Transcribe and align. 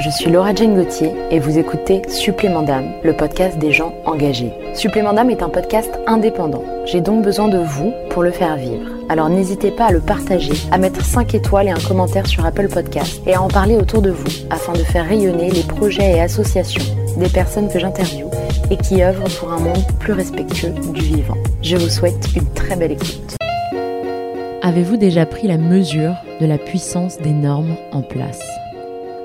Je 0.00 0.08
suis 0.08 0.30
Laura 0.30 0.54
Jane 0.54 0.74
Gauthier 0.74 1.12
et 1.30 1.38
vous 1.38 1.58
écoutez 1.58 2.02
Supplément 2.08 2.62
d'âme, 2.62 2.92
le 3.04 3.12
podcast 3.12 3.58
des 3.58 3.72
gens 3.72 3.94
engagés. 4.06 4.52
Supplément 4.74 5.12
d'âme 5.12 5.30
est 5.30 5.42
un 5.42 5.50
podcast 5.50 5.90
indépendant. 6.06 6.64
J'ai 6.86 7.02
donc 7.02 7.22
besoin 7.22 7.48
de 7.48 7.58
vous 7.58 7.92
pour 8.08 8.22
le 8.22 8.30
faire 8.30 8.56
vivre. 8.56 8.88
Alors 9.10 9.28
n'hésitez 9.28 9.70
pas 9.70 9.86
à 9.86 9.92
le 9.92 10.00
partager, 10.00 10.54
à 10.70 10.78
mettre 10.78 11.04
5 11.04 11.34
étoiles 11.34 11.68
et 11.68 11.72
un 11.72 11.88
commentaire 11.88 12.26
sur 12.26 12.44
Apple 12.46 12.68
Podcast 12.68 13.20
et 13.26 13.34
à 13.34 13.42
en 13.42 13.48
parler 13.48 13.76
autour 13.76 14.00
de 14.00 14.10
vous 14.10 14.30
afin 14.50 14.72
de 14.72 14.78
faire 14.78 15.06
rayonner 15.06 15.50
les 15.50 15.62
projets 15.62 16.16
et 16.16 16.20
associations 16.20 16.82
des 17.18 17.28
personnes 17.28 17.68
que 17.68 17.78
j'interviewe 17.78 18.30
et 18.70 18.78
qui 18.78 19.02
œuvrent 19.02 19.28
pour 19.38 19.52
un 19.52 19.60
monde 19.60 19.84
plus 20.00 20.14
respectueux 20.14 20.74
du 20.94 21.02
vivant. 21.02 21.36
Je 21.60 21.76
vous 21.76 21.90
souhaite 21.90 22.28
une 22.34 22.48
très 22.54 22.76
belle 22.76 22.92
écoute. 22.92 23.36
Avez-vous 24.62 24.96
déjà 24.96 25.26
pris 25.26 25.48
la 25.48 25.58
mesure 25.58 26.14
de 26.40 26.46
la 26.46 26.56
puissance 26.56 27.18
des 27.18 27.32
normes 27.32 27.76
en 27.92 28.00
place? 28.00 28.40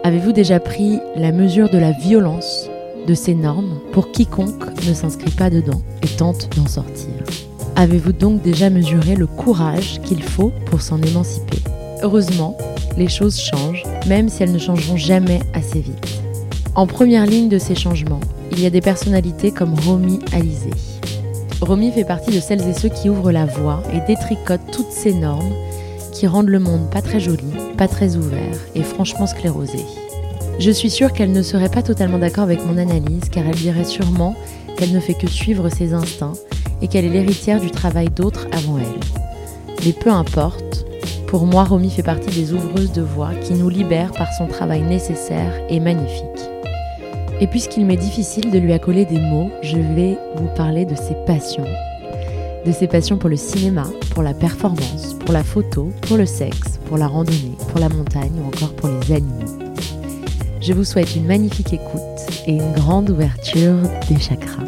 Avez-vous 0.08 0.32
déjà 0.32 0.62
pris 0.62 1.02
la 1.18 1.34
mesure 1.34 1.70
de 1.70 1.78
la 1.78 1.92
violence 1.92 2.70
de 3.08 3.14
ces 3.14 3.36
normes 3.36 3.82
pour 3.92 4.14
quiconque 4.14 4.64
ne 4.88 4.94
s'inscrit 4.94 5.32
pas 5.32 5.50
dedans 5.50 5.82
et 6.02 6.08
tente 6.08 6.48
d'en 6.56 6.66
sortir? 6.66 7.12
Avez-vous 7.76 8.14
donc 8.14 8.42
déjà 8.42 8.70
mesuré 8.70 9.16
le 9.16 9.28
courage 9.28 10.00
qu'il 10.06 10.24
faut 10.24 10.54
pour 10.68 10.80
s'en 10.82 11.02
émanciper? 11.02 11.58
Heureusement, 12.04 12.58
les 12.96 13.10
choses 13.10 13.38
changent, 13.38 13.84
même 14.08 14.30
si 14.30 14.44
elles 14.44 14.54
ne 14.54 14.60
changeront 14.60 14.96
jamais 14.96 15.42
assez 15.54 15.82
vite. 15.82 16.22
En 16.76 16.88
première 16.88 17.26
ligne 17.26 17.50
de 17.50 17.60
ces 17.60 17.76
changements, 17.76 18.22
il 18.54 18.62
y 18.62 18.66
a 18.66 18.70
des 18.70 18.80
personnalités 18.80 19.52
comme 19.52 19.78
Romy 19.78 20.20
Alizé. 20.32 20.70
Romy 21.60 21.92
fait 21.92 22.06
partie 22.06 22.32
de 22.32 22.40
celles 22.40 22.66
et 22.66 22.74
ceux 22.74 22.88
qui 22.88 23.10
ouvrent 23.10 23.34
la 23.34 23.46
voie 23.46 23.84
et 23.92 24.00
détricotent 24.08 24.72
toutes 24.72 24.92
ces 24.92 25.14
normes 25.14 25.52
qui 26.18 26.26
rendent 26.26 26.50
le 26.50 26.58
monde 26.58 26.90
pas 26.90 27.04
très 27.04 27.20
joli, 27.20 27.46
pas 27.78 27.88
très 27.88 28.16
ouvert 28.16 28.58
et 28.74 28.82
franchement 28.82 29.28
sclérosé. 29.28 29.86
Je 30.58 30.72
suis 30.72 30.90
sûre 30.90 31.14
qu'elle 31.14 31.32
ne 31.32 31.44
serait 31.44 31.70
pas 31.70 31.84
totalement 31.84 32.18
d'accord 32.18 32.46
avec 32.46 32.66
mon 32.66 32.80
analyse 32.80 33.30
car 33.32 33.46
elle 33.46 33.56
dirait 33.56 33.86
sûrement 33.86 34.36
qu'elle 34.76 34.94
ne 34.94 35.00
fait 35.00 35.14
que 35.14 35.28
suivre 35.28 35.70
ses 35.70 35.94
instincts 35.94 36.34
et 36.82 36.88
qu'elle 36.88 37.06
est 37.06 37.10
l'héritière 37.10 37.60
du 37.60 37.70
travail 37.70 38.10
d'autres 38.10 38.48
avant 38.52 38.80
elle. 38.80 39.86
Mais 39.86 39.94
peu 39.94 40.10
importe, 40.10 40.88
pour 41.28 41.46
moi 41.46 41.66
Romy 41.66 41.92
fait 41.92 42.02
partie 42.02 42.32
des 42.32 42.52
ouvreuses 42.52 42.94
de 42.94 43.04
voix 43.04 43.36
qui 43.44 43.54
nous 43.54 43.70
libèrent 43.70 44.14
par 44.14 44.34
son 44.34 44.48
travail 44.48 44.82
nécessaire 44.82 45.54
et 45.70 45.80
magnifique. 45.80 46.24
Et 47.40 47.46
puisqu'il 47.46 47.86
m'est 47.86 47.96
difficile 47.96 48.50
de 48.50 48.58
lui 48.58 48.74
accoler 48.74 49.06
des 49.06 49.20
mots, 49.20 49.52
je 49.62 49.78
vais 49.78 50.18
vous 50.36 50.50
parler 50.56 50.86
de 50.86 50.96
ses 50.96 51.14
passions. 51.28 51.68
De 52.66 52.72
ses 52.72 52.88
passions 52.88 53.18
pour 53.18 53.30
le 53.30 53.38
cinéma, 53.38 53.86
pour 54.12 54.24
la 54.24 54.34
performance, 54.34 55.14
pour 55.20 55.34
la 55.34 55.44
photo, 55.44 55.92
pour 56.02 56.18
le 56.18 56.26
sexe, 56.26 56.80
pour 56.86 56.98
la 56.98 57.08
randonnée, 57.08 57.56
pour 57.70 57.80
la 57.80 57.90
montagne 57.90 58.34
ou 58.44 58.48
encore 58.48 58.76
pour 58.76 58.90
les 58.90 59.16
animaux. 59.16 59.74
Je 60.62 60.74
vous 60.74 60.84
souhaite 60.84 61.16
une 61.16 61.26
magnifique 61.26 61.74
écoute 61.74 62.02
et 62.46 62.54
une 62.54 62.74
grande 62.74 63.10
ouverture 63.10 63.78
des 64.10 64.20
chakras. 64.20 64.64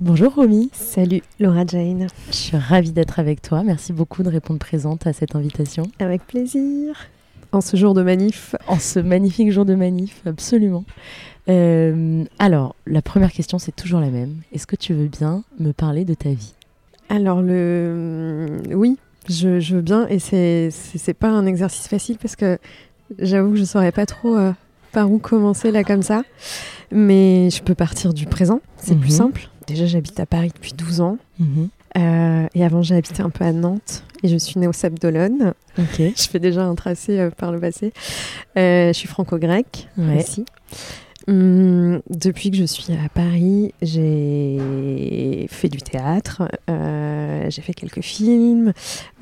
Bonjour 0.00 0.34
Romy. 0.34 0.70
Salut 0.72 1.22
Laura 1.40 1.66
Jane. 1.66 2.06
Je 2.28 2.36
suis 2.36 2.56
ravie 2.56 2.92
d'être 2.92 3.18
avec 3.18 3.42
toi. 3.42 3.62
Merci 3.64 3.92
beaucoup 3.92 4.22
de 4.22 4.28
répondre 4.28 4.58
présente 4.60 5.06
à 5.06 5.12
cette 5.12 5.34
invitation. 5.34 5.84
Avec 5.98 6.26
plaisir. 6.26 6.94
En 7.52 7.60
ce 7.60 7.76
jour 7.76 7.94
de 7.94 8.02
manif. 8.02 8.54
En 8.68 8.78
ce 8.78 9.00
magnifique 9.00 9.50
jour 9.50 9.64
de 9.64 9.74
manif, 9.74 10.22
absolument. 10.24 10.84
Euh, 11.48 12.24
alors, 12.38 12.74
la 12.86 13.02
première 13.02 13.32
question, 13.32 13.58
c'est 13.58 13.74
toujours 13.74 14.00
la 14.00 14.10
même. 14.10 14.36
Est-ce 14.52 14.66
que 14.66 14.76
tu 14.76 14.94
veux 14.94 15.06
bien 15.08 15.42
me 15.58 15.72
parler 15.72 16.04
de 16.04 16.14
ta 16.14 16.30
vie? 16.30 16.54
Alors, 17.08 17.42
le... 17.42 18.60
oui, 18.72 18.98
je, 19.28 19.58
je 19.60 19.76
veux 19.76 19.82
bien. 19.82 20.06
Et 20.08 20.18
c'est 20.18 21.14
pas 21.18 21.28
un 21.30 21.46
exercice 21.46 21.88
facile 21.88 22.18
parce 22.18 22.36
que 22.36 22.58
j'avoue 23.18 23.50
que 23.50 23.56
je 23.56 23.62
ne 23.62 23.66
saurais 23.66 23.92
pas 23.92 24.06
trop 24.06 24.36
euh, 24.36 24.52
par 24.92 25.10
où 25.10 25.18
commencer 25.18 25.70
là 25.72 25.82
comme 25.84 26.02
ça. 26.02 26.22
Mais 26.92 27.50
je 27.50 27.62
peux 27.62 27.74
partir 27.74 28.12
du 28.14 28.26
présent, 28.26 28.60
c'est 28.76 28.96
plus 28.96 29.10
Mhm. 29.12 29.16
simple. 29.16 29.48
Déjà, 29.66 29.86
j'habite 29.86 30.18
à 30.20 30.26
Paris 30.26 30.50
depuis 30.54 30.72
12 30.72 31.00
ans. 31.00 31.18
Mhm. 31.38 31.68
Euh, 31.98 32.46
et 32.54 32.64
avant, 32.64 32.82
j'ai 32.82 32.94
habité 32.96 33.22
un 33.22 33.30
peu 33.30 33.44
à 33.44 33.52
Nantes. 33.52 34.04
Et 34.22 34.28
je 34.28 34.36
suis 34.36 34.60
née 34.60 34.66
au 34.68 34.72
Sable 34.72 34.98
d'Olonne. 34.98 35.54
Ok. 35.78 35.96
Je 36.16 36.28
fais 36.28 36.38
déjà 36.38 36.64
un 36.64 36.74
tracé 36.74 37.18
euh, 37.18 37.30
par 37.30 37.52
le 37.52 37.58
passé. 37.60 37.92
Euh, 38.58 38.88
je 38.88 38.92
suis 38.92 39.08
franco-grecque 39.08 39.88
Ouais. 39.96 40.18
aussi. 40.18 40.44
Hum, 41.28 42.00
depuis 42.08 42.50
que 42.50 42.56
je 42.56 42.64
suis 42.64 42.92
à 42.92 43.08
Paris, 43.12 43.74
j'ai 43.82 45.46
fait 45.50 45.68
du 45.68 45.78
théâtre, 45.78 46.42
euh, 46.70 47.46
j'ai 47.50 47.62
fait 47.62 47.74
quelques 47.74 48.00
films, 48.00 48.72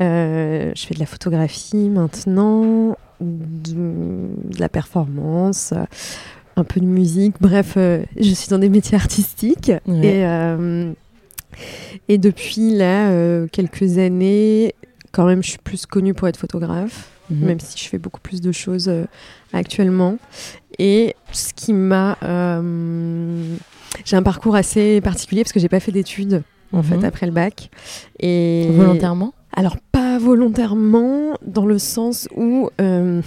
euh, 0.01 0.73
je 0.77 0.87
fais 0.87 0.95
de 0.95 1.01
la 1.01 1.07
photographie 1.07 1.89
maintenant, 1.91 2.97
de, 3.21 3.73
de 3.75 4.61
la 4.61 4.69
performance, 4.69 5.75
un 6.57 6.65
peu 6.65 6.81
de 6.81 6.87
musique. 6.87 7.35
Bref, 7.41 7.75
euh, 7.77 8.05
je 8.19 8.31
suis 8.31 8.49
dans 8.49 8.59
des 8.61 8.69
métiers 8.69 8.97
artistiques. 8.97 9.73
Ouais. 9.87 10.95
Et, 12.09 12.15
et 12.15 12.19
depuis 12.19 12.71
là, 12.77 13.11
quelques 13.49 13.99
années, 13.99 14.75
quand 15.11 15.27
même, 15.27 15.43
je 15.43 15.51
suis 15.51 15.59
plus 15.59 15.85
connue 15.85 16.15
pour 16.15 16.29
être 16.29 16.37
photographe 16.39 17.11
Mhm. 17.31 17.45
même 17.47 17.61
si 17.61 17.77
je 17.79 17.89
fais 17.89 17.99
beaucoup 17.99 18.21
plus 18.23 18.41
de 18.41 18.53
choses 18.53 18.89
euh, 18.89 19.05
actuellement. 19.53 20.17
Et 20.79 21.15
ce 21.33 21.53
qui 21.55 21.73
m'a... 21.73 22.17
euh, 22.23 23.57
j'ai 24.05 24.17
un 24.17 24.23
parcours 24.23 24.55
assez 24.57 25.01
particulier 25.01 25.43
parce 25.43 25.53
que 25.53 25.61
j'ai 25.61 25.69
pas 25.69 25.81
fait 25.81 25.93
d'études 25.93 26.43
en 26.73 26.79
Mhm. 26.79 26.83
fait 26.85 27.05
après 27.05 27.27
le 27.27 27.33
bac. 27.33 27.71
Et 28.21 28.69
Volontairement? 28.71 29.33
Alors 29.57 29.77
pas 29.93 30.19
volontairement 30.19 31.35
dans 31.45 31.67
le 31.67 31.79
sens 31.79 32.29
où... 32.37 32.71
euh, 32.81 33.21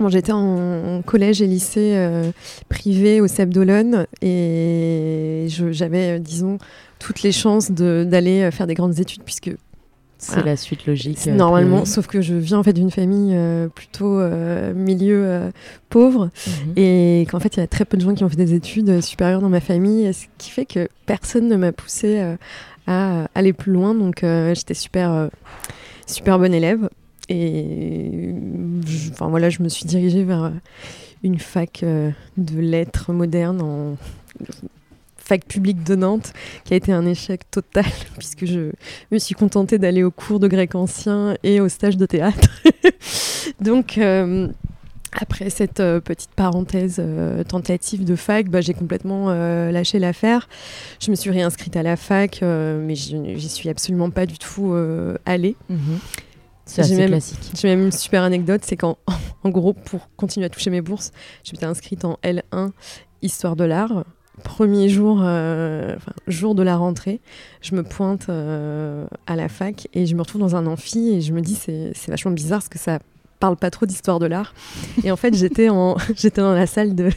Bon, 0.00 0.08
j'étais 0.08 0.32
en, 0.32 0.96
en 0.98 1.02
collège 1.02 1.40
et 1.40 1.46
lycée 1.46 1.92
euh, 1.94 2.32
privé 2.68 3.20
au 3.20 3.28
CEP 3.28 3.50
d'Olonne 3.50 4.06
et 4.22 5.46
j'avais, 5.70 6.18
disons, 6.18 6.58
toutes 6.98 7.22
les 7.22 7.30
chances 7.30 7.70
d'aller 7.70 8.50
faire 8.50 8.66
des 8.66 8.74
grandes 8.74 8.98
études 8.98 9.22
puisque 9.22 9.52
C'est 10.32 10.44
la 10.44 10.56
suite 10.56 10.86
logique. 10.86 11.18
euh, 11.28 11.34
Normalement, 11.34 11.84
sauf 11.84 12.06
que 12.06 12.20
je 12.22 12.34
viens 12.34 12.58
en 12.58 12.62
fait 12.62 12.72
d'une 12.72 12.90
famille 12.90 13.32
euh, 13.34 13.68
plutôt 13.68 14.18
euh, 14.18 14.72
milieu 14.74 15.50
pauvre 15.90 16.30
Mhm. 16.46 16.72
et 16.76 17.26
qu'en 17.30 17.40
fait 17.40 17.56
il 17.56 17.60
y 17.60 17.62
a 17.62 17.66
très 17.66 17.84
peu 17.84 17.96
de 17.96 18.02
gens 18.02 18.14
qui 18.14 18.24
ont 18.24 18.28
fait 18.28 18.36
des 18.36 18.54
études 18.54 19.00
supérieures 19.00 19.40
dans 19.40 19.48
ma 19.48 19.60
famille, 19.60 20.12
ce 20.14 20.26
qui 20.38 20.50
fait 20.50 20.64
que 20.66 20.88
personne 21.06 21.48
ne 21.48 21.56
m'a 21.56 21.72
poussé 21.72 22.18
euh, 22.20 22.36
à 22.86 23.28
aller 23.34 23.52
plus 23.52 23.72
loin. 23.72 23.94
Donc 23.94 24.24
j'étais 24.54 24.74
super 24.74 25.28
super 26.06 26.38
bonne 26.38 26.54
élève 26.54 26.88
et 27.28 28.34
je- 28.86 29.10
enfin 29.10 29.28
voilà, 29.28 29.48
je 29.50 29.62
me 29.62 29.68
suis 29.68 29.86
dirigée 29.86 30.24
vers 30.24 30.52
une 31.22 31.38
fac 31.38 31.82
euh, 31.82 32.10
de 32.36 32.60
lettres 32.60 33.12
modernes 33.12 33.62
en 33.62 33.96
fac 35.24 35.44
publique 35.46 35.82
de 35.84 35.94
Nantes 35.94 36.32
qui 36.64 36.74
a 36.74 36.76
été 36.76 36.92
un 36.92 37.06
échec 37.06 37.50
total 37.50 37.84
puisque 38.18 38.44
je 38.44 38.70
me 39.10 39.18
suis 39.18 39.34
contentée 39.34 39.78
d'aller 39.78 40.02
au 40.02 40.10
cours 40.10 40.38
de 40.40 40.48
grec 40.48 40.74
ancien 40.74 41.36
et 41.42 41.60
au 41.60 41.68
stage 41.68 41.96
de 41.96 42.06
théâtre. 42.06 42.48
Donc, 43.60 43.98
euh, 43.98 44.48
après 45.12 45.48
cette 45.48 45.80
euh, 45.80 46.00
petite 46.00 46.30
parenthèse 46.32 46.96
euh, 46.98 47.44
tentative 47.44 48.04
de 48.04 48.16
fac, 48.16 48.48
bah, 48.48 48.60
j'ai 48.60 48.74
complètement 48.74 49.26
euh, 49.30 49.70
lâché 49.70 49.98
l'affaire. 49.98 50.48
Je 51.00 51.10
me 51.10 51.16
suis 51.16 51.30
réinscrite 51.30 51.76
à 51.76 51.82
la 51.82 51.96
fac, 51.96 52.40
mais 52.42 52.94
j'y 52.94 53.48
suis 53.48 53.68
absolument 53.68 54.10
pas 54.10 54.26
du 54.26 54.38
tout 54.38 54.74
allée. 55.24 55.56
Mhm. 55.68 55.78
C'est 56.66 56.82
J'ai 56.82 56.92
assez 56.92 56.96
même- 56.96 57.08
classique. 57.10 57.50
J'ai 57.60 57.68
même 57.68 57.82
une 57.84 57.92
super 57.92 58.22
anecdote, 58.22 58.62
c'est 58.64 58.76
qu'en 58.76 58.96
en 59.44 59.50
gros, 59.50 59.72
pour 59.74 60.08
continuer 60.16 60.46
à 60.46 60.48
toucher 60.48 60.70
mes 60.70 60.80
bourses, 60.80 61.12
je 61.44 61.52
m'étais 61.52 61.66
inscrite 61.66 62.04
en 62.04 62.18
L1 62.24 62.70
Histoire 63.22 63.54
de 63.56 63.64
l'art. 63.64 64.04
Premier 64.44 64.90
jour, 64.90 65.22
euh, 65.24 65.96
jour 66.28 66.54
de 66.54 66.62
la 66.62 66.76
rentrée, 66.76 67.20
je 67.62 67.74
me 67.74 67.82
pointe 67.82 68.28
euh, 68.28 69.06
à 69.26 69.36
la 69.36 69.48
fac 69.48 69.88
et 69.94 70.06
je 70.06 70.14
me 70.14 70.20
retrouve 70.20 70.42
dans 70.42 70.54
un 70.54 70.66
amphi 70.66 71.08
et 71.08 71.20
je 71.22 71.32
me 71.32 71.40
dis 71.40 71.54
c'est 71.54 71.92
c'est 71.94 72.10
vachement 72.10 72.30
bizarre 72.30 72.58
parce 72.58 72.68
que 72.68 72.78
ça 72.78 72.98
parle 73.44 73.56
pas 73.58 73.70
trop 73.70 73.84
d'histoire 73.84 74.18
de 74.20 74.24
l'art. 74.26 74.54
Et 75.04 75.10
en 75.10 75.16
fait, 75.16 75.34
j'étais 75.34 75.68
en 75.68 75.96
j'étais 76.16 76.40
dans 76.40 76.54
la 76.54 76.66
salle 76.66 76.94
de 76.94 77.10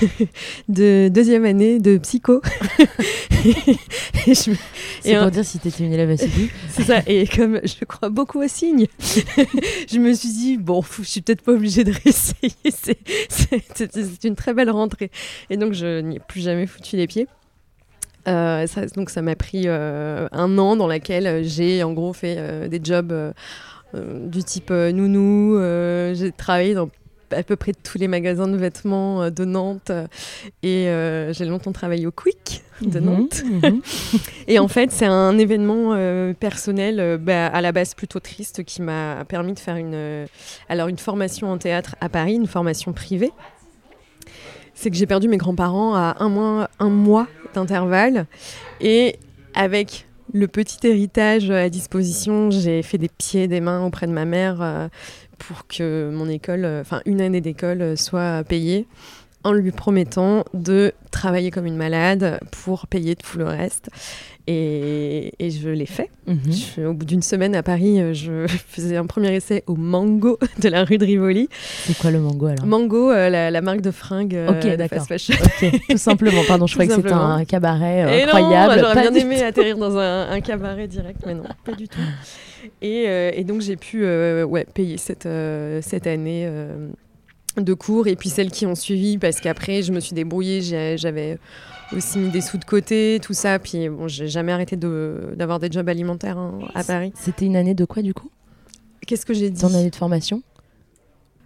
de 0.70 1.08
deuxième 1.12 1.44
année 1.44 1.78
de 1.78 1.98
psycho. 1.98 2.40
et 3.44 4.34
je 4.34 4.34
C'est 5.02 5.10
et 5.10 5.14
pour 5.14 5.24
un- 5.24 5.30
dire 5.30 5.44
si 5.44 5.58
t'étais 5.58 5.84
une 5.84 5.92
élève 5.92 6.10
assidue. 6.10 6.50
c'est 6.70 6.84
ça. 6.84 7.00
Et 7.06 7.26
comme 7.26 7.60
je 7.64 7.84
crois 7.84 8.08
beaucoup 8.08 8.42
aux 8.42 8.48
signes, 8.48 8.86
je 9.90 9.98
me 9.98 10.12
suis 10.14 10.30
dit, 10.30 10.56
bon, 10.56 10.82
je 10.82 11.02
suis 11.04 11.20
peut-être 11.20 11.42
pas 11.42 11.52
obligée 11.52 11.84
de 11.84 11.92
réessayer. 11.92 12.52
C'est- 12.70 12.98
C'est 13.28 13.62
c'est- 13.74 13.92
c'est 13.92 14.24
une 14.24 14.36
très 14.36 14.54
belle 14.54 14.70
rentrée. 14.70 15.10
Et 15.50 15.56
donc, 15.58 15.74
je 15.74 16.00
n'y 16.00 16.16
ai 16.16 16.20
plus 16.20 16.40
jamais 16.40 16.66
foutu 16.66 16.96
les 16.96 17.06
pieds. 17.06 17.26
Euh, 18.26 18.66
ça, 18.66 18.84
donc, 18.86 19.10
ça 19.10 19.22
m'a 19.22 19.36
pris 19.36 19.64
euh, 19.66 20.28
un 20.32 20.58
an 20.58 20.76
dans 20.76 20.86
lequel 20.88 21.44
j'ai 21.44 21.82
en 21.82 21.92
gros 21.92 22.12
fait 22.12 22.36
euh, 22.38 22.68
des 22.68 22.80
jobs 22.82 23.12
euh, 23.12 23.28
euh, 23.28 23.32
du 23.94 24.44
type 24.44 24.70
euh, 24.70 24.92
nounou. 24.92 25.56
euh, 25.56 26.14
j'ai 26.14 26.32
travaillé 26.32 26.74
dans 26.74 26.88
à 27.30 27.42
peu 27.42 27.56
près 27.56 27.72
tous 27.74 27.98
les 27.98 28.08
magasins 28.08 28.48
de 28.48 28.56
vêtements 28.56 29.22
euh, 29.24 29.30
de 29.30 29.44
Nantes 29.44 29.90
euh, 29.90 30.06
et 30.62 30.88
euh, 30.88 31.30
j'ai 31.34 31.44
longtemps 31.44 31.72
travaillé 31.72 32.06
au 32.06 32.10
Quick 32.10 32.62
de 32.80 33.00
Mhm, 33.00 33.04
Nantes. 33.04 33.42
mhm. 33.44 33.82
Et 34.48 34.58
en 34.58 34.66
fait, 34.68 34.90
c'est 34.92 35.04
un 35.04 35.36
événement 35.36 35.92
euh, 35.92 36.32
personnel, 36.32 37.00
euh, 37.00 37.18
bah, 37.18 37.46
à 37.48 37.60
la 37.60 37.72
base 37.72 37.92
plutôt 37.94 38.18
triste, 38.20 38.64
qui 38.64 38.80
m'a 38.80 39.24
permis 39.26 39.52
de 39.52 39.58
faire 39.58 39.76
une, 39.76 39.92
euh, 39.94 40.26
alors 40.70 40.88
une 40.88 40.96
formation 40.96 41.50
en 41.52 41.58
théâtre 41.58 41.96
à 42.00 42.08
Paris, 42.08 42.34
une 42.34 42.46
formation 42.46 42.94
privée. 42.94 43.32
c'est 44.74 44.90
que 44.90 44.96
j'ai 44.96 45.06
perdu 45.06 45.28
mes 45.28 45.36
grands-parents 45.38 45.94
à 45.94 46.16
un 46.20 46.28
mois, 46.30 46.70
un 46.78 46.88
mois 46.88 47.26
d'intervalle. 47.52 48.26
Et 48.80 49.16
avec 49.54 50.06
le 50.32 50.48
petit 50.48 50.86
héritage 50.86 51.50
à 51.50 51.68
disposition, 51.68 52.50
j'ai 52.50 52.82
fait 52.82 52.98
des 52.98 53.08
pieds, 53.08 53.48
des 53.48 53.60
mains 53.60 53.84
auprès 53.84 54.06
de 54.06 54.12
ma 54.12 54.24
mère 54.24 54.60
euh, 54.60 54.88
pour 55.38 55.66
que 55.66 56.10
mon 56.12 56.28
école, 56.28 56.64
euh, 56.64 56.80
enfin 56.80 57.00
une 57.06 57.20
année 57.20 57.40
d'école 57.40 57.96
soit 57.96 58.44
payée 58.44 58.86
en 59.44 59.52
lui 59.52 59.70
promettant 59.70 60.44
de 60.52 60.92
travailler 61.10 61.50
comme 61.50 61.66
une 61.66 61.76
malade 61.76 62.38
pour 62.64 62.86
payer 62.86 63.16
tout 63.16 63.38
le 63.38 63.44
reste. 63.46 63.88
Et, 64.50 65.34
et 65.38 65.50
je 65.50 65.68
l'ai 65.68 65.84
fait. 65.84 66.08
Mhm. 66.26 66.38
Je- 66.50 66.82
au 66.86 66.94
bout 66.94 67.04
d'une 67.04 67.20
semaine 67.20 67.54
à 67.54 67.62
Paris, 67.62 68.00
euh, 68.00 68.14
je 68.14 68.46
faisais 68.68 68.96
un 68.96 69.04
premier 69.04 69.34
essai 69.34 69.62
au 69.66 69.76
Mango 69.76 70.38
de 70.62 70.68
la 70.70 70.84
rue 70.84 70.96
de 70.96 71.04
Rivoli. 71.04 71.50
C'est 71.84 71.96
quoi 71.98 72.10
le 72.10 72.18
mango 72.20 72.46
alors? 72.46 72.64
Mango, 72.64 73.10
euh, 73.10 73.28
la, 73.28 73.50
la 73.50 73.60
marque 73.60 73.82
de 73.82 73.90
fringues 73.90 74.34
euh, 74.34 74.48
Ok, 74.48 74.64
de 74.70 74.76
d'accord. 74.76 75.06
fast 75.06 75.08
fashion. 75.08 75.34
Ok, 75.44 75.70
tout 75.90 75.96
simplement. 75.98 76.42
Pardon, 76.48 76.66
je 76.66 76.72
croyais 76.72 76.88
que 76.88 76.94
c'était 76.96 77.12
un 77.12 77.44
cabaret 77.44 78.04
euh, 78.04 78.20
non, 78.26 78.32
incroyable. 78.34 78.80
j'aurais 78.80 79.10
bien 79.10 79.14
aimé 79.14 79.36
tout. 79.38 79.44
atterrir 79.44 79.76
dans 79.76 79.98
un, 79.98 80.30
un 80.30 80.40
cabaret 80.40 80.88
direct, 80.88 81.20
mais 81.26 81.34
non, 81.34 81.44
pas 81.64 81.72
du 81.72 81.86
tout. 81.86 81.98
Et, 82.80 83.04
euh, 83.06 83.30
et 83.34 83.44
donc 83.44 83.60
j'ai 83.60 83.76
pu 83.76 84.02
ouais, 84.04 84.66
payer 84.72 84.96
cette, 84.96 85.28
cette 85.82 86.06
année 86.06 86.50
de 87.60 87.74
cours 87.74 88.06
et 88.06 88.16
puis 88.16 88.28
celles 88.28 88.50
qui 88.50 88.66
ont 88.66 88.74
suivi 88.74 89.18
parce 89.18 89.40
qu'après 89.40 89.82
je 89.82 89.92
me 89.92 90.00
suis 90.00 90.14
débrouillée, 90.14 90.60
j'avais 90.96 91.38
aussi 91.96 92.18
mis 92.18 92.28
des 92.28 92.40
sous 92.40 92.58
de 92.58 92.64
côté, 92.64 93.18
tout 93.22 93.32
ça. 93.34 93.58
Puis 93.58 93.88
bon, 93.88 94.08
j'ai 94.08 94.28
jamais 94.28 94.52
arrêté 94.52 94.76
de- 94.76 95.34
d'avoir 95.36 95.58
des 95.58 95.70
jobs 95.70 95.88
alimentaires 95.88 96.38
hein, 96.38 96.58
à 96.74 96.84
Paris. 96.84 97.12
C'était 97.14 97.46
une 97.46 97.56
année 97.56 97.74
de 97.74 97.84
quoi 97.84 98.02
du 98.02 98.14
coup? 98.14 98.30
Qu'est-ce 99.06 99.24
que 99.24 99.32
j'ai 99.34 99.48
dit? 99.50 99.60
Ton 99.60 99.72
année 99.74 99.90
de 99.90 99.96
formation? 99.96 100.42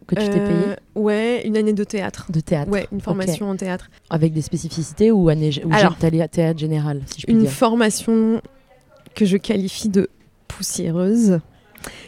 Que 0.08 0.16
tu 0.16 0.28
t'es 0.28 0.40
Euh, 0.40 0.46
payée? 0.48 0.76
Ouais, 0.96 1.42
une 1.46 1.56
année 1.56 1.72
de 1.72 1.84
théâtre. 1.84 2.26
de 2.30 2.40
théâtre 2.40 2.70
Ouais, 2.72 2.88
une 2.90 3.00
formation 3.00 3.48
en 3.50 3.56
théâtre. 3.56 3.88
avec 4.10 4.32
des 4.32 4.42
spécificités 4.42 5.12
ou 5.12 5.28
année 5.28 5.50
ou 5.64 5.68
Alors, 5.72 5.96
théâtre 5.96 6.58
général 6.58 7.02
si 7.06 7.20
je 7.20 7.26
puis 7.26 7.34
Une 7.34 7.42
dire? 7.42 7.50
formation 7.50 8.42
que 9.14 9.24
je 9.24 9.36
qualifie 9.36 9.88
de 9.88 10.08
poussiéreuse, 10.48 11.38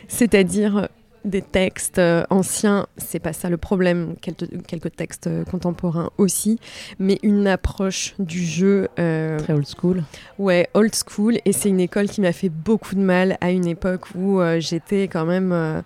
c'est-à-dire 0.08 0.88
des 1.24 1.42
textes 1.42 1.98
euh, 1.98 2.24
anciens, 2.30 2.86
c'est 2.96 3.18
pas 3.18 3.32
ça 3.32 3.48
le 3.48 3.56
problème, 3.56 4.14
quelques, 4.20 4.94
textes 4.94 5.26
euh, 5.26 5.44
contemporains 5.44 6.10
aussi, 6.18 6.58
mais 6.98 7.18
une 7.22 7.46
approche 7.46 8.14
du 8.18 8.44
jeu 8.44 8.88
euh, 8.98 9.38
Très 9.38 9.54
old 9.54 9.66
school. 9.66 10.02
Ouais, 10.38 10.68
old 10.74 10.94
school. 10.94 11.38
Et 11.44 11.52
c'est 11.52 11.68
une 11.68 11.80
école 11.80 12.08
qui 12.08 12.20
m'a 12.20 12.32
fait 12.32 12.50
beaucoup 12.50 12.94
de 12.94 13.00
mal 13.00 13.38
à 13.40 13.50
une 13.50 13.66
époque 13.66 14.14
où 14.14 14.40
euh, 14.40 14.60
j'étais 14.60 15.08
quand 15.08 15.24
même 15.24 15.52
euh, 15.52 15.80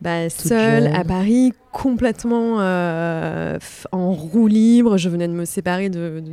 bah, 0.00 0.30
seule 0.30 0.88
à 0.94 1.04
Paris, 1.04 1.52
complètement 1.72 2.56
en 2.58 4.12
roue 4.12 4.46
libre. 4.46 4.96
Je 4.96 5.08
venais 5.08 5.28
de 5.28 5.32
me 5.32 5.44
séparer 5.44 5.88
de, 5.88 6.20
de 6.20 6.32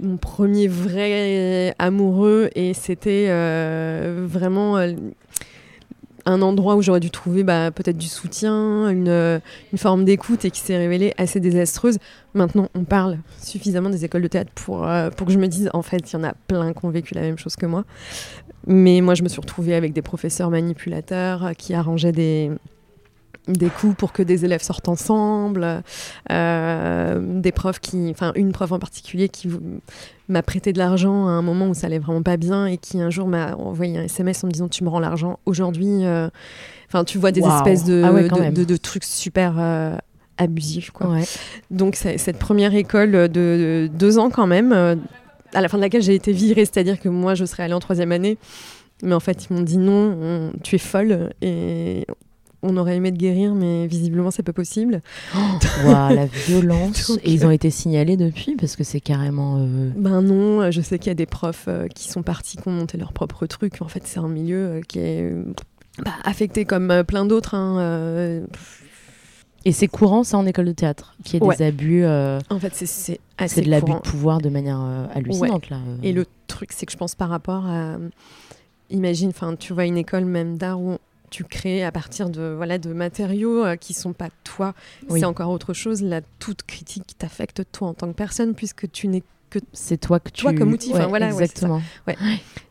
mon 0.00 0.16
premier 0.16 0.68
vrai 0.68 1.74
amoureux 1.78 2.50
et 2.54 2.74
c'était 2.74 3.26
euh, 3.28 4.24
vraiment 4.26 4.76
euh, 4.78 4.92
un 6.26 6.42
endroit 6.42 6.76
où 6.76 6.82
j'aurais 6.82 7.00
dû 7.00 7.10
trouver 7.10 7.44
bah, 7.44 7.70
peut-être 7.70 7.98
du 7.98 8.06
soutien, 8.06 8.88
une, 8.88 9.08
euh, 9.08 9.38
une 9.72 9.78
forme 9.78 10.04
d'écoute 10.04 10.44
et 10.44 10.50
qui 10.50 10.60
s'est 10.60 10.76
révélée 10.76 11.14
assez 11.18 11.40
désastreuse. 11.40 11.98
Maintenant, 12.34 12.68
on 12.74 12.84
parle 12.84 13.18
suffisamment 13.40 13.90
des 13.90 14.04
écoles 14.04 14.22
de 14.22 14.28
théâtre 14.28 14.52
pour, 14.54 14.86
euh, 14.86 15.10
pour 15.10 15.26
que 15.26 15.32
je 15.32 15.38
me 15.38 15.46
dise, 15.46 15.70
en 15.72 15.82
fait, 15.82 16.10
il 16.10 16.14
y 16.14 16.16
en 16.16 16.24
a 16.24 16.34
plein 16.48 16.72
qui 16.72 16.84
ont 16.84 16.90
vécu 16.90 17.14
la 17.14 17.22
même 17.22 17.38
chose 17.38 17.56
que 17.56 17.66
moi. 17.66 17.84
Mais 18.66 19.00
moi, 19.00 19.14
je 19.14 19.22
me 19.22 19.28
suis 19.28 19.40
retrouvée 19.40 19.74
avec 19.74 19.92
des 19.92 20.02
professeurs 20.02 20.50
manipulateurs 20.50 21.44
euh, 21.44 21.52
qui 21.52 21.74
arrangeaient 21.74 22.12
des, 22.12 22.50
des 23.48 23.68
coups 23.68 23.94
pour 23.96 24.12
que 24.12 24.22
des 24.22 24.44
élèves 24.44 24.62
sortent 24.62 24.88
ensemble, 24.88 25.82
euh, 26.30 27.40
des 27.40 27.52
profs 27.52 27.80
qui, 27.80 28.08
enfin 28.10 28.32
une 28.36 28.52
prof 28.52 28.72
en 28.72 28.78
particulier 28.78 29.28
qui 29.28 29.48
m'a 30.28 30.42
prêté 30.42 30.72
de 30.72 30.78
l'argent 30.78 31.26
à 31.26 31.30
un 31.32 31.42
moment 31.42 31.68
où 31.68 31.74
ça 31.74 31.86
allait 31.88 31.98
vraiment 31.98 32.22
pas 32.22 32.36
bien 32.38 32.66
et 32.66 32.78
qui 32.78 33.00
un 33.00 33.10
jour 33.10 33.28
m'a 33.28 33.54
envoyé 33.56 33.98
un 33.98 34.04
SMS 34.04 34.42
en 34.44 34.46
me 34.46 34.52
disant 34.52 34.68
tu 34.68 34.82
me 34.84 34.88
rends 34.88 35.00
l'argent 35.00 35.38
aujourd'hui. 35.46 36.04
euh, 36.04 36.28
Enfin, 36.88 37.04
tu 37.04 37.18
vois 37.18 37.32
des 37.32 37.40
espèces 37.42 37.84
de, 37.84 38.02
Ah 38.04 38.12
ouais, 38.12 38.28
de, 38.28 38.38
même. 38.40 38.54
de- 38.54 38.64
de 38.64 38.76
trucs 38.76 39.04
super 39.04 39.56
euh, 39.58 39.96
abusifs 40.38 40.90
quoi. 40.90 41.08
Ouais. 41.08 41.24
Donc 41.70 41.96
cette 41.96 42.38
première 42.38 42.74
école 42.74 43.10
de, 43.12 43.26
de 43.28 43.90
deux 43.92 44.18
ans 44.18 44.30
quand 44.30 44.46
même, 44.46 44.72
à 45.52 45.60
la 45.60 45.68
fin 45.68 45.76
de 45.76 45.82
laquelle 45.82 46.02
j'ai 46.02 46.14
été 46.14 46.32
virée, 46.32 46.64
c'est-à-dire 46.64 47.00
que 47.00 47.08
moi 47.08 47.34
je 47.34 47.44
serais 47.44 47.64
allée 47.64 47.74
en 47.74 47.80
troisième 47.80 48.12
année, 48.12 48.38
mais 49.02 49.14
en 49.14 49.20
fait 49.20 49.46
ils 49.50 49.54
m'ont 49.54 49.62
dit 49.62 49.76
non, 49.78 50.16
on- 50.20 50.52
tu 50.62 50.76
es 50.76 50.78
folle 50.78 51.30
et 51.42 52.06
on 52.64 52.76
aurait 52.76 52.96
aimé 52.96 53.12
te 53.12 53.16
guérir, 53.16 53.54
mais 53.54 53.86
visiblement 53.86 54.30
c'est 54.30 54.42
pas 54.42 54.52
possible. 54.52 55.02
Waouh, 55.84 56.14
la 56.14 56.26
violence. 56.26 57.08
Donc, 57.10 57.20
Et 57.22 57.30
ils 57.32 57.46
ont 57.46 57.50
été 57.50 57.70
signalés 57.70 58.16
depuis 58.16 58.56
parce 58.56 58.74
que 58.76 58.82
c'est 58.84 59.00
carrément. 59.00 59.58
euh, 59.58 59.90
Ben 59.96 60.20
non, 60.22 60.70
je 60.70 60.80
sais 60.80 60.98
qu'il 60.98 61.08
y 61.08 61.10
a 61.10 61.14
des 61.14 61.26
profs 61.26 61.66
euh, 61.68 61.86
qui 61.88 62.08
sont 62.08 62.22
partis, 62.22 62.56
qui 62.56 62.66
ont 62.68 62.72
monté 62.72 62.98
leur 62.98 63.12
propre 63.12 63.46
truc. 63.46 63.80
En 63.82 63.88
fait 63.88 64.02
c'est 64.06 64.18
un 64.18 64.28
milieu 64.28 64.56
euh, 64.66 64.80
qui 64.88 64.98
est 64.98 65.32
bah, 66.04 66.10
affecté 66.24 66.64
comme 66.64 67.04
plein 67.06 67.24
d'autres. 67.24 67.54
hein, 67.54 68.42
Et 69.66 69.72
c'est 69.72 69.88
courant 69.88 70.24
ça 70.24 70.36
en 70.38 70.44
école 70.46 70.66
de 70.66 70.72
théâtre, 70.72 71.14
qu'il 71.24 71.34
y 71.34 71.36
ait 71.42 71.46
Ouais. 71.46 71.56
des 71.56 71.64
abus. 71.64 72.04
euh, 72.04 72.38
en 72.50 72.58
fait 72.58 72.74
c'est- 72.74 73.18
c'est 73.46 73.62
de 73.62 73.70
l'abus 73.70 73.92
de 73.92 73.98
pouvoir 73.98 74.38
de 74.40 74.48
manière 74.48 74.80
euh, 74.82 75.06
hallucinante 75.14 75.70
là. 75.70 75.76
euh. 75.76 75.96
Et 76.02 76.12
le 76.12 76.26
truc, 76.46 76.70
c'est 76.72 76.86
que 76.86 76.92
je 76.92 76.96
pense 76.96 77.14
par 77.14 77.28
rapport 77.28 77.66
à. 77.66 77.96
Imagine, 78.90 79.30
enfin, 79.30 79.56
tu 79.58 79.72
vois 79.72 79.86
une 79.86 79.96
école 79.96 80.26
même 80.26 80.58
d'art 80.58 80.80
où 80.80 80.98
tu 81.34 81.42
crées 81.42 81.82
à 81.82 81.90
partir 81.90 82.30
de, 82.30 82.54
voilà, 82.56 82.78
de 82.78 82.92
matériaux 82.92 83.64
euh, 83.64 83.74
qui 83.74 83.92
sont 83.92 84.12
pas 84.12 84.28
toi. 84.44 84.72
Oui. 85.10 85.18
C'est 85.18 85.26
encore 85.26 85.50
autre 85.50 85.72
chose. 85.72 86.00
Là, 86.00 86.20
toute 86.38 86.62
critique 86.62 87.16
t'affecte 87.18 87.62
toi 87.72 87.88
en 87.88 87.94
tant 87.94 88.06
que 88.06 88.12
personne, 88.16 88.54
puisque 88.54 88.88
tu 88.92 89.08
n'es. 89.08 89.24
c'est 89.72 89.96
toi 89.96 90.20
que 90.20 90.30
tu. 90.30 90.42
Toi 90.42 90.54
comme 90.54 90.72
outil, 90.72 90.92
enfin, 90.92 91.00
Ouais, 91.02 91.08
voilà, 91.08 91.26
ouais, 91.26 91.32
c'est 91.32 91.38
ça. 91.38 91.66
exactement. 91.66 91.82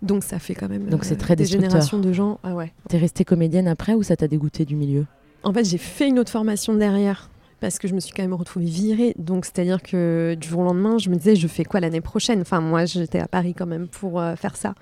Donc 0.01 0.23
ça 0.23 0.39
fait 0.39 0.55
quand 0.55 0.69
même. 0.69 0.85
Donc 0.85 1.03
c'est 1.03 1.17
très 1.17 1.35
des 1.35 1.43
générations 1.45 1.99
de 1.99 2.13
gens. 2.13 2.39
Ah 2.43 2.55
ouais. 2.55 2.71
T'es 2.87 2.97
restée 2.97 3.25
comédienne 3.25 3.67
après 3.67 3.95
ou 3.95 4.03
ça 4.03 4.15
t'a 4.15 4.29
dégoûté 4.29 4.63
du 4.63 4.77
milieu? 4.77 5.05
En 5.43 5.51
fait, 5.51 5.65
j'ai 5.65 5.77
fait 5.77 6.07
une 6.07 6.17
autre 6.19 6.31
formation 6.31 6.73
derrière 6.73 7.29
parce 7.63 7.79
que 7.79 7.87
je 7.87 7.95
me 7.95 8.01
suis 8.01 8.11
quand 8.11 8.23
même 8.23 8.33
retrouvée 8.33 8.65
virée. 8.65 9.13
Donc, 9.17 9.45
c'est-à-dire 9.45 9.81
que 9.81 10.35
du 10.37 10.49
jour 10.49 10.59
au 10.59 10.63
lendemain, 10.65 10.97
je 10.97 11.09
me 11.09 11.15
disais, 11.15 11.37
je 11.37 11.47
fais 11.47 11.63
quoi 11.63 11.79
l'année 11.79 12.01
prochaine? 12.01 12.41
Enfin, 12.41 12.59
moi, 12.59 12.83
j'étais 12.83 13.19
à 13.19 13.27
Paris 13.29 13.53
quand 13.57 13.65
même 13.65 13.87
pour 13.87 14.19
euh, 14.19 14.35
faire 14.35 14.57
ça. 14.57 14.75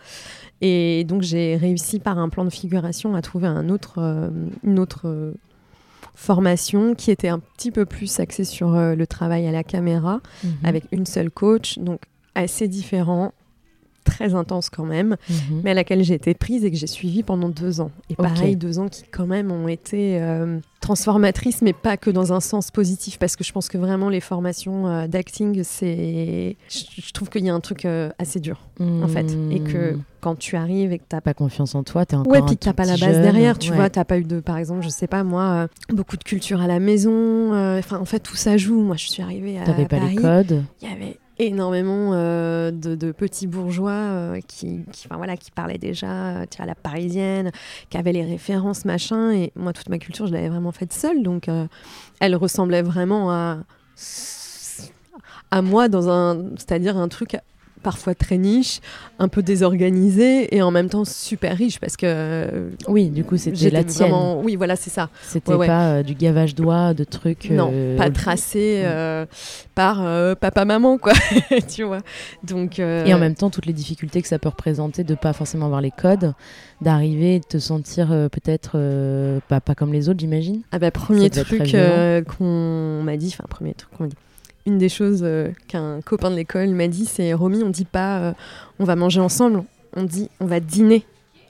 Et 0.61 1.03
donc, 1.03 1.21
j'ai 1.21 1.57
réussi 1.57 1.99
par 1.99 2.17
un 2.17 2.27
plan 2.27 2.43
de 2.43 2.49
figuration 2.49 3.13
à 3.13 3.21
trouver 3.21 3.45
un 3.45 3.69
autre, 3.69 3.99
euh, 3.99 4.31
une 4.63 4.79
autre 4.79 5.01
euh, 5.07 5.33
formation 6.15 6.95
qui 6.95 7.11
était 7.11 7.27
un 7.29 7.37
petit 7.37 7.69
peu 7.69 7.85
plus 7.85 8.19
axée 8.19 8.45
sur 8.45 8.71
le 8.71 9.05
travail 9.05 9.45
à 9.47 9.51
la 9.51 9.63
caméra 9.63 10.19
Mhm. 10.43 10.51
avec 10.63 10.85
une 10.91 11.05
seule 11.05 11.29
coach. 11.29 11.77
Donc, 11.77 12.01
assez 12.33 12.67
différent, 12.67 13.31
très 14.11 14.35
intense 14.35 14.69
quand 14.69 14.85
même 14.85 15.15
Mhm. 15.29 15.61
mais 15.63 15.71
à 15.71 15.73
laquelle 15.73 16.03
j'ai 16.03 16.15
été 16.15 16.33
prise 16.33 16.65
et 16.65 16.71
que 16.71 16.77
j'ai 16.77 16.87
suivie 16.87 17.23
pendant 17.23 17.49
deux 17.49 17.79
ans. 17.81 17.91
Et 18.09 18.15
pareil, 18.15 18.55
deux 18.55 18.77
ans 18.79 18.89
qui 18.89 19.03
quand 19.11 19.25
même 19.27 19.51
ont 19.51 19.67
été 19.67 20.21
euh, 20.21 20.59
transformatrices, 20.81 21.61
mais 21.61 21.73
pas 21.73 21.95
que 21.95 22.09
dans 22.09 22.33
un 22.33 22.39
sens 22.41 22.69
positif, 22.71 23.17
parce 23.19 23.35
que 23.35 23.43
je 23.43 23.51
pense 23.53 23.69
que 23.69 23.77
vraiment 23.77 24.09
les 24.09 24.19
formations 24.19 24.87
euh, 24.87 25.07
d'acting, 25.07 25.61
c'est, 25.63 26.57
je, 26.69 27.01
je 27.01 27.11
trouve 27.13 27.29
qu'il 27.29 27.45
y 27.45 27.49
a 27.49 27.53
un 27.53 27.59
truc 27.59 27.85
euh, 27.85 28.09
assez 28.19 28.39
dur 28.39 28.59
en 28.79 29.07
fait, 29.07 29.37
et 29.51 29.59
que 29.59 29.91
Mhm. 29.93 30.01
quand 30.21 30.35
tu 30.37 30.55
arrives 30.55 30.91
et 30.91 30.97
que 30.97 31.03
t'as 31.07 31.21
pas 31.21 31.33
confiance 31.35 31.75
en 31.75 31.83
toi, 31.83 32.05
t'es 32.05 32.15
encore. 32.15 32.31
Ouais, 32.31 32.39
un 32.39 32.45
puis 32.45 32.57
que 32.57 32.63
t'as 32.65 32.73
pas 32.73 32.85
la 32.85 32.97
base 32.97 33.13
jeune. 33.13 33.21
derrière, 33.21 33.57
tu 33.59 33.69
Ouais. 33.69 33.75
vois, 33.77 33.89
t'as 33.91 34.05
pas 34.05 34.17
eu 34.17 34.23
de, 34.23 34.39
par 34.39 34.57
exemple, 34.57 34.81
je 34.83 34.89
sais 34.89 35.07
pas 35.07 35.23
moi, 35.23 35.43
euh, 35.91 35.93
beaucoup 35.95 36.17
de 36.17 36.23
culture 36.23 36.61
à 36.61 36.67
la 36.67 36.79
maison, 36.79 37.53
euh, 37.53 37.77
enfin 37.79 37.99
en 37.99 38.05
fait 38.05 38.19
tout 38.19 38.35
ça 38.35 38.57
joue. 38.57 38.81
Moi 38.81 38.95
je 38.97 39.07
suis 39.07 39.21
arrivée 39.21 39.59
à 39.59 39.65
T'avais 39.65 39.85
pas 39.87 39.99
Paris, 39.99 40.15
les 40.15 40.21
codes. 40.21 40.63
il 40.81 40.89
y 40.89 40.91
avait 40.91 41.17
énormément 41.41 42.11
euh, 42.13 42.71
de, 42.71 43.11
petits 43.11 43.47
bourgeois 43.47 43.91
euh, 43.91 44.39
qui, 44.47 44.81
enfin, 44.89 45.17
voilà, 45.17 45.37
qui 45.37 45.51
parlaient 45.51 45.77
déjà 45.77 46.37
euh, 46.37 46.45
à 46.59 46.65
la 46.65 46.75
parisienne, 46.75 47.51
qui 47.89 47.97
avaient 47.97 48.13
les 48.13 48.23
références, 48.23 48.85
machin. 48.85 49.31
Et 49.31 49.51
moi, 49.55 49.73
toute 49.73 49.89
ma 49.89 49.97
culture, 49.97 50.27
je 50.27 50.33
l'avais 50.33 50.49
vraiment 50.49 50.71
faite 50.71 50.93
seule. 50.93 51.23
Donc, 51.23 51.49
elle 52.19 52.35
ressemblait 52.35 52.81
vraiment 52.81 53.31
à, 53.31 53.57
à 55.51 55.61
moi, 55.61 55.89
dans 55.89 56.09
un, 56.09 56.49
c'est-à-dire 56.57 56.97
un 56.97 57.07
truc 57.07 57.37
parfois 57.81 58.15
très 58.15 58.37
niche, 58.37 58.79
un 59.19 59.27
peu 59.27 59.41
désorganisé 59.43 60.55
et 60.55 60.61
en 60.61 60.71
même 60.71 60.89
temps 60.89 61.05
super 61.05 61.55
riche 61.57 61.79
parce 61.79 61.97
que 61.97 62.05
euh, 62.07 62.69
Oui, 62.87 63.09
du 63.09 63.23
coup, 63.23 63.37
c'était 63.37 63.69
la 63.69 63.83
tienne. 63.83 64.09
vraiment- 64.09 64.41
Oui, 64.41 64.55
voilà, 64.55 64.75
c'est 64.75 64.89
ça. 64.89 65.09
C'était 65.23 65.51
Ouais, 65.51 65.57
ouais. 65.59 65.67
pas 65.67 65.87
euh, 65.95 66.03
du 66.03 66.13
gavage 66.15 66.55
doigts, 66.55 66.93
de 66.93 67.03
trucs. 67.03 67.49
Non, 67.49 67.71
euh, 67.73 67.97
pas 67.97 68.09
tracé 68.09 68.81
euh, 68.85 69.25
par 69.75 70.01
euh, 70.05 70.35
papa-maman, 70.35 70.97
quoi. 70.97 71.13
tu 71.73 71.83
vois. 71.83 72.01
Donc, 72.43 72.79
Et 72.79 73.13
en 73.13 73.19
même 73.19 73.35
temps, 73.35 73.49
toutes 73.49 73.65
les 73.65 73.73
difficultés 73.73 74.21
que 74.21 74.27
ça 74.27 74.39
peut 74.39 74.49
représenter 74.49 75.03
de 75.03 75.15
pas 75.15 75.33
forcément 75.33 75.65
avoir 75.65 75.81
les 75.81 75.91
codes, 75.91 76.33
d'arriver 76.81 77.39
de 77.39 77.45
te 77.45 77.57
sentir 77.59 78.07
peut-être 78.31 79.39
pas, 79.47 79.59
pas 79.61 79.75
comme 79.75 79.93
les 79.93 80.09
autres, 80.09 80.19
j'imagine. 80.19 80.61
Ah 80.71 80.79
bah, 80.79 80.91
premier 80.91 81.29
truc 81.29 81.75
qu'on 82.37 83.01
m'a 83.03 83.17
dit, 83.17 83.27
enfin 83.33 83.45
premier 83.49 83.73
truc 83.73 83.91
qu'on 83.97 84.03
m'a 84.03 84.09
dit. 84.09 84.15
Une 84.65 84.77
des 84.77 84.89
choses 84.89 85.21
euh, 85.23 85.49
qu'un 85.67 86.01
copain 86.01 86.29
de 86.31 86.35
l'école 86.35 86.69
m'a 86.69 86.87
dit, 86.87 87.05
c'est 87.05 87.33
Romy, 87.33 87.63
on 87.63 87.69
dit 87.69 87.85
pas 87.85 88.19
euh, 88.19 88.33
on 88.79 88.83
va 88.85 88.95
manger 88.95 89.19
ensemble, 89.21 89.63
on 89.95 90.03
dit 90.03 90.29
on 90.39 90.45
va 90.45 90.59
dîner 90.59 91.05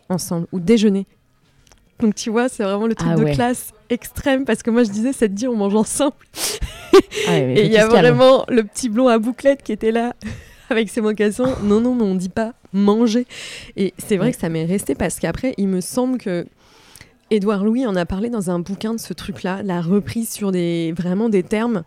ensemble 0.09 0.47
ou 0.51 0.59
déjeuner. 0.59 1.05
Donc 1.99 2.15
tu 2.15 2.29
vois, 2.29 2.49
c'est 2.49 2.63
vraiment 2.63 2.87
le 2.87 2.95
truc 2.95 3.09
Ah 3.11 3.15
de 3.15 3.25
classe 3.33 3.73
extrême 3.89 4.45
parce 4.45 4.63
que 4.63 4.71
moi 4.71 4.83
je 4.83 4.89
disais 4.91 5.13
c'est 5.13 5.27
de 5.29 5.35
dire 5.35 5.51
on 5.51 5.55
mange 5.55 5.75
ensemble. 5.75 6.15
Ah 7.27 7.31
ouais, 7.31 7.53
Et 7.57 7.65
il 7.65 7.71
y 7.71 7.77
a 7.77 7.87
calme. 7.87 8.15
vraiment 8.15 8.45
le 8.49 8.63
petit 8.63 8.89
blond 8.89 9.07
à 9.07 9.17
bouclette 9.17 9.63
qui 9.63 9.71
était 9.71 9.91
là 9.91 10.13
avec 10.69 10.89
ses 10.89 10.99
mocassins. 10.99 11.55
Non, 11.63 11.79
non, 11.79 11.95
mais 11.95 12.03
on 12.03 12.15
dit 12.15 12.27
pas 12.29 12.53
manger. 12.73 13.25
Et 13.77 13.93
c'est 13.97 14.17
vrai 14.17 14.27
Ouais. 14.27 14.33
que 14.33 14.39
ça 14.39 14.49
m'est 14.49 14.65
resté 14.65 14.93
parce 14.95 15.19
qu'après, 15.19 15.53
il 15.57 15.67
me 15.69 15.79
semble 15.81 16.17
que 16.17 16.45
Édouard 17.31 17.63
Louis 17.63 17.85
en 17.87 17.95
a 17.95 18.05
parlé 18.05 18.29
dans 18.29 18.51
un 18.51 18.59
bouquin 18.59 18.93
de 18.93 18.99
ce 18.99 19.13
truc-là, 19.13 19.63
la 19.63 19.81
reprise 19.81 20.29
sur 20.29 20.51
des 20.51 20.93
vraiment 20.95 21.29
des 21.29 21.43
termes, 21.43 21.83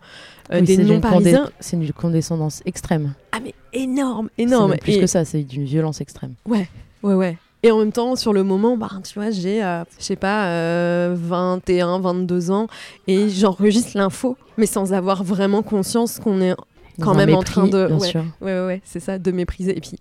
euh, 0.51 0.59
Oui, 0.59 0.65
des 0.65 0.77
noms 0.83 0.99
parisiens. 0.99 1.51
C'est 1.59 1.77
une 1.77 1.91
condescendance 1.93 2.63
extrême. 2.65 3.13
Ah 3.31 3.37
mais 3.43 3.53
énorme, 3.71 4.29
énorme. 4.39 4.71
même 4.71 4.79
plus 4.79 4.93
Et- 4.93 4.99
que 4.99 5.07
ça, 5.07 5.23
c'est 5.23 5.43
d'une 5.43 5.63
violence 5.63 6.01
extrême. 6.01 6.33
Ouais, 6.47 6.67
ouais, 7.03 7.13
ouais. 7.13 7.37
Et 7.61 7.71
en 7.71 7.77
même 7.79 7.91
temps, 7.91 8.15
sur 8.15 8.33
le 8.33 8.43
moment, 8.43 8.75
bah, 8.75 8.89
tu 9.07 9.13
vois, 9.19 9.29
j'ai, 9.29 9.63
euh, 9.63 9.83
je 9.99 10.03
sais 10.03 10.15
pas, 10.15 10.47
euh, 10.47 11.15
21, 11.17 11.99
22 11.99 12.49
ans, 12.51 12.67
et 13.07 13.29
j'enregistre 13.29 13.91
l'info, 13.95 14.37
mais 14.57 14.65
sans 14.65 14.93
avoir 14.93 15.23
vraiment 15.23 15.61
conscience 15.61 16.19
qu'on 16.19 16.41
est 16.41 16.55
quand 17.01 17.13
même 17.13 17.33
en 17.35 17.43
train 17.43 17.67
de... 17.67 17.87
Bien 17.87 17.97
ouais, 17.97 18.07
sûr. 18.07 18.23
Ouais, 18.41 18.59
ouais, 18.59 18.65
ouais, 18.65 18.81
c'est 18.83 18.99
ça, 18.99 19.19
de 19.19 19.31
mépriser. 19.31 19.77
Et 19.77 19.81
puis, 19.81 19.97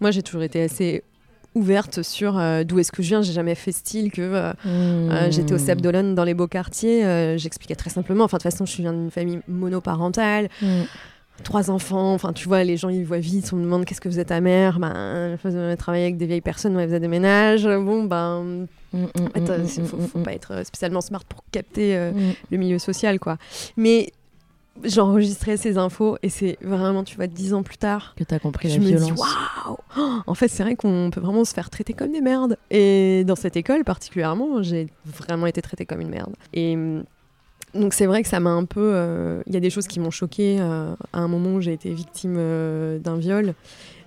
moi, 0.00 0.10
j'ai 0.10 0.22
toujours 0.22 0.42
été 0.42 0.62
assez 0.62 1.02
ouverte 1.54 2.02
sur 2.02 2.38
euh, 2.38 2.62
d'où 2.64 2.78
est-ce 2.78 2.92
que 2.92 3.02
je 3.02 3.08
viens. 3.08 3.22
J'ai 3.22 3.32
jamais 3.32 3.54
fait 3.54 3.72
style 3.72 4.10
que 4.12 4.22
euh, 4.22 4.52
euh, 4.66 5.30
j'étais 5.30 5.54
au 5.54 5.58
Cep 5.58 5.80
d'Olonne 5.80 6.14
dans 6.14 6.24
les 6.24 6.34
beaux 6.34 6.46
quartiers. 6.46 7.36
J'expliquais 7.38 7.74
très 7.74 7.90
simplement. 7.90 8.24
Enfin, 8.24 8.36
de 8.38 8.42
toute 8.42 8.50
façon, 8.52 8.66
je 8.66 8.76
viens 8.82 8.92
d'une 8.92 9.10
famille 9.10 9.40
monoparentale, 9.48 10.48
Mm. 10.62 10.82
trois 11.44 11.70
enfants. 11.70 12.14
Enfin, 12.14 12.32
tu 12.32 12.48
vois, 12.48 12.64
les 12.64 12.76
gens, 12.76 12.88
ils 12.88 13.04
voient 13.04 13.18
vite. 13.18 13.50
On 13.52 13.56
me 13.56 13.62
demande 13.64 13.84
qu'est-ce 13.84 14.00
que 14.00 14.08
vous 14.08 14.18
êtes 14.18 14.28
ta 14.28 14.40
mère. 14.40 14.78
Ben, 14.78 15.30
elle 15.32 15.38
faisait 15.38 15.76
travailler 15.76 16.04
avec 16.04 16.16
des 16.16 16.26
vieilles 16.26 16.40
personnes 16.40 16.78
elle 16.78 16.86
faisait 16.88 17.00
des 17.00 17.08
ménages. 17.08 17.64
Bon, 17.66 18.04
ben, 18.04 18.66
Mm, 18.90 19.02
mm, 19.02 19.06
en 19.26 19.28
fait, 19.28 19.40
mm, 19.40 19.50
euh, 19.50 19.58
mm, 19.58 19.66
c'est- 19.66 19.82
faut, 19.84 19.98
faut 19.98 20.18
pas 20.20 20.32
être 20.32 20.64
spécialement 20.64 21.02
smart 21.02 21.22
pour 21.26 21.44
capter 21.52 22.10
le 22.50 22.56
milieu 22.56 22.78
social, 22.78 23.18
quoi. 23.20 23.36
Mais 23.76 24.12
j'enregistrais 24.84 25.56
ces 25.56 25.78
infos 25.78 26.16
et 26.22 26.28
c'est 26.28 26.58
vraiment, 26.62 27.04
tu 27.04 27.16
vois, 27.16 27.26
dix 27.26 27.54
ans 27.54 27.62
plus 27.62 27.78
tard, 27.78 28.14
Que 28.16 28.24
t'as 28.24 28.38
compris 28.38 28.68
je 28.70 28.74
la 28.78 28.80
me 28.80 28.86
violence. 28.86 29.12
dis 29.12 29.20
waouh 29.96 30.22
En 30.26 30.34
fait, 30.34 30.48
c'est 30.48 30.62
vrai 30.62 30.76
qu'on 30.76 31.10
peut 31.12 31.20
vraiment 31.20 31.44
se 31.44 31.54
faire 31.54 31.70
traiter 31.70 31.92
comme 31.92 32.12
des 32.12 32.20
merdes. 32.20 32.56
Et 32.70 33.24
dans 33.24 33.36
cette 33.36 33.56
école 33.56 33.84
particulièrement, 33.84 34.62
j'ai 34.62 34.88
vraiment 35.04 35.46
été 35.46 35.60
traitée 35.62 35.86
comme 35.86 36.00
une 36.00 36.10
merde. 36.10 36.34
Et 36.52 36.74
hum, 36.74 37.04
donc 37.74 37.92
c'est 37.94 38.06
vrai 38.06 38.22
que 38.22 38.28
ça 38.28 38.40
m'a 38.40 38.50
un 38.50 38.64
peu. 38.64 38.90
euh, 38.94 39.42
Il 39.46 39.54
y 39.54 39.56
a 39.56 39.60
des 39.60 39.70
choses 39.70 39.86
qui 39.86 40.00
m'ont 40.00 40.10
choquée 40.10 40.58
euh, 40.60 40.94
à 41.12 41.18
un 41.20 41.28
moment 41.28 41.54
où 41.54 41.60
j'ai 41.60 41.72
été 41.72 41.92
victime 41.92 42.36
euh, 42.38 42.98
d'un 42.98 43.16
viol. 43.16 43.54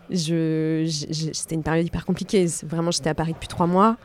Je, 0.10 0.86
c'était 1.34 1.56
une 1.56 1.64
période 1.64 1.86
hyper 1.86 2.06
compliquée. 2.06 2.46
Vraiment, 2.66 2.92
j'étais 2.92 3.10
à 3.10 3.14
Paris 3.16 3.34
depuis 3.34 3.48
trois 3.48 3.68
mois. 3.68 3.98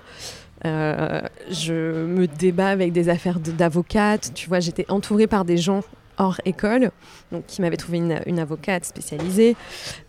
Euh, 0.64 1.20
je 1.50 2.04
me 2.06 2.26
débat 2.26 2.68
avec 2.68 2.92
des 2.92 3.08
affaires 3.08 3.40
d'avocate. 3.40 4.32
Tu 4.34 4.48
vois, 4.48 4.60
j'étais 4.60 4.86
entourée 4.90 5.26
par 5.26 5.44
des 5.44 5.56
gens 5.56 5.82
hors 6.18 6.40
école, 6.44 6.90
donc 7.32 7.46
qui 7.46 7.60
m'avaient 7.62 7.76
trouvé 7.76 7.98
une, 7.98 8.20
une 8.26 8.38
avocate 8.38 8.84
spécialisée. 8.84 9.56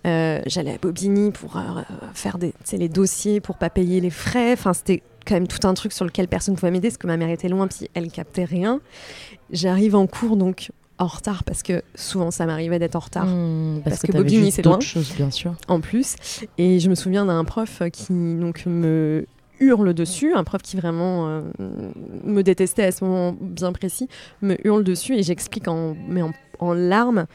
Euh, 0.05 0.41
J'allais 0.45 0.73
à 0.73 0.77
Bobigny 0.77 1.31
pour 1.31 1.57
euh, 1.57 1.61
faire 2.13 2.37
des, 2.37 2.53
les 2.73 2.89
dossiers 2.89 3.39
pour 3.41 3.57
pas 3.57 3.69
payer 3.69 3.99
les 4.01 4.09
frais. 4.09 4.53
Enfin, 4.53 4.73
c'était 4.73 5.03
quand 5.25 5.35
même 5.35 5.47
tout 5.47 5.67
un 5.67 5.73
truc 5.73 5.91
sur 5.91 6.05
lequel 6.05 6.27
personne 6.27 6.53
ne 6.53 6.59
pouvait 6.59 6.71
m'aider 6.71 6.87
parce 6.87 6.97
que 6.97 7.07
ma 7.07 7.17
mère 7.17 7.29
était 7.29 7.49
loin 7.49 7.67
puis 7.67 7.89
elle 7.93 8.09
captait 8.11 8.45
rien. 8.45 8.79
J'arrive 9.51 9.95
en 9.95 10.07
cours 10.07 10.37
donc 10.37 10.71
en 10.99 11.07
retard 11.07 11.43
parce 11.43 11.61
que 11.61 11.83
souvent 11.95 12.31
ça 12.31 12.45
m'arrivait 12.45 12.79
d'être 12.79 12.95
en 12.95 12.99
retard 12.99 13.25
Mm, 13.27 13.81
Parce 13.83 14.01
que 14.01 14.07
t'avais 14.07 14.23
Bobigny, 14.23 14.51
c'est 14.51 14.63
loin. 14.63 14.79
choses, 14.79 15.13
bien 15.15 15.29
sûr. 15.29 15.53
en 15.67 15.79
plus. 15.81 16.15
Et 16.57 16.79
je 16.79 16.89
me 16.89 16.95
souviens 16.95 17.25
d'un 17.25 17.43
prof 17.43 17.81
qui 17.91 18.07
donc 18.09 18.65
me 18.65 19.25
hurle 19.59 19.93
dessus, 19.93 20.33
un 20.33 20.43
prof 20.43 20.61
qui 20.61 20.75
vraiment 20.77 21.27
euh, 21.27 21.41
me 22.23 22.41
détestait 22.43 22.83
à 22.85 22.91
ce 22.91 23.03
moment 23.03 23.35
bien 23.39 23.71
précis, 23.71 24.07
me 24.41 24.55
hurle 24.67 24.83
dessus 24.83 25.15
et 25.15 25.23
j'explique 25.23 25.67
en, 25.67 25.95
mais 26.07 26.21
en, 26.21 26.31
en 26.59 26.73
larmes 26.73 27.25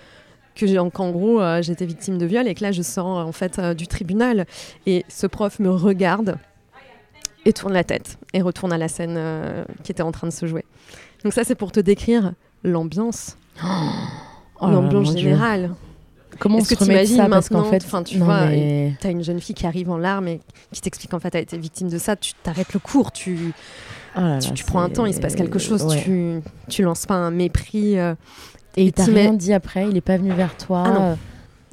que 0.54 0.66
j'ai- 0.66 0.78
qu'en 0.92 1.10
gros 1.10 1.40
euh, 1.40 1.62
j'étais 1.62 1.86
victime 1.86 2.18
de 2.18 2.26
viol 2.26 2.46
et 2.46 2.54
que 2.54 2.62
là 2.62 2.72
je 2.72 2.82
sors 2.82 3.06
en 3.06 3.32
fait 3.32 3.58
euh, 3.58 3.74
du 3.74 3.86
tribunal 3.86 4.46
et 4.86 5.04
ce 5.08 5.26
prof 5.26 5.58
me 5.60 5.70
regarde 5.70 6.36
et 7.44 7.52
tourne 7.52 7.72
la 7.72 7.84
tête 7.84 8.18
et 8.34 8.42
retourne 8.42 8.72
à 8.72 8.78
la 8.78 8.88
scène 8.88 9.18
qui 9.82 9.90
était 9.92 10.02
en 10.02 10.12
train 10.12 10.28
de 10.28 10.32
se 10.32 10.46
jouer. 10.46 10.64
Donc 11.24 11.32
ça 11.32 11.42
c'est 11.44 11.54
pour 11.56 11.72
te 11.72 11.80
décrire 11.80 12.32
l'ambiance, 12.64 13.36
Oh 14.60 14.68
l'ambiance 14.70 15.14
Dieu. 15.14 15.34
Comment 16.38 16.56
on 16.56 16.58
Est-ce 16.60 16.70
se 16.70 16.74
que 16.74 16.84
remet 16.84 17.00
de 17.02 17.06
ça 17.06 17.28
Parce 17.28 17.48
qu'en 17.48 17.64
fait, 17.64 17.82
enfin, 17.84 18.02
tu 18.02 18.18
non, 18.18 18.24
vois, 18.24 18.46
mais- 18.46 18.94
T'as 19.00 19.10
une 19.10 19.22
jeune 19.22 19.40
fille 19.40 19.54
qui 19.54 19.66
arrive 19.66 19.90
en 19.90 19.98
larmes 19.98 20.28
et 20.28 20.40
qui 20.72 20.80
t'explique 20.80 21.12
en 21.14 21.20
fait 21.20 21.30
t'as 21.30 21.40
été 21.40 21.56
victime 21.58 21.88
de 21.88 21.98
ça, 21.98 22.16
tu 22.16 22.32
t'arrêtes 22.42 22.72
le 22.74 22.80
cours, 22.80 23.12
tu, 23.12 23.52
Oh 24.16 24.20
là 24.20 24.38
tu, 24.38 24.48
là, 24.48 24.54
tu 24.54 24.64
prends 24.64 24.80
un 24.80 24.88
temps, 24.90 25.06
il 25.06 25.14
se 25.14 25.20
passe 25.20 25.34
quelque 25.36 25.58
chose, 25.58 25.84
Ouais. 25.84 26.02
tu, 26.02 26.40
tu 26.68 26.82
lances 26.82 27.06
pas 27.06 27.14
un 27.14 27.30
mépris, 27.30 27.98
euh, 27.98 28.14
Et 28.76 28.84
il 28.84 28.92
t'a 28.92 29.04
tu 29.04 29.10
rien 29.12 29.32
dit 29.34 29.52
après 29.52 29.86
Il 29.88 29.96
est 29.96 30.00
pas 30.02 30.16
venu 30.16 30.32
vers 30.32 30.56
toi 30.56 30.84
Ah 30.86 30.90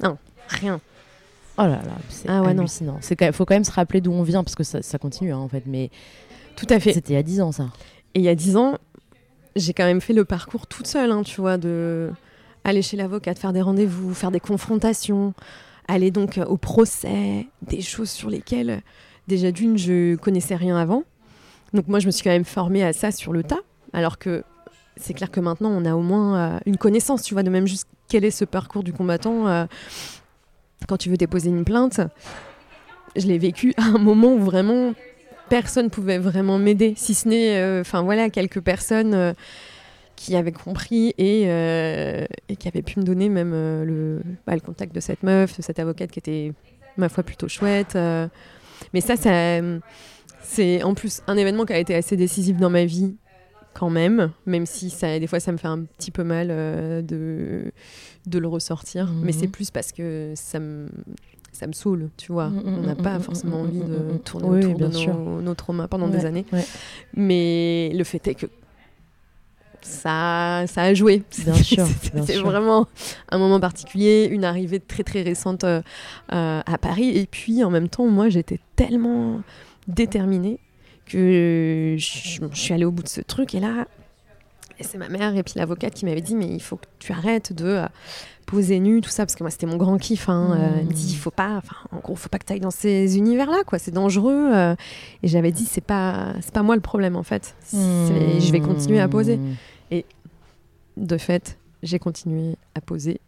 non. 0.02 0.18
rien. 0.48 0.80
Oh 1.58 1.62
là 1.62 1.68
là, 1.68 1.80
c'est 2.08 2.28
Ah 2.28 2.40
ouais, 2.42 2.54
non. 2.54 2.60
hallucinant. 2.62 2.98
Quand- 3.18 3.32
faut 3.34 3.44
quand 3.44 3.54
même 3.54 3.64
se 3.64 3.70
rappeler 3.72 4.00
d'où 4.00 4.12
on 4.12 4.22
vient 4.22 4.42
parce 4.42 4.54
que 4.54 4.64
ça, 4.64 4.80
ça 4.82 4.98
continue 4.98 5.32
hein, 5.32 5.38
en 5.38 5.48
fait. 5.48 5.62
Mais 5.66 5.90
Tout 6.56 6.66
à 6.70 6.80
fait. 6.80 6.92
c'était 6.94 7.12
il 7.12 7.16
y 7.16 7.18
a 7.18 7.22
10 7.22 7.40
ans 7.40 7.52
ça. 7.52 7.64
Et 8.14 8.20
il 8.20 8.24
y 8.24 8.28
a 8.28 8.34
dix 8.34 8.56
ans, 8.56 8.76
j'ai 9.56 9.72
quand 9.74 9.84
même 9.84 10.00
fait 10.00 10.12
le 10.14 10.24
parcours 10.24 10.66
toute 10.66 10.86
seule, 10.86 11.10
hein, 11.12 11.22
tu 11.22 11.40
vois, 11.40 11.58
de 11.58 12.10
aller 12.64 12.82
chez 12.82 12.96
l'avocat, 12.96 13.34
faire 13.34 13.52
des 13.52 13.62
rendez-vous, 13.62 14.14
faire 14.14 14.30
des 14.30 14.40
confrontations, 14.40 15.34
aller 15.88 16.10
donc 16.10 16.38
euh, 16.38 16.44
au 16.44 16.56
procès, 16.56 17.46
des 17.62 17.80
choses 17.80 18.10
sur 18.10 18.30
lesquelles, 18.30 18.82
déjà 19.28 19.50
d'une, 19.52 19.78
je 19.78 20.16
connaissais 20.16 20.56
rien 20.56 20.76
avant. 20.76 21.04
Donc 21.72 21.88
moi, 21.88 21.98
je 22.00 22.06
me 22.06 22.10
suis 22.10 22.22
quand 22.22 22.30
même 22.30 22.44
formée 22.44 22.84
à 22.84 22.92
ça 22.92 23.12
sur 23.12 23.32
le 23.32 23.42
tas, 23.42 23.60
alors 23.92 24.18
que 24.18 24.42
c'est 24.96 25.14
clair 25.14 25.30
que 25.30 25.40
maintenant, 25.40 25.70
on 25.70 25.84
a 25.84 25.94
au 25.94 26.02
moins 26.02 26.36
euh, 26.36 26.58
une 26.66 26.76
connaissance, 26.76 27.22
tu 27.22 27.34
vois, 27.34 27.42
de 27.42 27.50
même 27.50 27.66
juste 27.66 27.88
quel 28.08 28.24
est 28.24 28.30
ce 28.30 28.44
parcours 28.44 28.82
du 28.82 28.92
combattant 28.92 29.46
euh, 29.48 29.64
quand 30.88 30.96
tu 30.96 31.10
veux 31.10 31.16
déposer 31.16 31.48
une 31.48 31.64
plainte. 31.64 32.00
Je 33.16 33.26
l'ai 33.26 33.38
vécu 33.38 33.72
à 33.76 33.84
un 33.84 33.98
moment 33.98 34.34
où 34.34 34.40
vraiment 34.40 34.92
personne 35.48 35.90
pouvait 35.90 36.18
vraiment 36.18 36.58
m'aider, 36.58 36.94
si 36.96 37.14
ce 37.14 37.28
n'est, 37.28 37.80
enfin 37.80 38.02
voilà, 38.02 38.30
quelques 38.30 38.60
personnes 38.60 39.34
qui 40.22 40.36
avaient 40.36 40.52
compris 40.52 41.14
et, 41.16 41.44
euh, 41.46 42.26
et 42.50 42.56
qui 42.56 42.68
avaient 42.68 42.82
pu 42.82 42.98
me 42.98 43.04
donner 43.04 43.30
même 43.30 43.52
euh, 43.54 43.84
le, 43.86 44.22
bah, 44.46 44.52
le 44.54 44.60
contact 44.60 44.94
de 44.94 45.00
cette 45.00 45.22
meuf, 45.22 45.56
de 45.56 45.62
cette 45.62 45.78
avocate 45.78 46.10
qui 46.10 46.18
était, 46.18 46.52
ma 46.98 47.08
foi, 47.08 47.22
plutôt 47.24 47.48
chouette. 47.48 47.96
euh. 47.96 48.28
Mais 48.92 49.00
ça, 49.00 49.16
ça 49.16 49.60
c'est 50.42 50.82
en 50.82 50.92
plus 50.92 51.22
un 51.26 51.38
événement 51.38 51.64
qui 51.64 51.72
a 51.72 51.78
été 51.78 51.94
assez 51.94 52.18
décisif 52.18 52.58
dans 52.58 52.68
ma 52.68 52.84
vie 52.84 53.14
quand 53.72 53.88
même, 53.88 54.30
même 54.44 54.66
si 54.66 54.90
ça, 54.90 55.18
des 55.18 55.26
fois 55.26 55.40
ça 55.40 55.52
me 55.52 55.56
fait 55.56 55.68
un 55.68 55.84
petit 55.84 56.10
peu 56.10 56.22
mal 56.24 56.48
de, 57.06 57.72
de 58.26 58.38
le 58.38 58.48
ressortir. 58.48 59.06
Mhm. 59.06 59.22
Mais 59.24 59.32
c'est 59.32 59.48
plus 59.48 59.70
parce 59.70 59.90
que 59.92 60.32
ça 60.34 60.58
me, 60.60 60.88
ça 61.52 61.66
me 61.66 61.72
saoule, 61.72 62.10
tu 62.18 62.30
vois. 62.32 62.48
Mhm, 62.50 62.62
On 62.66 62.80
n'a 62.82 62.94
mhm, 62.94 63.02
pas 63.02 63.18
forcément 63.20 63.60
envie 63.62 63.80
de 63.80 64.18
tourner 64.24 64.48
Oui, 64.48 64.58
autour 64.66 64.74
bien 64.74 64.88
de 64.88 64.94
sûr. 64.94 65.14
nos, 65.14 65.40
nos 65.40 65.54
traumas 65.54 65.88
pendant 65.88 66.08
Ouais, 66.10 66.18
des 66.18 66.26
années. 66.26 66.44
ouais. 66.52 66.64
Mais 67.14 67.90
le 67.94 68.04
fait 68.04 68.26
est 68.28 68.34
que 68.34 68.46
ça, 69.82 70.64
ça 70.66 70.82
a 70.82 70.94
joué. 70.94 71.22
Bien 71.38 71.54
sûr, 71.54 71.86
C'était 72.02 72.38
vraiment 72.38 72.86
un 73.30 73.38
moment 73.38 73.60
particulier, 73.60 74.28
une 74.30 74.44
arrivée 74.44 74.80
très 74.80 75.02
très 75.02 75.22
récente 75.22 75.64
euh, 75.64 75.82
euh, 76.32 76.60
à 76.64 76.78
Paris. 76.78 77.16
Et 77.16 77.26
puis 77.26 77.64
en 77.64 77.70
même 77.70 77.88
temps, 77.88 78.06
moi 78.06 78.28
j'étais 78.28 78.60
tellement 78.76 79.40
déterminée 79.88 80.58
que 81.06 81.96
je, 81.98 82.40
je 82.52 82.60
suis 82.60 82.74
allée 82.74 82.84
au 82.84 82.92
bout 82.92 83.02
de 83.02 83.08
ce 83.08 83.20
truc. 83.20 83.54
Et 83.54 83.60
là, 83.60 83.86
et 84.80 84.82
c'est 84.82 84.98
ma 84.98 85.08
mère 85.08 85.36
et 85.36 85.42
puis 85.42 85.54
l'avocate 85.56 85.94
qui 85.94 86.04
m'avait 86.06 86.20
dit 86.22 86.34
Mais 86.34 86.46
il 86.48 86.60
faut 86.60 86.76
que 86.76 86.86
tu 86.98 87.12
arrêtes 87.12 87.52
de 87.52 87.66
euh, 87.66 87.86
poser 88.46 88.80
nu, 88.80 89.00
tout 89.00 89.10
ça, 89.10 89.24
parce 89.24 89.36
que 89.36 89.44
moi 89.44 89.50
c'était 89.50 89.66
mon 89.66 89.76
grand 89.76 89.98
kiff. 89.98 90.28
hein. 90.28 90.56
Euh, 90.58 90.78
elle 90.80 90.86
me 90.86 90.92
dit 90.92 91.10
Il 91.10 91.16
faut 91.16 91.30
pas, 91.30 91.62
en 91.92 91.98
gros, 91.98 92.16
faut 92.16 92.28
pas 92.28 92.38
que 92.38 92.46
tu 92.46 92.52
ailles 92.54 92.60
dans 92.60 92.70
ces 92.70 93.16
univers-là, 93.18 93.62
quoi, 93.66 93.78
c'est 93.78 93.90
dangereux. 93.92 94.50
euh. 94.52 94.74
et 95.22 95.28
j'avais 95.28 95.52
dit 95.52 95.66
C'est 95.66 95.84
pas, 95.84 96.32
c'est 96.40 96.52
pas 96.52 96.62
moi 96.62 96.74
le 96.74 96.80
problème 96.80 97.14
en 97.16 97.22
fait. 97.22 97.54
Je 97.72 98.50
vais 98.50 98.60
continuer 98.60 99.00
à 99.00 99.08
poser. 99.08 99.36
Mmh. 99.36 100.00
De 100.96 101.16
fait, 101.18 101.58
j'ai 101.82 101.98
continué 101.98 102.56
à 102.74 102.80
poser. 102.80 103.20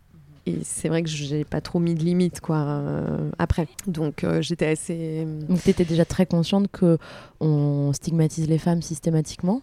Et 0.45 0.59
c'est 0.65 0.89
vrai 0.89 1.03
que 1.05 1.09
j'ai 1.09 1.45
pas 1.45 1.61
trop 1.61 1.79
mis 1.79 1.95
de 1.95 2.03
limites 2.03 2.41
quoi 2.41 2.57
euh, 2.59 3.31
après. 3.39 3.69
Donc 3.87 4.25
euh, 4.25 4.43
j'étais 4.43 4.67
assez 4.67 5.25
Donc 5.49 5.63
tu 5.63 5.71
étais 5.71 5.85
déjà 5.85 6.05
très 6.05 6.27
consciente 6.27 6.67
que 6.73 6.99
on 7.39 7.93
stigmatise 7.93 8.49
les 8.49 8.59
femmes 8.59 8.83
systématiquement, 8.83 9.63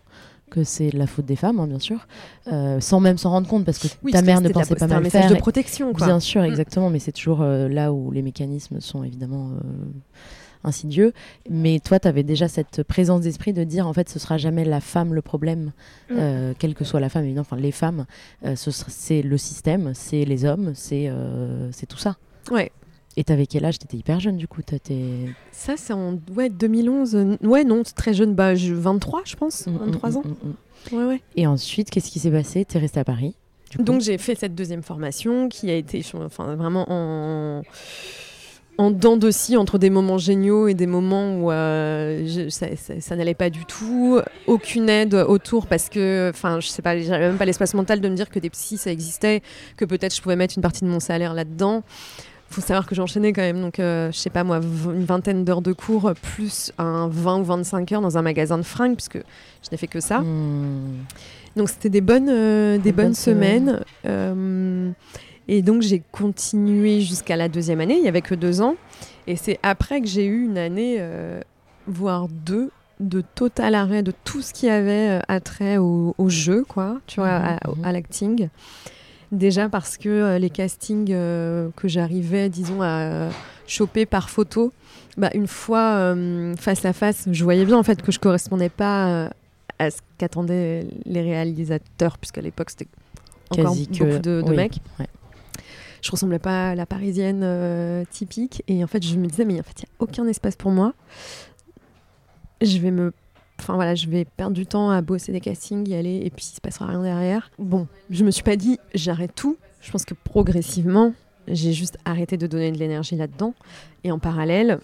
que 0.49 0.63
c'est 0.63 0.91
la 0.91 1.07
faute 1.07 1.25
des 1.25 1.35
femmes, 1.35 1.59
hein, 1.59 1.67
bien 1.67 1.79
sûr, 1.79 2.07
euh, 2.51 2.79
sans 2.79 2.99
même 2.99 3.17
s'en 3.17 3.29
rendre 3.31 3.47
compte 3.47 3.65
parce 3.65 3.77
que 3.79 3.87
Oui, 4.03 4.11
ta 4.11 4.21
mère 4.21 4.41
ne 4.41 4.47
de 4.47 4.47
la- 4.49 4.53
pensait 4.53 4.75
pas 4.75 4.79
c'était 4.81 4.83
un 4.91 4.95
mal 4.95 5.03
message 5.03 5.21
faire. 5.23 5.31
de 5.31 5.37
protection 5.37 5.93
quoi. 5.93 6.07
Bien 6.07 6.19
sûr, 6.19 6.41
Mm. 6.41 6.45
exactement, 6.45 6.89
mais 6.89 6.99
c'est 6.99 7.11
toujours 7.11 7.41
euh, 7.41 7.67
là 7.69 7.93
où 7.93 8.11
les 8.11 8.21
mécanismes 8.21 8.81
sont 8.81 9.03
évidemment 9.03 9.51
euh, 9.51 9.59
insidieux. 10.63 11.13
Mais 11.49 11.79
toi, 11.79 11.99
tu 11.99 12.07
avais 12.07 12.23
déjà 12.23 12.47
cette 12.47 12.83
présence 12.83 13.21
d'esprit 13.21 13.53
de 13.53 13.63
dire 13.63 13.87
en 13.87 13.93
fait, 13.93 14.09
ce 14.09 14.19
sera 14.19 14.37
jamais 14.37 14.65
la 14.65 14.81
femme 14.81 15.13
le 15.13 15.21
problème, 15.21 15.71
Mm. 16.09 16.53
quelle 16.57 16.73
que 16.75 16.83
soit 16.83 16.99
la 16.99 17.09
femme, 17.09 17.23
évidemment, 17.23 17.45
enfin 17.49 17.55
les 17.61 17.71
femmes, 17.71 18.05
ce 18.55 18.71
c'est 18.71 19.21
le 19.21 19.37
système, 19.37 19.91
c'est 19.93 20.25
les 20.25 20.43
hommes, 20.45 20.71
c'est 20.75 21.11
c'est 21.71 21.85
tout 21.85 21.97
ça. 21.97 22.17
Ouais. 22.51 22.71
Et 23.17 23.23
t'avais 23.23 23.47
quel 23.47 23.65
âge? 23.65 23.79
T'étais 23.79 23.97
hyper 23.97 24.19
jeune 24.19 24.37
du 24.37 24.47
coup. 24.47 24.61
Ça, 25.51 25.73
c'est 25.77 25.93
en 25.93 26.17
ouais, 26.35 26.49
2011. 26.49 27.15
euh, 27.15 27.37
Ouais, 27.43 27.63
non, 27.63 27.83
très 27.95 28.13
jeune. 28.13 28.33
Bah, 28.33 28.55
je- 28.55 28.73
23, 28.73 29.21
je 29.25 29.35
pense. 29.35 29.67
Mm, 29.67 29.77
23 29.77 30.09
mm, 30.11 30.17
ans. 30.17 30.23
mm, 30.25 30.47
mm. 30.93 30.97
Ouais, 30.97 31.05
ouais. 31.05 31.21
Et 31.35 31.45
ensuite, 31.47 31.89
qu'est-ce 31.89 32.09
qui 32.09 32.19
s'est 32.19 32.31
passé? 32.31 32.63
T'es 32.65 32.79
resté 32.79 32.99
à 32.99 33.03
Paris 33.03 33.35
Donc 33.79 34.01
j'ai 34.01 34.17
fait 34.17 34.35
cette 34.35 34.55
deuxième 34.55 34.81
formation 34.83 35.49
qui 35.49 35.69
a 35.69 35.75
été 35.75 36.01
enfin, 36.15 36.55
vraiment 36.55 36.85
en, 36.89 37.61
en 38.77 38.91
dents 38.91 39.17
de 39.17 39.29
scie 39.29 39.57
entre 39.57 39.77
des 39.77 39.89
moments 39.89 40.17
géniaux 40.17 40.67
et 40.69 40.73
des 40.73 40.87
moments 40.87 41.35
où 41.35 41.51
euh, 41.51 42.25
je- 42.25 42.47
ça, 42.49 42.67
ça- 42.77 43.01
ça 43.01 43.15
n'allait 43.17 43.33
pas 43.33 43.49
du 43.49 43.65
tout. 43.65 44.19
Aucune 44.47 44.87
aide 44.87 45.13
autour 45.15 45.67
parce 45.67 45.89
que, 45.89 46.29
enfin, 46.33 46.61
je 46.61 46.67
sais 46.67 46.81
pas, 46.81 46.97
j'avais 46.97 47.27
même 47.27 47.37
pas 47.37 47.45
l'espace 47.45 47.73
mental 47.73 47.99
de 47.99 48.07
me 48.07 48.15
dire 48.15 48.29
que 48.29 48.39
des 48.39 48.49
psys 48.49 48.77
ça 48.77 48.91
existait, 48.91 49.41
que 49.75 49.83
peut-être 49.83 50.15
je 50.15 50.21
pouvais 50.21 50.37
mettre 50.37 50.53
une 50.57 50.63
partie 50.63 50.85
de 50.85 50.89
mon 50.89 51.01
salaire 51.01 51.33
là-dedans. 51.33 51.83
Faut 52.49 52.61
savoir 52.61 52.87
que 52.87 52.95
j'enchaînais 52.95 53.31
quand 53.31 53.41
même, 53.41 53.61
donc 53.61 53.79
euh, 53.79 54.11
je 54.11 54.17
sais 54.17 54.31
pas 54.31 54.43
moi, 54.43 54.59
une 54.59 55.05
vingtaine 55.05 55.45
d'heures 55.45 55.61
de 55.61 55.71
cours 55.71 56.11
plus 56.21 56.71
un 56.79 57.07
20 57.07 57.41
ou 57.41 57.43
25 57.43 57.91
heures 57.91 58.01
dans 58.01 58.17
un 58.17 58.23
magasin 58.23 58.57
de 58.57 58.63
fringues, 58.63 58.95
puisque 58.95 59.17
je 59.17 59.69
n'ai 59.71 59.77
fait 59.77 59.87
que 59.87 59.99
ça. 59.99 60.21
Hmm. 60.21 61.03
Donc 61.55 61.69
c'était 61.69 61.89
des 61.89 62.01
bonnes, 62.01 62.29
euh, 62.29 62.77
des 62.77 62.91
bonnes 62.91 63.07
bonnes 63.07 63.13
semaines. 63.13 63.67
semaines. 63.67 63.83
Euh, 64.05 64.91
et 65.47 65.63
donc 65.63 65.81
j'ai 65.81 66.01
continué 66.11 67.01
jusqu'à 67.01 67.35
la 67.35 67.49
deuxième 67.49 67.81
année, 67.81 67.95
il 67.95 68.01
n'y 68.03 68.07
avait 68.07 68.21
que 68.21 68.35
deux 68.35 68.61
ans. 68.61 68.75
Et 69.25 69.35
c'est 69.35 69.59
après 69.63 69.99
que 69.99 70.07
j'ai 70.07 70.25
eu 70.25 70.45
une 70.45 70.57
année, 70.57 70.97
euh, 70.99 71.41
voire 71.87 72.27
deux, 72.29 72.69
de 72.99 73.21
total 73.21 73.75
arrêt 73.75 74.03
de 74.03 74.13
tout 74.23 74.41
ce 74.41 74.53
qui 74.53 74.69
avait 74.69 75.19
euh, 75.19 75.21
attrait 75.27 75.77
au, 75.77 76.13
au 76.17 76.29
jeu, 76.29 76.65
quoi, 76.67 76.99
tu 77.07 77.19
vois, 77.19 77.29
à, 77.29 77.53
mhm. 77.67 77.83
à 77.85 77.91
l'acting. 77.91 78.49
Déjà 79.31 79.69
parce 79.69 79.97
que 79.97 80.09
euh, 80.09 80.39
les 80.39 80.49
castings 80.49 81.11
euh, 81.11 81.69
que 81.75 81.87
j'arrivais, 81.87 82.49
disons, 82.49 82.81
à 82.81 83.29
choper 83.67 84.05
par 84.07 84.29
photo, 84.29 84.73
bah, 85.17 85.29
une 85.35 85.45
fois 85.47 85.93
euh, 85.97 86.55
face 86.57 86.83
à 86.85 86.93
face, 86.93 87.27
je 87.31 87.43
voyais 87.43 87.65
bien 87.65 87.77
en 87.77 87.83
fait 87.83 88.01
que 88.01 88.11
je 88.11 88.19
correspondais 88.19 88.69
pas 88.69 89.07
euh, 89.09 89.29
à 89.77 89.91
ce 89.91 89.99
qu'attendaient 90.17 90.87
les 91.05 91.21
réalisateurs, 91.21 92.17
puisqu'à 92.17 92.41
l'époque 92.41 92.71
c'était 92.71 92.87
encore 93.51 93.65
Quasi 93.73 93.87
que- 93.87 94.03
beaucoup 94.03 94.19
de, 94.19 94.41
de 94.41 94.49
oui, 94.49 94.55
mecs. 94.55 94.79
ouais. 94.99 95.07
Je 96.01 96.11
ressemblais 96.11 96.39
pas 96.39 96.69
à 96.71 96.75
la 96.75 96.85
parisienne 96.85 97.41
euh, 97.43 98.03
typique, 98.09 98.63
et 98.67 98.83
en 98.83 98.87
fait 98.87 99.05
je 99.05 99.15
me 99.17 99.27
disais 99.27 99.45
mais 99.45 99.59
en 99.59 99.63
fait 99.63 99.81
il 99.81 99.85
n'y 99.85 99.89
a 99.89 99.95
aucun 99.99 100.25
espace 100.27 100.55
pour 100.55 100.71
moi. 100.71 100.93
Je 102.61 102.77
vais 102.79 102.91
me 102.91 103.13
Enfin 103.59 103.75
voilà, 103.75 103.95
je 103.95 104.07
vais 104.07 104.25
perdre 104.25 104.55
du 104.55 104.65
temps 104.65 104.89
à 104.89 105.01
bosser 105.01 105.31
des 105.31 105.41
castings, 105.41 105.87
y 105.87 105.95
aller, 105.95 106.21
et 106.23 106.29
puis 106.29 106.47
il 106.51 106.55
se 106.55 106.61
passera 106.61 106.87
rien 106.87 107.01
derrière. 107.01 107.51
Bon, 107.59 107.87
je 108.09 108.23
me 108.23 108.31
suis 108.31 108.43
pas 108.43 108.55
dit 108.55 108.79
j'arrête 108.93 109.35
tout. 109.35 109.57
Je 109.81 109.91
pense 109.91 110.05
que 110.05 110.13
progressivement, 110.13 111.13
j'ai 111.47 111.73
juste 111.73 111.97
arrêté 112.05 112.37
de 112.37 112.47
donner 112.47 112.71
de 112.71 112.77
l'énergie 112.77 113.15
là-dedans. 113.15 113.53
Et 114.03 114.11
en 114.11 114.19
parallèle, 114.19 114.79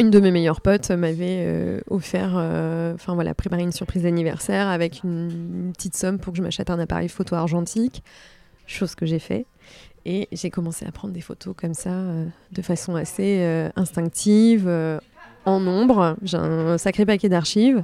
une 0.00 0.10
de 0.10 0.20
mes 0.20 0.30
meilleures 0.30 0.60
potes 0.60 0.90
m'avait 0.90 1.44
euh, 1.46 1.80
offert, 1.88 2.34
euh, 2.36 2.94
enfin 2.94 3.14
voilà, 3.14 3.34
préparé 3.34 3.62
une 3.62 3.72
surprise 3.72 4.02
d'anniversaire 4.02 4.68
avec 4.68 5.02
une, 5.04 5.72
petite 5.74 5.96
somme 5.96 6.18
pour 6.18 6.32
que 6.32 6.38
je 6.38 6.42
m'achète 6.42 6.70
un 6.70 6.78
appareil 6.78 7.08
photo 7.08 7.36
argentique, 7.36 8.02
chose 8.66 8.94
que 8.94 9.06
j'ai 9.06 9.18
fait. 9.18 9.46
Et 10.06 10.28
j'ai 10.32 10.50
commencé 10.50 10.84
à 10.84 10.92
prendre 10.92 11.14
des 11.14 11.22
photos 11.22 11.54
comme 11.56 11.74
ça, 11.74 11.90
euh, 11.90 12.26
de 12.52 12.62
façon 12.62 12.94
assez 12.96 13.70
instinctive, 13.76 14.68
en 15.46 15.60
nombre. 15.60 16.16
J'ai 16.22 16.36
un 16.36 16.78
sacré 16.78 17.04
paquet 17.06 17.28
d'archives. 17.28 17.82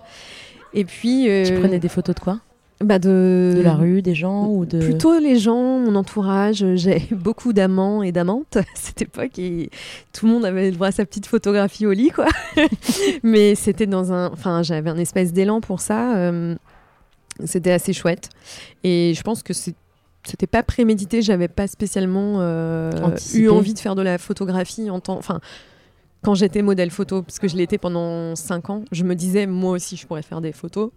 Et 0.75 0.85
puis. 0.85 1.29
euh, 1.29 1.45
Tu 1.45 1.55
prenais 1.59 1.79
des 1.79 1.89
photos 1.89 2.15
de 2.15 2.21
quoi? 2.21 2.39
bah 2.83 2.99
de, 2.99 3.53
De 3.57 3.61
la 3.63 3.75
rue, 3.75 4.01
des 4.01 4.15
gens 4.15 4.47
ou 4.47 4.65
de... 4.65 4.79
Plutôt 4.79 5.19
les 5.19 5.39
gens, 5.39 5.79
mon 5.81 5.95
entourage. 5.97 6.65
J'ai 6.77 7.03
beaucoup 7.11 7.53
d'amants 7.53 8.03
et 8.03 8.11
d'amantes 8.11 8.57
à 8.57 8.63
cette 8.75 9.03
époque 9.03 9.39
et 9.39 9.69
tout 10.15 10.25
le 10.27 10.33
monde 10.33 10.47
avait 10.47 10.71
le 10.71 10.73
droit 10.77 10.87
à 10.89 10.93
sa 10.93 11.05
petite 11.05 11.27
photographie 11.27 11.85
au 11.85 11.93
lit, 11.93 12.09
quoi. 12.11 12.27
Mais 13.23 13.55
c'était 13.55 13.87
dans 13.87 14.13
un. 14.15 14.31
Enfin, 14.33 14.63
j'avais 14.63 14.89
un 14.89 14.97
espèce 14.97 15.33
d'élan 15.35 15.61
pour 15.61 15.81
ça. 15.83 16.17
euh, 16.17 16.55
C'était 17.45 17.73
assez 17.73 17.93
chouette. 17.93 18.31
Et 18.83 19.13
je 19.15 19.23
pense 19.23 19.43
que. 19.43 19.53
C'était 20.23 20.47
pas 20.47 20.63
prémédité, 20.63 21.23
j'avais 21.23 21.49
pas 21.49 21.67
spécialement 21.67 22.37
euh, 22.41 22.93
eu 23.35 23.49
envie 23.49 23.73
de 23.73 23.79
faire 23.79 23.95
de 23.95 24.03
la 24.03 24.19
photographie 24.19 24.91
en 24.91 25.01
temps. 25.01 25.17
Enfin, 25.17 25.41
quand 26.23 26.35
j'étais 26.35 26.61
modèle 26.63 26.91
photo, 26.91 27.23
parce 27.23 27.39
que 27.39 27.49
je 27.49 27.57
l'étais 27.57 27.79
pendant 27.79 28.37
5 28.37 28.69
ans, 28.71 28.85
je 28.93 29.05
me 29.05 29.15
disais 29.15 29.47
moi 29.47 29.73
aussi 29.73 29.97
je 29.97 30.07
pourrais 30.07 30.23
faire 30.23 30.41
des 30.43 30.53
photos, 30.53 30.91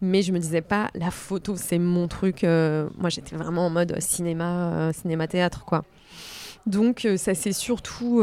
mais 0.00 0.22
je 0.22 0.32
me 0.32 0.38
disais 0.38 0.60
pas 0.62 0.88
la 0.94 1.10
photo 1.10 1.56
c'est 1.56 1.78
mon 1.78 2.06
truc. 2.06 2.44
euh, 2.44 2.88
moi 2.96 3.10
j'étais 3.10 3.34
vraiment 3.36 3.66
en 3.66 3.70
mode 3.70 3.98
cinéma, 4.00 4.72
euh, 4.72 4.92
cinéma-théâtre 4.92 5.64
quoi. 5.64 5.84
Donc 6.66 7.04
euh, 7.06 7.16
ça 7.16 7.34
s'est 7.34 7.52
surtout, 7.52 8.22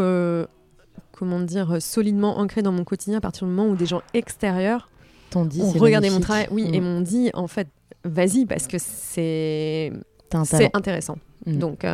comment 1.12 1.40
dire, 1.42 1.82
solidement 1.82 2.40
ancré 2.40 2.62
dans 2.62 2.72
mon 2.72 2.84
quotidien 2.84 3.18
à 3.18 3.22
partir 3.22 3.48
du 3.48 3.54
moment 3.54 3.70
où 3.70 3.76
des 3.76 3.86
gens 3.86 4.02
extérieurs 4.14 4.90
ont 5.36 5.72
regardé 5.80 6.10
mon 6.10 6.22
travail, 6.22 6.48
oui, 6.52 6.70
et 6.72 6.80
Mm. 6.80 6.84
m'ont 6.84 7.02
dit 7.02 7.30
en 7.34 7.48
fait 7.48 7.68
vas-y 8.06 8.46
parce 8.46 8.68
que 8.68 8.78
c'est 8.80 9.92
intéressant. 10.74 11.18
Mm. 11.46 11.58
Donc 11.58 11.86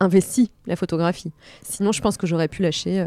investis 0.00 0.48
la 0.66 0.74
photographie. 0.76 1.30
Sinon 1.62 1.92
je 1.92 2.00
pense 2.00 2.16
que 2.16 2.26
j'aurais 2.26 2.48
pu 2.48 2.62
lâcher. 2.62 3.04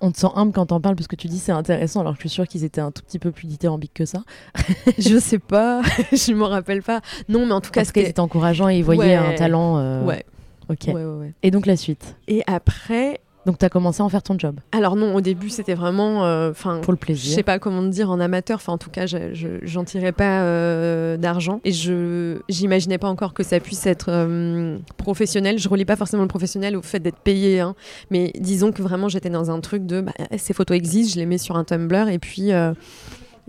On 0.00 0.10
te 0.12 0.18
sent 0.18 0.28
humble 0.34 0.52
quand 0.52 0.66
t'en 0.66 0.80
parles 0.80 0.96
parce 0.96 1.08
que 1.08 1.16
tu 1.16 1.28
dis 1.28 1.38
c'est 1.38 1.52
intéressant 1.52 2.00
alors 2.00 2.12
que 2.14 2.18
je 2.18 2.28
suis 2.28 2.34
sûre 2.34 2.48
qu'ils 2.48 2.64
étaient 2.64 2.80
un 2.80 2.90
tout 2.90 3.02
petit 3.02 3.18
peu 3.18 3.30
plus 3.32 3.46
dithyrambiques 3.46 3.92
que 3.94 4.06
ça. 4.06 4.22
je 4.98 5.18
sais 5.18 5.38
pas, 5.38 5.82
je 6.12 6.32
m'en 6.32 6.48
rappelle 6.48 6.82
pas. 6.82 7.00
Non, 7.28 7.44
mais 7.46 7.52
en 7.52 7.60
tout 7.60 7.70
cas, 7.70 7.84
c'était. 7.84 8.18
encourageant 8.18 8.68
et 8.68 8.78
ils 8.78 8.84
voyaient 8.84 9.00
Ouais. 9.02 9.14
un 9.16 9.34
talent. 9.34 9.78
euh, 9.78 10.04
Ouais, 10.04 10.24
Ok. 10.68 10.84
ouais, 10.86 10.94
ouais, 10.94 11.04
ouais. 11.04 11.34
Et 11.42 11.50
donc 11.50 11.66
la 11.66 11.76
suite? 11.76 12.16
Et 12.28 12.42
après, 12.46 13.20
Donc 13.50 13.58
t'as 13.58 13.68
commencé 13.68 14.00
à 14.00 14.04
en 14.04 14.08
faire 14.08 14.22
ton 14.22 14.38
job 14.38 14.60
alors 14.70 14.94
non, 14.94 15.12
au 15.16 15.20
début, 15.20 15.50
c'était 15.50 15.74
vraiment. 15.74 16.24
euh, 16.24 16.52
pour 16.52 16.70
le 16.92 16.96
je 16.96 17.00
plaisir. 17.00 17.34
sais 17.34 17.42
pas 17.42 17.58
comment 17.58 17.82
te 17.82 17.88
dire 17.88 18.08
en 18.08 18.20
amateur. 18.20 18.54
Enfin, 18.56 18.74
en 18.74 18.78
tout 18.78 18.90
cas, 18.90 19.06
je- 19.06 19.34
je- 19.34 19.58
j'en 19.62 19.82
tirais 19.82 20.12
pas 20.12 20.42
euh, 20.42 21.16
d'argent 21.16 21.60
et 21.64 21.72
je 21.72 22.38
j'imaginais 22.48 22.96
pas 22.98 23.08
encore 23.08 23.34
que 23.34 23.42
ça 23.42 23.58
puisse 23.58 23.86
être 23.86 24.06
euh, 24.08 24.78
professionnel. 24.98 25.58
Je 25.58 25.68
relie 25.68 25.84
pas 25.84 25.96
forcément 25.96 26.22
le 26.22 26.28
professionnel 26.28 26.76
au 26.76 26.82
fait 26.82 27.00
d'être 27.00 27.18
payé, 27.18 27.58
hein. 27.58 27.74
mais 28.12 28.30
disons 28.38 28.70
que 28.70 28.82
vraiment 28.82 29.08
j'étais 29.08 29.30
dans 29.30 29.50
un 29.50 29.58
truc 29.58 29.84
de 29.84 30.00
bah, 30.00 30.12
ces 30.38 30.52
photos 30.54 30.76
existent, 30.76 31.14
je 31.14 31.18
les 31.18 31.26
mets 31.26 31.38
sur 31.38 31.56
un 31.56 31.64
Tumblr 31.64 32.08
et 32.08 32.20
puis. 32.20 32.50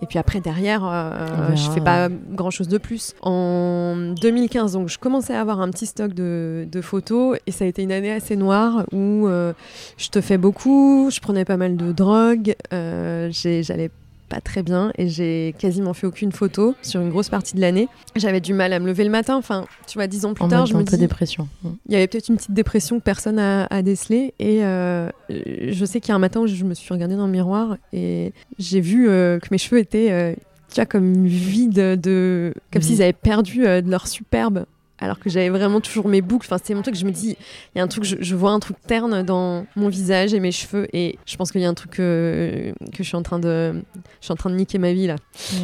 Et 0.01 0.07
puis 0.07 0.17
après, 0.17 0.41
derrière, 0.41 0.81
euh, 0.83 1.55
je 1.55 1.69
fais 1.69 1.79
pas 1.81 2.09
grand 2.09 2.49
chose 2.49 2.67
de 2.67 2.77
plus. 2.79 3.13
En 3.21 3.95
2015, 4.19 4.73
donc, 4.73 4.89
je 4.89 4.97
commençais 4.97 5.35
à 5.35 5.41
avoir 5.41 5.61
un 5.61 5.69
petit 5.69 5.85
stock 5.85 6.13
de, 6.13 6.67
de 6.69 6.81
photos 6.81 7.37
et 7.45 7.51
ça 7.51 7.65
a 7.65 7.67
été 7.67 7.83
une 7.83 7.91
année 7.91 8.11
assez 8.11 8.35
noire 8.35 8.85
où 8.91 9.27
euh, 9.27 9.53
je 9.97 10.09
te 10.09 10.19
fais 10.19 10.37
beaucoup, 10.37 11.09
je 11.11 11.19
prenais 11.19 11.45
pas 11.45 11.57
mal 11.57 11.77
de 11.77 11.91
drogue, 11.91 12.55
euh, 12.73 13.29
j'allais 13.31 13.91
pas 14.31 14.39
très 14.39 14.63
bien 14.63 14.93
et 14.97 15.09
j'ai 15.09 15.53
quasiment 15.59 15.93
fait 15.93 16.07
aucune 16.07 16.31
photo 16.31 16.73
sur 16.81 17.01
une 17.01 17.09
grosse 17.09 17.27
partie 17.27 17.53
de 17.53 17.59
l'année. 17.61 17.89
J'avais 18.15 18.39
du 18.39 18.53
mal 18.53 18.71
à 18.71 18.79
me 18.79 18.87
lever 18.87 19.03
le 19.03 19.09
matin. 19.09 19.35
Enfin, 19.35 19.65
tu 19.87 19.97
vois, 19.97 20.07
dix 20.07 20.23
ans 20.23 20.33
plus 20.33 20.45
En 20.45 20.47
tard, 20.47 20.65
je 20.65 20.73
me 20.73 20.79
un 20.79 20.85
peu 20.85 20.91
dis, 20.91 20.97
dépression. 20.97 21.49
Mm. 21.63 21.69
il 21.87 21.93
y 21.93 21.95
avait 21.97 22.07
peut-être 22.07 22.29
une 22.29 22.37
petite 22.37 22.53
dépression 22.53 22.97
que 22.99 23.03
personne 23.03 23.37
a, 23.39 23.65
a 23.65 23.81
décelée. 23.81 24.33
Et 24.39 24.63
euh, 24.63 25.09
je 25.29 25.85
sais 25.85 25.99
qu'il 25.99 26.09
y 26.09 26.11
a 26.13 26.15
un 26.15 26.19
matin 26.19 26.39
où 26.39 26.47
je 26.47 26.63
me 26.63 26.73
suis 26.73 26.93
regardée 26.93 27.17
dans 27.17 27.25
le 27.25 27.31
miroir 27.31 27.75
et 27.91 28.31
j'ai 28.57 28.79
vu 28.79 29.09
euh, 29.09 29.37
que 29.39 29.49
mes 29.51 29.57
cheveux 29.57 29.81
étaient, 29.81 30.11
euh, 30.11 30.33
tu 30.69 30.75
vois, 30.75 30.85
comme 30.85 31.25
vides 31.25 31.73
de. 31.99 32.53
comme 32.71 32.81
Mhm. 32.81 32.87
s'ils 32.87 33.01
avaient 33.01 33.11
perdu 33.11 33.59
de 33.63 33.89
leur 33.91 34.07
superbe. 34.07 34.65
Alors 35.01 35.19
que 35.19 35.29
j'avais 35.29 35.49
vraiment 35.49 35.81
toujours 35.81 36.07
mes 36.07 36.21
boucles. 36.21 36.45
Enfin, 36.47 36.57
c'était 36.57 36.75
mon 36.75 36.83
truc. 36.83 36.95
Je 36.95 37.05
me 37.05 37.11
dis, 37.11 37.35
il 37.73 37.79
y 37.79 37.81
a 37.81 37.83
un 37.83 37.87
truc, 37.87 38.03
je, 38.03 38.15
je 38.19 38.35
vois 38.35 38.51
un 38.51 38.59
truc 38.59 38.77
terne 38.85 39.23
dans 39.23 39.65
mon 39.75 39.89
visage 39.89 40.33
et 40.33 40.39
mes 40.39 40.51
cheveux. 40.51 40.87
Et 40.93 41.17
je 41.25 41.35
pense 41.35 41.51
qu'il 41.51 41.61
y 41.61 41.65
a 41.65 41.69
un 41.69 41.73
truc 41.73 41.91
que, 41.91 42.73
que 42.93 42.97
je 42.99 43.03
suis 43.03 43.17
en 43.17 43.23
train 43.23 43.39
de, 43.39 43.73
je 44.19 44.25
suis 44.25 44.31
en 44.31 44.35
train 44.35 44.51
de 44.51 44.55
niquer 44.55 44.77
ma 44.77 44.93
vie 44.93 45.07
là. 45.07 45.15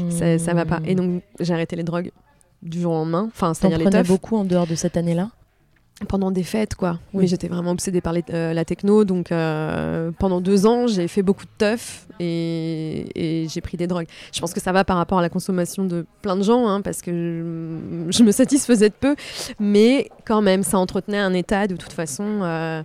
Ça, 0.10 0.39
ça 0.39 0.54
va 0.54 0.65
pas. 0.65 0.80
Et 0.86 0.95
donc 0.95 1.21
j'ai 1.39 1.54
arrêté 1.54 1.76
les 1.76 1.84
drogues 1.84 2.12
du 2.63 2.82
jour 2.82 2.93
au 2.93 2.95
lendemain. 2.95 3.26
Enfin, 3.28 3.54
c'est-à-dire 3.54 3.78
les 3.78 3.84
prenais 3.86 4.00
teufs 4.00 4.08
beaucoup 4.08 4.36
en 4.36 4.43
dehors 4.43 4.65
de 4.65 4.76
cette 4.76 4.97
année-là? 4.97 5.30
Pendant 6.07 6.29
des 6.31 6.43
fêtes, 6.43 6.75
quoi. 6.75 6.99
Oui. 7.13 7.21
Mais 7.23 7.27
j'étais 7.27 7.47
vraiment 7.47 7.71
obsédée 7.71 8.01
par 8.01 8.13
les- 8.13 8.23
euh, 8.31 8.53
la 8.53 8.65
techno, 8.65 9.03
donc 9.03 9.31
euh, 9.31 10.12
pendant 10.19 10.41
deux 10.41 10.65
ans, 10.67 10.86
j'ai 10.88 11.07
fait 11.07 11.23
beaucoup 11.23 11.45
de 11.45 11.49
teuf 11.57 12.05
et, 12.19 13.43
et 13.43 13.47
j'ai 13.47 13.62
pris 13.62 13.77
des 13.77 13.88
drogues. 13.88 14.07
Je 14.31 14.39
pense 14.39 14.53
que 14.53 14.60
ça 14.60 14.71
va 14.71 14.83
par 14.83 14.97
rapport 14.97 15.19
à 15.19 15.21
la 15.21 15.29
consommation 15.29 15.86
de 15.86 16.05
plein 16.21 16.36
de 16.36 16.43
gens, 16.43 16.67
hein, 16.67 16.81
parce 16.81 17.01
que 17.01 17.12
je, 17.12 18.12
je 18.17 18.23
me 18.23 18.31
satisfaisais 18.31 18.89
de 18.89 18.95
peu, 18.99 19.15
mais 19.60 20.10
quand 20.25 20.41
même, 20.41 20.62
ça 20.63 20.77
entretenait 20.77 21.17
un 21.17 21.33
état 21.33 21.67
de 21.67 21.75
toute 21.75 21.93
façon. 21.93 22.41
euh, 22.43 22.83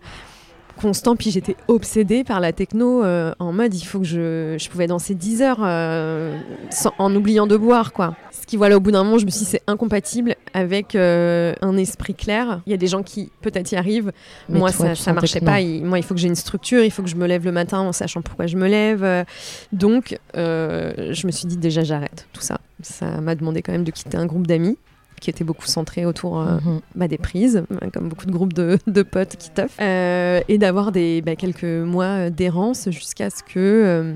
constant 0.81 1.17
puis 1.17 1.31
j'étais 1.31 1.57
obsédée 1.69 2.25
par 2.25 2.41
la 2.41 2.53
techno 2.53 3.05
euh, 3.05 3.33
en 3.39 3.53
mode 3.53 3.75
il 3.75 3.85
faut 3.85 3.99
que 4.01 4.05
je, 4.07 4.57
je 4.59 4.69
pouvais 4.69 4.87
danser 4.87 5.15
10 5.15 5.43
heures 5.43 5.61
euh, 5.63 6.39
sans- 6.71 6.93
en 6.99 7.15
oubliant 7.15 7.47
de 7.47 7.57
boire 7.57 7.93
quoi. 7.93 8.17
Ce 8.33 8.47
qui 8.47 8.57
voilà 8.57 8.77
au 8.77 8.81
bout 8.81 8.91
d'un 8.91 9.05
moment 9.05 9.19
je 9.19 9.25
me 9.27 9.31
suis 9.31 9.41
dit 9.41 9.45
c'est 9.51 9.63
incompatible 9.67 10.35
avec 10.55 10.95
euh, 10.95 11.55
un 11.63 11.77
esprit 11.77 12.15
clair. 12.15 12.61
Il 12.67 12.71
y 12.71 12.75
a 12.75 12.77
des 12.79 12.87
gens 12.89 13.03
qui 13.03 13.31
peut-être 13.41 13.71
y 13.73 13.77
arrivent. 13.77 14.13
Mais 14.49 14.59
moi 14.59 14.71
toi, 14.73 14.89
ça, 14.89 14.95
sentais 14.95 15.13
marchait 15.13 15.41
pas. 15.41 15.61
Il- 15.61 15.85
moi 15.85 15.99
il 15.99 16.03
faut 16.03 16.15
que 16.15 16.21
j'ai 16.21 16.29
une 16.29 16.35
structure. 16.35 16.83
Il 16.83 16.91
faut 16.91 17.03
que 17.03 17.09
je 17.09 17.17
me 17.17 17.27
lève 17.27 17.45
le 17.45 17.53
matin 17.53 17.81
en 17.81 17.93
sachant 17.93 18.23
pourquoi 18.23 18.47
je 18.47 18.57
me 18.57 18.69
lève. 18.69 19.25
Donc 19.73 20.19
je 20.35 21.27
me 21.27 21.31
suis 21.33 21.47
dit 21.47 21.57
déjà 21.57 21.85
j'arrête 21.85 22.27
tout 22.33 22.41
ça. 22.43 22.59
Ça 22.83 23.21
m'a 23.21 23.35
demandé 23.35 23.63
quand 23.63 23.73
même 23.73 23.85
de 23.85 23.91
quitter 23.93 24.17
un 24.17 24.27
groupe 24.27 24.47
d'amis 24.47 24.77
qui 25.23 25.31
était 25.31 25.45
beaucoup 25.45 25.67
centré 25.67 26.05
autour 26.05 26.41
euh, 26.41 26.57
Mhm. 26.59 26.81
bah, 26.97 27.09
des 27.09 27.17
prises, 27.19 27.65
comme 27.95 28.09
beaucoup 28.11 28.27
de 28.27 28.33
groupes 28.33 28.53
de, 28.53 28.79
de 28.87 29.03
potes 29.03 29.37
qui 29.37 29.49
toffent, 29.51 29.79
Euh, 29.81 30.41
et 30.49 30.59
d'avoir 30.59 30.93
des 30.93 31.23
bah, 31.23 31.37
quelques 31.37 31.65
mois 31.65 32.29
d'errance 32.29 32.91
jusqu'à 32.91 33.31
ce 33.31 33.43
que 33.43 33.59
euh, 33.59 34.15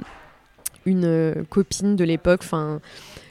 une 0.85 1.35
copine 1.49 1.97
de 1.97 2.05
l'époque, 2.05 2.41
enfin 2.43 2.81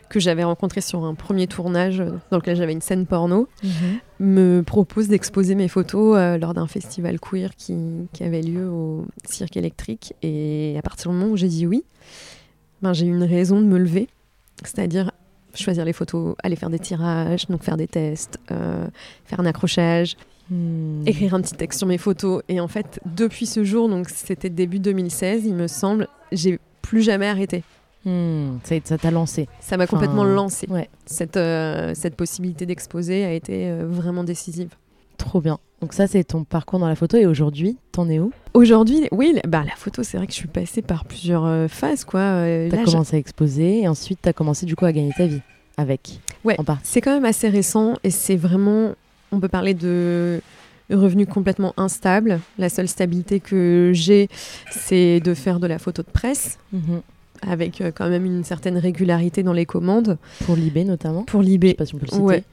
que 0.08 0.20
j'avais 0.20 0.44
rencontrée 0.44 0.82
sur 0.82 1.04
un 1.04 1.16
premier 1.16 1.48
tournage 1.48 1.98
dans 2.30 2.38
lequel 2.38 2.56
j'avais 2.56 2.72
une 2.74 2.82
scène 2.82 3.06
porno, 3.06 3.48
Mhm. 3.64 3.70
me 4.20 4.62
propose 4.62 5.08
d'exposer 5.08 5.56
mes 5.56 5.68
photos 5.68 6.16
euh, 6.18 6.38
lors 6.38 6.54
d'un 6.54 6.68
festival 6.68 7.20
queer 7.20 7.56
qui, 7.58 7.76
qui 8.14 8.24
avait 8.24 8.42
lieu 8.42 8.70
au 8.70 9.06
Cirque 9.28 9.58
électrique. 9.58 10.14
Et 10.22 10.76
à 10.78 10.82
partir 10.82 11.12
du 11.12 11.18
moment 11.18 11.32
où 11.32 11.38
j'ai 11.38 11.48
dit 11.48 11.66
oui, 11.68 11.84
ben, 12.82 12.94
j'ai 12.94 13.06
eu 13.08 13.10
une 13.10 13.24
raison 13.24 13.60
de 13.60 13.66
me 13.66 13.78
lever, 13.80 14.08
c'est-à-dire 14.64 15.12
choisir 15.58 15.86
les 15.86 15.94
photos, 15.94 16.36
aller 16.44 16.56
faire 16.56 16.70
des 16.70 16.80
tirages, 16.80 17.48
donc 17.48 17.64
faire 17.64 17.78
des 17.78 17.88
tests, 17.88 18.38
euh, 18.52 18.88
faire 19.26 19.40
un 19.40 19.46
accrochage, 19.46 20.16
Hmm. 20.52 21.02
écrire 21.08 21.34
un 21.34 21.42
petit 21.42 21.56
texte 21.56 21.80
sur 21.80 21.88
mes 21.88 21.98
photos. 21.98 22.44
Et 22.50 22.60
en 22.60 22.68
fait, 22.68 23.00
depuis 23.04 23.48
ce 23.48 23.64
jour, 23.64 23.90
donc 23.90 24.10
c'était 24.10 24.52
début 24.52 24.78
2016, 24.78 25.44
il 25.44 25.56
me 25.56 25.66
semble, 25.68 26.08
j'ai 26.32 26.60
plus 26.84 27.02
jamais 27.02 27.26
arrêté. 27.26 27.64
Hmm. 28.06 28.58
Ça 28.84 29.00
t'a 29.00 29.10
lancé. 29.10 29.48
Ça 29.60 29.76
m'a 29.76 29.88
complètement 29.88 30.24
lancé. 30.24 30.68
Ouais, 30.70 30.88
Cette, 31.08 31.38
euh, 31.38 31.94
cette 31.96 32.16
possibilité 32.16 32.68
d'exposer 32.68 33.26
a 33.26 33.34
été 33.34 33.72
euh, 33.72 33.88
vraiment 33.88 34.24
décisive. 34.24 34.70
trop 35.18 35.42
bien. 35.42 35.58
Donc 35.82 35.94
ça, 35.94 36.08
c'est 36.08 36.24
ton 36.24 36.44
parcours 36.44 36.80
dans 36.80 36.88
la 36.88 36.96
photo. 36.96 37.18
Et 37.18 37.26
aujourd'hui, 37.26 37.78
t'en 37.92 38.10
es 38.10 38.20
où? 38.20 38.32
Aujourd'hui, 38.54 39.08
oui, 39.12 39.34
la- 39.36 39.42
bah, 39.48 39.64
la 39.68 39.76
photo, 39.76 40.04
c'est 40.04 40.18
vrai 40.18 40.26
que 40.26 40.32
je 40.34 40.38
suis 40.38 40.48
passée 40.48 40.82
par 40.82 41.06
plusieurs 41.06 41.46
euh, 41.46 41.68
phases. 41.68 42.06
quoi. 42.06 42.20
Euh, 42.22 42.70
T'as 42.70 42.84
commencé 42.84 43.16
à 43.18 43.20
exposer 43.20 43.82
et 43.82 43.88
ensuite 43.88 44.20
t'as 44.22 44.34
commencé 44.34 44.66
du 44.66 44.76
coup 44.76 44.86
à 44.86 44.92
gagner 44.94 45.12
ta 45.18 45.26
vie 45.28 45.42
avec. 45.78 46.20
Ouais. 46.44 46.56
C'est 46.84 47.02
quand 47.02 47.14
même 47.14 47.26
assez 47.26 47.50
récent 47.50 47.96
et 48.04 48.10
c'est 48.10 48.38
vraiment, 48.38 48.94
on 49.32 49.40
peut 49.40 49.50
parler 49.50 49.74
de 49.74 50.42
revenus 50.90 51.28
complètement 51.28 51.74
instables. 51.78 52.40
La 52.58 52.70
seule 52.70 52.88
stabilité 52.88 53.40
que 53.42 53.92
j'ai, 53.94 54.30
c'est 54.72 55.20
de 55.20 55.34
faire 55.34 55.60
de 55.60 55.68
la 55.68 55.78
photo 55.80 56.02
de 56.04 56.10
presse 56.12 56.58
Mhm. 56.72 57.02
avec 57.42 57.82
euh, 57.82 57.92
quand 57.94 58.08
même 58.08 58.24
une 58.26 58.44
certaine 58.44 58.78
régularité 58.78 59.44
dans 59.44 59.52
les 59.54 59.66
commandes. 59.66 60.18
Pour 60.46 60.56
l'IB 60.56 60.86
notamment. 60.86 61.24
Pour 61.24 61.42
Je 61.42 61.48
sais 61.48 61.52
l'IB, 61.58 61.76
pas 61.76 61.86
si 61.86 61.96
on 61.96 61.98
peut 61.98 62.06
le 62.06 62.12
citer. 62.12 62.24
Ouais. 62.24 62.44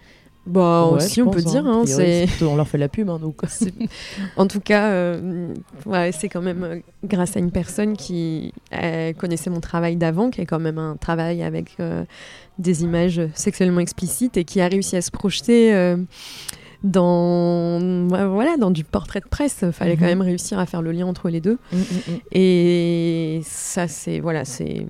Bah 0.46 0.88
Ouais, 0.88 0.96
aussi 0.96 1.16
je 1.16 1.22
on 1.22 1.26
pense, 1.26 1.34
peut 1.36 1.42
dire. 1.42 1.64
Hein, 1.66 1.82
priori, 1.84 2.26
c'est- 2.28 2.44
On 2.44 2.56
leur 2.56 2.66
fait 2.68 2.78
la 2.78 2.88
pub, 2.88 3.08
hein, 3.10 3.18
donc. 3.20 3.40
En 4.36 4.46
tout 4.46 4.60
cas, 4.60 4.90
euh, 4.90 5.54
ouais, 5.86 6.10
c'est 6.12 6.28
quand 6.28 6.42
même 6.42 6.64
euh, 6.64 6.78
grâce 7.04 7.36
à 7.36 7.40
une 7.40 7.50
personne 7.52 7.96
qui 7.96 8.52
euh, 8.74 9.12
connaissait 9.12 9.50
mon 9.50 9.60
travail 9.60 9.96
d'avant, 9.96 10.30
qui 10.30 10.40
est 10.40 10.46
quand 10.46 10.58
même 10.60 10.78
un 10.78 10.96
travail 10.96 11.42
avec 11.42 11.76
des 12.58 12.82
images 12.82 13.20
sexuellement 13.34 13.80
explicites 13.80 14.36
et 14.36 14.44
qui 14.44 14.60
a 14.60 14.68
réussi 14.68 14.96
à 14.96 15.02
se 15.02 15.10
projeter 15.10 15.94
dans, 16.82 17.78
voilà, 18.08 18.56
dans 18.56 18.70
du 18.70 18.84
portrait 18.84 19.20
de 19.20 19.28
presse. 19.28 19.58
Il 19.62 19.72
fallait 19.72 19.94
quand 19.96 20.02
Mhm. 20.02 20.08
même 20.10 20.22
réussir 20.22 20.58
à 20.58 20.66
faire 20.66 20.82
le 20.82 20.92
lien 20.92 21.06
entre 21.06 21.28
les 21.28 21.40
deux. 21.40 21.58
Mm, 21.72 21.76
mm, 21.76 21.80
mm. 21.80 22.18
Et 22.32 23.40
ça, 23.44 23.88
c'est 23.88 24.20
voilà, 24.20 24.44
c'est 24.44 24.86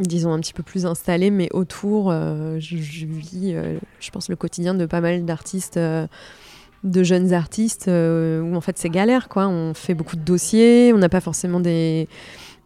disons 0.00 0.32
un 0.32 0.40
petit 0.40 0.52
peu 0.52 0.62
plus 0.62 0.86
installé, 0.86 1.30
mais 1.30 1.48
autour, 1.52 2.10
euh, 2.10 2.58
je, 2.58 2.76
je 2.76 3.06
vis, 3.06 3.54
euh, 3.54 3.78
je 4.00 4.10
pense, 4.10 4.28
le 4.28 4.36
quotidien 4.36 4.74
de 4.74 4.86
pas 4.86 5.00
mal 5.00 5.24
d'artistes, 5.24 5.76
euh, 5.76 6.06
de 6.84 7.02
jeunes 7.02 7.32
artistes, 7.32 7.88
où 7.88 8.54
en 8.54 8.60
fait 8.60 8.78
c'est 8.78 8.90
galère, 8.90 9.28
quoi. 9.28 9.48
On 9.48 9.74
fait 9.74 9.94
beaucoup 9.94 10.16
de 10.16 10.22
dossiers, 10.22 10.92
on 10.94 10.98
n'a 10.98 11.08
pas 11.08 11.20
forcément 11.20 11.60
des 11.60 12.08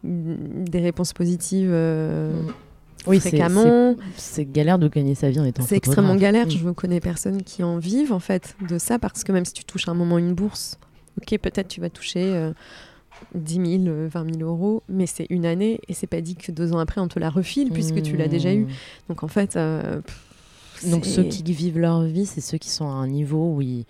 des 0.03 0.79
réponses 0.79 1.13
positives 1.13 1.71
Mm. 1.71 3.09
Oui, 3.09 3.19
fréquemment. 3.19 3.95
C'est 4.15 4.45
galère 4.45 4.77
de 4.77 4.87
gagner 4.87 5.15
sa 5.15 5.29
vie 5.29 5.39
en 5.39 5.45
étant 5.45 5.63
C'est 5.63 5.75
extrêmement 5.75 6.15
galère. 6.15 6.45
Mm. 6.45 6.51
Je 6.51 6.67
ne 6.67 6.71
connais 6.71 6.99
personne 6.99 7.41
qui 7.41 7.63
en 7.63 7.77
vive 7.77 8.13
en 8.13 8.19
fait 8.19 8.55
de 8.67 8.77
ça 8.77 8.99
parce 8.99 9.23
que 9.23 9.31
même 9.31 9.45
si 9.45 9.53
tu 9.53 9.63
touches 9.63 9.87
à 9.87 9.91
un 9.91 9.95
moment 9.95 10.17
une 10.17 10.33
bourse, 10.33 10.77
ok, 11.19 11.39
peut-être 11.39 11.67
tu 11.67 11.81
vas 11.81 11.89
toucher 11.89 12.51
10 13.35 13.53
000, 13.55 13.65
euh, 13.87 14.07
20 14.11 14.35
000 14.39 14.49
euros, 14.49 14.83
mais 14.89 15.05
c'est 15.05 15.27
une 15.29 15.45
année 15.45 15.79
et 15.87 15.93
c'est 15.93 16.07
pas 16.07 16.21
dit 16.21 16.35
que 16.35 16.51
deux 16.51 16.73
ans 16.73 16.79
après 16.79 17.01
on 17.01 17.07
te 17.07 17.19
la 17.19 17.29
refile 17.29 17.71
puisque 17.71 18.01
tu 18.01 18.17
l'as 18.17 18.27
déjà 18.27 18.53
eu. 18.53 18.61
Mm. 18.65 18.67
Donc 19.09 19.23
en 19.23 19.27
fait, 19.27 19.55
euh, 19.55 20.01
pff, 20.01 20.89
Donc 20.89 21.05
ceux 21.05 21.23
qui 21.23 21.43
vivent 21.53 21.79
leur 21.79 22.01
vie, 22.03 22.25
c'est 22.25 22.41
ceux 22.41 22.57
qui 22.57 22.69
sont 22.69 22.87
à 22.89 22.93
un 22.93 23.07
niveau 23.07 23.53
où 23.55 23.61
ils, 23.61 23.85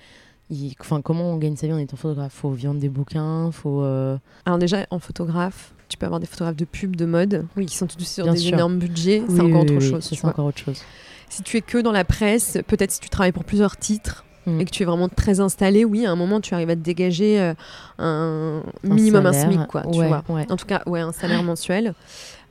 ils- 0.50 0.76
Enfin, 0.80 1.02
comment 1.02 1.32
on 1.32 1.38
gagne 1.38 1.56
sa 1.56 1.67
vie 1.67 1.74
en 1.74 1.78
étant 1.78 1.98
photographe? 1.98 2.34
Faut 2.34 2.50
vendre 2.52 2.80
des 2.80 2.89
bouquins, 2.89 3.52
faut... 3.52 3.82
euh, 3.84 4.17
Alors 4.46 4.60
déjà 4.60 4.86
en 4.91 5.00
photographe, 5.00 5.74
tu 5.88 5.98
peux 5.98 6.06
avoir 6.06 6.20
des 6.20 6.28
photographes 6.28 6.56
de 6.58 6.65
pub, 6.65 6.96
de 6.96 7.06
mode, 7.06 7.46
oui, 7.58 7.65
qui 7.65 7.76
sont 7.78 7.88
tous 7.88 8.04
sur 8.04 8.26
Bien 8.26 8.34
des 8.34 8.39
sûr. 8.39 8.54
énormes 8.54 8.78
budgets, 8.80 9.24
c'est 9.28 9.34
oui, 9.34 9.41
encore 9.41 9.62
oui, 9.63 9.72
autre 9.72 9.74
oui, 9.86 9.89
chose. 9.89 10.04
ça, 10.04 10.10
tu 10.10 10.15
C'est 10.15 10.22
vois. 10.22 10.30
encore 10.32 10.46
autre 10.46 10.60
chose. 10.60 10.82
Si 11.30 11.44
tu 11.44 11.56
es 11.58 11.62
que 11.62 11.78
dans 11.78 11.94
la 11.94 12.04
presse, 12.04 12.58
peut-être 12.67 12.91
si 12.91 13.00
tu 13.00 13.10
travailles 13.10 13.32
pour 13.32 13.46
plusieurs 13.46 13.78
titres. 13.78 14.26
Mm. 14.47 14.60
Et 14.62 14.65
que 14.65 14.71
tu 14.71 14.82
es 14.84 14.86
vraiment 14.86 15.08
très 15.10 15.39
installé, 15.39 15.86
oui, 15.86 16.06
à 16.06 16.12
un 16.12 16.15
moment 16.15 16.41
tu 16.41 16.54
arrives 16.54 16.69
à 16.71 16.75
te 16.75 16.82
dégager 16.82 17.39
euh, 17.39 17.54
un 17.99 18.62
minimum 18.84 19.25
un, 19.27 19.34
salaire, 19.34 19.51
SMIC, 19.54 19.67
quoi, 19.67 19.84
tu 19.84 20.04
vois. 20.06 20.23
ouais. 20.30 20.45
En 20.49 20.56
tout 20.58 20.65
cas, 20.65 20.82
ouais, 20.88 20.99
un 20.99 21.12
salaire 21.12 21.43
mensuel. 21.43 21.93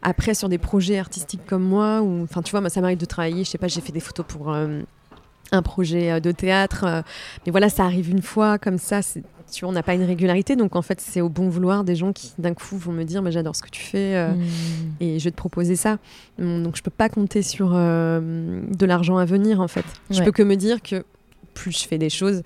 Après, 0.02 0.32
sur 0.34 0.48
des 0.48 0.58
projets 0.58 0.98
artistiques 0.98 1.44
comme 1.46 1.62
moi, 1.64 2.00
ou 2.00 2.22
enfin, 2.22 2.42
tu 2.42 2.52
vois, 2.52 2.60
moi, 2.60 2.70
ça 2.70 2.80
m'arrive 2.80 2.98
de 2.98 3.04
travailler. 3.04 3.44
Je 3.44 3.50
sais 3.50 3.58
pas, 3.58 3.68
j'ai 3.68 3.80
fait 3.80 3.92
des 3.92 4.00
photos 4.00 4.24
pour 4.26 4.52
euh, 4.52 4.80
un 5.52 5.62
projet 5.62 6.12
euh, 6.12 6.20
de 6.20 6.30
théâtre, 6.32 6.84
euh, 6.86 7.02
mais 7.44 7.50
voilà, 7.50 7.68
ça 7.68 7.84
arrive 7.84 8.08
une 8.08 8.22
fois 8.22 8.56
comme 8.58 8.78
ça. 8.78 9.00
Tu 9.02 9.60
vois, 9.62 9.68
on 9.70 9.72
n'a 9.72 9.82
pas 9.82 9.94
une 9.94 10.04
régularité, 10.04 10.54
donc 10.54 10.76
en 10.76 10.82
fait, 10.82 11.00
c'est 11.00 11.20
au 11.20 11.28
bon 11.28 11.48
vouloir 11.48 11.82
des 11.82 11.96
gens 11.96 12.12
qui 12.12 12.32
d'un 12.38 12.54
coup 12.54 12.78
vont 12.78 12.92
me 12.92 13.02
dire, 13.02 13.20
mais 13.20 13.32
j'adore 13.32 13.56
ce 13.56 13.62
que 13.62 13.68
tu 13.70 13.82
fais. 13.82 14.14
euh, 14.16 14.30
Mm. 14.32 14.44
Et 15.00 15.18
je 15.18 15.24
vais 15.24 15.32
te 15.32 15.36
proposer 15.36 15.74
ça. 15.76 15.98
Hum, 16.40 16.62
Donc 16.62 16.76
je 16.76 16.82
peux 16.82 16.90
pas 16.92 17.08
compter 17.08 17.42
sur 17.42 17.70
de 17.70 18.86
l'argent 18.86 19.16
à 19.18 19.24
venir 19.24 19.60
en 19.60 19.68
fait. 19.68 19.84
Je 20.10 20.20
Ouais. 20.20 20.24
peux 20.24 20.32
que 20.32 20.42
me 20.44 20.54
dire 20.54 20.80
que 20.82 21.04
plus 21.60 21.72
je 21.82 21.86
fais 21.86 21.98
des 21.98 22.10
choses, 22.10 22.42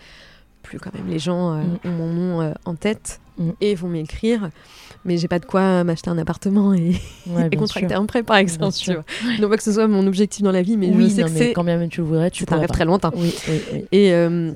plus 0.63 0.79
quand 0.79 0.93
même 0.95 1.09
les 1.09 1.19
gens 1.19 1.53
euh, 1.53 1.63
Mm. 1.63 1.89
ont 1.89 1.91
mon 1.93 2.13
nom 2.13 2.41
euh, 2.43 2.53
en 2.65 2.75
tête 2.75 3.21
Mm. 3.39 3.51
et 3.61 3.75
vont 3.75 3.89
m'écrire. 3.89 4.51
Mais 5.05 5.17
j'ai 5.19 5.29
pas 5.29 5.39
de 5.41 5.45
quoi 5.45 5.85
m'acheter 5.85 6.09
un 6.09 6.19
appartement 6.19 6.73
et, 6.73 6.95
Ouais, 7.27 7.47
et 7.47 7.49
bien 7.51 7.59
contracter 7.61 7.89
sûr. 7.95 8.01
un 8.01 8.07
prêt 8.07 8.23
par 8.23 8.37
exemple. 8.37 8.75
Tu 8.77 8.93
vois. 8.95 9.05
Non 9.41 9.49
pas 9.49 9.57
que 9.57 9.63
ce 9.63 9.73
soit 9.73 9.87
mon 9.89 10.07
objectif 10.07 10.43
dans 10.43 10.53
la 10.53 10.63
vie, 10.63 10.77
mais 10.77 10.89
oui, 10.95 11.05
je 11.05 11.09
sais 11.17 11.21
non, 11.23 11.27
que 11.29 11.33
c'est 11.35 11.53
quand 11.53 11.65
même 11.65 11.89
tu 11.89 12.01
le 12.01 12.07
voudrais, 12.07 12.31
tu 12.31 12.45
c'est 12.45 12.53
un 12.55 12.59
rêve 12.61 12.71
très 12.71 12.85
lointain. 12.85 13.11
Oui, 13.17 13.35
oui, 13.49 13.61
oui. 13.73 13.85
Et 13.93 14.13
euh, 14.13 14.53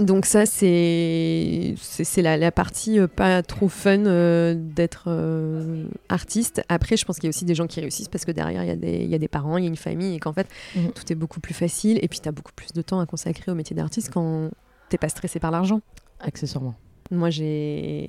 donc 0.00 0.26
ça, 0.26 0.44
c'est 0.46 1.74
la, 2.18 2.36
la 2.36 2.52
partie 2.52 2.98
euh, 2.98 3.06
pas 3.06 3.42
trop 3.42 3.68
fun 3.68 4.04
euh, 4.06 4.54
d'être 4.56 5.04
euh, 5.08 5.86
artiste. 6.08 6.62
Après, 6.68 6.96
je 6.96 7.04
pense 7.04 7.16
qu'il 7.16 7.24
y 7.24 7.28
a 7.28 7.30
aussi 7.30 7.44
des 7.44 7.54
gens 7.54 7.66
qui 7.66 7.80
réussissent 7.80 8.08
parce 8.08 8.24
que 8.24 8.32
derrière, 8.32 8.62
il 8.64 8.68
y, 8.68 8.70
a 8.70 8.76
des- 8.76 8.98
il 9.04 9.10
y 9.10 9.14
a 9.14 9.18
des 9.18 9.28
parents, 9.28 9.56
il 9.56 9.64
y 9.64 9.66
a 9.66 9.70
une 9.70 9.76
famille 9.76 10.14
et 10.14 10.18
qu'en 10.20 10.32
fait, 10.32 10.46
Mhm. 10.76 10.92
tout 10.92 11.10
est 11.12 11.14
beaucoup 11.14 11.40
plus 11.40 11.54
facile. 11.54 11.98
Et 12.02 12.08
puis, 12.08 12.20
tu 12.20 12.28
as 12.28 12.32
beaucoup 12.32 12.52
plus 12.54 12.72
de 12.72 12.82
temps 12.82 13.00
à 13.00 13.06
consacrer 13.06 13.50
au 13.50 13.54
métier 13.54 13.74
d'artiste 13.74 14.10
quand 14.12 14.50
t'es 14.90 14.98
pas 14.98 15.08
stressé 15.08 15.38
par 15.40 15.50
l'argent. 15.50 15.80
Accessoirement. 16.20 16.74
Moi, 17.10 17.30
j'ai 17.30 18.08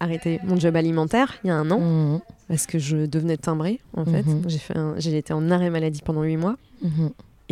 arrêté 0.00 0.40
mon 0.44 0.58
job 0.58 0.74
alimentaire 0.76 1.38
il 1.44 1.48
y 1.48 1.50
a 1.50 1.56
un 1.56 1.70
an 1.70 1.78
Mhm. 1.80 2.20
parce 2.48 2.66
que 2.66 2.78
je 2.78 3.06
devenais 3.06 3.36
timbrée, 3.36 3.80
en 3.96 4.04
fait. 4.04 4.24
Mhm. 4.24 4.94
J'ai 4.98 5.16
été 5.18 5.32
en 5.32 5.50
arrêt 5.50 5.70
maladie 5.70 6.00
pendant 6.04 6.22
huit 6.22 6.36
mois. 6.38 6.56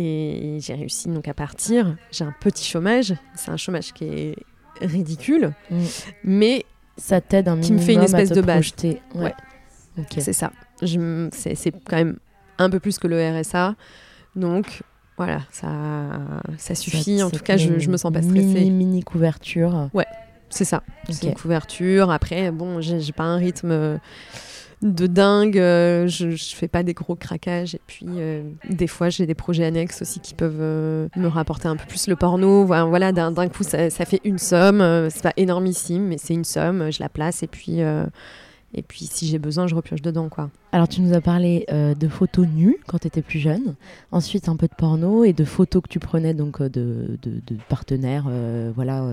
Et 0.01 0.59
j'ai 0.61 0.75
réussi 0.75 1.09
donc 1.09 1.27
à 1.27 1.33
partir. 1.33 1.97
J'ai 2.11 2.23
un 2.23 2.33
petit 2.39 2.63
chômage. 2.63 3.13
C'est 3.35 3.51
un 3.51 3.57
chômage 3.57 3.91
qui 3.91 4.05
est 4.05 4.35
ridicule. 4.81 5.51
Mm. 5.69 5.83
Mais 6.23 6.65
Ça 6.97 7.19
t'aide 7.19 7.47
un 7.49 7.59
Qui 7.59 7.73
me 7.73 7.79
fait 7.79 7.93
une 7.93 7.99
minimum 7.99 8.15
à 8.15 8.21
espèce 8.23 8.37
de 8.37 8.41
base. 8.41 8.55
projeter. 8.71 9.01
Ouais. 9.15 9.23
Ouais. 9.23 10.05
C'est 10.19 10.31
ça. 10.33 10.51
C'est 10.81 11.71
quand 11.85 11.97
même 11.97 12.17
un 12.57 12.69
peu 12.69 12.79
plus 12.79 12.97
que 12.97 13.07
le 13.07 13.17
RSA. 13.41 13.75
Donc 14.37 14.81
voilà, 15.17 15.41
ça, 15.51 15.67
ça 16.57 16.75
suffit. 16.75 17.17
Ça- 17.19 17.25
en 17.25 17.29
tout 17.29 17.43
cas, 17.43 17.57
je, 17.57 17.77
je 17.79 17.89
me 17.89 17.97
sens 17.97 18.13
pas 18.13 18.21
Mini, 18.21 18.51
stressée. 18.51 18.69
mini 18.69 19.03
couverture. 19.03 19.89
C'est 20.49 20.63
ça. 20.65 20.81
C'est 21.09 21.25
Ok. 21.25 21.29
une 21.31 21.35
couverture. 21.35 22.09
Après, 22.09 22.51
bon, 22.51 22.79
j'ai 22.79 23.11
pas 23.11 23.23
un 23.25 23.35
rythme 23.37 23.99
de 24.81 25.07
dingue. 25.07 25.57
euh, 25.57 26.07
Je, 26.07 26.31
je 26.31 26.55
fais 26.55 26.67
pas 26.67 26.83
des 26.83 26.93
gros 26.93 27.15
craquages. 27.15 27.75
Et 27.75 27.81
puis, 27.87 28.05
euh, 28.09 28.43
des 28.69 28.87
fois, 28.87 29.09
j'ai 29.09 29.25
des 29.25 29.35
projets 29.35 29.65
annexes 29.65 30.01
aussi 30.01 30.19
qui 30.19 30.33
peuvent 30.33 30.59
euh, 30.59 31.07
me 31.15 31.27
rapporter 31.27 31.67
un 31.67 31.75
peu 31.75 31.85
plus 31.87 32.07
le 32.07 32.15
porno. 32.15 32.65
Voilà, 32.65 33.11
d'un 33.11 33.49
coup, 33.49 33.63
ça, 33.63 33.89
ça 33.89 34.05
fait 34.05 34.21
une 34.23 34.37
somme. 34.39 34.79
C'est 35.09 35.23
pas 35.23 35.33
énormissime, 35.37 36.07
mais 36.07 36.17
c'est 36.17 36.33
une 36.33 36.45
somme. 36.45 36.91
Je 36.91 37.01
la 37.01 37.09
place. 37.09 37.43
Et 37.43 37.47
puis, 37.47 37.79
et 38.73 38.81
puis 38.81 39.05
si 39.05 39.27
j'ai 39.27 39.39
besoin, 39.39 39.67
je 39.67 39.75
repioche 39.75 40.01
dedans, 40.01 40.29
quoi. 40.29 40.49
Alors, 40.71 40.87
tu 40.87 41.01
nous 41.01 41.13
as 41.15 41.21
parlé 41.21 41.65
euh, 41.71 41.95
de 41.95 42.07
photos 42.07 42.45
nues 42.47 42.77
quand 42.87 42.99
tu 42.99 43.07
étais 43.07 43.23
plus 43.23 43.39
jeune, 43.39 43.73
ensuite 44.11 44.47
un 44.47 44.55
peu 44.55 44.67
de 44.67 44.75
porno 44.77 45.23
et 45.23 45.33
de 45.33 45.43
photos 45.43 45.81
que 45.81 45.87
tu 45.87 45.97
prenais 45.97 46.35
donc 46.35 46.61
euh, 46.61 46.69
de, 46.69 47.17
de- 47.23 47.41
de 47.47 47.57
partenaires. 47.69 48.25
euh, 48.29 48.71
voilà. 48.75 49.03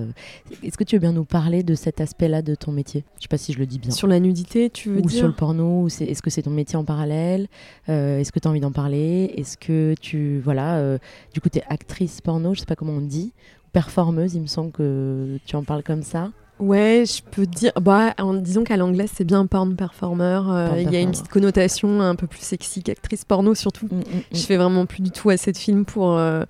Est-ce 0.62 0.76
que 0.76 0.84
tu 0.84 0.96
veux 0.96 1.00
bien 1.00 1.12
nous 1.12 1.24
parler 1.24 1.62
de 1.62 1.74
cet 1.74 2.02
aspect-là 2.02 2.42
de 2.42 2.54
ton 2.54 2.72
métier? 2.72 3.04
Je 3.16 3.22
sais 3.22 3.28
pas 3.28 3.38
si 3.38 3.54
je 3.54 3.58
le 3.58 3.64
dis 3.64 3.78
bien. 3.78 3.90
Sur 3.90 4.06
la 4.06 4.20
nudité, 4.20 4.68
tu 4.68 4.90
veux 4.90 4.98
ou 4.98 5.06
dire? 5.06 5.18
sur 5.18 5.26
le 5.26 5.32
porno, 5.32 5.84
ou 5.84 5.86
est-ce 5.88 6.20
que 6.20 6.28
c'est 6.28 6.42
ton 6.42 6.50
métier 6.50 6.76
en 6.76 6.84
parallèle? 6.84 7.48
Euh, 7.88 8.18
Est-ce 8.18 8.32
que 8.32 8.38
tu 8.38 8.48
as 8.48 8.50
envie 8.50 8.60
d'en 8.60 8.72
parler? 8.72 9.32
Est-ce 9.38 9.56
que 9.56 9.94
tu. 9.98 10.38
Voilà, 10.44 10.76
euh, 10.76 10.98
du 11.32 11.40
coup, 11.40 11.48
tu 11.48 11.58
es 11.60 11.64
actrice 11.70 12.20
porno, 12.20 12.52
je 12.52 12.60
sais 12.60 12.66
pas 12.66 12.76
comment 12.76 12.92
on 12.92 13.00
dit, 13.00 13.32
performeuse, 13.72 14.34
il 14.34 14.42
me 14.42 14.46
semble 14.46 14.72
que 14.72 15.38
tu 15.46 15.56
en 15.56 15.64
parles 15.64 15.82
comme 15.82 16.02
ça. 16.02 16.30
Ouais, 16.58 17.04
je 17.06 17.22
peux 17.22 17.44
dire. 17.46 17.72
Bah, 17.80 18.14
en 18.18 18.32
disons 18.32 18.64
qu'à 18.64 18.76
l'anglais, 18.78 19.06
c'est 19.12 19.24
bien 19.24 19.44
porn 19.46 19.76
performer. 19.76 20.40
euh, 20.48 20.68
Il 20.80 20.90
y 20.90 20.96
a 20.96 21.00
une 21.00 21.10
petite 21.10 21.28
connotation 21.28 22.00
un 22.00 22.14
peu 22.14 22.26
plus 22.26 22.40
sexy 22.40 22.82
qu'actrice 22.82 23.24
porno, 23.26 23.54
surtout. 23.54 23.86
Mm, 23.90 23.96
mm, 23.96 24.00
mm. 24.00 24.22
Je 24.32 24.40
fais 24.40 24.56
vraiment 24.56 24.86
plus 24.86 25.02
du 25.02 25.10
tout 25.10 25.28
assez 25.28 25.52
de 25.52 25.58
films 25.58 25.84
pour, 25.84 26.16
euh, 26.16 26.44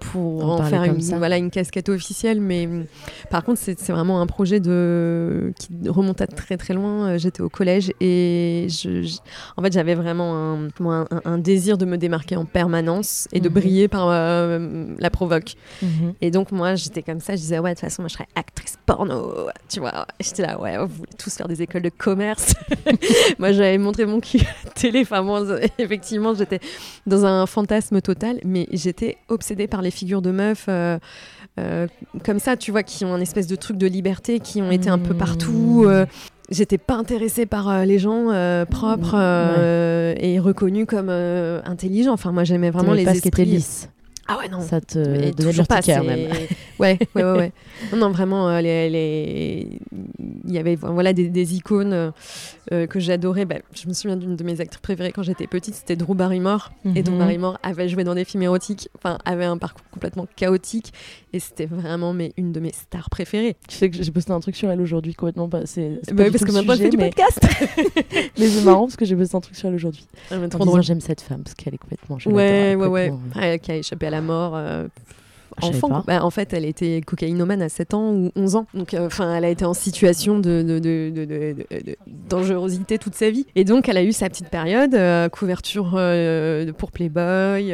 pour 0.00 0.44
En 0.48 0.62
faire 0.64 0.84
une, 0.84 1.00
ça. 1.00 1.18
voilà, 1.18 1.36
une 1.38 1.50
casquette 1.50 1.88
officielle. 1.88 2.40
Mais 2.40 2.66
mm, 2.66 2.86
par 3.30 3.44
contre, 3.44 3.60
c'est 3.60 3.90
vraiment 3.90 4.20
un 4.20 4.26
projet 4.26 4.60
de, 4.60 5.52
qui 5.58 5.68
remonte 5.88 6.20
à 6.20 6.26
très 6.26 6.56
très 6.56 6.74
loin. 6.74 7.08
Euh, 7.08 7.18
J'étais 7.18 7.40
au 7.42 7.48
collège 7.48 7.92
et 8.00 8.66
je, 8.68 9.02
je- 9.02 9.18
en 9.56 9.62
fait, 9.62 9.72
j'avais 9.72 9.94
vraiment 9.94 10.34
un, 10.54 10.68
comment, 10.76 11.04
un, 11.10 11.20
un 11.24 11.38
désir 11.38 11.78
de 11.78 11.84
me 11.84 11.96
démarquer 11.98 12.36
en 12.36 12.44
permanence 12.44 13.28
et 13.32 13.40
de 13.40 13.48
Mhm. 13.48 13.54
briller 13.54 13.88
par 13.88 14.08
euh, 14.10 14.86
la 14.98 15.10
provoque. 15.10 15.54
Mhm. 15.82 16.14
Et 16.20 16.30
donc, 16.30 16.52
moi, 16.52 16.74
j'étais 16.74 17.02
comme 17.02 17.20
ça. 17.20 17.34
Je 17.34 17.40
disais, 17.40 17.58
ouais, 17.58 17.70
de 17.70 17.74
toute 17.74 17.80
façon, 17.80 18.02
moi, 18.02 18.08
je 18.08 18.14
serais 18.14 18.28
actrice 18.34 18.76
porno. 18.86 19.46
Tu 19.68 19.80
vois, 19.80 20.06
j'étais 20.20 20.42
là, 20.42 20.60
ouais, 20.60 20.76
vous 20.78 20.86
voulez 20.88 21.10
tous 21.18 21.34
faire 21.34 21.48
des 21.48 21.62
écoles 21.62 21.82
de 21.82 21.88
commerce. 21.90 22.54
moi, 23.38 23.52
j'avais 23.52 23.78
montré 23.78 24.06
mon 24.06 24.20
cul 24.20 24.40
à 24.40 24.70
télé. 24.70 25.00
Enfin, 25.02 25.24
effectivement, 25.78 26.34
j'étais 26.34 26.60
dans 27.06 27.24
un 27.24 27.46
fantasme 27.46 28.00
total, 28.00 28.38
mais 28.44 28.66
j'étais 28.72 29.16
obsédée 29.28 29.66
par 29.66 29.82
les 29.86 29.90
figures 29.90 30.20
de 30.22 30.30
meufs. 30.30 30.66
euh, 30.68 30.98
euh, 31.58 31.86
comme 32.24 32.38
ça, 32.38 32.56
tu 32.58 32.70
vois, 32.70 32.82
qui 32.82 33.04
ont 33.06 33.14
un 33.14 33.20
espèce 33.20 33.46
de 33.46 33.56
truc 33.56 33.78
de 33.78 33.86
liberté, 33.86 34.40
qui 34.40 34.60
ont 34.60 34.70
été 34.70 34.90
un 34.90 34.98
peu 34.98 35.14
Mmh. 35.14 35.18
partout. 35.18 35.84
euh, 35.86 36.04
J'étais 36.50 36.78
pas 36.78 36.94
intéressée 36.94 37.44
par 37.46 37.84
les 37.86 37.98
gens 37.98 38.26
propres 38.70 39.16
et 40.20 40.38
reconnus 40.38 40.86
comme 40.86 41.08
intelligents. 41.08 42.12
Enfin, 42.12 42.30
moi, 42.32 42.44
j'aimais 42.44 42.70
vraiment 42.70 42.92
les 42.92 43.04
pas 43.04 43.14
ce 43.14 43.20
qui 43.22 43.28
était 43.28 43.42
esprits. 43.42 43.56
lisse. 43.56 43.88
Ah 44.28 44.38
ouais, 44.38 44.48
non. 44.48 44.60
Ça 44.60 44.80
te 44.80 44.98
Mais 44.98 45.04
donnait 45.04 45.30
de 45.30 45.42
toujours 45.44 45.66
pas, 45.66 45.74
l'urticaire 45.76 46.04
même. 46.04 46.28
Ouais, 46.78 46.98
ouais, 47.14 47.22
ouais. 47.24 47.32
ouais. 47.32 47.52
Non, 47.92 47.96
non, 47.98 48.10
vraiment, 48.10 48.50
euh, 48.50 48.60
les, 48.60 48.90
les- 48.90 49.78
il 50.46 50.52
y 50.52 50.58
avait 50.58 50.74
voilà, 50.74 51.14
des, 51.14 51.30
des 51.30 51.54
icônes 51.56 51.94
euh, 51.94 52.10
euh, 52.70 52.86
que 52.86 53.00
j'adorais. 53.00 53.46
Bah, 53.46 53.54
je 53.74 53.88
me 53.88 53.94
souviens 53.94 54.16
d'une 54.16 54.36
de 54.36 54.44
mes 54.44 54.60
actrices 54.60 54.82
préférées 54.82 55.10
quand 55.10 55.22
j'étais 55.22 55.46
petite, 55.46 55.74
c'était 55.74 55.96
Drew 55.96 56.14
Barrymore. 56.14 56.72
Et 56.94 57.02
Drew 57.02 57.12
Mhm. 57.14 57.18
Barrymore 57.18 57.58
avait 57.62 57.88
joué 57.88 58.04
dans 58.04 58.14
des 58.14 58.26
films 58.26 58.42
érotiques, 58.42 58.90
enfin, 58.98 59.16
avait 59.24 59.46
un 59.46 59.56
parcours 59.56 59.84
complètement 59.90 60.26
chaotique. 60.36 60.92
Et 61.32 61.38
c'était 61.40 61.64
vraiment 61.66 62.12
mais, 62.12 62.32
une 62.36 62.52
de 62.52 62.60
mes 62.60 62.72
stars 62.72 63.08
préférées. 63.08 63.56
Tu 63.68 63.76
sais 63.76 63.88
que 63.90 64.02
j'ai 64.02 64.10
posté 64.10 64.32
un 64.32 64.40
truc 64.40 64.54
sur 64.56 64.70
elle 64.70 64.80
aujourd'hui 64.82 65.14
complètement 65.14 65.48
pas. 65.48 65.64
C'est 65.64 65.98
Bah 66.12 66.24
du 66.24 66.30
parce 66.32 66.44
que 66.44 66.52
maintenant, 66.52 66.74
elle 66.74 66.78
fait 66.80 66.88
du 66.90 66.96
mais, 66.98 67.08
podcast. 67.10 67.40
mais 68.38 68.48
c'est 68.48 68.64
marrant 68.64 68.82
parce 68.86 68.96
que 68.96 69.04
j'ai 69.06 69.16
posté 69.16 69.34
un 69.36 69.40
truc 69.40 69.56
sur 69.56 69.68
elle 69.68 69.74
aujourd'hui. 69.74 70.06
Ah, 70.30 70.36
j'aime 70.82 71.00
cette 71.00 71.20
femme 71.22 71.42
parce 71.42 71.54
qu'elle 71.54 71.74
est 71.74 71.78
complètement. 71.78 72.18
je 72.18 72.28
Ouais, 72.28 72.74
ouais, 72.74 72.86
ouais. 72.86 73.12
Ouais, 73.34 73.58
qui 73.58 73.72
a 73.72 73.76
échappé 73.76 74.06
à 74.06 74.10
la 74.10 74.15
mort. 74.20 74.52
euh, 74.56 74.86
enfant. 75.62 76.04
Bah, 76.06 76.24
en 76.24 76.30
fait, 76.30 76.52
elle 76.52 76.64
était 76.64 77.00
cocaïnomane 77.00 77.62
à 77.62 77.68
7 77.68 77.94
ans 77.94 78.12
ou 78.12 78.30
11 78.36 78.56
ans. 78.56 78.66
Donc, 78.74 78.94
euh, 78.94 79.06
enfin, 79.06 79.34
elle 79.34 79.44
a 79.44 79.48
été 79.48 79.64
en 79.64 79.74
situation 79.74 80.38
de, 80.38 80.62
dangerosité 82.28 82.98
toute 82.98 83.14
sa 83.14 83.30
vie. 83.30 83.46
Et 83.54 83.64
donc, 83.64 83.88
elle 83.88 83.96
a 83.96 84.02
eu 84.02 84.12
sa 84.12 84.28
petite 84.28 84.48
période, 84.48 84.94
euh, 84.94 85.28
couverture 85.28 85.94
euh, 85.94 86.72
pour 86.72 86.90
Playboy, 86.90 87.72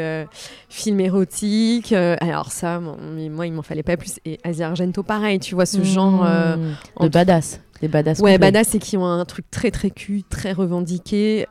film 0.69 1.01
érotique. 1.01 1.93
alors 1.93 2.53
ça, 2.53 2.81
mais 3.15 3.29
moi, 3.29 3.47
il 3.47 3.53
m'en 3.53 3.63
fallait 3.63 3.83
pas 3.83 3.97
plus. 3.97 4.21
Et 4.25 4.39
Asia 4.45 4.69
Argento, 4.69 5.03
pareil, 5.03 5.39
tu 5.39 5.55
vois, 5.55 5.67
ce 5.67 5.83
genre... 5.83 6.25
Mmh. 6.25 6.77
en- 6.97 7.05
de 7.05 7.09
badass. 7.11 7.61
Des 7.81 7.89
badass. 7.89 8.21
Ouais, 8.21 8.35
complets. 8.35 8.53
badass, 8.53 8.77
et 8.77 8.79
qui 8.79 8.97
ont 8.97 9.05
un 9.05 9.25
truc 9.25 9.51
très 9.51 9.73
très 9.73 9.91
cul, 9.91 10.23
très 10.23 10.53
revendiqué, 10.53 11.47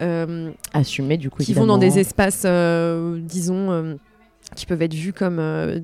Assumé 0.73 1.17
du 1.17 1.29
coup. 1.29 1.43
qui 1.43 1.53
vont 1.53 1.65
dans 1.65 1.77
des 1.77 1.99
espaces, 1.99 2.45
disons, 2.45 3.97
qui 4.55 4.65
peuvent 4.65 4.81
être 4.81 4.93
vus 4.93 5.13
comme. 5.13 5.39
euh, 5.39 5.79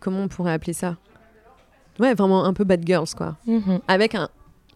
comment 0.00 0.20
on 0.22 0.28
pourrait 0.28 0.52
appeler 0.52 0.72
ça? 0.72 0.96
Ouais, 1.98 2.14
vraiment 2.14 2.44
un 2.44 2.52
peu 2.52 2.64
bad 2.64 2.86
girls, 2.86 3.08
quoi. 3.16 3.36
Mhm. 3.46 3.80
Avec 3.88 4.14
un. 4.14 4.28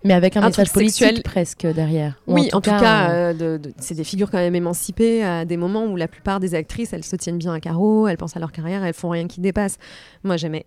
Mais 0.05 0.15
avec 0.15 0.37
un, 0.37 0.43
Un 0.43 0.47
message 0.47 0.73
politique 0.73 0.97
sexuel. 1.05 1.23
presque 1.23 1.65
derrière. 1.65 2.19
Ou 2.27 2.35
oui, 2.35 2.49
en 2.53 2.61
tout 2.61 2.71
cas, 2.71 3.11
euh, 3.11 3.31
euh, 3.31 3.33
de- 3.59 3.69
de- 3.69 3.73
c'est 3.79 3.95
des 3.95 4.03
figures 4.03 4.33
quand 4.33 4.39
même 4.39 4.57
émancipées 4.57 5.23
à 5.23 5.45
des 5.45 5.57
moments 5.57 5.85
où 5.87 5.95
la 5.95 6.09
plupart 6.09 6.41
des 6.41 6.57
actrices, 6.57 6.93
elles 6.93 7.05
se 7.05 7.15
tiennent 7.15 7.39
bien 7.39 7.53
à 7.53 7.61
carreau, 7.61 8.09
elles 8.09 8.17
pensent 8.17 8.37
à 8.37 8.41
leur 8.41 8.51
carrière, 8.51 8.83
elles 8.83 8.95
font 8.95 9.11
rien 9.11 9.29
qui 9.29 9.41
dépasse. 9.41 9.79
Moi, 10.25 10.37
j'aimais 10.37 10.67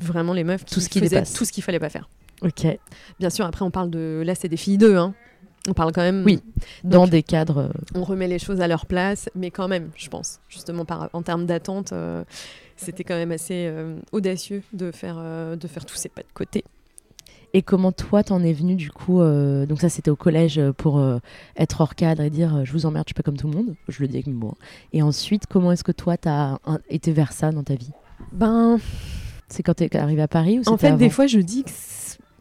vraiment 0.00 0.34
les 0.34 0.44
meufs 0.44 0.66
qui 0.66 0.74
Tout 0.74 0.80
ce 0.80 0.90
qui 0.90 0.98
faisaient 1.00 1.16
dépasse. 1.16 1.32
tout 1.32 1.46
ce 1.46 1.52
qu'il 1.52 1.64
fallait 1.64 1.78
pas 1.78 1.88
faire. 1.88 2.10
Ok. 2.42 2.66
Bien 3.18 3.30
sûr, 3.30 3.46
après, 3.46 3.64
on 3.64 3.70
parle 3.70 3.88
de. 3.88 4.22
Là, 4.26 4.34
c'est 4.34 4.48
des 4.48 4.58
filles 4.58 4.76
d'eux, 4.76 4.98
hein. 4.98 5.14
On 5.68 5.72
parle 5.72 5.92
quand 5.92 6.02
même. 6.02 6.24
Oui. 6.24 6.40
Dans 6.84 7.06
des 7.06 7.22
cadres. 7.22 7.58
euh, 7.58 7.68
on 7.94 8.04
remet 8.04 8.28
les 8.28 8.38
choses 8.38 8.60
à 8.60 8.68
leur 8.68 8.84
place, 8.86 9.30
mais 9.34 9.50
quand 9.50 9.66
même, 9.68 9.90
je 9.96 10.08
pense, 10.08 10.40
justement 10.48 10.84
par, 10.84 11.08
en 11.14 11.22
termes 11.22 11.46
d'attente, 11.46 11.92
euh, 11.92 12.22
c'était 12.76 13.04
quand 13.04 13.14
même 13.14 13.32
assez 13.32 13.66
euh, 13.68 13.96
audacieux 14.12 14.62
de 14.72 14.90
faire, 14.90 15.16
euh, 15.18 15.56
de 15.56 15.66
faire 15.66 15.86
tous 15.86 15.96
ces 15.96 16.08
pas 16.10 16.20
de 16.22 16.26
côté. 16.34 16.64
Et 17.56 17.62
comment 17.62 17.92
toi 17.92 18.24
t'en 18.24 18.42
es 18.42 18.52
venu 18.52 18.74
du 18.74 18.90
coup 18.90 19.20
euh, 19.22 19.64
Donc 19.64 19.80
ça 19.80 19.88
c'était 19.88 20.10
au 20.10 20.16
collège 20.16 20.60
pour 20.76 20.98
euh, 20.98 21.18
être 21.56 21.80
hors 21.80 21.94
cadre 21.94 22.20
et 22.22 22.28
dire 22.30 22.56
euh, 22.56 22.64
je 22.64 22.72
vous 22.72 22.84
emmerde, 22.84 23.04
je 23.06 23.10
suis 23.10 23.14
pas 23.14 23.22
comme 23.22 23.36
tout 23.36 23.46
le 23.48 23.54
monde. 23.56 23.74
Je 23.88 24.00
le 24.02 24.08
dis 24.08 24.16
avec 24.16 24.26
mes 24.26 24.32
mots. 24.32 24.54
hein. 24.60 24.64
Et 24.92 25.02
ensuite 25.02 25.44
comment 25.48 25.70
est-ce 25.70 25.84
que 25.84 25.92
toi 25.92 26.16
t'as 26.16 26.58
un- 26.66 26.80
été 26.90 27.12
vers 27.12 27.32
ça 27.32 27.52
dans 27.52 27.62
ta 27.62 27.76
vie? 27.76 27.92
Ben, 28.32 28.78
C'est 29.48 29.62
quand 29.62 29.74
t'es 29.74 29.96
arrivé 29.96 30.20
à 30.20 30.26
Paris 30.26 30.58
ou 30.58 30.68
en 30.68 30.76
fait, 30.76 30.96
des 30.96 31.10
fois, 31.10 31.28
je 31.28 31.38
dis 31.38 31.62
que 31.62 31.70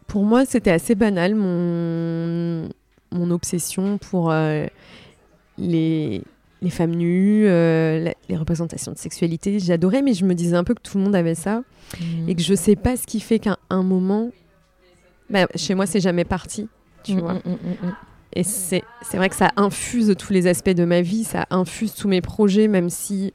pour 0.08 0.24
moi, 0.24 0.46
c'était 0.46 0.72
assez 0.72 0.96
banal 0.96 1.36
mon, 1.36 2.70
mon 3.13 3.32
obsession 3.32 3.97
pour 3.97 4.32
euh, 4.32 4.65
les, 5.58 6.23
les 6.62 6.69
femmes 6.69 6.95
nues, 6.95 7.45
euh, 7.47 7.99
la- 8.04 8.13
les 8.30 8.38
représentations 8.38 8.91
de 8.91 8.97
sexualité. 8.97 9.60
J'adorais, 9.60 10.02
mais 10.02 10.13
je 10.13 10.26
me 10.26 10.34
disais 10.34 10.56
un 10.56 10.63
peu 10.63 10.73
que 10.73 10.82
tout 10.82 10.97
le 10.97 11.04
monde 11.04 11.15
avait 11.15 11.36
ça. 11.36 11.63
Mhm. 11.99 12.28
et 12.30 12.34
que 12.36 12.41
je 12.41 12.56
sais 12.56 12.76
pas 12.76 12.97
ce 12.97 13.06
qui 13.06 13.19
fait 13.19 13.38
qu'à 13.38 13.60
un 13.69 13.84
moment, 13.84 14.32
bah, 15.30 15.45
chez 15.56 15.76
moi, 15.76 15.86
c'est 15.86 15.99
jamais 15.99 16.26
parti. 16.26 16.67
Tu 17.04 17.13
Mm, 17.15 17.19
vois. 17.19 17.34
mm, 17.34 17.38
mm, 17.45 17.52
mm, 17.52 17.88
mm. 17.88 17.93
Et 18.36 18.43
c'est 18.43 18.84
vrai 19.13 19.30
que 19.30 19.36
ça 19.36 19.52
infuse 19.58 20.15
tous 20.17 20.34
les 20.34 20.47
aspects 20.47 20.71
de 20.71 20.86
ma 20.86 21.02
vie, 21.02 21.23
ça 21.23 21.45
infuse 21.52 21.93
tous 21.93 22.08
mes 22.08 22.21
projets, 22.21 22.67
même 22.67 22.89
si 22.89 23.32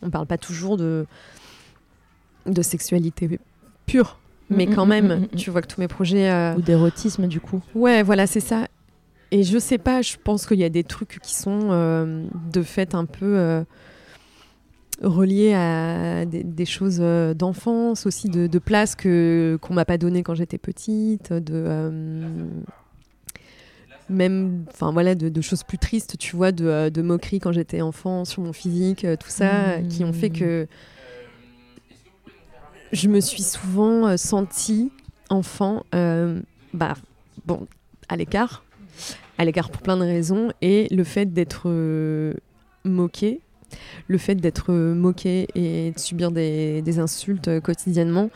on 0.00 0.08
parle 0.08 0.26
pas 0.26 0.38
toujours 0.38 0.78
de, 0.78 1.04
de 2.46 2.62
sexualité 2.62 3.38
pure. 3.84 4.18
Mais 4.48 4.66
quand 4.66 4.86
même, 4.86 5.28
tu 5.36 5.50
vois 5.50 5.60
que 5.60 5.66
tous 5.66 5.80
mes 5.82 5.88
projets. 5.88 6.30
euh, 6.30 6.54
Ou 6.56 6.62
d'érotisme 6.62 7.26
du 7.26 7.40
coup. 7.40 7.60
Ouais, 7.74 8.02
voilà, 8.02 8.26
c'est 8.26 8.40
ça. 8.40 8.68
Et 9.30 9.42
je 9.42 9.58
sais 9.58 9.78
pas, 9.78 10.00
je 10.02 10.16
pense 10.22 10.46
qu'il 10.46 10.58
y 10.58 10.64
a 10.64 10.70
des 10.70 10.84
trucs 10.84 11.18
qui 11.22 11.34
sont 11.34 11.68
euh, 11.70 12.24
de 12.50 12.62
fait 12.62 12.94
un 12.94 13.04
peu 13.04 13.36
euh, 13.38 13.62
reliés 15.02 15.52
à 15.52 16.24
des, 16.24 16.42
des 16.42 16.64
choses 16.64 16.98
euh, 17.00 17.34
d'enfance, 17.34 18.06
aussi 18.06 18.30
de, 18.30 18.46
de 18.46 18.58
place 18.58 18.94
que 18.94 19.58
qu'on 19.60 19.74
m'a 19.74 19.84
pas 19.84 19.98
donné 19.98 20.22
quand 20.22 20.34
j'étais 20.34 20.56
petite, 20.58 21.32
de 21.32 22.46
même, 24.08 24.64
enfin 24.70 24.90
voilà, 24.92 25.14
de, 25.14 25.28
de 25.28 25.40
choses 25.42 25.62
plus 25.62 25.76
tristes, 25.76 26.16
tu 26.16 26.34
vois, 26.34 26.50
de, 26.50 26.88
de 26.88 27.02
moqueries 27.02 27.40
quand 27.40 27.52
j'étais 27.52 27.82
enfant 27.82 28.24
sur 28.24 28.42
mon 28.42 28.54
physique, 28.54 29.06
tout 29.20 29.28
ça, 29.28 29.76
Mhm. 29.78 29.88
qui 29.88 30.04
ont 30.04 30.14
fait 30.14 30.30
que 30.30 30.66
je 32.92 33.08
me 33.08 33.20
suis 33.20 33.42
souvent 33.42 34.16
sentie 34.16 34.90
enfant, 35.28 35.84
bah 35.92 36.94
bon, 37.44 37.66
à 38.08 38.16
l'écart, 38.16 38.64
à 39.38 39.44
l'écart 39.44 39.70
pour 39.70 39.82
plein 39.82 39.96
de 39.96 40.02
raisons, 40.02 40.52
et 40.60 40.88
le 40.90 41.04
fait 41.04 41.32
d'être 41.32 41.62
euh, 41.66 42.34
moqué, 42.84 43.40
le 44.08 44.18
fait 44.18 44.34
d'être 44.34 44.72
euh, 44.72 44.94
moqué 44.94 45.46
et 45.54 45.92
de 45.92 45.98
subir 45.98 46.30
des, 46.32 46.82
des 46.82 46.98
insultes 46.98 47.48
euh, 47.48 47.60
quotidiennement, 47.60 48.30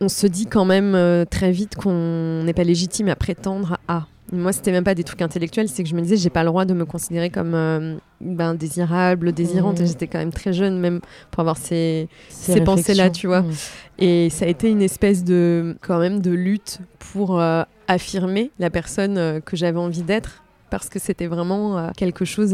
on 0.00 0.08
se 0.08 0.26
dit 0.26 0.46
quand 0.46 0.64
même 0.64 1.26
très 1.30 1.52
vite 1.52 1.76
qu'on 1.76 2.42
n'est 2.42 2.54
pas 2.54 2.64
légitime 2.64 3.08
à 3.08 3.14
prétendre 3.14 3.78
à. 3.86 4.06
Moi, 4.32 4.52
c'était 4.52 4.72
même 4.72 4.82
pas 4.82 4.94
des 4.94 5.04
trucs 5.04 5.20
intellectuels, 5.20 5.68
c'est 5.68 5.82
que 5.82 5.88
je 5.90 5.94
me 5.94 6.00
disais, 6.00 6.16
j'ai 6.16 6.30
pas 6.30 6.42
le 6.42 6.48
droit 6.48 6.64
de 6.64 6.72
me 6.72 6.86
considérer 6.86 7.28
comme 7.28 7.54
euh, 7.54 7.96
ben, 8.22 8.54
désirable, 8.54 9.32
désirante. 9.32 9.78
Et 9.80 9.86
j'étais 9.86 10.06
quand 10.06 10.18
même 10.18 10.32
très 10.32 10.54
jeune, 10.54 10.78
même 10.78 11.00
pour 11.30 11.40
avoir 11.40 11.58
ces, 11.58 12.08
Ces 12.30 12.54
Ces 12.54 12.60
pensées-là, 12.62 13.10
tu 13.10 13.26
vois. 13.26 13.42
Mm. 13.42 13.52
et 13.98 14.30
ça 14.30 14.46
a 14.46 14.48
été 14.48 14.70
une 14.70 14.80
espèce 14.80 15.22
de, 15.22 15.76
quand 15.82 15.98
même, 15.98 16.20
de 16.20 16.30
lutte 16.30 16.78
pour 16.98 17.38
euh, 17.38 17.62
affirmer 17.88 18.50
la 18.58 18.70
personne 18.70 19.18
euh, 19.18 19.40
que 19.40 19.54
j'avais 19.54 19.78
envie 19.78 20.02
d'être, 20.02 20.42
parce 20.70 20.88
que 20.88 20.98
c'était 20.98 21.26
vraiment 21.26 21.76
euh, 21.76 21.90
quelque 21.94 22.24
chose 22.24 22.52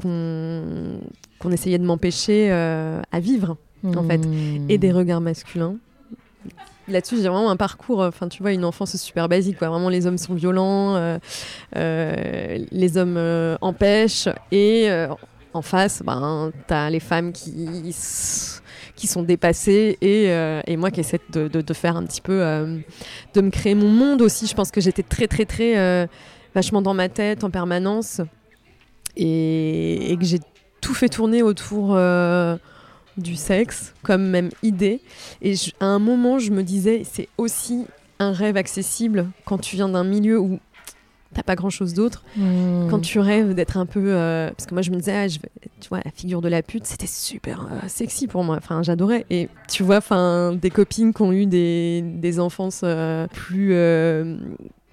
qu'on 0.00 1.50
essayait 1.50 1.78
de 1.78 1.84
m'empêcher 1.84 2.52
à 2.52 3.20
vivre, 3.20 3.56
en 3.84 4.04
fait. 4.04 4.20
Et 4.68 4.78
des 4.78 4.92
regards 4.92 5.20
masculins. 5.20 5.74
Là-dessus, 6.88 7.16
j'ai 7.16 7.28
vraiment 7.28 7.50
un 7.50 7.56
parcours, 7.56 8.02
euh, 8.02 8.08
enfin, 8.08 8.28
tu 8.28 8.42
vois, 8.42 8.52
une 8.52 8.64
enfance 8.64 8.96
super 8.96 9.28
basique. 9.28 9.58
Vraiment, 9.58 9.88
les 9.88 10.06
hommes 10.06 10.18
sont 10.18 10.34
violents, 10.34 10.96
euh, 10.96 11.18
euh, 11.76 12.58
les 12.70 12.96
hommes 12.96 13.18
empêchent, 13.60 14.28
et 14.50 14.88
en 15.54 15.62
face, 15.62 16.02
ben, 16.04 16.50
t'as 16.66 16.90
les 16.90 17.00
femmes 17.00 17.32
qui, 17.32 17.94
qui 18.96 19.06
sont 19.06 19.22
dépassées, 19.22 19.96
et, 20.00 20.76
moi 20.76 20.90
qui 20.90 21.00
essaie 21.00 21.20
de, 21.30 21.72
faire 21.72 21.96
un 21.96 22.04
petit 22.04 22.20
peu, 22.20 22.40
de 23.34 23.40
me 23.40 23.50
créer 23.50 23.74
mon 23.74 23.88
monde 23.88 24.22
aussi. 24.22 24.46
Je 24.46 24.54
pense 24.54 24.70
que 24.70 24.80
j'étais 24.80 25.04
très, 25.04 25.28
très, 25.28 25.44
très, 25.44 26.08
vachement 26.54 26.82
dans 26.82 26.94
ma 26.94 27.08
tête 27.08 27.44
en 27.44 27.50
permanence, 27.50 28.20
et, 29.16 30.16
que 30.18 30.24
j'ai 30.24 30.40
tout 30.80 30.94
fait 30.94 31.08
tourner 31.08 31.42
autour 31.42 31.96
du 33.16 33.36
sexe, 33.36 33.94
comme 34.02 34.26
même 34.28 34.50
idée. 34.62 35.00
Et 35.40 35.54
je- 35.54 35.72
à 35.80 35.86
un 35.86 35.98
moment, 35.98 36.38
je 36.38 36.50
me 36.50 36.62
disais, 36.62 37.02
c'est 37.10 37.28
aussi 37.38 37.84
un 38.18 38.32
rêve 38.32 38.56
accessible 38.56 39.28
quand 39.44 39.58
tu 39.58 39.76
viens 39.76 39.88
d'un 39.88 40.04
milieu 40.04 40.38
où 40.38 40.58
t'as 41.34 41.42
pas 41.42 41.54
grand 41.56 41.70
chose 41.70 41.94
d'autre. 41.94 42.22
Mmh. 42.36 42.88
Quand 42.90 43.00
tu 43.00 43.18
rêves 43.18 43.54
d'être 43.54 43.76
un 43.78 43.86
peu. 43.86 44.02
euh, 44.12 44.50
parce 44.50 44.66
que 44.66 44.74
moi, 44.74 44.82
je 44.82 44.90
me 44.90 44.96
disais, 44.96 45.12
ah, 45.16 45.28
je 45.28 45.38
tu 45.80 45.88
vois, 45.88 46.00
la 46.04 46.10
figure 46.12 46.40
de 46.42 46.48
la 46.48 46.62
pute, 46.62 46.86
c'était 46.86 47.06
super 47.06 47.66
euh, 47.72 47.88
sexy 47.88 48.26
pour 48.28 48.44
moi. 48.44 48.56
Enfin, 48.58 48.82
j'adorais. 48.82 49.24
Et 49.30 49.48
tu 49.68 49.82
vois, 49.82 49.96
enfin, 49.96 50.52
des 50.60 50.70
copines 50.70 51.12
qui 51.14 51.22
ont 51.22 51.32
eu 51.32 51.46
des, 51.46 52.02
des 52.02 52.38
enfances 52.38 52.82
euh, 52.84 53.26
plus. 53.28 53.72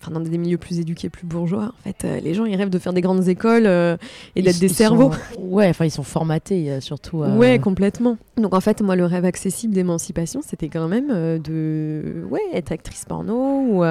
Enfin, 0.01 0.11
dans 0.11 0.21
des 0.21 0.37
milieux 0.37 0.57
plus 0.57 0.79
éduqués, 0.79 1.09
plus 1.09 1.25
bourgeois, 1.27 1.73
en 1.77 1.83
fait, 1.83 2.05
euh, 2.05 2.19
les 2.21 2.33
gens 2.33 2.45
ils 2.45 2.55
rêvent 2.55 2.69
de 2.69 2.79
faire 2.79 2.93
des 2.93 3.01
grandes 3.01 3.27
écoles 3.27 3.65
euh, 3.65 3.97
et 4.35 4.41
d'être 4.41 4.57
des 4.59 4.69
cerveaux. 4.69 5.11
sont- 5.11 5.41
Ouais, 5.41 5.67
enfin, 5.67 5.83
ils 5.83 5.91
sont 5.91 6.03
formatés 6.03 6.71
euh, 6.71 6.79
surtout. 6.79 7.17
Ouais, 7.17 7.59
complètement. 7.59 8.17
Donc 8.37 8.53
en 8.53 8.61
fait, 8.61 8.81
moi, 8.81 8.95
le 8.95 9.03
rêve 9.05 9.25
accessible 9.25 9.73
d'émancipation, 9.73 10.39
c'était 10.41 10.69
quand 10.69 10.87
même 10.87 11.09
de 11.39 12.25
ouais, 12.29 12.39
être 12.53 12.71
actrice 12.71 13.03
porno 13.05 13.35
ou 13.35 13.83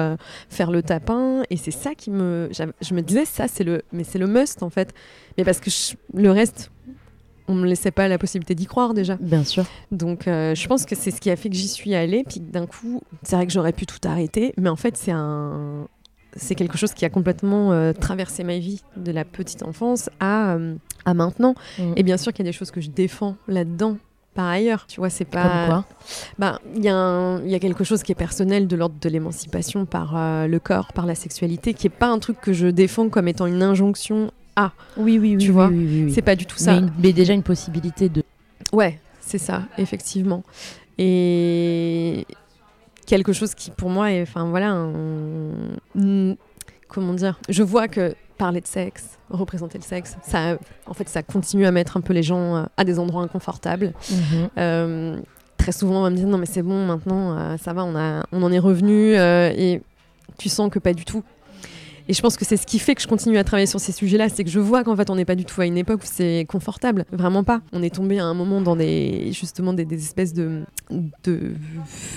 faire 0.49 0.71
le 0.71 0.81
tapin. 0.81 1.43
Et 1.51 1.57
c'est 1.57 1.69
ça 1.71 1.93
qui 1.95 2.09
me... 2.09 2.49
Je 2.81 2.93
me 2.95 3.01
disais, 3.01 3.25
ça, 3.25 3.47
c'est 3.47 3.63
le... 3.63 3.83
Mais 3.91 4.03
c'est 4.03 4.17
le 4.19 4.25
must, 4.27 4.63
en 4.63 4.69
fait. 4.71 4.93
Mais 5.37 5.43
parce 5.43 5.59
que 5.59 5.69
je- 5.69 5.93
le 6.19 6.31
reste, 6.31 6.71
on 7.47 7.53
me 7.53 7.65
laissait 7.67 7.91
pas 7.91 8.07
la 8.07 8.17
possibilité 8.17 8.55
d'y 8.55 8.65
croire 8.65 8.93
déjà. 8.93 9.15
Bien 9.19 9.43
sûr. 9.43 9.65
Donc 9.91 10.27
euh, 10.27 10.53
je 10.55 10.67
pense 10.67 10.85
que 10.85 10.95
c'est 10.95 11.11
ce 11.11 11.19
qui 11.21 11.29
a 11.31 11.35
fait 11.35 11.49
que 11.49 11.55
j'y 11.55 11.67
suis 11.67 11.93
allée. 11.95 12.23
Puis 12.27 12.39
d'un 12.39 12.65
coup, 12.65 13.01
c'est 13.23 13.35
vrai 13.35 13.45
que 13.47 13.51
j'aurais 13.53 13.73
pu 13.73 13.85
tout 13.85 13.99
arrêter. 14.07 14.53
Mais 14.57 14.69
en 14.69 14.75
fait, 14.75 14.97
c'est 14.97 15.11
un... 15.11 15.87
C'est 16.35 16.55
quelque 16.55 16.77
chose 16.77 16.93
qui 16.93 17.05
a 17.05 17.09
complètement 17.09 17.71
euh, 17.71 17.91
traversé 17.93 18.43
ma 18.43 18.57
vie 18.59 18.81
de 18.97 19.11
la 19.11 19.25
petite 19.25 19.63
enfance 19.63 20.09
à, 20.19 20.53
euh, 20.53 20.75
à 21.05 21.13
maintenant. 21.13 21.55
Mmh. 21.79 21.93
Et 21.95 22.03
bien 22.03 22.17
sûr 22.17 22.31
qu'il 22.33 22.45
y 22.45 22.47
a 22.47 22.51
des 22.51 22.57
choses 22.57 22.71
que 22.71 22.81
je 22.81 22.89
défends 22.89 23.35
là-dedans. 23.47 23.97
Par 24.35 24.45
ailleurs, 24.47 24.85
tu 24.87 24.99
vois, 25.01 25.09
c'est 25.09 25.25
pas. 25.25 25.41
Comme 25.43 25.65
quoi 25.67 25.85
Ben, 26.37 26.59
il 26.75 26.81
y, 26.83 27.51
y 27.51 27.55
a 27.55 27.59
quelque 27.59 27.83
chose 27.83 28.03
qui 28.03 28.11
est 28.11 28.15
personnel 28.15 28.67
de 28.67 28.75
l'ordre 28.75 28.95
de 29.01 29.09
l'émancipation 29.09 29.85
par 29.85 30.15
euh, 30.15 30.45
le 30.47 30.59
corps, 30.59 30.93
par 30.93 31.05
la 31.07 31.15
sexualité, 31.15 31.73
qui 31.73 31.87
est 31.87 31.89
pas 31.89 32.07
un 32.07 32.19
truc 32.19 32.39
que 32.39 32.53
je 32.53 32.67
défends 32.67 33.09
comme 33.09 33.27
étant 33.27 33.47
une 33.47 33.63
injonction. 33.63 34.31
Ah, 34.55 34.71
Oui, 34.97 35.17
oui, 35.17 35.35
oui. 35.35 35.37
Tu 35.37 35.47
oui, 35.47 35.53
vois, 35.53 35.67
oui, 35.67 35.77
oui, 35.87 36.03
oui. 36.05 36.11
c'est 36.13 36.21
pas 36.21 36.35
du 36.35 36.45
tout 36.45 36.57
Mais, 36.59 36.65
ça. 36.65 36.73
une- 36.75 36.91
mais 37.01 37.11
déjà 37.11 37.33
une 37.33 37.43
possibilité 37.43 38.07
de. 38.07 38.23
Ouais, 38.71 38.99
c'est 39.19 39.39
ça, 39.39 39.63
effectivement. 39.79 40.43
Et 40.99 42.25
quelque 43.09 43.33
chose 43.33 43.55
qui, 43.55 43.71
pour 43.71 43.89
moi, 43.89 44.11
est, 44.11 44.21
enfin 44.21 44.45
voilà, 44.49 44.69
un- 44.71 45.73
un- 45.99 46.35
comment 46.87 47.13
dire, 47.13 47.39
je 47.49 47.63
vois 47.63 47.87
que 47.87 48.15
parler 48.37 48.61
de 48.61 48.67
sexe, 48.67 49.17
représenter 49.29 49.77
le 49.79 49.83
sexe, 49.83 50.15
ça, 50.21 50.57
en 50.85 50.93
fait, 50.93 51.09
ça 51.09 51.23
continue 51.23 51.65
à 51.65 51.71
mettre 51.71 51.97
un 51.97 52.01
peu 52.01 52.13
les 52.13 52.23
gens 52.23 52.55
euh, 52.55 52.63
à 52.77 52.83
des 52.85 52.99
endroits 52.99 53.23
inconfortables. 53.23 53.93
Mhm. 54.11 54.49
Euh, 54.57 55.19
très 55.57 55.71
souvent, 55.73 55.99
on 55.99 56.03
va 56.03 56.09
me 56.09 56.15
dire 56.15 56.27
non 56.27 56.37
mais 56.37 56.45
c'est 56.45 56.61
bon, 56.61 56.85
maintenant 56.85 57.37
euh, 57.37 57.57
ça 57.57 57.73
va, 57.73 57.83
on, 57.83 57.95
a, 57.97 58.23
on 58.31 58.41
en 58.43 58.51
est 58.51 58.59
revenu 58.59 59.15
euh, 59.17 59.51
et 59.57 59.81
tu 60.37 60.47
sens 60.47 60.69
que 60.71 60.79
pas 60.79 60.93
du 60.93 61.03
tout. 61.03 61.21
Et 62.09 62.13
je 62.13 62.23
pense 62.23 62.37
que 62.37 62.43
c'est 62.43 62.57
ce 62.57 62.65
qui 62.65 62.79
fait 62.79 62.95
que 62.95 63.03
je 63.03 63.07
continue 63.07 63.37
à 63.37 63.43
travailler 63.43 63.67
sur 63.67 63.79
ces 63.79 63.91
sujets-là, 63.91 64.29
c'est 64.29 64.43
que 64.43 64.49
je 64.49 64.59
vois 64.59 64.83
qu'en 64.83 64.95
fait 64.95 65.11
on 65.11 65.15
n'est 65.15 65.25
pas 65.25 65.35
du 65.35 65.45
tout 65.45 65.61
à 65.61 65.67
une 65.67 65.77
époque 65.77 66.01
où 66.01 66.07
c'est 66.07 66.43
confortable, 66.49 67.05
vraiment 67.11 67.43
pas. 67.43 67.61
On 67.71 67.83
est 67.83 67.93
tombé 67.93 68.17
à 68.17 68.25
un 68.25 68.33
moment 68.33 68.61
dans 68.61 68.75
des 68.75 69.31
justement 69.31 69.73
des, 69.73 69.85
espèces 69.93 70.33
de, 70.33 70.63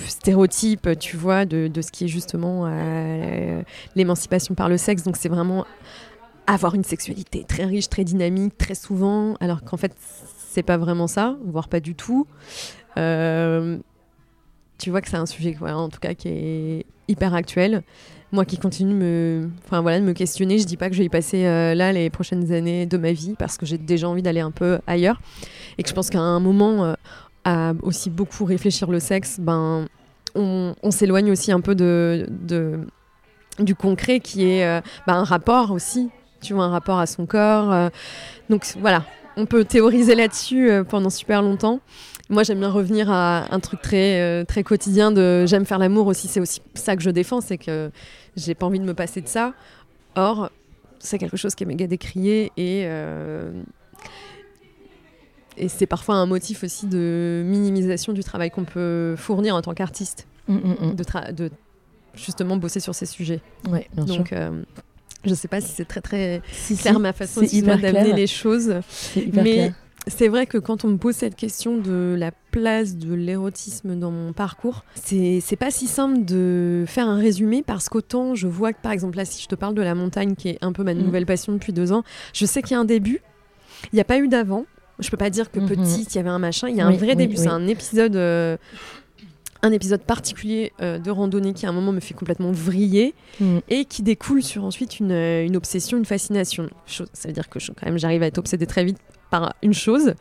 stéréotypes, 0.08 0.98
tu 0.98 1.18
vois, 1.18 1.44
de, 1.44 1.70
ce 1.82 1.92
qui 1.92 2.06
est 2.06 2.08
justement 2.08 2.64
euh, 2.64 3.60
l'émancipation 3.94 4.54
par 4.54 4.70
le 4.70 4.78
sexe. 4.78 5.02
Donc 5.02 5.18
c'est 5.18 5.28
vraiment 5.28 5.66
avoir 6.46 6.74
une 6.74 6.84
sexualité 6.84 7.44
très 7.46 7.66
riche, 7.66 7.90
très 7.90 8.04
dynamique, 8.04 8.56
très 8.56 8.74
souvent, 8.74 9.34
alors 9.40 9.62
qu'en 9.62 9.76
fait 9.76 9.94
c'est 10.48 10.62
pas 10.62 10.78
vraiment 10.78 11.06
ça, 11.06 11.36
voire 11.44 11.68
pas 11.68 11.80
du 11.80 11.94
tout. 11.94 12.26
Euh, 12.96 13.76
tu 14.78 14.88
vois 14.88 15.02
que 15.02 15.10
c'est 15.10 15.18
un 15.18 15.26
sujet, 15.26 15.54
voilà, 15.58 15.76
en 15.76 15.90
tout 15.90 16.00
cas, 16.00 16.14
qui 16.14 16.28
est 16.28 16.86
hyper 17.08 17.34
actuel. 17.34 17.82
Moi 18.34 18.46
qui 18.46 18.56
continue 18.56 18.94
me, 18.94 19.50
enfin, 19.66 19.82
voilà, 19.82 20.00
de 20.00 20.04
me 20.06 20.14
questionner, 20.14 20.58
je 20.58 20.64
dis 20.64 20.78
pas 20.78 20.88
que 20.88 20.94
je 20.94 21.00
vais 21.00 21.04
y 21.04 21.10
passer 21.10 21.44
euh, 21.44 21.74
là 21.74 21.92
les 21.92 22.08
prochaines 22.08 22.50
années 22.50 22.86
de 22.86 22.96
ma 22.96 23.12
vie 23.12 23.34
parce 23.38 23.58
que 23.58 23.66
j'ai 23.66 23.76
déjà 23.76 24.08
envie 24.08 24.22
d'aller 24.22 24.40
un 24.40 24.50
peu 24.50 24.78
ailleurs 24.86 25.20
et 25.76 25.82
que 25.82 25.88
je 25.90 25.94
pense 25.94 26.08
qu'à 26.08 26.20
un 26.20 26.40
moment, 26.40 26.82
euh, 26.82 26.94
à 27.44 27.74
aussi 27.82 28.08
beaucoup 28.08 28.46
réfléchir 28.46 28.90
le 28.90 29.00
sexe, 29.00 29.38
ben, 29.38 29.86
on, 30.34 30.74
s'éloigne 30.90 31.30
aussi 31.30 31.52
un 31.52 31.60
peu 31.60 31.74
de, 31.74 32.26
de- 32.30 32.80
du 33.58 33.74
concret 33.74 34.18
qui 34.18 34.48
est 34.48 34.64
euh, 34.64 34.80
ben, 35.06 35.16
un 35.16 35.24
rapport 35.24 35.70
aussi, 35.70 36.08
tu 36.40 36.54
vois, 36.54 36.64
un 36.64 36.70
rapport 36.70 37.00
à 37.00 37.06
son 37.06 37.26
corps. 37.26 37.90
donc 38.48 38.64
voilà, 38.80 39.04
on 39.36 39.44
peut 39.44 39.66
théoriser 39.66 40.14
là-dessus 40.14 40.70
pendant 40.88 41.10
super 41.10 41.42
longtemps. 41.42 41.80
Moi, 42.30 42.44
j'aime 42.44 42.60
bien 42.60 42.70
revenir 42.70 43.10
à 43.10 43.52
un 43.54 43.60
truc 43.60 43.82
très, 43.82 44.42
très 44.46 44.62
quotidien 44.62 45.12
de 45.12 45.44
j'aime 45.44 45.66
faire 45.66 45.78
l'amour 45.78 46.06
aussi. 46.06 46.28
C'est 46.28 46.40
aussi 46.40 46.62
ça 46.72 46.96
que 46.96 47.02
je 47.02 47.10
défends, 47.10 47.42
c'est 47.42 47.58
que 47.58 47.90
j'ai 48.36 48.54
pas 48.54 48.66
envie 48.66 48.80
de 48.80 48.84
me 48.84 48.94
passer 48.94 49.20
de 49.20 49.28
ça. 49.28 49.54
Or, 50.16 50.50
c'est 50.98 51.18
quelque 51.18 51.36
chose 51.36 51.54
qui 51.54 51.64
est 51.64 51.66
méga 51.66 51.86
décrié 51.86 52.52
et, 52.56 52.82
euh, 52.86 53.50
et 55.56 55.68
c'est 55.68 55.86
parfois 55.86 56.14
un 56.16 56.26
motif 56.26 56.64
aussi 56.64 56.86
de 56.86 57.42
minimisation 57.44 58.12
du 58.12 58.22
travail 58.24 58.50
qu'on 58.50 58.64
peut 58.64 59.14
fournir 59.18 59.54
en 59.54 59.62
tant 59.62 59.74
qu'artiste, 59.74 60.26
Mm, 60.48 60.54
mm, 60.56 60.76
mm. 60.92 61.32
de, 61.34 61.50
justement 62.14 62.56
bosser 62.56 62.80
sur 62.80 62.94
ces 62.94 63.06
sujets. 63.06 63.40
Ouais, 63.68 63.86
bien 63.94 64.06
sûr. 64.06 64.16
Donc, 64.16 64.32
euh, 64.32 64.62
je 65.24 65.34
sais 65.34 65.48
pas 65.48 65.60
si 65.60 65.68
c'est 65.68 65.84
très 65.84 66.00
très 66.00 66.42
Si, 66.52 66.76
clair 66.76 66.94
si, 66.94 67.00
ma 67.00 67.12
façon 67.12 67.42
d'amener 67.42 68.12
les 68.12 68.26
choses. 68.26 68.74
mais- 69.16 69.30
clair. 69.30 69.74
C'est 70.08 70.26
vrai 70.28 70.46
que 70.46 70.58
quand 70.58 70.84
on 70.84 70.88
me 70.88 70.96
pose 70.96 71.14
cette 71.14 71.36
question 71.36 71.76
de 71.78 72.16
la 72.18 72.32
place 72.50 72.96
de 72.96 73.14
l'érotisme 73.14 73.96
dans 73.96 74.10
mon 74.10 74.32
parcours, 74.32 74.84
c'est 74.94 75.56
pas 75.58 75.70
si 75.70 75.86
simple 75.86 76.24
de 76.24 76.84
faire 76.88 77.06
un 77.06 77.18
résumé 77.18 77.62
parce 77.62 77.88
qu'autant 77.88 78.34
je 78.34 78.48
vois 78.48 78.72
que 78.72 78.80
par 78.82 78.90
exemple 78.92 79.16
là, 79.16 79.24
si 79.24 79.40
je 79.42 79.46
te 79.46 79.54
parle 79.54 79.74
de 79.74 79.82
la 79.82 79.94
montagne 79.94 80.34
qui 80.34 80.48
est 80.48 80.58
un 80.60 80.72
peu 80.72 80.82
ma 80.82 80.94
Mhm. 80.94 81.02
nouvelle 81.04 81.26
passion 81.26 81.52
depuis 81.52 81.72
deux 81.72 81.92
ans, 81.92 82.02
je 82.32 82.46
sais 82.46 82.62
qu'il 82.62 82.72
y 82.72 82.74
a 82.74 82.80
un 82.80 82.84
début, 82.84 83.20
il 83.92 83.94
n'y 83.96 84.00
a 84.00 84.04
pas 84.04 84.18
eu 84.18 84.26
d'avant. 84.28 84.66
Je 84.98 85.08
peux 85.08 85.16
pas 85.16 85.30
dire 85.30 85.50
que 85.50 85.58
Mhm. 85.60 85.66
petit, 85.68 86.02
il 86.02 86.16
y 86.16 86.18
avait 86.18 86.28
un 86.28 86.38
machin, 86.38 86.68
il 86.68 86.76
y 86.76 86.80
a 86.80 86.86
Oui, 86.88 86.94
un 86.94 86.96
vrai 86.96 87.10
oui, 87.10 87.16
début. 87.16 87.36
oui. 87.36 87.42
C'est 87.42 87.48
un 87.48 87.66
épisode. 87.66 88.14
euh, 88.16 88.56
un 89.64 89.70
épisode 89.72 90.02
particulier 90.02 90.72
euh, 90.80 90.98
de 90.98 91.10
randonnée 91.10 91.52
qui 91.52 91.66
à 91.66 91.68
un 91.68 91.72
moment 91.72 91.92
me 91.92 92.00
fait 92.00 92.14
complètement 92.14 92.50
vriller 92.52 93.14
Mm. 93.40 93.58
et 93.68 93.84
qui 93.84 94.02
découle 94.02 94.42
sur 94.42 94.64
ensuite 94.64 94.98
une, 95.00 95.12
euh, 95.12 95.44
une 95.46 95.56
obsession, 95.56 95.96
une 95.98 96.04
fascination. 96.04 96.68
Chose- 96.86 97.08
ça 97.12 97.28
veut 97.28 97.34
dire 97.34 97.48
que 97.48 97.60
je- 97.60 97.72
quand 97.72 97.86
même 97.86 97.98
j'arrive 97.98 98.22
à 98.22 98.26
être 98.26 98.38
obsédée 98.38 98.66
très 98.66 98.84
vite 98.84 98.98
par 99.30 99.54
une 99.62 99.72
chose, 99.74 100.14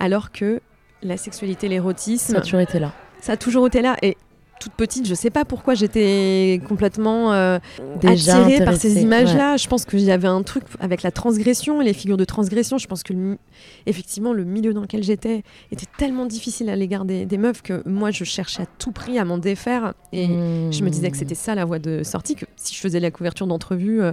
alors 0.00 0.32
que 0.32 0.60
la 1.02 1.16
sexualité, 1.16 1.68
l'érotisme, 1.68 2.32
Ça 2.34 2.38
a 2.38 2.42
toujours 2.42 2.60
été 2.60 2.78
là. 2.78 2.92
ça 3.20 3.32
a 3.32 3.36
toujours 3.36 3.66
été 3.66 3.82
là. 3.82 3.96
Et 4.02 4.16
toute 4.62 4.72
petite, 4.74 5.06
je 5.08 5.14
sais 5.14 5.30
pas 5.30 5.44
pourquoi 5.44 5.74
j'étais 5.74 6.60
complètement 6.68 7.32
euh, 7.32 7.58
attirée 8.04 8.64
par 8.64 8.76
ces 8.76 9.02
images-là. 9.02 9.56
Je 9.56 9.66
pense 9.66 9.84
qu'il 9.84 10.00
y 10.00 10.12
avait 10.12 10.28
un 10.28 10.42
truc 10.42 10.62
avec 10.78 11.02
la 11.02 11.10
transgression, 11.10 11.80
les 11.80 11.92
figures 11.92 12.16
de 12.16 12.24
transgression. 12.24 12.78
Je 12.78 12.86
pense 12.86 13.02
que 13.02 13.12
le 13.12 13.38
effectivement 13.86 14.32
le 14.32 14.44
milieu 14.44 14.72
dans 14.72 14.82
lequel 14.82 15.02
j'étais 15.02 15.42
était 15.72 15.86
tellement 15.98 16.26
difficile 16.26 16.70
à 16.70 16.76
l'égard 16.76 17.04
des, 17.04 17.26
des 17.26 17.38
meufs 17.38 17.62
que 17.62 17.82
moi 17.88 18.10
je 18.12 18.22
cherchais 18.24 18.62
à 18.62 18.66
tout 18.78 18.92
prix 18.92 19.18
à 19.18 19.24
m'en 19.24 19.38
défaire. 19.38 19.94
Et 20.12 20.26
je 20.26 20.84
me 20.84 20.90
disais 20.90 21.10
que 21.10 21.16
c'était 21.16 21.34
ça 21.34 21.54
la 21.54 21.64
voie 21.64 21.78
de 21.80 22.02
sortie, 22.04 22.36
que 22.36 22.44
si 22.56 22.74
je 22.74 22.80
faisais 22.80 23.00
la 23.00 23.10
couverture 23.10 23.46
d'entrevue, 23.48 24.00
euh, 24.02 24.12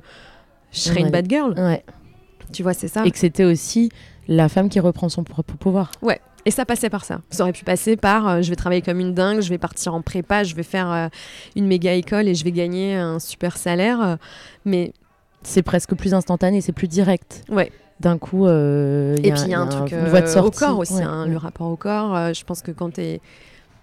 je 0.72 0.80
serais 0.80 0.96
Ouais. 1.02 1.02
une 1.06 1.12
bad 1.12 1.30
girl. 1.30 1.54
Ouais. 1.58 1.84
Tu 2.52 2.64
vois, 2.64 2.74
c'est 2.74 2.88
ça. 2.88 3.06
Et 3.06 3.12
que 3.12 3.18
c'était 3.20 3.44
aussi 3.44 3.90
la 4.28 4.50
femme 4.50 4.70
qui 4.70 4.80
reprend 4.80 5.10
son 5.10 5.24
propre 5.24 5.56
pouvoir. 5.58 5.92
Et 6.46 6.52
ça 6.52 6.66
passait 6.66 6.90
par 6.90 7.04
ça. 7.06 7.22
Ça 7.30 7.44
aurait 7.44 7.52
pu 7.52 7.64
passer 7.66 7.98
par 7.98 8.28
euh, 8.28 8.42
je 8.42 8.50
vais 8.50 8.56
travailler 8.56 8.82
comme 8.82 9.00
une 9.00 9.14
dingue, 9.14 9.42
je 9.42 9.50
vais 9.50 9.58
partir 9.58 9.94
en 9.94 10.02
prépa, 10.02 10.44
je 10.44 10.56
vais 10.56 10.64
faire 10.64 10.92
euh, 10.92 11.08
une 11.56 11.68
méga 11.68 11.94
école 11.94 12.28
et 12.28 12.36
je 12.36 12.44
vais 12.44 12.52
gagner 12.54 12.96
un 12.96 13.20
super 13.20 13.58
salaire. 13.58 14.02
euh, 14.02 14.16
mais 14.66 14.94
C'est 15.44 15.62
presque 15.64 15.96
plus 15.96 16.14
instantané, 16.14 16.62
c'est 16.62 16.72
plus 16.72 16.88
direct. 16.88 17.44
Ouais. 17.50 17.72
D'un 18.00 18.18
coup, 18.18 18.46
y 18.46 18.50
et 18.50 18.52
a- 18.52 19.34
puis 19.36 19.42
il 19.44 19.50
y 19.50 19.54
a 19.54 19.60
un 19.60 19.68
truc 19.68 19.92
une 19.92 20.08
voie 20.08 20.22
de 20.22 20.40
au 20.40 20.52
corps 20.52 20.80
aussi, 20.80 20.94
Ouais, 20.94 21.04
hein, 21.04 21.24
ouais. 21.26 21.30
le 21.32 21.38
rapport 21.38 21.68
au 21.68 21.76
corps. 21.76 22.34
je 22.34 22.44
pense 22.46 22.62
que 22.62 22.72
quand 22.72 22.92
t'es. 22.94 23.20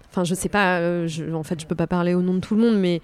Enfin, 0.09 0.23
je 0.23 0.33
sais 0.33 0.49
pas, 0.49 1.05
je- 1.05 1.31
en 1.33 1.43
fait, 1.43 1.61
je 1.61 1.67
peux 1.67 1.75
pas 1.75 1.85
parler 1.85 2.15
au 2.15 2.21
nom 2.23 2.33
de 2.33 2.39
tout 2.39 2.55
le 2.55 2.61
monde, 2.61 2.79
mais 2.79 3.01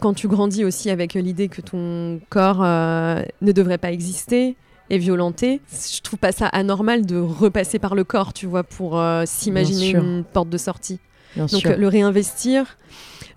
quand 0.00 0.14
tu 0.14 0.28
grandis 0.28 0.64
aussi 0.64 0.90
avec 0.90 1.14
l'idée 1.14 1.48
que 1.48 1.60
ton 1.60 2.20
corps 2.28 2.60
ne 2.62 3.52
devrait 3.52 3.78
pas 3.78 3.92
exister 3.92 4.56
et 4.90 4.98
violenté, 4.98 5.60
je 5.70 6.00
trouve 6.00 6.18
pas 6.18 6.32
ça 6.32 6.46
anormal 6.46 7.06
de 7.06 7.16
repasser 7.18 7.78
par 7.78 7.94
le 7.94 8.04
corps, 8.04 8.32
tu 8.32 8.46
vois, 8.46 8.62
pour 8.64 8.98
euh, 8.98 9.24
s'imaginer 9.26 9.90
une 10.00 10.24
porte 10.24 10.48
de 10.48 10.58
sortie. 10.58 11.00
Bien 11.34 11.46
Donc 11.46 11.60
sûr. 11.62 11.70
euh, 11.72 11.76
le 11.76 11.88
réinvestir, 11.88 12.78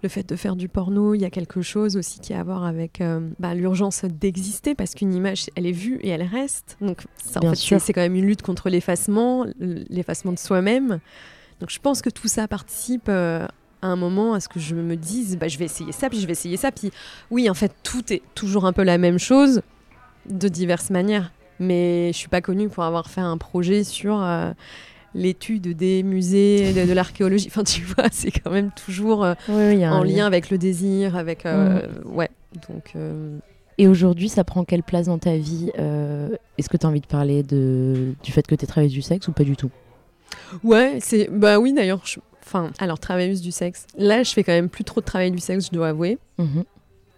le 0.04 0.10
fait 0.10 0.28
de 0.30 0.36
faire 0.36 0.56
du 0.56 0.70
porno, 0.70 1.14
il 1.16 1.22
y 1.22 1.26
a 1.26 1.30
quelque 1.30 1.62
chose 1.62 1.98
aussi 1.98 2.20
qui 2.20 2.34
a 2.34 2.40
à 2.40 2.44
voir 2.44 2.64
avec 2.64 3.02
euh, 3.02 3.20
bah, 3.40 3.54
l'urgence 3.56 4.06
d'exister 4.06 4.76
parce 4.76 4.94
qu'une 4.94 5.14
image, 5.14 5.48
elle 5.56 5.66
est 5.66 5.72
vue 5.74 6.00
et 6.02 6.10
elle 6.10 6.24
reste. 6.24 6.78
Donc 6.82 7.02
ça, 7.18 7.40
en 7.40 7.50
fait, 7.50 7.56
c'est- 7.80 7.94
quand 7.94 8.02
même 8.02 8.16
une 8.16 8.26
lutte 8.26 8.42
contre 8.42 8.70
l'effacement, 8.70 9.46
l'effacement 9.60 10.32
de 10.32 10.40
soi-même. 10.40 11.00
Donc 11.60 11.70
je 11.72 11.80
pense 11.80 12.02
que 12.02 12.10
tout 12.10 12.28
ça 12.30 12.48
participe 12.48 13.10
euh, 13.10 13.46
à 13.82 13.88
un 13.88 13.96
moment 13.98 14.34
à 14.34 14.40
ce 14.40 14.48
que 14.48 14.60
je 14.60 14.76
me 14.76 14.96
dise, 14.96 15.38
bah, 15.38 15.48
je 15.50 15.58
vais 15.58 15.66
essayer 15.66 15.92
ça, 15.92 16.10
puis 16.10 16.20
je 16.22 16.26
vais 16.28 16.32
essayer 16.34 16.56
ça. 16.58 16.72
Puis 16.72 16.92
oui, 17.32 17.50
en 17.50 17.54
fait, 17.54 17.74
tout 17.84 18.14
est 18.14 18.22
toujours 18.36 18.66
un 18.66 18.72
peu 18.72 18.84
la 18.84 18.98
même 18.98 19.18
chose 19.20 19.62
de 20.30 20.48
diverses 20.48 20.90
manières. 20.90 21.32
Mais 21.60 22.12
je 22.14 22.18
suis 22.18 22.30
pas 22.30 22.42
connue 22.42 22.70
pour 22.70 22.84
avoir 22.84 23.10
fait 23.10 23.22
un 23.22 23.38
projet 23.38 23.84
sur 23.84 24.22
euh, 24.22 24.52
l'étude 25.14 25.76
des 25.76 26.04
musées, 26.04 26.74
de, 26.74 26.86
de 26.86 26.94
l'archéologie. 26.94 27.48
Enfin, 27.48 27.64
tu 27.64 27.82
vois, 27.84 28.06
c'est 28.12 28.32
quand 28.32 28.52
même 28.52 28.72
toujours 28.72 29.24
euh, 29.26 29.34
Oui, 29.50 29.76
oui, 29.76 29.88
en 29.88 30.04
lien 30.04 30.26
avec 30.26 30.50
le 30.50 30.58
désir, 30.58 31.16
avec. 31.16 31.46
euh, 31.46 31.82
Ouais, 32.06 32.30
donc. 32.70 32.94
Et 33.78 33.88
aujourd'hui, 33.88 34.28
ça 34.30 34.44
prend 34.44 34.66
quelle 34.66 34.84
place 34.84 35.06
dans 35.08 35.20
ta 35.20 35.38
vie 35.38 35.72
Est-ce 36.58 36.70
que 36.70 36.78
tu 36.78 36.86
as 36.86 36.90
envie 36.90 37.00
de 37.02 37.08
parler 37.08 37.44
de, 37.44 38.14
du 38.24 38.32
fait 38.32 38.46
que 38.46 38.56
tu 38.56 38.64
es 38.64 38.68
travailleuse 38.68 38.94
du 38.94 39.02
sexe 39.02 39.28
ou 39.28 39.32
pas 39.32 39.44
du 39.46 39.56
tout? 39.56 39.72
Ouais, 40.64 40.98
c'est. 41.02 41.30
Bah 41.32 41.60
oui, 41.60 41.74
d'ailleurs. 41.74 42.02
je- 42.06 42.20
Enfin, 42.46 42.72
alors, 42.80 42.98
travailleuse 43.00 43.42
du 43.42 43.52
sexe. 43.52 43.86
Là, 43.96 44.24
je 44.24 44.32
fais 44.34 44.44
quand 44.44 44.54
même 44.54 44.70
plus 44.70 44.84
trop 44.84 45.02
de 45.02 45.06
travail 45.06 45.30
du 45.30 45.38
sexe, 45.38 45.68
je 45.68 45.72
dois 45.72 45.90
avouer. 45.90 46.18
Mhm. 46.40 46.64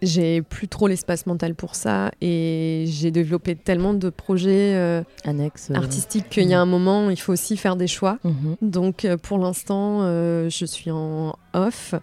J'ai 0.01 0.41
plus 0.41 0.67
trop 0.67 0.87
l'espace 0.87 1.27
mental 1.27 1.53
pour 1.53 1.75
ça 1.75 2.11
et 2.21 2.85
j'ai 2.87 3.11
développé 3.11 3.55
tellement 3.55 3.93
de 3.93 4.09
projets 4.09 4.73
euh, 4.73 5.03
euh, 5.27 5.75
artistiques 5.75 6.27
qu'il 6.29 6.47
y 6.49 6.55
a 6.55 6.59
un 6.59 6.65
moment, 6.65 7.11
il 7.11 7.19
faut 7.19 7.33
aussi 7.33 7.55
faire 7.55 7.75
des 7.75 7.85
choix. 7.85 8.17
mhm. 8.23 8.55
Donc 8.61 9.05
euh, 9.05 9.17
pour 9.17 9.37
l'instant, 9.37 9.99
euh, 10.01 10.49
je 10.49 10.65
suis 10.65 10.89
en 10.89 11.35
off. 11.53 11.93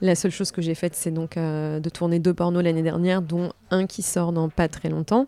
La 0.00 0.14
seule 0.14 0.30
chose 0.30 0.50
que 0.50 0.62
j'ai 0.62 0.74
faite, 0.74 0.94
c'est 0.94 1.10
donc 1.10 1.36
de 1.36 1.88
tourner 1.90 2.18
deux 2.18 2.34
pornos 2.34 2.64
l'année 2.64 2.82
dernière, 2.82 3.22
dont 3.22 3.52
un 3.70 3.86
qui 3.86 4.02
sort 4.02 4.32
dans 4.32 4.48
pas 4.48 4.68
très 4.68 4.88
longtemps. 4.88 5.26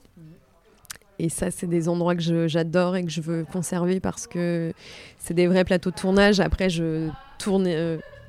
Et 1.20 1.28
ça, 1.28 1.52
c'est 1.52 1.68
des 1.68 1.88
endroits 1.88 2.16
que 2.16 2.48
j'adore 2.48 2.96
et 2.96 3.04
que 3.04 3.10
je 3.10 3.20
veux 3.20 3.44
conserver 3.44 4.00
parce 4.00 4.26
que 4.26 4.72
c'est 5.18 5.34
des 5.34 5.46
vrais 5.46 5.64
plateaux 5.64 5.90
de 5.90 5.94
tournage. 5.94 6.40
Après, 6.40 6.70
je 6.70 7.08
tourne 7.38 7.68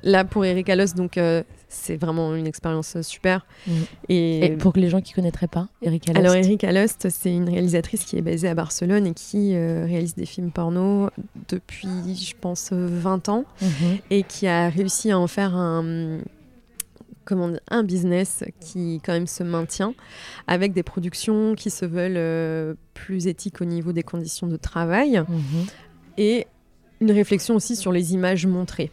là 0.06 0.24
pour 0.24 0.44
Eric 0.44 0.68
Allos, 0.68 0.94
donc 0.96 1.18
euh, 1.18 1.42
c'est 1.68 1.96
vraiment 1.96 2.34
une 2.34 2.46
expérience 2.46 2.96
euh, 2.96 3.02
super. 3.02 3.44
Mhm. 3.66 3.74
Et, 4.08 4.44
Et 4.46 4.50
pour 4.56 4.72
que 4.72 4.80
les 4.80 4.88
gens 4.88 5.00
qui 5.00 5.12
connaîtraient 5.12 5.48
pas, 5.48 5.68
Eric 5.82 6.08
Alost. 6.08 6.18
alors 6.24 6.34
Eric 6.36 6.62
Alost, 6.64 7.08
c'est 7.10 7.34
une 7.34 7.48
réalisatrice 7.48 8.04
qui 8.04 8.16
est 8.16 8.22
basée 8.22 8.48
à 8.48 8.54
Barcelone 8.54 9.06
et 9.06 9.14
qui 9.14 9.54
euh, 9.54 9.84
réalise 9.84 10.14
des 10.14 10.26
films 10.26 10.52
porno 10.52 11.10
depuis, 11.48 12.14
je 12.14 12.34
pense, 12.40 12.70
euh, 12.72 12.86
20 12.88 13.28
ans 13.28 13.44
Mhm. 13.62 13.98
et 14.10 14.22
qui 14.22 14.46
a 14.46 14.68
réussi 14.68 15.10
à 15.10 15.18
en 15.18 15.26
faire 15.26 15.56
un, 15.56 16.18
comment 17.24 17.48
dire, 17.48 17.60
un 17.68 17.82
business 17.82 18.44
qui 18.60 19.00
quand 19.04 19.12
même 19.12 19.26
se 19.26 19.42
maintient 19.42 19.92
avec 20.46 20.72
des 20.72 20.84
productions 20.84 21.54
qui 21.56 21.70
se 21.70 21.84
veulent 21.84 22.14
euh, 22.16 22.74
plus 22.94 23.26
éthiques 23.26 23.60
au 23.60 23.64
niveau 23.64 23.92
des 23.92 24.04
conditions 24.04 24.46
de 24.46 24.56
travail 24.56 25.20
Mhm. 25.28 25.66
et 26.18 26.46
une 27.00 27.10
réflexion 27.10 27.56
aussi 27.56 27.74
sur 27.76 27.90
les 27.92 28.14
images 28.14 28.46
montrées. 28.46 28.90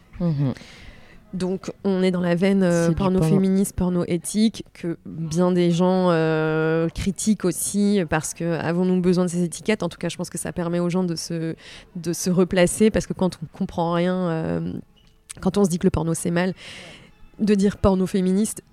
Donc 1.33 1.71
on 1.83 2.03
est 2.03 2.11
dans 2.11 2.21
la 2.21 2.35
veine 2.35 2.61
euh, 2.61 2.91
porno 2.91 3.21
féministe, 3.21 3.75
porno 3.75 4.03
éthique, 4.07 4.65
que 4.73 4.97
bien 5.05 5.51
des 5.51 5.71
gens 5.71 6.11
euh, 6.11 6.87
critiquent 6.89 7.43
aussi 7.43 8.01
parce 8.07 8.35
que 8.35 8.43
avons-nous 8.59 9.01
besoin 9.01 9.25
de 9.25 9.29
ces 9.29 9.43
étiquettes? 9.43 9.81
En 9.81 9.89
tout 9.89 9.97
cas, 9.97 10.09
je 10.09 10.17
pense 10.17 10.29
que 10.29 10.37
ça 10.37 10.53
permet 10.53 10.79
aux 10.79 10.89
gens 10.89 11.03
de 11.03 11.15
se, 11.15 11.55
de 11.95 12.13
se 12.13 12.29
replacer 12.29 12.91
parce 12.91 13.07
que 13.07 13.13
quand 13.13 13.39
on 13.41 13.57
comprend 13.57 13.93
rien, 13.93 14.15
euh, 14.29 14.73
quand 15.41 15.57
on 15.57 15.65
se 15.65 15.69
dit 15.69 15.79
que 15.79 15.87
le 15.87 15.91
porno 15.91 16.13
c'est 16.13 16.31
mal, 16.31 16.53
de 17.39 17.55
dire 17.55 17.77
porno 17.77 18.05
féministe, 18.05 18.63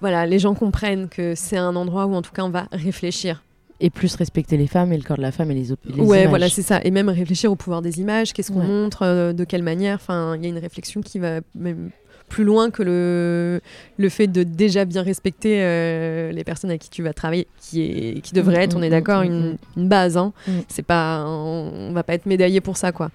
voilà, 0.00 0.26
les 0.26 0.38
gens 0.38 0.54
comprennent 0.54 1.08
que 1.10 1.34
c'est 1.34 1.58
un 1.58 1.76
endroit 1.76 2.06
où 2.06 2.14
en 2.14 2.22
tout 2.22 2.32
cas 2.32 2.44
on 2.44 2.50
va 2.50 2.66
réfléchir. 2.72 3.42
Et 3.80 3.90
plus 3.90 4.14
respecter 4.14 4.56
les 4.56 4.66
femmes 4.68 4.92
et 4.92 4.96
le 4.96 5.02
corps 5.02 5.16
de 5.16 5.22
la 5.22 5.32
femme 5.32 5.50
et 5.50 5.54
les, 5.54 5.64
les 5.84 6.00
ouais, 6.00 6.18
images. 6.20 6.28
voilà, 6.28 6.48
c'est 6.48 6.62
ça. 6.62 6.80
Et 6.84 6.90
même 6.90 7.08
réfléchir 7.08 7.50
au 7.50 7.56
pouvoir 7.56 7.82
des 7.82 8.00
images, 8.00 8.32
qu'est-ce 8.32 8.52
qu'on 8.52 8.60
Ouais. 8.60 8.66
montre, 8.66 9.02
euh, 9.02 9.32
de 9.32 9.44
quelle 9.44 9.62
manière. 9.64 9.96
Enfin, 9.96 10.36
il 10.36 10.42
y 10.42 10.46
a 10.46 10.48
une 10.48 10.58
réflexion 10.58 11.00
qui 11.02 11.18
va 11.18 11.40
même 11.56 11.90
plus 12.28 12.44
loin 12.44 12.70
que 12.70 12.82
le, 12.82 13.60
le 13.98 14.08
fait 14.08 14.26
de 14.28 14.44
déjà 14.44 14.84
bien 14.86 15.02
respecter 15.02 15.58
euh, 15.62 16.32
les 16.32 16.42
personnes 16.44 16.70
avec 16.70 16.82
qui 16.82 16.88
tu 16.90 17.02
vas 17.02 17.12
travailler, 17.12 17.46
qui, 17.60 17.82
est, 17.82 18.20
qui 18.22 18.32
devrait 18.32 18.58
Mm, 18.58 18.62
être, 18.62 18.76
on 18.76 18.80
mm, 18.80 18.84
est 18.84 18.90
d'accord, 18.90 19.22
mm, 19.22 19.26
une, 19.26 19.50
mm. 19.52 19.56
une 19.76 19.88
base. 19.88 20.16
Hein. 20.16 20.32
C'est 20.68 20.82
pas, 20.86 21.24
on, 21.26 21.90
on 21.90 21.92
va 21.92 22.02
pas 22.02 22.14
être 22.14 22.26
médaillé 22.26 22.60
pour 22.60 22.76
ça, 22.76 22.92
quoi. 22.92 23.10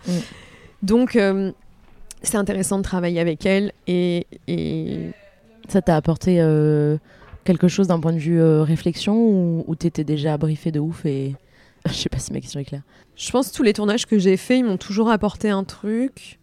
Donc, 0.83 1.15
euh, 1.15 1.51
c'est 2.21 2.37
intéressant 2.37 2.77
de 2.77 2.83
travailler 2.83 3.19
avec 3.19 3.45
elle 3.45 3.71
et, 3.87 4.27
et 4.47 5.09
Ça 5.69 5.81
t'a 5.81 5.95
apporté 5.95 6.39
quelque 7.49 7.67
chose 7.67 7.87
d'un 7.87 7.99
point 7.99 8.13
de 8.13 8.19
vue 8.19 8.39
euh, 8.39 8.61
réflexion 8.61 9.15
ou, 9.17 9.63
ou 9.65 9.73
t'étais 9.75 10.03
déjà 10.03 10.37
briefé 10.37 10.71
de 10.71 10.79
ouf 10.79 11.03
et. 11.07 11.35
Je 11.87 11.93
sais 11.93 12.09
pas 12.09 12.19
si 12.19 12.31
ma 12.31 12.39
question 12.41 12.59
est 12.59 12.65
claire. 12.65 12.83
Je 13.15 13.31
pense 13.31 13.49
que 13.49 13.55
tous 13.55 13.63
les 13.63 13.73
tournages 13.73 14.05
que 14.05 14.19
j'ai 14.19 14.37
faits, 14.37 14.59
ils 14.59 14.63
m'ont 14.65 14.77
toujours 14.77 15.09
apporté 15.09 15.49
un 15.49 15.63
truc. 15.63 16.37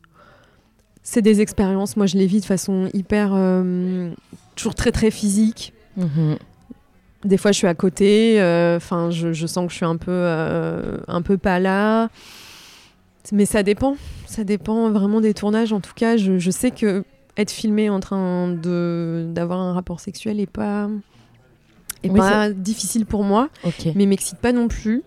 C'est 1.05 1.23
des 1.23 1.41
expériences. 1.41 1.97
Moi, 1.97 2.07
je 2.07 2.17
les 2.19 2.27
vis 2.27 2.41
de 2.41 2.45
façon 2.47 2.89
hyper. 2.93 3.31
euh, 3.35 4.11
toujours 4.57 4.75
très, 4.75 4.91
très 4.91 5.13
physique. 5.13 5.73
Mhm. 5.97 6.39
Des 7.25 7.37
fois, 7.37 7.53
je 7.53 7.59
suis 7.59 7.67
à 7.69 7.75
côté. 7.75 8.41
euh, 8.41 8.79
Enfin, 8.79 9.11
je, 9.11 9.33
je 9.33 9.47
sens 9.47 9.67
que 9.67 9.71
je 9.71 9.77
suis 9.77 9.85
un 9.87 9.97
peu, 9.97 10.27
un 11.07 11.23
peu 11.23 11.39
pas 11.39 11.61
là. 11.61 12.09
Mais 13.31 13.47
ça 13.47 13.63
dépend. 13.63 13.97
Ça 14.27 14.43
dépend 14.43 14.91
vraiment 14.91 15.21
des 15.21 15.35
tournages. 15.35 15.73
En 15.73 15.81
tout 15.81 15.95
cas, 15.95 16.17
je, 16.17 16.39
je 16.39 16.51
sais 16.51 16.73
que 16.73 17.05
être 17.37 17.51
filmé 17.51 17.91
en 17.91 18.01
train 18.01 18.49
de 18.49 19.27
d'avoir 19.31 19.61
un 19.61 19.73
rapport 19.75 20.01
sexuel 20.01 20.41
est 20.41 20.47
pas 20.51 20.89
est 22.03 22.11
Oui, 22.11 22.19
pas 22.19 22.51
difficile 22.51 23.07
pour 23.07 23.25
moi, 23.25 23.49
Ok. 23.65 23.89
mais 23.95 24.07
m'excite 24.07 24.39
pas 24.39 24.53
non 24.53 24.69
plus. 24.69 25.03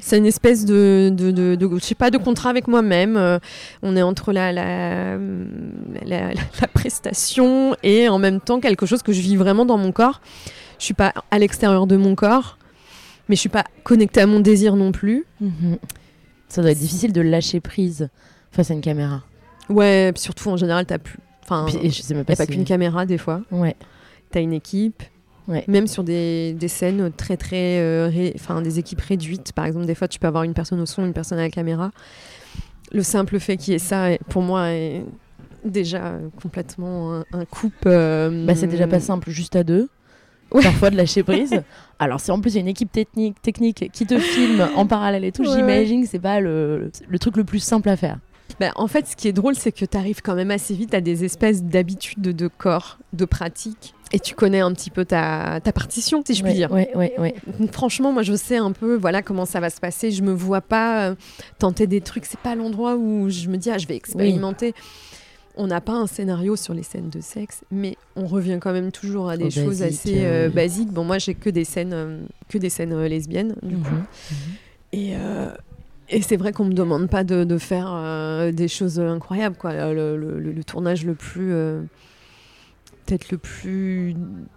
C'est 0.00 0.18
une 0.18 0.26
espèce 0.26 0.64
de, 0.64 1.12
de, 1.14 1.30
de, 1.30 1.54
de- 1.54 1.68
je 1.78 1.84
sais 1.84 1.94
pas, 1.94 2.10
de 2.10 2.18
contrat 2.18 2.50
avec 2.50 2.66
moi-même. 2.66 3.16
Euh, 3.16 3.38
on 3.82 3.96
est 3.96 4.02
entre 4.02 4.32
la, 4.32 4.50
la, 4.52 5.16
la, 5.16 6.04
la- 6.04 6.34
la 6.60 6.66
prestation 6.66 7.76
et 7.84 8.08
en 8.08 8.18
même 8.18 8.40
temps 8.40 8.58
quelque 8.58 8.84
chose 8.84 9.02
que 9.04 9.12
je 9.12 9.20
vis 9.20 9.36
vraiment 9.36 9.64
dans 9.64 9.78
mon 9.78 9.92
corps. 9.92 10.20
Je 10.80 10.86
suis 10.86 10.94
pas 10.94 11.14
à 11.30 11.38
l'extérieur 11.38 11.86
de 11.86 11.96
mon 11.96 12.16
corps, 12.16 12.58
mais 13.28 13.36
je 13.36 13.40
suis 13.40 13.48
pas 13.48 13.62
connectée 13.84 14.20
à 14.20 14.26
mon 14.26 14.40
désir 14.40 14.74
non 14.74 14.90
plus. 14.90 15.24
Mhm. 15.40 15.78
Ça 16.48 16.62
doit 16.62 16.72
être 16.72 16.78
difficile 16.80 17.12
de 17.12 17.20
lâcher 17.20 17.60
prise 17.60 18.08
face 18.50 18.72
à 18.72 18.74
une 18.74 18.80
caméra. 18.80 19.22
Ouais, 19.68 20.12
surtout 20.16 20.48
en 20.50 20.56
général, 20.56 20.84
t'as 20.84 20.98
plus. 20.98 21.20
Enfin, 21.50 21.66
Puis- 21.78 21.90
je 21.90 22.02
sais 22.02 22.14
même 22.14 22.20
n'y 22.22 22.26
pas 22.26 22.32
a 22.34 22.36
pas 22.36 22.46
qu'une 22.46 22.64
caméra 22.64 23.06
des 23.06 23.18
fois. 23.18 23.42
Ouais. 23.50 23.76
T'as 24.30 24.40
une 24.40 24.52
équipe. 24.52 25.02
Ouais. 25.48 25.64
Même 25.66 25.86
sur 25.88 26.04
des, 26.04 26.52
des 26.52 26.68
scènes 26.68 27.10
très 27.16 27.36
très, 27.36 27.78
euh, 27.80 28.08
ré- 28.12 28.32
enfin 28.36 28.62
des 28.62 28.78
équipes 28.78 29.00
réduites, 29.00 29.52
par 29.52 29.64
exemple, 29.66 29.86
des 29.86 29.96
fois 29.96 30.06
tu 30.06 30.20
peux 30.20 30.28
avoir 30.28 30.44
une 30.44 30.54
personne 30.54 30.80
au 30.80 30.86
son, 30.86 31.04
une 31.04 31.12
personne 31.12 31.38
à 31.38 31.42
la 31.42 31.50
caméra. 31.50 31.90
Le 32.92 33.02
simple 33.02 33.40
fait 33.40 33.56
qu'il 33.56 33.72
y 33.72 33.76
ait 33.76 33.80
ça, 33.80 34.10
pour 34.28 34.42
moi, 34.42 34.70
est 34.70 35.04
déjà 35.64 36.14
complètement 36.40 37.14
un, 37.16 37.24
un 37.32 37.44
coupe. 37.44 37.72
euh, 37.86 38.46
Bah, 38.46 38.54
c'est 38.54 38.66
déjà 38.68 38.86
pas 38.86 39.00
simple, 39.00 39.30
juste 39.30 39.56
à 39.56 39.64
deux. 39.64 39.88
Ouais. 40.52 40.62
Parfois 40.62 40.90
de 40.90 40.96
lâcher 40.96 41.22
prise. 41.22 41.62
Alors, 42.00 42.18
si 42.20 42.30
en 42.32 42.40
plus 42.40 42.50
il 42.52 42.54
y 42.56 42.58
a 42.58 42.60
une 42.62 42.68
équipe 42.68 42.90
technique, 42.90 43.40
technique 43.42 43.90
qui 43.92 44.04
te 44.06 44.18
filme 44.18 44.68
en 44.74 44.86
parallèle 44.86 45.24
et 45.24 45.30
tout, 45.32 45.42
Ouais, 45.42 45.52
j'imagine 45.56 46.02
que 46.02 46.08
c'est 46.08 46.18
pas 46.18 46.40
le, 46.40 46.90
le 47.08 47.18
truc 47.20 47.36
le 47.36 47.44
plus 47.44 47.60
simple 47.60 47.88
à 47.88 47.96
faire. 47.96 48.18
Bah, 48.58 48.72
en 48.76 48.86
fait, 48.86 49.06
ce 49.06 49.16
qui 49.16 49.28
est 49.28 49.32
drôle, 49.32 49.54
c'est 49.54 49.72
que 49.72 49.84
tu 49.84 49.96
arrives 49.96 50.22
quand 50.22 50.34
même 50.34 50.50
assez 50.50 50.74
vite 50.74 50.94
à 50.94 51.00
des 51.00 51.24
espèces 51.24 51.62
d'habitudes 51.62 52.20
de 52.20 52.48
corps, 52.48 52.98
de 53.12 53.24
pratique. 53.24 53.94
Et 54.12 54.18
tu 54.18 54.34
connais 54.34 54.60
un 54.60 54.72
petit 54.72 54.90
peu 54.90 55.04
ta, 55.04 55.60
ta 55.62 55.72
partition, 55.72 56.22
si 56.26 56.34
je 56.34 56.42
puis 56.42 56.50
ouais, 56.50 56.56
dire. 56.56 56.72
Ouais, 56.72 56.90
ouais, 56.96 57.14
ouais. 57.18 57.34
Franchement, 57.70 58.12
moi, 58.12 58.22
je 58.22 58.34
sais 58.34 58.56
un 58.56 58.72
peu 58.72 58.96
voilà 58.96 59.22
comment 59.22 59.46
ça 59.46 59.60
va 59.60 59.70
se 59.70 59.80
passer. 59.80 60.10
Je 60.10 60.22
me 60.22 60.32
vois 60.32 60.60
pas 60.60 61.10
euh, 61.10 61.14
tenter 61.58 61.86
des 61.86 62.00
trucs. 62.00 62.24
C'est 62.24 62.40
pas 62.40 62.56
l'endroit 62.56 62.96
où 62.96 63.30
je 63.30 63.48
me 63.48 63.56
dis, 63.56 63.70
ah, 63.70 63.78
je 63.78 63.86
vais 63.86 63.94
expérimenter. 63.94 64.74
On 65.56 65.68
n'a 65.68 65.80
pas 65.80 65.92
un 65.92 66.06
scénario 66.06 66.56
sur 66.56 66.74
les 66.74 66.82
scènes 66.82 67.10
de 67.10 67.20
sexe, 67.20 67.64
mais 67.70 67.96
on 68.16 68.26
revient 68.26 68.58
quand 68.60 68.72
même 68.72 68.90
toujours 68.90 69.28
à 69.28 69.36
des 69.36 69.46
Au 69.46 69.50
choses 69.50 69.80
basique, 69.80 70.14
assez 70.14 70.24
euh, 70.24 70.48
basiques. 70.48 70.90
Bon, 70.90 71.04
moi, 71.04 71.18
j'ai 71.18 71.34
que 71.34 71.50
des 71.50 71.64
scènes, 71.64 71.92
euh, 71.92 72.20
que 72.48 72.58
des 72.58 72.70
scènes 72.70 72.98
lesbiennes, 73.04 73.54
du 73.62 73.76
coup. 73.76 73.90
Mhm. 73.90 74.36
Et, 74.92 75.14
et 76.10 76.22
c'est 76.22 76.36
vrai 76.36 76.52
qu'on 76.52 76.64
me 76.64 76.72
demande 76.74 77.08
pas 77.08 77.24
de, 77.24 77.44
de 77.44 77.58
faire 77.58 77.90
euh, 77.92 78.52
des 78.52 78.68
choses 78.68 78.98
incroyables, 79.00 79.56
quoi. 79.56 79.72
Le, 79.92 80.16
le- 80.16 80.38
le- 80.40 80.52
le 80.52 80.64
tournage 80.64 81.04
le 81.04 81.14
plus. 81.14 81.52
euh, 81.52 81.82
Peut-être 83.06 83.32
le 83.32 83.38
plus 83.38 84.14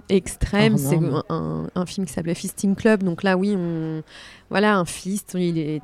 extrême, 0.09 0.77
c'est 0.77 0.99
un, 1.29 1.85
film 1.87 2.05
qui 2.05 2.13
s'appelait 2.13 2.35
Fisting 2.35 2.75
Club. 2.75 3.01
Donc 3.01 3.23
là, 3.23 3.35
oui, 3.35 3.55
on, 3.57 4.03
voilà, 4.51 4.77
un 4.77 4.85
fist, 4.85 5.35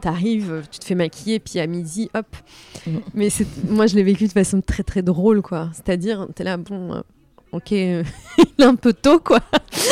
t'arrives, 0.01 0.61
tu 0.69 0.77
te 0.77 0.85
fais 0.85 0.93
maquiller, 0.93 1.39
puis 1.39 1.57
à 1.59 1.65
midi, 1.65 2.11
hop. 2.13 2.27
Mm. 2.85 2.97
Mais 3.15 3.29
moi, 3.69 3.87
je 3.87 3.95
l'ai 3.95 4.03
vécu 4.03 4.27
de 4.27 4.31
façon 4.33 4.61
très 4.61 4.83
très 4.83 5.01
drôle, 5.01 5.41
quoi. 5.41 5.69
C'est-à-dire, 5.73 6.27
t'es 6.35 6.43
là, 6.43 6.57
bon, 6.57 6.93
euh, 6.93 7.01
ok, 7.51 7.71
euh, 7.73 8.03
il 8.37 8.63
est 8.63 8.67
un 8.67 8.75
peu 8.75 8.93
tôt, 8.93 9.19
quoi. 9.19 9.39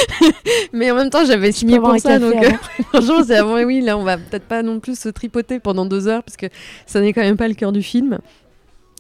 Mais 0.74 0.92
en 0.92 0.96
même 0.96 1.10
temps, 1.10 1.26
j'avais 1.26 1.52
signé 1.52 1.80
pour 1.80 1.98
ça, 2.00 2.20
donc 2.20 2.36
euh, 2.36 2.52
franchement, 2.90 3.24
c'est 3.26 3.36
avant, 3.36 3.62
oui, 3.64 3.82
là, 3.82 3.98
on 3.98 4.04
va 4.04 4.18
peut-être 4.18 4.46
pas 4.46 4.64
non 4.64 4.80
plus 4.80 5.00
se 5.00 5.10
tripoter 5.10 5.60
pendant 5.60 5.86
deux 5.86 6.08
heures, 6.08 6.24
parce 6.24 6.38
que 6.38 6.48
ça 6.86 7.02
n'est 7.02 7.14
quand 7.14 7.22
même 7.22 7.38
pas 7.38 7.48
le 7.48 7.54
cœur 7.54 7.72
du 7.72 7.82
film. 7.82 8.20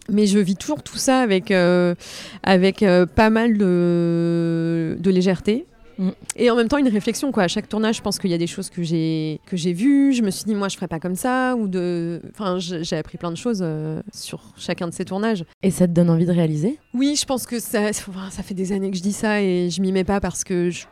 Mais 0.10 0.26
je 0.26 0.40
vis 0.40 0.56
toujours 0.56 0.84
tout 0.84 0.98
ça 0.98 1.20
avec, 1.20 1.52
euh, 1.52 1.94
avec 2.44 2.82
euh, 2.82 3.06
pas 3.06 3.30
mal 3.30 3.58
de, 3.58 4.96
de 5.00 5.12
légèreté. 5.12 5.66
Mm. 5.98 6.10
Et 6.36 6.52
en 6.52 6.56
même 6.56 6.68
temps, 6.68 6.78
une 6.78 6.88
réflexion, 6.88 7.32
quoi. 7.32 7.44
À 7.44 7.48
chaque 7.48 7.68
tournage, 7.70 7.98
je 7.98 8.02
pense 8.02 8.20
qu'il 8.20 8.30
y 8.30 8.34
a 8.34 8.38
des 8.38 8.48
choses 8.48 8.70
que 8.70 8.84
j'ai 8.84 9.40
que 9.46 9.58
j'ai 9.58 9.74
vues. 9.74 10.14
Je 10.14 10.22
me 10.22 10.30
suis 10.32 10.46
dit, 10.46 10.56
moi, 10.56 10.68
je 10.70 10.76
ferais 10.76 10.88
pas 10.88 11.00
comme 11.00 11.16
ça. 11.16 11.56
Ou 11.56 11.68
de... 11.68 12.22
Enfin, 12.32 12.58
j'ai 12.60 12.96
appris 12.98 13.18
plein 13.18 13.32
de 13.32 13.38
choses 13.38 13.60
euh, 13.62 14.02
sur 14.14 14.42
chacun 14.58 14.88
de 14.88 14.94
ces 14.94 15.06
tournages. 15.06 15.44
Et 15.64 15.72
ça 15.72 15.88
te 15.88 15.94
donne 15.94 16.10
envie 16.10 16.26
de 16.26 16.32
réaliser? 16.32 16.78
Oui, 16.94 17.16
je 17.20 17.26
pense 17.26 17.46
que 17.46 17.60
ça, 17.60 17.90
enfin, 17.90 18.30
ça 18.30 18.44
fait 18.44 18.54
des 18.54 18.72
années 18.72 18.92
que 18.92 18.98
je 18.98 19.02
dis 19.02 19.14
ça 19.14 19.42
et 19.42 19.70
je 19.70 19.82
m'y 19.82 19.92
mets 19.92 20.04
pas 20.04 20.20
parce 20.20 20.44
que 20.44 20.70
je- 20.70 20.86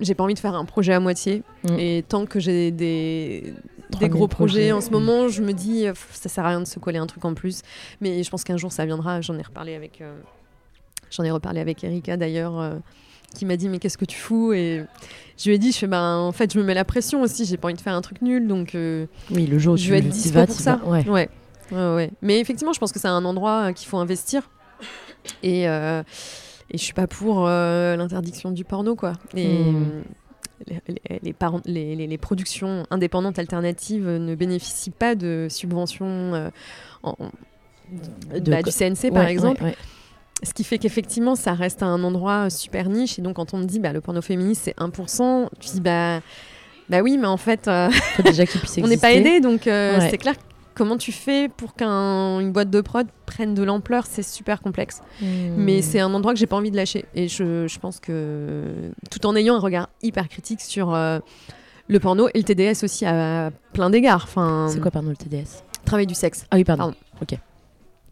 j'ai 0.00 0.14
pas 0.14 0.24
envie 0.24 0.34
de 0.34 0.38
faire 0.38 0.54
un 0.54 0.64
projet 0.64 0.92
à 0.92 1.00
moitié. 1.00 1.42
Mm. 1.64 1.78
Et 1.78 2.04
tant 2.06 2.26
que 2.26 2.40
j'ai 2.40 2.70
des, 2.70 3.54
des 4.00 4.08
gros 4.08 4.28
projets. 4.28 4.72
En 4.72 4.80
ce 4.80 4.90
moment, 4.90 5.28
je 5.28 5.42
me 5.42 5.52
dis, 5.52 5.86
ça 6.12 6.28
sert 6.28 6.44
à 6.44 6.48
rien 6.48 6.60
de 6.60 6.66
se 6.66 6.78
coller 6.78 6.98
un 6.98 7.06
truc 7.06 7.24
en 7.24 7.34
plus. 7.34 7.62
Mais 8.00 8.22
je 8.22 8.30
pense 8.30 8.44
qu'un 8.44 8.56
jour, 8.56 8.72
ça 8.72 8.84
viendra. 8.84 9.20
J'en 9.20 9.38
ai 9.38 9.42
reparlé 9.42 9.74
avec, 9.74 10.00
euh, 10.00 10.18
j'en 11.10 11.24
ai 11.24 11.30
reparlé 11.30 11.60
avec 11.60 11.82
Erika 11.84 12.16
d'ailleurs, 12.16 12.58
euh, 12.58 12.74
qui 13.34 13.44
m'a 13.46 13.56
dit, 13.56 13.68
mais 13.68 13.78
qu'est-ce 13.78 13.98
que 13.98 14.04
tu 14.04 14.18
fous 14.18 14.52
Et 14.52 14.84
je 15.38 15.48
lui 15.48 15.54
ai 15.56 15.58
dit, 15.58 15.72
je 15.72 15.78
fais, 15.78 15.86
ben, 15.86 16.16
en 16.18 16.32
fait, 16.32 16.52
je 16.52 16.58
me 16.58 16.64
mets 16.64 16.74
la 16.74 16.84
pression 16.84 17.22
aussi. 17.22 17.44
J'ai 17.44 17.56
pas 17.56 17.68
envie 17.68 17.74
de 17.76 17.80
faire 17.80 17.94
un 17.94 18.00
truc 18.02 18.22
nul, 18.22 18.46
donc. 18.46 18.72
oui, 18.74 19.46
le 19.46 19.58
jour 19.58 19.74
où 19.74 19.76
je 19.76 19.90
vais 19.90 19.98
être 19.98 20.08
dispo 20.08 20.38
vas, 20.38 20.46
pour 20.46 20.54
ça. 20.56 20.76
vas. 20.76 20.88
Ouais. 20.90 21.08
Ouais. 21.08 21.28
ouais, 21.72 21.94
ouais. 21.94 22.10
Mais 22.22 22.38
effectivement, 22.40 22.72
je 22.72 22.78
pense 22.80 22.92
que 22.92 22.98
c'est 22.98 23.08
un 23.08 23.24
endroit 23.24 23.72
qu'il 23.72 23.88
faut 23.88 23.98
investir. 23.98 24.50
Et, 25.42 25.68
euh, 25.68 26.02
et 26.70 26.78
je 26.78 26.82
suis 26.82 26.94
pas 26.94 27.06
pour 27.06 27.46
euh, 27.46 27.96
l'interdiction 27.96 28.50
du 28.50 28.64
porno, 28.64 28.96
quoi. 28.96 29.12
Et 29.36 29.46
Hmm. 29.64 30.02
les, 30.66 30.80
les- 31.66 31.96
les 31.96 32.06
les- 32.06 32.18
productions 32.18 32.86
indépendantes 32.90 33.38
alternatives 33.38 34.06
ne 34.08 34.34
bénéficient 34.34 34.90
pas 34.90 35.14
de 35.14 35.46
subventions 35.50 36.34
euh, 36.34 36.50
en- 37.02 37.16
De 38.34 38.50
bah, 38.50 38.62
du 38.62 38.70
CNC, 38.70 39.12
par 39.12 39.24
ouais, 39.24 39.32
exemple. 39.32 39.62
ouais. 39.62 39.76
Ce 40.42 40.52
qui 40.54 40.64
fait 40.64 40.78
qu'effectivement, 40.78 41.34
ça 41.36 41.52
reste 41.54 41.82
un 41.82 42.02
endroit 42.02 42.50
super 42.50 42.88
niche. 42.88 43.18
Et 43.18 43.22
donc, 43.22 43.36
quand 43.36 43.54
on 43.54 43.58
me 43.58 43.64
dit 43.64 43.78
bah, 43.78 43.92
le 43.92 44.00
porno 44.00 44.20
féministe, 44.22 44.62
c'est 44.64 44.76
1%, 44.76 45.48
tu 45.60 45.70
dis 45.70 45.80
bah, 45.80 46.20
bah 46.88 47.00
oui, 47.00 47.16
mais 47.18 47.28
en 47.28 47.36
fait, 47.36 47.68
euh, 47.68 47.88
déjà 48.24 48.44
on 48.82 48.86
n'est 48.88 48.96
pas 48.96 49.12
aidé. 49.12 49.40
Donc, 49.40 49.66
euh, 49.66 49.98
Ouais. 49.98 50.10
c'est 50.10 50.18
clair. 50.18 50.34
Comment 50.74 50.96
tu 50.96 51.12
fais 51.12 51.48
pour 51.48 51.74
qu'une 51.74 52.50
boîte 52.50 52.70
de 52.70 52.80
prod 52.80 53.06
prenne 53.26 53.54
de 53.54 53.62
l'ampleur? 53.62 54.06
C'est 54.08 54.22
super 54.22 54.62
complexe. 54.62 55.00
Hmm. 55.20 55.26
Mais 55.58 55.82
c'est 55.82 56.00
un 56.00 56.12
endroit 56.14 56.32
que 56.32 56.38
j'ai 56.38 56.46
pas 56.46 56.56
envie 56.56 56.70
de 56.70 56.76
lâcher. 56.76 57.04
Et 57.14 57.28
je, 57.28 57.66
je 57.68 57.78
pense 57.78 58.00
que 58.00 58.72
tout 59.10 59.26
en 59.26 59.36
ayant 59.36 59.54
un 59.56 59.60
regard 59.60 59.90
hyper 60.02 60.28
critique 60.30 60.62
sur 60.62 60.94
euh, 60.94 61.18
le 61.88 62.00
porno 62.00 62.28
et 62.32 62.38
le 62.38 62.44
TDS 62.44 62.84
aussi 62.84 63.04
à 63.04 63.50
plein 63.74 63.90
d'égards. 63.90 64.24
Enfin, 64.24 64.68
C'est 64.70 64.80
quoi, 64.80 64.90
pardon, 64.90 65.10
le 65.10 65.16
TDS 65.16 65.62
Travail 65.84 66.06
du 66.06 66.14
sexe. 66.14 66.46
Ah 66.50 66.56
oui, 66.56 66.64
pardon. 66.64 66.94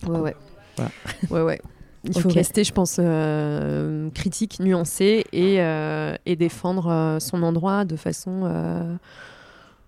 Ouais, 0.06 0.18
ouais. 0.18 0.36
Voilà. 0.76 0.90
ouais, 1.30 1.42
ouais. 1.42 1.60
Il 2.04 2.18
faut 2.18 2.28
rester, 2.30 2.64
je 2.64 2.72
pense, 2.72 2.96
euh, 2.98 4.08
critique, 4.10 4.58
nuancé 4.60 5.24
et, 5.32 5.60
euh, 5.60 6.14
et 6.24 6.36
défendre 6.36 6.88
euh, 6.88 7.20
son 7.20 7.42
endroit 7.42 7.84
de 7.84 7.96
façon, 7.96 8.42
euh, 8.44 8.94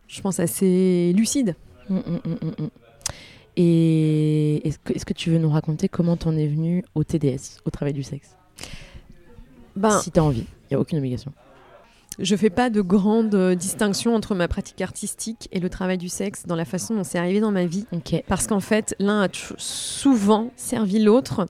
je 0.08 0.20
pense, 0.20 0.38
assez 0.38 1.12
lucide. 1.16 1.56
Mm, 1.88 1.96
mm, 1.96 2.62
mm. 2.64 2.68
Et 3.56 4.66
est-ce 4.66 5.04
que, 5.04 5.12
tu 5.12 5.30
veux 5.30 5.38
nous 5.38 5.50
raconter 5.50 5.88
comment 5.88 6.16
t'en 6.16 6.36
es 6.36 6.46
venu 6.46 6.84
au 6.94 7.04
TDS, 7.04 7.60
au 7.64 7.70
travail 7.70 7.92
du 7.92 8.02
sexe? 8.02 8.36
Ben, 9.76 9.98
Si 10.00 10.10
t'as 10.10 10.22
envie, 10.22 10.46
il 10.70 10.72
n'y 10.72 10.76
a 10.76 10.80
aucune 10.80 10.98
obligation. 10.98 11.32
Je 12.18 12.36
fais 12.36 12.50
pas 12.50 12.68
de 12.68 12.82
grande 12.82 13.34
euh, 13.34 13.54
distinction 13.54 14.14
entre 14.14 14.34
ma 14.34 14.48
pratique 14.48 14.80
artistique 14.82 15.48
et 15.50 15.60
le 15.60 15.70
travail 15.70 15.98
du 15.98 16.08
sexe 16.08 16.46
dans 16.46 16.56
la 16.56 16.66
façon 16.66 16.94
dont 16.94 17.04
c'est 17.04 17.18
arrivé 17.18 17.40
dans 17.40 17.50
ma 17.50 17.64
vie. 17.64 17.86
Parce 18.26 18.46
qu'en 18.46 18.60
fait, 18.60 18.94
l'un 18.98 19.22
a 19.22 19.28
souvent 19.56 20.50
servi 20.56 20.98
l'autre. 20.98 21.46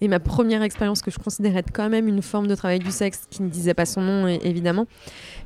Et 0.00 0.08
ma 0.08 0.18
première 0.18 0.62
expérience 0.62 1.02
que 1.02 1.10
je 1.10 1.18
considère 1.18 1.56
être 1.56 1.70
quand 1.72 1.88
même 1.88 2.08
une 2.08 2.20
forme 2.20 2.46
de 2.48 2.54
travail 2.54 2.80
du 2.80 2.90
sexe, 2.90 3.26
qui 3.30 3.42
ne 3.42 3.48
disait 3.48 3.74
pas 3.74 3.86
son 3.86 4.02
nom 4.02 4.26
évidemment, 4.26 4.86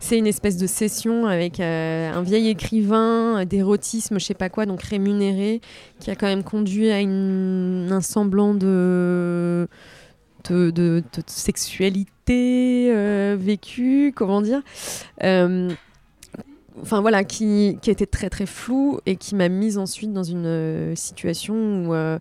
c'est 0.01 0.17
une 0.17 0.27
espèce 0.27 0.57
de 0.57 0.67
session 0.67 1.27
avec 1.27 1.61
euh, 1.61 2.11
un 2.13 2.23
vieil 2.23 2.49
écrivain 2.49 3.41
euh, 3.41 3.45
d'érotisme, 3.45 4.19
je 4.19 4.25
sais 4.25 4.35
pas 4.35 4.49
quoi, 4.49 4.65
donc 4.65 4.83
rémunéré, 4.83 5.61
qui 6.01 6.11
a 6.11 6.17
quand 6.17 6.27
même 6.27 6.45
conduit 6.45 6.91
à 6.91 6.97
un 6.97 8.01
semblant 8.01 8.55
de, 8.55 9.69
de, 10.49 11.03
sexualité 11.27 12.91
euh, 12.91 13.37
vécue, 13.39 14.13
comment 14.17 14.41
dire. 14.41 14.63
Enfin 16.81 17.01
voilà, 17.01 17.25
qui, 17.25 17.77
qui 17.83 17.91
était 17.91 18.07
très 18.07 18.31
très 18.31 18.47
flou 18.47 19.01
et 19.05 19.17
qui 19.17 19.35
m'a 19.35 19.49
mise 19.49 19.79
ensuite 19.79 20.13
dans 20.13 20.23
une 20.23 20.95
situation 20.95 21.55
où 21.87 22.19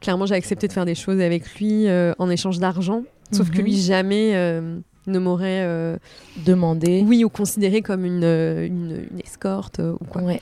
clairement 0.00 0.26
j'ai 0.26 0.34
accepté 0.34 0.68
de 0.68 0.72
faire 0.72 0.84
des 0.86 0.94
choses 0.94 1.20
avec 1.20 1.54
lui 1.58 1.88
euh, 1.88 2.12
en 2.18 2.30
échange 2.30 2.58
d'argent. 2.58 3.02
Sauf 3.32 3.50
que 3.50 3.58
Mhm. 3.58 3.64
lui 3.64 3.76
jamais 3.76 4.32
euh, 4.34 4.78
ne 5.06 5.18
m'aurait 5.18 5.62
euh, 5.64 5.96
Demander. 6.46 7.04
oui 7.06 7.24
ou 7.24 7.28
considéré 7.28 7.82
comme 7.82 8.04
une, 8.04 8.24
une, 8.24 9.06
une 9.12 9.20
escorte 9.22 9.80
ou 9.80 10.02
quoi. 10.06 10.22
Ouais, 10.22 10.40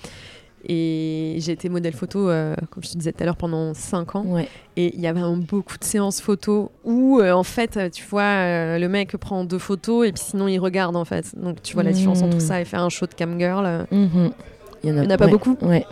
Et 0.68 1.36
j'ai 1.38 1.52
été 1.52 1.68
modèle 1.68 1.92
photo, 1.94 2.28
euh, 2.28 2.54
comme 2.70 2.82
je 2.82 2.90
te 2.92 2.96
disais 2.98 3.12
tout 3.12 3.22
à 3.22 3.26
l'heure, 3.26 3.36
pendant 3.36 3.72
5 3.74 4.16
ans. 4.16 4.24
ouais. 4.26 4.48
Et 4.76 4.94
il 4.94 5.00
y 5.00 5.07
a 5.07 5.12
vraiment 5.12 5.36
beaucoup 5.36 5.78
de 5.78 5.84
séances 5.84 6.20
photos 6.20 6.68
où, 6.84 7.20
euh, 7.20 7.32
en 7.32 7.42
fait, 7.44 7.78
tu 7.92 8.04
vois, 8.04 8.22
euh, 8.22 8.78
le 8.78 8.88
mec 8.88 9.16
prend 9.16 9.44
deux 9.44 9.59
photos 9.59 10.07
et 10.09 10.12
puis 10.12 10.22
sinon 10.24 10.48
il 10.48 10.59
regarde, 10.59 10.96
en 10.96 11.04
fait. 11.04 11.34
Donc 11.40 11.62
tu 11.62 11.74
vois 11.74 11.82
la 11.82 11.92
différence 11.92 12.22
entre 12.22 12.34
Mhm. 12.36 12.40
ça 12.40 12.61
et 12.61 12.64
faire 12.64 12.82
un 12.82 12.88
show 12.88 13.07
de 13.07 13.14
cam 13.14 13.38
girl. 13.38 13.86
Mhm. 13.90 14.30
Il 14.84 14.90
y 14.90 14.92
en 14.92 14.98
a, 14.98 15.07
en 15.07 15.11
a 15.11 15.16
pas 15.16 15.24
ouais, 15.26 15.30
beaucoup. 15.30 15.57
Ouais. 15.62 15.84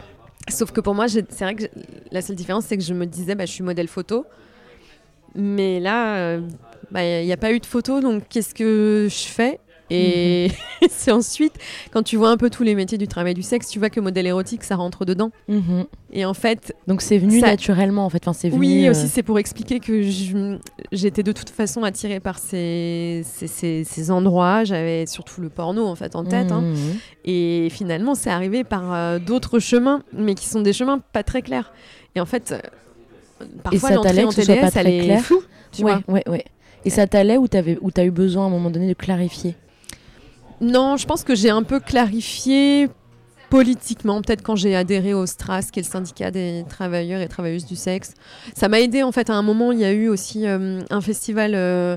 Sauf 0.48 0.72
que 0.72 0.80
pour 0.80 0.94
moi, 0.94 1.08
c'est 1.08 1.40
vrai 1.40 1.54
que 1.54 1.64
la 2.10 2.22
seule 2.22 2.36
différence, 2.36 2.66
c'est 2.66 2.76
que 2.76 2.82
je 2.82 2.94
me 2.94 3.06
disais, 3.06 3.34
bah, 3.34 3.46
je 3.46 3.52
suis 3.52 3.64
modèle 3.64 3.88
photo. 3.88 4.26
Mais 5.34 5.80
là, 5.80 6.16
euh, 6.16 6.40
bah, 6.90 7.04
il 7.04 7.26
n'y 7.26 7.32
a 7.32 7.36
pas 7.36 7.52
eu 7.52 7.60
de 7.60 7.66
photo, 7.66 8.00
donc 8.00 8.28
qu'est-ce 8.28 8.54
que 8.54 9.08
je 9.10 9.28
fais? 9.28 9.58
Et 9.90 10.50
c'est 10.90 11.12
ensuite, 11.12 11.52
quand 11.92 12.02
tu 12.02 12.16
vois 12.16 12.30
un 12.30 12.36
peu 12.36 12.48
tous 12.50 12.62
les 12.62 12.74
métiers 12.74 12.96
du 12.98 13.06
travail 13.06 13.34
du 13.34 13.42
sexe, 13.42 13.68
tu 13.68 13.78
vois 13.78 13.90
que 13.90 14.00
modèle 14.00 14.26
érotique, 14.26 14.64
ça 14.64 14.76
rentre 14.76 15.04
dedans. 15.04 15.30
Mhm. 15.48 15.84
Et 16.12 16.24
en 16.24 16.32
fait, 16.34 16.74
Donc 16.86 17.02
c'est 17.02 17.18
venu 17.18 17.40
Ça- 17.40 17.46
naturellement 17.48 18.06
en 18.06 18.08
fait. 18.10 18.22
Enfin, 18.26 18.32
c'est 18.32 18.48
venu. 18.48 18.60
oui, 18.60 18.86
euh, 18.86 18.92
aussi, 18.92 19.08
c'est 19.08 19.22
pour 19.22 19.38
expliquer 19.38 19.80
que 19.80 20.00
j'étais 20.92 21.22
de 21.22 21.32
toute 21.32 21.50
façon 21.50 21.82
attirée 21.82 22.20
par 22.20 22.38
ces, 22.38 23.22
ces, 23.26 23.46
ces- 23.46 23.84
ces 23.84 24.10
endroits. 24.10 24.64
J'avais 24.64 25.06
surtout 25.06 25.40
le 25.42 25.48
porno, 25.50 25.86
en 25.86 25.94
fait, 25.96 26.16
en 26.16 26.24
tête. 26.24 26.50
hein. 26.50 26.62
mhm. 26.62 26.76
Et 27.26 27.68
finalement, 27.70 28.14
c'est 28.14 28.30
arrivé 28.30 28.64
par 28.64 28.92
euh, 28.94 29.18
d'autres 29.18 29.58
chemins, 29.58 30.02
mais 30.12 30.34
qui 30.34 30.46
sont 30.46 30.60
des 30.62 30.72
chemins 30.72 31.00
pas 31.12 31.22
très 31.22 31.42
clairs. 31.42 31.72
Et 32.14 32.20
en 32.20 32.26
fait, 32.26 32.52
euh, 32.52 32.58
parfois 33.62 33.90
l'entrée 33.90 34.24
en 34.24 34.30
TDS, 34.30 34.70
elle 34.76 34.86
est 34.88 35.18
floue, 35.18 35.42
tu 35.72 35.84
ouais, 35.84 35.92
vois. 36.06 36.14
ouais, 36.14 36.22
ouais. 36.28 36.44
Et 36.86 36.90
ça 36.90 37.06
t'allait 37.06 37.38
ou 37.38 37.48
t'as 37.48 38.04
eu 38.04 38.10
besoin 38.10 38.44
à 38.44 38.46
un 38.46 38.50
moment 38.50 38.70
donné 38.70 38.86
de 38.88 38.92
clarifier 38.94 39.56
Non, 40.64 40.96
je 40.96 41.06
pense 41.06 41.24
que 41.24 41.34
j'ai 41.34 41.50
un 41.50 41.62
peu 41.62 41.78
clarifié 41.80 42.88
politiquement, 43.50 44.20
peut-être 44.20 44.42
quand 44.42 44.56
j'ai 44.56 44.74
adhéré 44.74 45.14
au 45.14 45.26
STRAS, 45.26 45.70
qui 45.70 45.78
est 45.78 45.82
le 45.82 45.88
syndicat 45.88 46.30
des 46.30 46.64
travailleurs 46.68 47.20
et 47.20 47.28
travailleuses 47.28 47.66
du 47.66 47.76
sexe. 47.76 48.14
Ça 48.56 48.68
m'a 48.68 48.80
aidé 48.80 49.02
en 49.02 49.12
fait. 49.12 49.30
À 49.30 49.34
un 49.34 49.42
moment, 49.42 49.70
il 49.72 49.78
y 49.78 49.84
a 49.84 49.92
eu 49.92 50.08
aussi 50.08 50.46
euh, 50.46 50.80
un 50.90 51.00
festival 51.00 51.52
euh, 51.54 51.96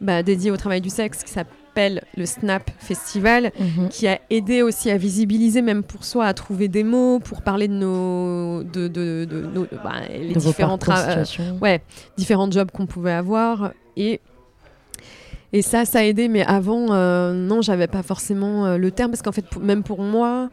bah, 0.00 0.22
dédié 0.22 0.50
au 0.50 0.56
travail 0.56 0.80
du 0.80 0.88
sexe 0.88 1.22
qui 1.24 1.30
s'appelle 1.30 2.04
le 2.16 2.24
Snap 2.24 2.70
Festival. 2.78 3.50
Mhm. 3.58 3.88
qui 3.90 4.06
a 4.06 4.18
aidé 4.30 4.62
aussi 4.62 4.90
à 4.90 4.96
visibiliser, 4.96 5.60
même 5.60 5.82
pour 5.82 6.04
soi, 6.04 6.24
à 6.26 6.32
trouver 6.32 6.68
des 6.68 6.84
mots, 6.84 7.18
pour 7.18 7.42
parler 7.42 7.68
de 7.68 7.74
nos, 7.74 8.62
de, 8.62 8.88
de, 8.88 9.26
de 9.28 9.42
nos- 9.42 9.66
bah, 9.82 9.94
les 10.08 10.34
différents 10.34 10.78
euh, 10.88 11.24
ouais, 11.60 11.82
différents 12.16 12.50
jobs 12.50 12.70
qu'on 12.70 12.86
pouvait 12.86 13.12
avoir. 13.12 13.72
Et, 13.96 14.20
et 15.54 15.62
ça, 15.62 15.84
ça 15.84 16.00
a 16.00 16.02
aidé. 16.02 16.28
Mais 16.28 16.44
avant, 16.44 16.88
euh, 16.90 17.32
non, 17.32 17.62
j'avais 17.62 17.86
pas 17.86 18.02
forcément 18.02 18.66
euh, 18.66 18.76
le 18.76 18.90
terme. 18.90 19.10
Parce 19.10 19.22
qu'en 19.22 19.32
fait, 19.32 19.44
même 19.60 19.82
pour 19.82 20.02
moi, 20.02 20.50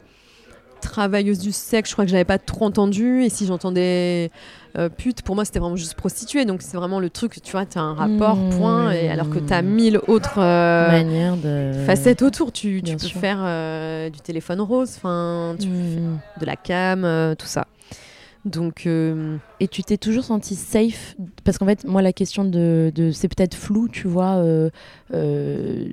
travailleuse 0.82 1.40
du 1.40 1.52
sexe, 1.52 1.90
je 1.90 1.96
crois 1.96 2.06
que 2.06 2.12
j'avais 2.12 2.26
pas 2.26 2.40
trop 2.40 2.66
entendu. 2.66 3.24
Et 3.24 3.30
si 3.30 3.46
j'entendais 3.46 4.32
euh, 4.78 4.90
pute, 4.90 5.22
pour 5.22 5.36
moi, 5.36 5.46
c'était 5.46 5.60
vraiment 5.60 5.76
juste 5.76 5.94
prostituée. 5.96 6.46
Donc 6.46 6.62
c'est 6.62 6.78
vraiment 6.78 7.00
le 7.00 7.10
truc, 7.10 7.42
tu 7.44 7.52
vois, 7.52 7.66
tu 7.66 7.78
as 7.78 7.82
un 7.82 7.94
rapport, 7.94 8.38
Mmh. 8.38 8.50
point. 8.58 8.92
Et 8.92 9.10
alors 9.10 9.30
que 9.30 9.38
tu 9.40 9.54
as 9.54 9.62
mille 9.62 10.00
autres. 10.08 10.40
euh, 10.40 10.88
Manière 10.92 11.36
de. 11.38 11.72
facettes 11.86 12.22
autour. 12.22 12.52
Tu, 12.52 12.82
tu 12.82 12.94
peux 12.96 13.06
sûr. 13.08 13.20
faire 13.20 13.38
euh, 13.42 14.10
du 14.10 14.20
téléphone 14.22 14.62
rose, 14.62 14.94
enfin, 14.98 15.56
tu- 15.60 15.68
Mhm. 15.68 16.18
de 16.40 16.46
la 16.46 16.56
cam, 16.56 17.36
tout 17.38 17.48
ça. 17.48 17.68
Donc, 18.46 18.88
euh, 18.88 19.38
Et 19.60 19.68
tu 19.68 19.84
t'es 19.84 19.98
toujours 19.98 20.24
senti 20.24 20.56
safe? 20.56 21.16
Parce 21.44 21.58
qu'en 21.58 21.66
fait, 21.66 21.86
moi, 21.86 22.02
la 22.02 22.14
question 22.14 22.44
de. 22.44 22.92
c'est 23.14 23.28
peut-être 23.28 23.56
flou, 23.56 23.88
tu 23.88 24.08
vois. 24.08 24.38
euh, 24.38 24.70
euh, 25.14 25.90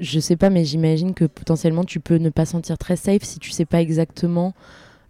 je 0.00 0.18
sais 0.18 0.36
pas, 0.36 0.48
mais 0.48 0.64
j'imagine 0.64 1.12
que 1.12 1.26
potentiellement, 1.26 1.84
tu 1.84 2.00
peux 2.00 2.16
ne 2.16 2.30
pas 2.30 2.46
sentir 2.46 2.78
très 2.78 2.96
safe 2.96 3.22
si 3.22 3.38
tu 3.38 3.50
sais 3.50 3.66
pas 3.66 3.82
exactement 3.82 4.54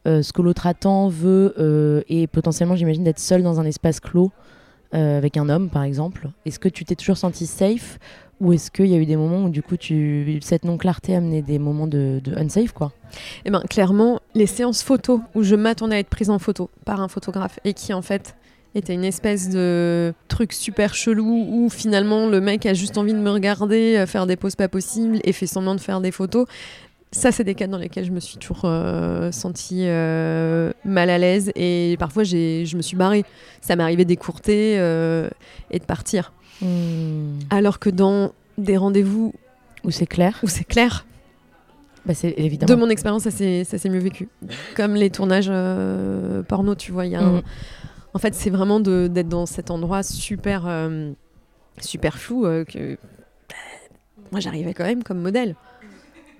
euh, 0.08 0.20
ce 0.22 0.32
que 0.32 0.42
l'autre 0.42 0.66
attend, 0.66 1.08
veut. 1.08 1.54
euh, 1.58 2.02
et 2.08 2.26
potentiellement, 2.26 2.74
j'imagine 2.74 3.04
d'être 3.04 3.20
seule 3.20 3.42
dans 3.44 3.60
un 3.60 3.64
espace 3.64 4.00
clos 4.00 4.32
avec 4.92 5.36
un 5.36 5.48
homme, 5.48 5.70
par 5.70 5.84
exemple. 5.84 6.30
Est-ce 6.44 6.58
que 6.58 6.68
tu 6.68 6.84
t'es 6.84 6.96
toujours 6.96 7.16
senti 7.16 7.46
safe 7.46 8.00
Ou 8.40 8.54
est-ce 8.54 8.70
qu'il 8.70 8.86
y 8.86 8.94
a 8.94 8.96
eu 8.96 9.04
des 9.04 9.16
moments 9.16 9.44
où, 9.44 9.50
du 9.50 9.62
coup, 9.62 9.76
cette 10.40 10.64
non-clarté 10.64 11.14
a 11.14 11.18
amené 11.18 11.42
des 11.42 11.58
moments 11.58 11.86
de, 11.86 12.22
unsafe, 12.36 12.72
quoi? 12.72 12.92
Eh 13.44 13.50
ben, 13.50 13.60
clairement, 13.68 14.20
les 14.34 14.46
séances 14.46 14.82
photos 14.82 15.20
où 15.34 15.42
je 15.42 15.54
m'attendais 15.56 15.96
à 15.96 15.98
être 15.98 16.08
prise 16.08 16.30
en 16.30 16.38
photo 16.38 16.70
par 16.86 17.00
un 17.00 17.08
photographe 17.08 17.58
et 17.64 17.74
qui 17.74 17.92
en 17.92 18.02
fait 18.02 18.34
était 18.74 18.94
une 18.94 19.04
espèce 19.04 19.48
de 19.48 20.14
truc 20.28 20.52
super 20.52 20.94
chelou 20.94 21.46
où 21.50 21.68
finalement 21.68 22.28
le 22.28 22.40
mec 22.40 22.66
a 22.66 22.74
juste 22.74 22.98
envie 22.98 23.12
de 23.12 23.18
me 23.18 23.30
regarder, 23.30 23.96
euh, 23.96 24.06
faire 24.06 24.26
des 24.26 24.36
poses 24.36 24.54
pas 24.54 24.68
possibles 24.68 25.18
et 25.24 25.32
fait 25.32 25.46
semblant 25.46 25.74
de 25.74 25.80
faire 25.80 26.00
des 26.00 26.12
photos. 26.12 26.46
Ça, 27.12 27.32
c'est 27.32 27.42
des 27.42 27.56
cas 27.56 27.66
dans 27.66 27.78
lesquels 27.78 28.04
je 28.04 28.12
me 28.12 28.20
suis 28.20 28.38
toujours 28.38 28.62
euh, 28.64 29.32
sentie 29.32 29.82
euh, 29.86 30.72
mal 30.84 31.10
à 31.10 31.18
l'aise 31.18 31.50
et 31.56 31.96
parfois 31.98 32.22
je 32.22 32.76
me 32.76 32.82
suis 32.82 32.96
barrée. 32.96 33.24
Ça 33.60 33.74
m'est 33.74 33.82
arrivé 33.82 34.04
d'écourter 34.04 34.74
et 34.74 35.78
de 35.78 35.84
partir. 35.84 36.32
Hmm. 36.60 37.38
Alors 37.50 37.78
que 37.78 37.88
dans 37.90 38.32
des 38.58 38.76
rendez-vous 38.76 39.32
Ou 39.84 39.90
c'est 39.90 40.06
clair 40.06 40.38
où 40.42 40.48
c'est 40.48 40.64
clair, 40.64 41.06
Bah, 42.06 42.14
c'est 42.14 42.34
évidemment. 42.38 42.74
De 42.74 42.78
mon 42.80 42.88
expérience, 42.90 43.22
ça 43.22 43.30
s'est 43.30 43.88
mieux 43.88 43.98
vécu. 44.00 44.28
Comme 44.76 44.94
les 44.94 45.10
tournages 45.10 45.48
euh, 45.50 46.42
porno, 46.42 46.74
tu 46.74 46.92
vois, 46.92 47.06
il 47.06 47.12
y 47.12 47.16
a 47.16 47.20
un- 47.20 47.32
Mhm. 47.36 47.42
En 48.12 48.18
fait, 48.18 48.34
c'est 48.34 48.50
vraiment 48.50 48.80
d'être 48.80 49.28
dans 49.28 49.46
cet 49.46 49.70
endroit 49.70 50.02
super, 50.02 50.64
euh, 50.66 51.12
super 51.80 52.18
flou 52.18 52.44
euh, 52.44 52.64
que 52.64 52.96
bah, 53.48 53.54
moi 54.32 54.40
j'arrivais 54.40 54.74
quand 54.74 54.84
même 54.84 55.02
comme 55.04 55.20
modèle. 55.20 55.54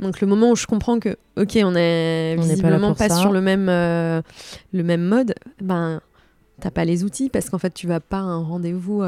Donc 0.00 0.20
le 0.20 0.26
moment 0.26 0.50
où 0.50 0.56
je 0.56 0.66
comprends 0.66 0.98
que 0.98 1.10
ok 1.36 1.58
on 1.62 1.74
est 1.76 2.34
On 2.38 2.40
pas 2.40 2.46
visiblement 2.48 2.94
pas, 2.94 3.08
sur 3.10 3.30
le 3.32 3.40
même 3.40 3.68
euh, 3.68 4.20
le 4.72 4.82
même 4.82 5.02
mode, 5.04 5.34
ben 5.60 6.00
t'as 6.60 6.70
pas 6.70 6.84
les 6.86 7.04
outils 7.04 7.28
parce 7.30 7.50
qu'en 7.50 7.58
fait 7.58 7.72
tu 7.72 7.86
vas 7.86 8.00
pas 8.00 8.18
à 8.18 8.22
un 8.22 8.42
rendez-vous 8.42 9.02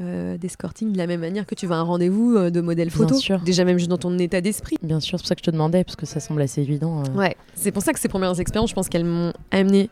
euh, 0.00 0.36
d'escorting 0.38 0.92
de 0.92 0.98
la 0.98 1.06
même 1.06 1.20
manière 1.20 1.46
que 1.46 1.54
tu 1.54 1.66
vas 1.66 1.76
à 1.76 1.78
un 1.78 1.82
rendez-vous 1.82 2.36
euh, 2.36 2.50
de 2.50 2.60
modèle 2.60 2.88
Bien 2.88 2.96
photo. 2.96 3.14
sûr. 3.16 3.40
Déjà 3.40 3.64
même 3.64 3.78
juste 3.78 3.90
dans 3.90 3.98
ton 3.98 4.18
état 4.18 4.40
d'esprit. 4.40 4.76
Bien 4.82 5.00
sûr, 5.00 5.18
c'est 5.18 5.22
pour 5.22 5.28
ça 5.28 5.34
que 5.34 5.40
je 5.40 5.44
te 5.46 5.50
demandais, 5.50 5.84
parce 5.84 5.96
que 5.96 6.06
ça 6.06 6.20
semble 6.20 6.42
assez 6.42 6.60
évident. 6.60 7.02
euh. 7.02 7.18
Ouais, 7.18 7.36
c'est 7.54 7.72
pour 7.72 7.82
ça 7.82 7.92
que 7.92 8.00
ces 8.00 8.08
premières 8.08 8.38
expériences, 8.40 8.70
je 8.70 8.74
pense 8.74 8.88
qu'elles 8.88 9.04
m'ont 9.04 9.32
amené 9.50 9.90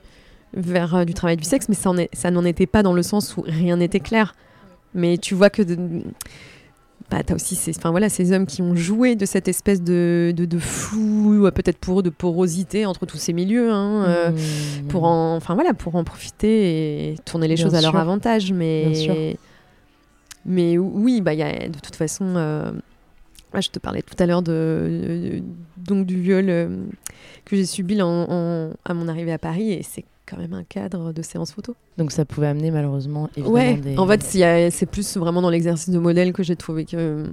vers 0.54 1.04
du 1.04 1.14
travail 1.14 1.36
du 1.36 1.44
sexe, 1.44 1.68
mais 1.68 1.74
ça, 1.74 1.90
en 1.90 1.98
est- 1.98 2.08
ça 2.14 2.30
n'en 2.30 2.44
était 2.44 2.66
pas 2.66 2.82
dans 2.82 2.92
le 2.94 3.02
sens 3.02 3.36
où 3.36 3.42
rien 3.42 3.76
n'était 3.76 4.00
clair. 4.00 4.34
Mais 4.94 5.18
tu 5.18 5.34
vois 5.34 5.50
que 5.50 5.62
de- 5.62 5.76
bah, 7.10 7.22
t'as 7.24 7.34
aussi 7.34 7.54
ces, 7.54 7.74
enfin, 7.76 7.90
voilà, 7.90 8.08
ces 8.10 8.32
hommes 8.32 8.44
qui 8.46 8.60
ont 8.60 8.74
joué 8.74 9.16
de 9.16 9.24
cette 9.24 9.48
espèce 9.48 9.82
de, 9.82 10.32
de, 10.36 10.44
de 10.44 10.58
flou, 10.58 11.48
peut-être 11.54 11.78
pour 11.78 12.00
eux, 12.00 12.02
de 12.02 12.10
porosité 12.10 12.84
entre 12.86 13.06
tous 13.06 13.16
ces 13.16 13.32
milieux, 13.32 13.70
hein, 13.72 14.04
euh, 14.06 14.30
Mhm. 14.30 14.88
pour, 14.88 15.04
en, 15.04 15.36
enfin, 15.36 15.54
voilà, 15.54 15.72
pour 15.74 15.94
en 15.96 16.04
profiter 16.04 17.12
et 17.12 17.18
tourner 17.24 17.48
les 17.48 17.54
Bien 17.54 17.64
choses 17.64 17.74
à 17.74 17.80
leur 17.80 17.96
avantage. 17.96 18.52
Mais, 18.52 18.90
Bien 18.90 18.94
sûr. 18.94 19.14
Mais 20.44 20.78
oui, 20.78 21.20
bah, 21.20 21.34
y 21.34 21.42
a, 21.42 21.68
de 21.68 21.78
toute 21.78 21.96
façon, 21.96 22.34
euh, 22.36 22.72
ah, 23.52 23.60
je 23.60 23.68
te 23.70 23.78
parlais 23.78 24.02
tout 24.02 24.14
à 24.22 24.26
l'heure 24.26 24.42
de, 24.42 25.40
de- 25.40 25.42
donc 25.76 26.06
du 26.06 26.20
viol 26.20 26.46
euh, 26.48 26.68
que 27.44 27.56
j'ai 27.56 27.66
subi 27.66 28.00
en- 28.02 28.26
en- 28.28 28.70
à 28.84 28.94
mon 28.94 29.08
arrivée 29.08 29.32
à 29.32 29.38
Paris 29.38 29.72
et 29.72 29.82
c'est 29.82 30.04
quand 30.26 30.36
même 30.36 30.52
un 30.52 30.64
cadre 30.64 31.12
de 31.12 31.22
séance 31.22 31.52
photo. 31.52 31.74
Donc 31.96 32.12
ça 32.12 32.24
pouvait 32.26 32.48
amener 32.48 32.70
malheureusement 32.70 33.30
évidemment 33.36 33.54
Ouais, 33.54 33.74
des... 33.76 33.96
en 33.96 34.06
fait, 34.06 34.22
c'est 34.70 34.86
plus 34.86 35.16
vraiment 35.16 35.40
dans 35.40 35.48
l'exercice 35.50 35.88
de 35.88 35.98
modèle 35.98 36.32
que 36.34 36.42
j'ai 36.42 36.56
trouvé 36.56 36.84
que 36.84 36.96
euh, 36.96 37.26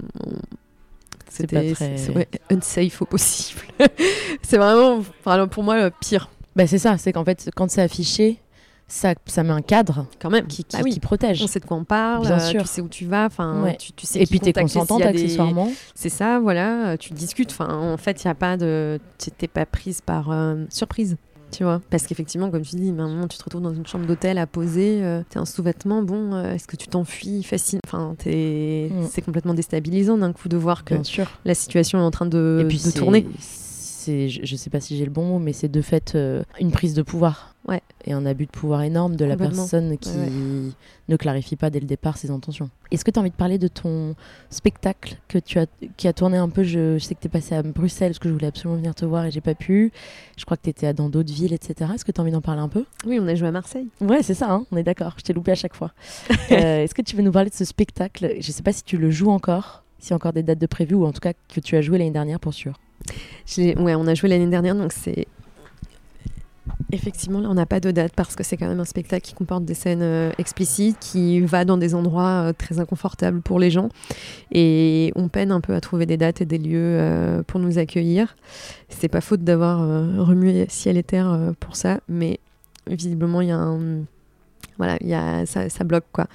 c'était 1.28 1.72
très- 1.74 2.10
ouais, 2.14 2.28
unsafe 2.50 3.02
au 3.02 3.04
possible. 3.04 3.60
c'est 4.42 4.56
vraiment, 4.56 5.02
pour 5.48 5.62
moi, 5.62 5.90
pire 5.90 6.30
Bah, 6.54 6.66
c'est 6.66 6.78
ça, 6.78 6.96
c'est 6.96 7.12
qu'en 7.12 7.24
fait 7.24 7.50
quand 7.54 7.70
c'est 7.70 7.82
affiché, 7.82 8.38
ça, 8.88 9.14
ça 9.26 9.42
met 9.42 9.50
un 9.52 9.62
cadre 9.62 10.06
quand 10.20 10.30
même. 10.30 10.46
qui, 10.46 10.64
qui, 10.64 10.76
Bah 10.76 10.82
oui. 10.84 10.92
qui 10.92 11.00
protège. 11.00 11.42
On 11.42 11.46
sait 11.46 11.60
de 11.60 11.64
quoi 11.64 11.76
on 11.76 11.84
parle, 11.84 12.22
Bien 12.26 12.36
euh, 12.36 12.40
sûr. 12.40 12.62
tu 12.62 12.68
sais 12.68 12.80
où 12.80 12.88
tu 12.88 13.04
vas, 13.06 13.26
enfin, 13.26 13.62
Ouais. 13.62 13.76
tu, 13.76 13.92
tu 13.92 14.06
sais 14.06 14.20
Et 14.20 14.26
puis 14.26 14.38
t'es 14.40 14.52
consentante 14.52 15.02
des- 15.02 15.08
accessoirement. 15.08 15.70
C'est 15.94 16.08
ça, 16.08 16.38
voilà, 16.38 16.90
euh, 16.90 16.96
tu 16.96 17.12
discutes. 17.12 17.50
Enfin, 17.50 17.92
en 17.92 17.96
fait, 17.96 18.22
il 18.22 18.26
y 18.26 18.30
a 18.30 18.34
pas 18.34 18.56
de, 18.56 18.98
tu 19.18 19.30
t'es 19.30 19.48
pas 19.48 19.66
prise 19.66 20.00
par 20.00 20.30
euh, 20.30 20.64
surprise. 20.70 21.16
Tu 21.52 21.62
vois, 21.62 21.80
parce 21.90 22.08
qu'effectivement, 22.08 22.50
comme 22.50 22.62
tu 22.62 22.74
dis, 22.74 22.88
à 22.88 23.02
un 23.02 23.08
moment, 23.08 23.28
tu 23.28 23.38
te 23.38 23.44
retrouves 23.44 23.62
dans 23.62 23.72
une 23.72 23.86
chambre 23.86 24.04
d'hôtel 24.04 24.36
à 24.36 24.48
poser, 24.48 24.98
euh, 25.04 25.22
t'es 25.30 25.38
un 25.38 25.44
sous-vêtement, 25.44 26.02
bon, 26.02 26.34
euh, 26.34 26.52
est-ce 26.54 26.66
que 26.66 26.74
tu 26.74 26.88
t'enfuis 26.88 27.44
facile 27.44 27.78
Enfin, 27.86 28.16
Mm. 28.26 29.04
c'est 29.08 29.22
complètement 29.24 29.54
déstabilisant 29.54 30.18
d'un 30.18 30.32
coup 30.32 30.48
de 30.48 30.56
voir 30.56 30.84
que 30.84 30.94
la 31.44 31.54
situation 31.54 32.00
est 32.00 32.02
en 32.02 32.10
train 32.10 32.26
de, 32.26 32.62
Et 32.62 32.68
puis 32.68 32.82
de 32.84 32.90
tourner. 32.90 33.26
C'est, 34.06 34.28
je, 34.28 34.44
je 34.44 34.56
sais 34.56 34.70
pas 34.70 34.78
si 34.80 34.96
j'ai 34.96 35.04
le 35.04 35.10
bon 35.10 35.24
mot, 35.24 35.38
mais 35.40 35.52
c'est 35.52 35.68
de 35.68 35.80
fait 35.82 36.14
euh, 36.14 36.44
une 36.60 36.70
prise 36.70 36.94
de 36.94 37.02
pouvoir. 37.02 37.54
Ouais. 37.66 37.82
Et 38.04 38.12
un 38.12 38.24
abus 38.24 38.46
de 38.46 38.50
pouvoir 38.52 38.82
énorme 38.82 39.16
de 39.16 39.24
la 39.24 39.36
personne 39.36 39.98
qui 39.98 40.10
Ouais, 40.10 40.72
ne 41.08 41.16
clarifie 41.16 41.56
pas 41.56 41.68
dès 41.70 41.80
le 41.80 41.86
départ 41.86 42.16
ses 42.16 42.30
intentions. 42.30 42.70
Est-ce 42.92 43.04
que 43.04 43.10
tu 43.10 43.18
as 43.18 43.20
envie 43.22 43.30
de 43.30 43.34
parler 43.34 43.58
de 43.58 43.66
ton 43.66 44.14
spectacle 44.50 45.16
que 45.26 45.38
tu 45.38 45.58
as, 45.58 45.66
qui 45.96 46.06
a 46.06 46.12
tourné 46.12 46.36
un 46.36 46.48
peu 46.48 46.62
je, 46.62 46.96
je 46.98 47.04
sais 47.04 47.16
que 47.16 47.20
tu 47.20 47.26
es 47.26 47.30
passé 47.30 47.56
à 47.56 47.64
Bruxelles 47.64 48.10
parce 48.10 48.20
que 48.20 48.28
je 48.28 48.34
voulais 48.34 48.46
absolument 48.46 48.76
venir 48.76 48.94
te 48.94 49.04
voir 49.04 49.24
et 49.24 49.32
j'ai 49.32 49.40
pas 49.40 49.56
pu. 49.56 49.90
Je 50.36 50.44
crois 50.44 50.56
que 50.56 50.62
tu 50.62 50.70
étais 50.70 50.94
dans 50.94 51.08
d'autres 51.08 51.32
villes, 51.32 51.52
etc. 51.52 51.90
Est-ce 51.96 52.04
que 52.04 52.12
tu 52.12 52.20
as 52.20 52.22
envie 52.22 52.30
d'en 52.30 52.40
parler 52.40 52.60
un 52.60 52.68
peu? 52.68 52.84
Oui, 53.04 53.18
on 53.20 53.26
a 53.26 53.34
joué 53.34 53.48
à 53.48 53.52
Marseille. 53.52 53.88
Ouais, 54.00 54.22
c'est 54.22 54.34
ça, 54.34 54.52
hein, 54.52 54.64
on 54.70 54.76
est 54.76 54.84
d'accord. 54.84 55.14
Je 55.18 55.22
t'ai 55.24 55.32
loupé 55.32 55.50
à 55.50 55.56
chaque 55.56 55.74
fois. 55.74 55.90
Euh, 56.52 56.84
Est-ce 56.84 56.94
que 56.94 57.02
tu 57.02 57.16
veux 57.16 57.22
nous 57.22 57.32
parler 57.32 57.50
de 57.50 57.54
ce 57.56 57.64
spectacle? 57.64 58.34
Je 58.38 58.52
sais 58.52 58.62
pas 58.62 58.72
si 58.72 58.84
tu 58.84 58.96
le 58.98 59.10
joues 59.10 59.30
encore, 59.30 59.82
s'il 59.98 60.10
y 60.10 60.12
a 60.12 60.16
encore 60.16 60.32
des 60.32 60.44
dates 60.44 60.60
de 60.60 60.66
prévues 60.66 60.94
ou 60.94 61.04
en 61.04 61.10
tout 61.12 61.18
cas 61.20 61.32
que 61.32 61.58
tu 61.58 61.74
as 61.76 61.82
joué 61.82 61.98
l'année 61.98 62.12
dernière 62.12 62.38
pour 62.38 62.54
sûr. 62.54 62.78
Ouais, 63.58 63.94
on 63.94 64.06
a 64.06 64.14
joué 64.14 64.28
l'année 64.28 64.46
dernière, 64.46 64.74
donc 64.74 64.92
c'est. 64.92 65.26
Effectivement, 66.92 67.40
là, 67.40 67.48
on 67.50 67.54
n'a 67.54 67.66
pas 67.66 67.80
de 67.80 67.90
date 67.90 68.12
parce 68.14 68.36
que 68.36 68.44
c'est 68.44 68.56
quand 68.56 68.68
même 68.68 68.78
un 68.78 68.84
spectacle 68.84 69.26
qui 69.26 69.34
comporte 69.34 69.64
des 69.64 69.74
scènes 69.74 70.02
euh, 70.02 70.30
explicites, 70.38 70.96
qui 71.00 71.40
va 71.40 71.64
dans 71.64 71.76
des 71.76 71.96
endroits 71.96 72.48
euh, 72.48 72.52
très 72.52 72.78
inconfortables 72.78 73.40
pour 73.40 73.58
les 73.58 73.70
gens. 73.70 73.88
Et 74.52 75.12
on 75.16 75.28
peine 75.28 75.50
un 75.50 75.60
peu 75.60 75.74
à 75.74 75.80
trouver 75.80 76.06
des 76.06 76.16
dates 76.16 76.40
et 76.40 76.44
des 76.44 76.58
lieux 76.58 76.96
euh, 77.00 77.42
pour 77.42 77.58
nous 77.58 77.78
accueillir. 77.78 78.36
C'est 78.88 79.08
pas 79.08 79.20
faute 79.20 79.42
d'avoir 79.42 79.80
remué 79.80 80.66
ciel 80.68 80.96
et 80.96 81.02
terre 81.02 81.52
pour 81.58 81.74
ça, 81.74 81.98
mais 82.08 82.38
visiblement, 82.86 83.40
il 83.40 83.48
y 83.48 83.52
a 83.52 83.58
un. 83.58 84.04
Voilà, 84.78 84.96
il 85.00 85.08
y 85.08 85.14
a, 85.14 85.46
ça, 85.46 85.68
ça 85.68 85.84
bloque 85.84 86.04
quoi. 86.12 86.26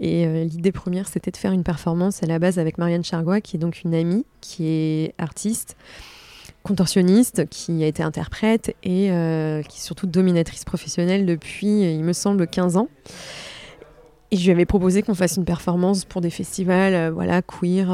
Et 0.00 0.26
euh, 0.26 0.44
l'idée 0.44 0.72
première, 0.72 1.08
c'était 1.08 1.30
de 1.30 1.36
faire 1.36 1.52
une 1.52 1.62
performance 1.62 2.22
à 2.22 2.26
la 2.26 2.38
base 2.38 2.58
avec 2.58 2.78
Marianne 2.78 3.04
Chargois, 3.04 3.40
qui 3.40 3.56
est 3.56 3.58
donc 3.58 3.82
une 3.82 3.94
amie, 3.94 4.24
qui 4.40 4.68
est 4.68 5.14
artiste, 5.18 5.76
contorsionniste, 6.62 7.48
qui 7.48 7.82
a 7.84 7.86
été 7.86 8.02
interprète 8.02 8.74
et 8.82 9.10
euh, 9.10 9.62
qui 9.62 9.78
est 9.78 9.82
surtout 9.82 10.06
dominatrice 10.06 10.64
professionnelle 10.64 11.26
depuis, 11.26 11.82
il 11.82 12.04
me 12.04 12.12
semble, 12.12 12.46
15 12.46 12.76
ans. 12.76 12.88
Et 14.32 14.36
je 14.36 14.44
lui 14.44 14.50
avais 14.50 14.66
proposé 14.66 15.02
qu'on 15.02 15.14
fasse 15.14 15.36
une 15.36 15.44
performance 15.44 16.04
pour 16.04 16.20
des 16.20 16.30
festivals, 16.30 16.94
euh, 16.94 17.10
voilà, 17.12 17.42
queer, 17.42 17.86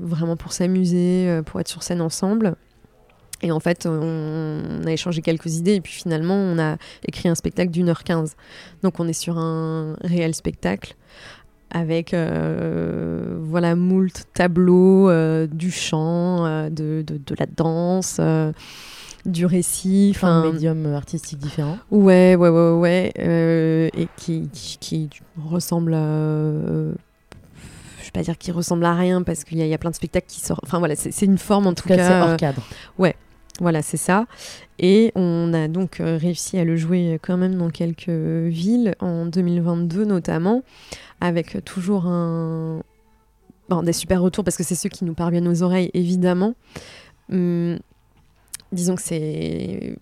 vraiment 0.00 0.36
pour 0.36 0.52
s'amuser, 0.52 1.40
pour 1.46 1.60
être 1.60 1.68
sur 1.68 1.82
scène 1.82 2.00
ensemble. 2.00 2.56
Et 3.42 3.52
en 3.52 3.60
fait, 3.60 3.86
on, 3.86 4.82
a 4.86 4.90
échangé 4.90 5.22
quelques 5.22 5.56
idées 5.56 5.74
et 5.74 5.80
puis 5.80 5.92
finalement, 5.92 6.34
on 6.34 6.58
a 6.58 6.76
écrit 7.06 7.28
un 7.28 7.34
spectacle 7.34 7.70
d'une 7.70 7.88
heure 7.88 8.04
quinze. 8.04 8.34
Donc 8.82 9.00
on 9.00 9.06
est 9.06 9.12
sur 9.12 9.38
un 9.38 9.94
réel 10.02 10.34
spectacle 10.34 10.96
avec 11.70 12.14
euh, 12.14 13.36
voilà 13.40 13.76
moult 13.76 14.24
tableaux, 14.34 15.10
euh, 15.10 15.46
du 15.46 15.70
chant, 15.70 16.46
euh, 16.46 16.70
de, 16.70 17.04
de, 17.06 17.18
de 17.18 17.34
la 17.38 17.46
danse, 17.46 18.20
du 19.26 19.46
récit. 19.46 20.12
Enfin, 20.14 20.42
un 20.42 20.52
médium 20.52 20.86
artistique 20.94 21.38
différent. 21.38 21.78
ouais, 21.90 22.36
ouais, 22.36 22.48
ouais, 22.48 22.70
ouais, 22.72 23.12
et 23.94 24.08
qui, 24.16 24.48
qui, 24.52 24.78
qui 24.78 25.10
ressemble 25.50 25.94
à... 25.94 25.98
je 26.00 28.04
vais 28.04 28.10
pas 28.12 28.22
dire 28.22 28.38
qu'il 28.38 28.54
ressemble 28.54 28.84
à 28.84 28.94
rien 28.94 29.22
parce 29.22 29.44
qu'il 29.44 29.58
y, 29.58 29.68
y 29.68 29.74
a 29.74 29.78
plein 29.78 29.90
de 29.90 29.96
spectacles 29.96 30.26
qui 30.28 30.40
sortent. 30.40 30.64
Enfin 30.64 30.78
voilà, 30.78 30.96
c'est 30.96 31.12
c'est 31.12 31.26
une 31.26 31.38
forme 31.38 31.66
en, 31.66 31.70
En 31.70 31.74
tout 31.74 31.88
cas, 31.88 31.96
c'est 31.96 32.20
hors 32.20 32.28
euh, 32.30 32.36
cadre. 32.36 32.62
Voilà, 33.60 33.82
c'est 33.82 33.96
ça. 33.96 34.26
Et 34.78 35.12
on 35.14 35.52
a 35.52 35.68
donc 35.68 36.00
euh, 36.00 36.16
réussi 36.16 36.58
à 36.58 36.64
le 36.64 36.76
jouer 36.76 37.18
quand 37.22 37.36
même 37.36 37.56
dans 37.56 37.70
quelques 37.70 38.08
villes, 38.08 38.94
en 39.00 39.26
2022 39.26 40.04
notamment, 40.04 40.62
avec 41.20 41.64
toujours 41.64 42.06
un... 42.06 42.82
bon, 43.68 43.82
des 43.82 43.92
super 43.92 44.22
retours, 44.22 44.44
parce 44.44 44.56
que 44.56 44.64
c'est 44.64 44.74
ceux 44.74 44.88
qui 44.88 45.04
nous 45.04 45.14
parviennent 45.14 45.48
aux 45.48 45.62
oreilles, 45.62 45.90
évidemment. 45.94 46.54
Hum, 47.30 47.78
disons 48.72 48.94
que 48.94 49.02
c'est 49.02 49.96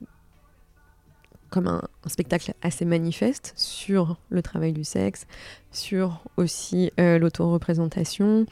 comme 1.50 1.68
un, 1.68 1.82
spectacle 2.06 2.52
assez 2.62 2.84
manifeste 2.84 3.52
sur 3.56 4.18
le 4.28 4.42
travail 4.42 4.72
du 4.72 4.84
sexe, 4.84 5.26
sur 5.72 6.22
aussi 6.36 6.92
euh, 7.00 7.18
l'autoreprésentation, 7.18 8.46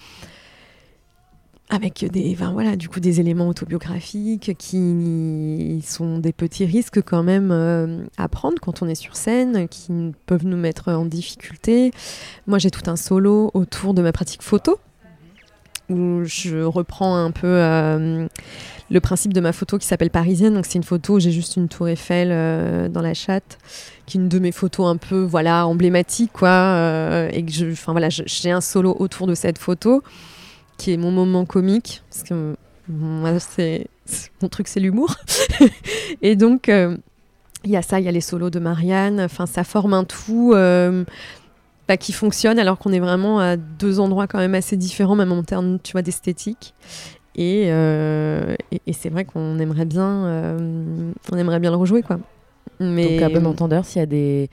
avec 1.71 2.05
des, 2.11 2.33
enfin, 2.35 2.53
voilà, 2.53 2.77
du 2.77 2.89
coup, 2.89 3.01
des 3.01 3.21
éléments 3.21 3.49
autobiographiques 3.49 4.55
qui 4.59 5.83
sont 5.85 6.19
des 6.19 6.33
petits 6.33 6.67
risques 6.67 7.03
quand 7.03 7.23
même 7.23 7.51
euh, 7.51 8.05
à 8.19 8.29
prendre 8.29 8.61
quand 8.61 8.83
on 8.83 8.89
est 8.89 8.95
sur 8.95 9.17
scène, 9.17 9.67
qui 9.69 10.13
peuvent 10.27 10.45
nous 10.45 10.59
mettre 10.59 10.93
en 10.93 11.07
difficulté. 11.07 11.91
Moi, 12.47 12.59
j'ai 12.59 12.71
tout 12.71 12.89
un 12.91 12.97
solo 12.97 13.51
autour 13.55 13.95
de 13.95 14.03
ma 14.03 14.13
pratique 14.13 14.43
photo, 14.43 14.79
où 15.89 16.23
je 16.25 16.63
reprends 16.63 17.17
un 17.17 17.31
peu 17.31 17.47
euh, 17.47 18.27
le 18.91 19.01
principe 19.01 19.33
de 19.33 19.41
ma 19.41 19.55
photo 19.55 19.79
qui 19.79 19.87
s'appelle 19.87 20.11
Parisienne. 20.11 20.53
Donc, 20.53 20.67
c'est 20.67 20.77
une 20.77 20.85
photo 20.85 21.15
où 21.15 21.21
j'ai 21.21 21.33
juste 21.33 21.57
une 21.57 21.69
tour 21.69 21.89
Eiffel 21.89 22.29
euh, 22.31 22.89
dans 22.91 23.03
la 23.03 23.15
chatte, 23.15 23.57
qui 24.05 24.19
est 24.19 24.21
une 24.21 24.29
de 24.29 24.39
mes 24.39 24.53
photos 24.53 24.87
un 24.87 24.99
peu 24.99 25.23
voilà, 25.23 25.67
emblématiques, 25.67 26.33
quoi. 26.35 27.27
et 27.33 27.43
que 27.43 27.73
enfin, 27.73 27.93
voilà, 27.93 28.11
j'ai 28.11 28.51
un 28.51 28.61
solo 28.61 28.95
autour 28.99 29.27
de 29.27 29.35
cette 29.35 29.57
photo 29.57 30.03
qui 30.77 30.93
est 30.93 30.97
mon 30.97 31.11
moment 31.11 31.45
comique, 31.45 32.03
parce 32.11 32.23
que 32.23 32.57
moi, 32.89 33.39
c'est 33.39 33.87
mon 34.43 34.49
truc, 34.49 34.69
c'est 34.69 34.81
l'humour. 34.81 35.15
et 36.23 36.37
donc, 36.37 36.69
euh, 36.69 36.97
il 37.65 37.71
y 37.71 37.77
a 37.77 37.83
ça, 37.83 37.99
il 38.01 38.05
y 38.05 38.09
a 38.09 38.13
les 38.13 38.21
solos 38.21 38.51
de 38.51 38.59
Marianne, 38.59 39.21
enfin, 39.21 39.47
ça 39.47 39.65
forme 39.65 39.95
un 39.95 40.05
tout 40.05 40.53
euh, 40.55 41.05
bah, 41.89 41.97
qui 41.97 42.13
fonctionne, 42.13 42.59
alors 42.59 42.79
qu'on 42.79 42.93
est 42.93 43.01
vraiment 43.01 43.41
à 43.41 43.57
deux 43.57 44.01
endroits 44.01 44.27
quand 44.27 44.39
même 44.39 44.55
assez 44.55 44.77
différents, 44.77 45.17
même 45.17 45.33
en 45.33 45.43
termes, 45.43 45.79
tu 45.83 45.93
vois, 45.93 46.03
d'esthétique. 46.03 46.75
Et, 47.37 47.67
euh, 47.69 48.55
et, 48.71 48.81
et 48.87 48.93
c'est 48.93 49.09
vrai 49.09 49.25
qu'on 49.25 49.59
aimerait 49.59 49.87
bien, 49.87 50.25
euh, 50.27 51.13
on 51.33 51.37
aimerait 51.37 51.59
bien 51.59 51.71
le 51.71 51.77
rejouer, 51.77 52.03
quoi. 52.03 52.19
Mais 52.81 53.19
Donc, 53.19 53.23
à 53.23 53.29
bon 53.29 53.47
entendeur, 53.47 53.85
s'il 53.85 54.01
y 54.01 54.03
a 54.03 54.07
des 54.07 54.51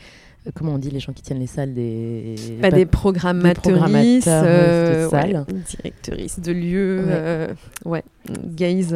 comment 0.56 0.74
on 0.74 0.78
dit 0.78 0.90
les 0.90 1.00
gens 1.00 1.14
qui 1.14 1.22
tiennent 1.22 1.40
les 1.40 1.48
salles 1.48 1.74
des 1.74 2.36
Pas 2.62 2.72
des 2.72 2.86
programmatrices, 2.86 4.26
euh, 4.28 5.08
de 5.08 5.14
ouais, 5.14 5.46
directrices 5.68 6.40
de 6.40 6.52
lieux. 6.52 7.04
Euh, 7.08 7.54
ouais, 7.86 8.04
Gaze, 8.46 8.96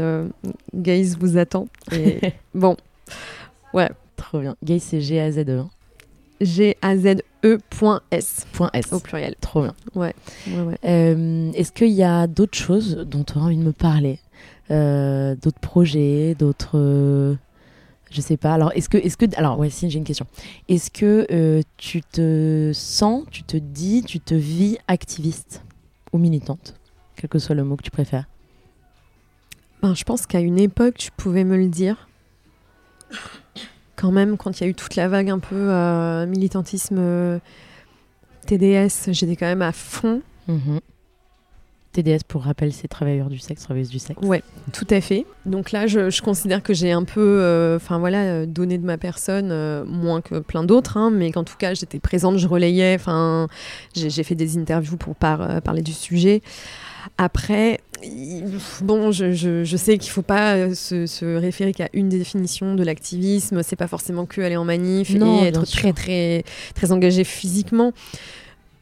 Gaze 0.74 1.18
vous 1.20 1.38
attend. 1.38 1.68
Et 1.92 2.20
bon, 2.56 2.76
ouais. 3.74 3.90
Trop 4.16 4.40
bien. 4.40 4.56
Gaze, 4.64 4.82
c'est 4.82 5.02
G-A-Z-E. 5.02 5.60
Hein. 5.60 5.70
G-A-Z-E.S. 6.42 8.46
S. 8.74 8.94
Au 8.94 9.00
pluriel. 9.00 9.36
Trop 9.40 9.62
bien. 9.62 9.76
Ouais. 9.94 10.14
ouais, 10.48 10.62
ouais. 10.62 10.78
Est-ce 11.54 11.72
qu'il 11.72 11.90
y 11.90 12.04
a 12.04 12.28
d'autres 12.28 12.58
choses 12.58 13.06
dont 13.10 13.24
tu 13.24 13.38
as 13.38 13.42
envie 13.42 13.58
de 13.58 13.64
me 13.64 13.72
parler? 13.72 14.20
D'autres 14.70 15.60
projets 15.62 16.36
D'autres 16.38 17.38
je 18.12 18.22
sais 18.22 18.38
pas. 18.38 18.54
Alors, 18.54 18.72
est-ce 18.74 18.90
que, 18.90 18.98
est-ce 18.98 19.18
que, 19.18 19.26
alors 19.38 19.60
ouais, 19.60 19.70
si 19.70 19.90
j'ai 19.90 19.98
une 19.98 20.06
question. 20.06 20.26
Est-ce 20.70 20.92
que 20.92 21.28
euh, 21.32 21.62
tu 21.78 22.02
te 22.02 22.72
sens, 22.74 23.24
tu 23.32 23.44
te 23.44 23.58
dis, 23.58 24.04
tu 24.04 24.20
te 24.20 24.34
vis 24.34 24.78
activiste 24.88 25.64
ou 26.14 26.18
militante, 26.18 26.76
quel 27.16 27.30
que 27.30 27.40
soit 27.40 27.56
le 27.56 27.64
mot 27.64 27.76
que 27.76 27.84
tu 27.84 27.92
préfères? 27.92 28.26
Ben, 29.82 29.94
je 29.94 30.04
pense 30.04 30.26
qu'à 30.26 30.40
une 30.40 30.60
époque, 30.60 30.96
tu 30.98 31.12
pouvais 31.12 31.44
me 31.44 31.58
le 31.58 31.68
dire. 31.68 32.08
Quand 33.96 34.12
même, 34.12 34.38
quand 34.38 34.60
il 34.60 34.64
y 34.64 34.68
a 34.68 34.70
eu 34.70 34.74
toute 34.74 34.96
la 34.96 35.08
vague 35.08 35.30
un 35.30 35.40
peu 35.40 35.56
euh, 35.56 36.26
militantisme 36.26 36.98
euh, 37.00 37.40
TDS, 38.46 39.12
j'étais 39.12 39.36
quand 39.36 39.46
même 39.46 39.62
à 39.62 39.72
fond. 39.72 40.22
Mhm. 40.48 40.80
TDS, 41.96 42.24
pour 42.28 42.44
rappel, 42.44 42.74
c'est 42.74 42.88
travailleurs 42.88 43.30
du 43.30 43.40
sexe, 43.40 43.64
travailleuses 43.64 43.90
du 43.90 44.00
sexe. 44.00 44.20
Ouais, 44.22 44.44
tout 44.74 44.88
à 44.90 45.00
fait. 45.00 45.26
Donc 45.46 45.72
là, 45.72 45.88
je, 45.88 46.22
considère 46.22 46.62
que 46.62 46.74
j'ai 46.74 46.92
un 46.92 47.04
peu, 47.04 47.40
euh, 47.42 47.80
voilà, 47.90 48.24
euh, 48.24 48.46
donné 48.46 48.78
de 48.78 48.86
ma 48.86 48.98
personne, 48.98 49.50
euh, 49.52 49.86
moins 49.86 50.22
que 50.22 50.40
plein 50.40 50.64
d'autres, 50.64 50.98
hein, 50.98 51.10
mais 51.12 51.32
qu'en 51.32 51.44
tout 51.44 51.58
cas, 51.58 51.74
j'étais 51.74 52.00
présente, 52.00 52.38
je 52.38 52.48
relayais, 52.48 52.96
enfin, 52.96 53.48
j'ai 53.96 54.24
fait 54.24 54.36
des 54.36 54.58
interviews 54.58 54.98
pour 54.98 55.16
parler 55.16 55.82
du 55.82 55.94
sujet. 55.94 56.42
Après, 57.18 57.80
bon, 58.82 59.12
je, 59.12 59.76
sais 59.78 59.98
qu'il 59.98 60.10
ne 60.10 60.14
faut 60.14 60.22
pas 60.22 60.74
se, 60.74 61.38
référer 61.38 61.74
qu'à 61.74 61.88
une 61.94 62.10
définition 62.10 62.76
de 62.76 62.84
l'activisme. 62.84 63.62
C'est 63.64 63.76
pas 63.76 63.88
forcément 63.88 64.26
que 64.26 64.42
aller 64.42 64.58
en 64.58 64.66
manif 64.66 65.12
et 65.12 65.48
être 65.48 65.66
très, 65.66 65.94
très, 65.94 66.44
très 66.74 66.92
engagé 66.92 67.24
physiquement. 67.24 67.94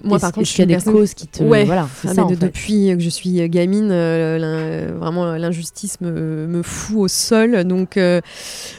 Moi, 0.03 0.19
par 0.19 0.33
contre, 0.33 0.45
je 0.45 0.51
suis 0.51 0.63
il 0.63 0.69
y 0.69 0.75
a 0.75 0.77
des 0.77 0.83
causes 0.83 1.13
qui 1.13 1.27
te. 1.27 1.43
Ouais, 1.43 1.63
voilà, 1.63 1.87
ah, 2.05 2.13
ça, 2.13 2.25
depuis 2.25 2.93
que 2.95 2.99
je 2.99 3.09
suis 3.09 3.49
gamine, 3.49 3.89
euh, 3.91 4.93
vraiment 4.97 5.33
l'injustice 5.35 6.01
me, 6.01 6.45
me, 6.45 6.61
fout 6.61 6.97
au 6.97 7.07
sol. 7.07 7.63
Donc, 7.63 7.95
euh, 7.95 8.19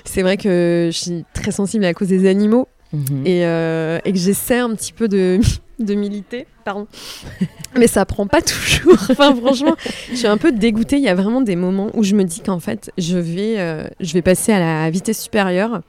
c'est 0.05 0.23
vrai 0.23 0.37
que 0.37 0.91
je 0.93 0.97
suis 0.97 1.25
très 1.33 1.51
sensible 1.51 1.85
à 1.85 1.89
la 1.89 1.95
cause 1.95 2.09
des 2.09 2.29
animaux 2.29 2.69
mhm. 2.93 3.27
et, 3.27 3.47
euh, 3.47 3.99
et, 4.05 4.13
que 4.13 4.19
j'essaie 4.19 4.59
un 4.59 4.75
petit 4.75 4.93
peu 4.93 5.09
de, 5.09 5.41
de 5.79 5.95
militer. 5.95 6.47
Pardon. 6.65 6.87
Mais 7.77 7.87
ça 7.87 8.05
prend 8.05 8.27
pas 8.27 8.43
toujours. 8.43 8.99
enfin, 9.11 9.35
franchement, 9.35 9.77
je 10.11 10.17
suis 10.17 10.27
un 10.27 10.37
peu 10.37 10.53
dégoûtée. 10.53 10.97
Il 10.97 11.03
y 11.03 11.09
a 11.09 11.15
vraiment 11.15 11.41
des 11.41 11.57
moments 11.57 11.89
où 11.95 12.05
je 12.05 12.15
me 12.15 12.25
dis 12.25 12.41
qu'en 12.41 12.61
fait, 12.61 12.91
je 12.99 13.17
vais, 13.17 13.57
je 13.99 14.13
vais 14.13 14.23
passer 14.23 14.53
à 14.53 14.59
la 14.59 14.91
vitesse 14.91 15.23
supérieure 15.23 15.81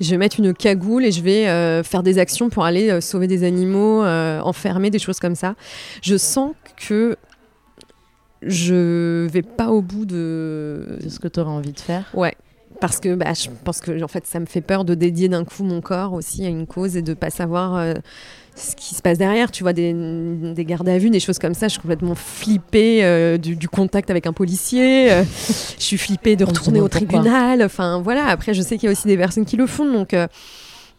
je 0.00 0.10
vais 0.10 0.18
mettre 0.18 0.40
une 0.40 0.52
cagoule 0.52 1.04
et 1.04 1.12
je 1.12 1.22
vais 1.22 1.48
euh, 1.48 1.82
faire 1.82 2.02
des 2.02 2.18
actions 2.18 2.50
pour 2.50 2.64
aller 2.64 2.90
euh, 2.90 3.00
sauver 3.00 3.26
des 3.26 3.44
animaux, 3.44 4.02
euh, 4.02 4.40
enfermer, 4.40 4.90
des 4.90 4.98
choses 4.98 5.20
comme 5.20 5.34
ça. 5.34 5.54
Je 6.02 6.16
sens 6.16 6.52
que 6.76 7.16
je 8.42 9.26
vais 9.26 9.42
pas 9.42 9.68
au 9.68 9.80
bout 9.80 10.04
de... 10.04 10.98
de 11.02 11.08
ce 11.08 11.18
que 11.18 11.28
tu 11.28 11.40
auras 11.40 11.50
envie 11.50 11.72
de 11.72 11.80
faire. 11.80 12.04
Ouais. 12.14 12.34
Parce 12.80 13.00
que 13.00 13.14
bah, 13.14 13.32
je 13.32 13.48
pense 13.64 13.80
que 13.80 14.02
en 14.02 14.08
fait, 14.08 14.26
ça 14.26 14.38
me 14.38 14.46
fait 14.46 14.60
peur 14.60 14.84
de 14.84 14.94
dédier 14.94 15.30
d'un 15.30 15.44
coup 15.44 15.64
mon 15.64 15.80
corps 15.80 16.12
aussi 16.12 16.44
à 16.44 16.48
une 16.48 16.66
cause 16.66 16.96
et 16.96 17.02
de 17.02 17.14
pas 17.14 17.30
savoir 17.30 17.94
ce 18.56 18.74
qui 18.74 18.94
se 18.94 19.02
passe 19.02 19.18
derrière, 19.18 19.50
tu 19.50 19.62
vois, 19.62 19.74
des, 19.74 19.92
des, 19.92 20.64
gardes 20.64 20.88
à 20.88 20.96
vue, 20.98 21.10
des 21.10 21.20
choses 21.20 21.38
comme 21.38 21.54
ça. 21.54 21.68
Je 21.68 21.72
suis 21.72 21.80
complètement 21.80 22.14
flippée 22.14 23.04
euh, 23.04 23.36
du, 23.36 23.68
contact 23.68 24.10
avec 24.10 24.26
un 24.26 24.32
policier. 24.32 25.12
Euh, 25.12 25.24
je 25.78 25.84
suis 25.84 25.98
flippée 25.98 26.36
de 26.36 26.44
retourner 26.44 26.80
au 26.80 26.88
tribunal. 26.88 27.62
Enfin, 27.62 28.00
voilà. 28.00 28.26
Après, 28.26 28.54
je 28.54 28.62
sais 28.62 28.78
qu'il 28.78 28.86
y 28.86 28.88
a 28.88 28.92
aussi 28.92 29.06
des 29.06 29.18
personnes 29.18 29.44
qui 29.44 29.56
le 29.56 29.66
font, 29.66 29.90
donc 29.90 30.14
euh, 30.14 30.26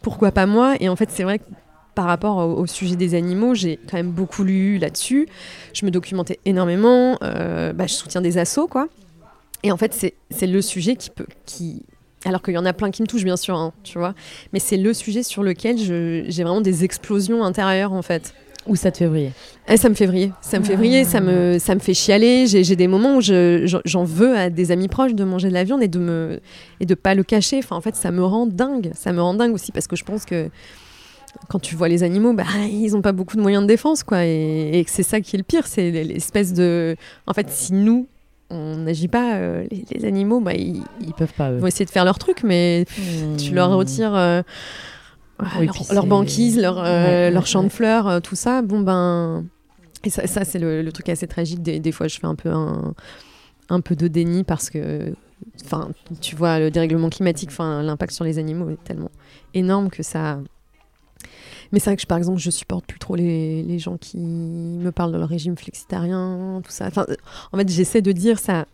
pourquoi 0.02 0.30
pas 0.30 0.46
moi? 0.46 0.76
Et 0.78 0.88
en 0.88 0.94
fait, 0.94 1.10
c'est 1.10 1.24
vrai 1.24 1.40
que 1.40 1.44
par 1.96 2.06
rapport 2.06 2.36
au, 2.36 2.64
sujet 2.66 2.94
des 2.94 3.16
animaux, 3.16 3.54
j'ai 3.54 3.76
quand 3.90 3.96
même 3.96 4.12
beaucoup 4.12 4.44
lu 4.44 4.78
là-dessus. 4.78 5.26
Je 5.74 5.84
me 5.84 5.90
documentais 5.90 6.38
énormément. 6.44 7.18
Bah, 7.20 7.86
je 7.88 7.92
soutiens 7.92 8.20
des 8.20 8.38
assos, 8.38 8.68
quoi. 8.68 8.86
Et 9.64 9.72
en 9.72 9.76
fait, 9.76 10.12
c'est 10.30 10.46
le 10.46 10.62
sujet 10.62 10.94
qui 10.94 11.10
peut, 11.10 11.26
qui, 11.44 11.82
alors 12.24 12.42
qu'il 12.42 12.54
y 12.54 12.58
en 12.58 12.66
a 12.66 12.72
plein 12.72 12.90
qui 12.90 13.02
me 13.02 13.06
touchent, 13.06 13.24
bien 13.24 13.36
sûr, 13.36 13.56
hein, 13.56 13.72
tu 13.84 13.98
vois. 13.98 14.14
Mais 14.52 14.58
c'est 14.58 14.76
le 14.76 14.92
sujet 14.92 15.22
sur 15.22 15.42
lequel 15.42 15.78
j'ai 15.78 16.42
vraiment 16.42 16.60
des 16.60 16.84
explosions 16.84 17.44
intérieures, 17.44 17.92
en 17.92 18.02
fait. 18.02 18.34
Ou 18.66 18.76
ça 18.76 18.90
te 18.90 18.98
fait 18.98 19.06
vriller 19.06 19.32
eh, 19.68 19.76
Ça 19.76 19.88
me 19.88 19.94
fait 19.94 20.06
vriller. 20.06 20.32
Ça 20.42 20.58
me 20.58 20.64
fait 20.64 20.76
vriller, 20.76 21.04
ça, 21.04 21.20
me, 21.20 21.58
ça 21.58 21.74
me 21.74 21.80
fait 21.80 21.94
chialer. 21.94 22.46
J'ai 22.46 22.76
des 22.76 22.88
moments 22.88 23.16
où 23.16 23.20
j'en 23.20 24.04
veux 24.04 24.36
à 24.36 24.50
des 24.50 24.70
amis 24.72 24.88
proches 24.88 25.14
de 25.14 25.24
manger 25.24 25.48
de 25.48 25.54
la 25.54 25.64
viande 25.64 25.82
et 25.82 25.88
de 25.88 25.98
me 25.98 26.40
et 26.80 26.86
de 26.86 26.94
pas 26.94 27.14
le 27.14 27.22
cacher. 27.22 27.58
Enfin, 27.58 27.76
en 27.76 27.80
fait, 27.80 27.96
ça 27.96 28.10
me 28.10 28.22
rend 28.22 28.46
dingue. 28.46 28.90
Ça 28.94 29.12
me 29.12 29.22
rend 29.22 29.34
dingue 29.34 29.54
aussi 29.54 29.72
parce 29.72 29.86
que 29.86 29.96
je 29.96 30.04
pense 30.04 30.26
que 30.26 30.50
quand 31.48 31.60
tu 31.60 31.76
vois 31.76 31.88
les 31.88 32.02
animaux, 32.02 32.34
bah, 32.34 32.44
ils 32.70 32.92
n'ont 32.92 33.02
pas 33.02 33.12
beaucoup 33.12 33.36
de 33.36 33.42
moyens 33.42 33.62
de 33.62 33.68
défense, 33.68 34.02
quoi. 34.02 34.26
Et, 34.26 34.80
et 34.80 34.84
c'est 34.86 35.02
ça 35.02 35.20
qui 35.20 35.36
est 35.36 35.38
le 35.38 35.44
pire, 35.44 35.66
c'est 35.66 35.90
l'espèce 35.90 36.52
de... 36.52 36.96
En 37.26 37.32
fait, 37.32 37.48
si 37.50 37.72
nous, 37.72 38.06
on 38.50 38.76
n'agit 38.76 39.08
pas. 39.08 39.36
Euh, 39.36 39.66
les, 39.70 40.04
animaux, 40.04 40.40
bah, 40.40 40.54
ils, 40.54 40.82
ils 41.00 41.14
peuvent 41.14 41.32
pas. 41.34 41.52
vont 41.52 41.66
essayer 41.66 41.84
de 41.84 41.90
faire 41.90 42.04
leur 42.04 42.18
truc, 42.18 42.42
mais 42.42 42.86
tu 43.38 43.54
leur 43.54 43.70
retires 43.70 44.14
euh, 44.14 44.42
leur, 45.90 46.06
banquise, 46.06 46.58
leur, 46.58 46.78
euh, 46.78 47.30
leur 47.30 47.46
champ 47.46 47.62
de 47.62 47.68
fleurs, 47.68 48.22
tout 48.22 48.36
ça. 48.36 48.62
Bon 48.62 48.80
ben, 48.80 49.44
et 50.04 50.10
ça, 50.10 50.26
ça 50.26 50.44
c'est 50.44 50.58
le, 50.58 50.90
truc 50.92 51.08
assez 51.08 51.26
tragique. 51.26 51.62
Des, 51.62 51.92
fois, 51.92 52.08
je 52.08 52.18
fais 52.18 52.26
un 52.26 52.34
peu 52.34 52.50
un, 52.50 52.94
un 53.68 53.80
peu 53.80 53.96
de 53.96 54.08
déni 54.08 54.44
parce 54.44 54.70
que, 54.70 55.12
enfin, 55.64 55.90
tu 56.20 56.34
vois, 56.34 56.58
le 56.58 56.70
dérèglement 56.70 57.10
climatique, 57.10 57.50
l'impact 57.58 58.12
sur 58.12 58.24
les 58.24 58.38
animaux 58.38 58.70
est 58.70 58.82
tellement 58.84 59.10
énorme 59.54 59.90
que 59.90 60.02
ça 60.02 60.38
mais 61.72 61.78
c'est 61.78 61.90
vrai 61.90 61.96
que, 61.96 62.06
par 62.06 62.18
exemple, 62.18 62.38
je 62.38 62.50
supporte 62.50 62.86
plus 62.86 62.98
trop 62.98 63.14
les, 63.14 63.62
les, 63.62 63.78
gens 63.78 63.96
qui 63.96 64.18
me 64.18 64.90
parlent 64.90 65.12
de 65.12 65.18
leur 65.18 65.28
régime 65.28 65.56
flexitarien, 65.56 66.60
tout 66.64 66.70
ça. 66.70 66.86
Enfin, 66.86 67.06
en 67.52 67.58
fait, 67.58 67.68
j'essaie 67.68 68.02
de 68.02 68.12
dire 68.12 68.38
ça. 68.38 68.66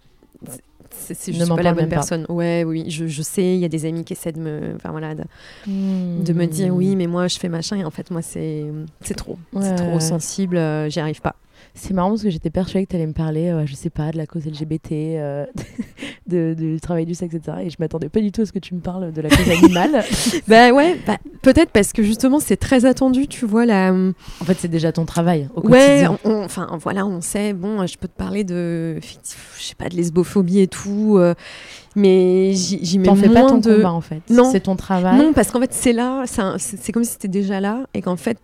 C'est 0.97 1.33
juste 1.33 1.49
pas 1.49 1.63
la 1.63 1.75
bonne 1.75 1.89
personne. 1.89 2.25
Ouais, 2.29 2.63
oui, 2.65 2.89
je, 2.89 3.07
je 3.07 3.23
sais, 3.23 3.55
il 3.55 3.61
y 3.61 3.65
a 3.65 3.69
des 3.69 3.85
amis 3.85 4.05
qui 4.05 4.13
essaient 4.13 4.33
de 4.33 4.41
me, 4.41 4.75
enfin 4.77 4.91
voilà, 4.91 5.15
de, 5.15 5.25
de, 5.67 6.33
me 6.33 6.47
dire 6.47 6.75
oui, 6.75 6.95
mais 6.95 7.09
moi 7.09 7.27
je 7.27 7.37
fais 7.39 7.49
machin 7.49 7.77
et 7.77 7.85
en 7.85 7.91
fait 7.91 8.13
moi 8.13 8.23
c'est 8.23 8.65
c'est 9.01 9.15
trop, 9.15 9.37
c'est 9.61 9.75
trop 9.75 9.99
sensible, 9.99 10.57
euh, 10.57 10.89
j'y 10.89 11.01
arrive 11.01 11.21
pas. 11.21 11.35
C'est 11.77 11.93
marrant 11.93 12.11
parce 12.11 12.23
que 12.23 12.31
j'étais 12.31 12.51
persuadée 12.51 12.87
que 12.87 12.91
tu 12.91 12.97
allais 12.97 13.07
me 13.07 13.13
parler, 13.13 13.49
euh, 13.49 13.67
je 13.67 13.75
sais 13.75 13.91
pas, 13.91 14.13
de 14.13 14.17
la 14.17 14.27
cause 14.27 14.47
LGBT, 14.47 14.93
euh, 14.93 15.45
de, 16.29 16.55
du 16.57 16.81
travail 16.81 17.05
du 17.05 17.15
sexe, 17.15 17.35
etc. 17.35 17.59
Et 17.65 17.71
je 17.71 17.77
m'attendais 17.81 18.09
pas 18.09 18.21
du 18.21 18.31
tout 18.31 18.43
à 18.43 18.47
ce 18.47 18.53
que 18.53 18.61
tu 18.61 18.75
me 18.75 18.81
parles 18.81 19.13
de 19.13 19.21
la 19.21 19.29
cause 19.29 19.51
animale. 19.51 20.05
bah 20.49 20.71
ouais, 20.71 20.97
bah, 21.05 21.19
peut-être 21.43 21.73
parce 21.73 21.93
que 21.93 22.05
justement 22.05 22.39
c'est 22.39 22.57
très 22.57 22.85
attendu, 22.85 23.27
tu 23.27 23.45
vois. 23.45 23.67
La... 23.67 23.93
En 23.93 24.45
fait, 24.45 24.57
c'est 24.57 24.69
déjà 24.69 24.93
ton 24.93 25.05
travail 25.05 25.49
au 25.57 25.63
ouais, 25.63 26.05
quotidien. 26.07 26.45
enfin 26.45 26.69
voilà, 26.81 27.05
on 27.07 27.21
sait, 27.21 27.53
bon, 27.53 27.85
je 27.87 27.99
peux 27.99 28.09
te 28.09 28.17
parler 28.17 28.45
de, 28.45 29.01
je 29.01 29.63
sais 29.63 29.75
pas, 29.75 29.89
de 29.89 29.97
lesbophobie 29.97 30.61
et 30.61 30.69
tout. 30.69 31.17
Euh, 31.19 31.35
mais 31.97 32.53
j'y 32.55 32.99
mets 32.99 33.09
moins 33.09 33.17
fais 33.17 33.29
pas 33.29 33.47
ton 33.47 33.59
de... 33.59 33.77
combat 33.77 33.93
en 33.93 34.01
fait. 34.01 34.23
Non, 34.31 34.51
c'est 34.51 34.61
ton 34.61 34.77
travail. 34.77 35.19
Non, 35.19 35.33
parce 35.33 35.51
qu'en 35.51 35.61
fait 35.61 35.73
c'est 35.73 35.93
là, 35.93 36.25
c'est 36.59 36.93
comme 36.93 37.05
si 37.05 37.13
c'était 37.13 37.29
déjà 37.29 37.61
là 37.61 37.87
et 37.95 38.03
qu'en 38.03 38.17
fait 38.17 38.39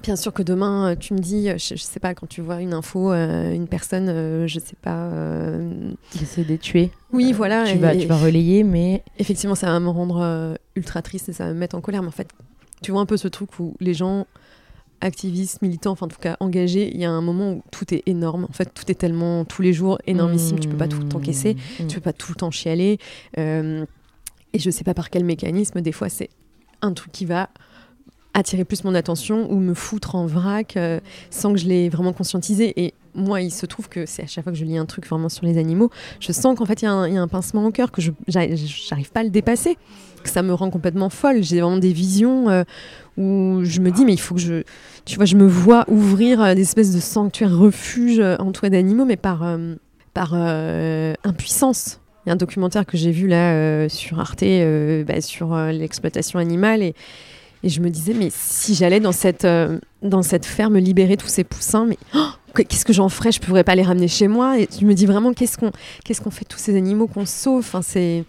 Bien 0.00 0.16
sûr 0.16 0.32
que 0.32 0.42
demain, 0.42 0.90
euh, 0.90 0.96
tu 0.96 1.12
me 1.12 1.18
dis, 1.18 1.48
euh, 1.50 1.58
je, 1.58 1.76
sais 1.76 2.00
pas, 2.00 2.14
quand 2.14 2.26
tu 2.26 2.40
vois 2.40 2.60
une 2.60 2.72
info, 2.72 3.12
euh, 3.12 3.52
une 3.52 3.68
personne, 3.68 4.46
je 4.46 4.58
sais 4.58 4.76
pas. 4.80 5.10
Qui 6.10 6.22
essaie 6.22 6.44
de 6.44 6.56
tuer. 6.56 6.90
Oui, 7.12 7.32
voilà. 7.32 7.64
Tu, 7.64 7.78
vas, 7.78 7.94
tu 7.94 8.06
vas 8.06 8.16
relayer, 8.16 8.64
mais. 8.64 9.02
Effectivement, 9.18 9.54
ça 9.54 9.66
va 9.66 9.78
me 9.80 9.90
rendre 9.90 10.56
ultra 10.76 11.02
triste 11.02 11.28
et 11.28 11.32
ça 11.32 11.46
va 11.46 11.52
me 11.52 11.58
mettre 11.58 11.76
en 11.76 11.80
colère. 11.80 12.02
Mais 12.02 12.08
en 12.08 12.12
fait, 12.12 12.28
tu 12.80 12.90
vois 12.90 13.00
un 13.00 13.06
peu 13.06 13.16
ce 13.16 13.28
truc 13.28 13.58
où 13.58 13.76
les 13.80 13.94
gens 13.94 14.26
activistes, 15.02 15.62
militants, 15.62 15.90
enfin 15.90 16.06
en 16.06 16.08
tout 16.08 16.20
cas 16.20 16.36
engagés, 16.38 16.88
il 16.94 17.00
y 17.00 17.04
a 17.04 17.10
un 17.10 17.20
moment 17.20 17.54
où 17.54 17.62
tout 17.72 17.92
est 17.92 18.04
énorme. 18.06 18.44
En 18.44 18.52
fait, 18.52 18.72
tout 18.72 18.88
est 18.90 18.94
tellement 18.94 19.44
tous 19.44 19.60
les 19.60 19.72
jours 19.72 19.98
énormissime, 20.06 20.60
tu 20.60 20.68
peux 20.68 20.76
pas 20.76 20.86
tout 20.86 21.00
le 21.00 21.08
temps 21.08 21.18
caisser, 21.18 21.54
mmh. 21.54 21.86
tu 21.88 21.96
peux 21.96 22.02
pas 22.02 22.12
tout 22.12 22.30
le 22.30 22.36
temps 22.36 22.52
chialer. 22.52 22.98
et 23.36 24.58
je 24.58 24.70
sais 24.70 24.84
pas 24.84 24.94
par 24.94 25.10
quel 25.10 25.24
mécanisme, 25.24 25.80
des 25.80 25.90
fois 25.90 26.08
c'est 26.08 26.30
un 26.82 26.92
truc 26.92 27.10
qui 27.10 27.24
va 27.24 27.50
attirer 28.34 28.64
plus 28.64 28.84
mon 28.84 28.94
attention 28.94 29.50
ou 29.50 29.58
me 29.58 29.74
foutre 29.74 30.14
en 30.14 30.26
vrac 30.26 30.76
euh, 30.76 31.00
sans 31.30 31.52
que 31.52 31.58
je 31.58 31.66
l'ai 31.66 31.88
vraiment 31.88 32.12
conscientisé. 32.12 32.72
Et 32.82 32.94
moi, 33.14 33.42
il 33.42 33.50
se 33.50 33.66
trouve 33.66 33.88
que 33.88 34.06
c'est 34.06 34.22
à 34.22 34.26
chaque 34.26 34.44
fois 34.44 34.52
que 34.52 34.58
je 34.58 34.64
lis 34.64 34.78
un 34.78 34.86
truc 34.86 35.06
vraiment 35.06 35.28
sur 35.28 35.44
les 35.44 35.58
animaux, 35.58 35.90
je 36.18 36.32
sens 36.32 36.56
qu'en 36.56 36.64
fait, 36.64 36.80
il 36.82 36.86
y, 36.86 36.88
a 36.88 36.92
un 36.94 37.28
pincement 37.28 37.66
au 37.66 37.70
cœur, 37.70 37.92
que 37.92 38.00
je 38.00 38.10
n'arrive 38.28 39.10
pas 39.12 39.20
à 39.20 39.22
le 39.22 39.30
dépasser, 39.30 39.76
que 40.22 40.30
ça 40.30 40.42
me 40.42 40.54
rend 40.54 40.70
complètement 40.70 41.10
folle. 41.10 41.42
J'ai 41.42 41.60
vraiment 41.60 41.76
des 41.76 41.92
visions 41.92 42.48
euh, 42.48 42.64
où 43.18 43.60
je 43.64 43.80
me 43.80 43.90
dis, 43.90 44.06
mais 44.06 44.14
il 44.14 44.20
faut 44.20 44.34
que 44.34 44.40
je. 44.40 44.62
Tu 45.04 45.16
vois, 45.16 45.26
je 45.26 45.36
me 45.36 45.46
vois 45.46 45.84
ouvrir 45.88 46.40
euh, 46.40 46.54
des 46.54 46.62
espèces 46.62 46.94
de 46.94 47.00
sanctuaires 47.00 47.56
refuges 47.56 48.22
entourés 48.38 48.70
d'animaux, 48.70 49.04
mais 49.04 49.16
par, 49.16 49.44
par 50.14 50.32
impuissance. 50.32 51.98
Il 52.24 52.28
y 52.28 52.30
a 52.30 52.34
un 52.34 52.36
documentaire 52.36 52.86
que 52.86 52.96
j'ai 52.96 53.10
vu 53.10 53.26
là 53.26 53.88
sur 53.88 54.20
Arte 54.20 54.44
bah, 55.06 55.20
sur 55.20 55.54
l'exploitation 55.54 56.38
animale 56.38 56.82
et 56.82 56.94
Et 57.62 57.68
je 57.68 57.80
me 57.80 57.90
disais, 57.90 58.14
mais 58.14 58.28
si 58.30 58.74
j'allais 58.74 59.00
dans 59.00 59.12
cette, 59.12 59.44
euh, 59.44 59.78
dans 60.02 60.22
cette 60.22 60.46
ferme 60.46 60.78
libérer 60.78 61.16
tous 61.16 61.28
ces 61.28 61.44
poussins, 61.44 61.86
mais 61.86 61.96
oh, 62.14 62.28
qu'est-ce 62.56 62.84
que 62.84 62.92
j'en 62.92 63.08
ferais? 63.08 63.30
Je 63.30 63.40
ne 63.40 63.46
pourrais 63.46 63.64
pas 63.64 63.74
les 63.74 63.82
ramener 63.82 64.08
chez 64.08 64.28
moi. 64.28 64.58
Et 64.58 64.68
je 64.78 64.84
me 64.84 64.94
dis 64.94 65.06
vraiment, 65.06 65.32
qu'est-ce 65.32 65.58
qu'on 65.58 65.70
qu'est-ce 66.04 66.20
qu'on 66.20 66.30
fait 66.30 66.44
de 66.44 66.48
tous 66.48 66.58
ces 66.58 66.76
animaux 66.76 67.06
qu'on 67.06 67.26
sauve? 67.26 67.60
Enfin, 67.60 67.82
C'est 67.82 68.24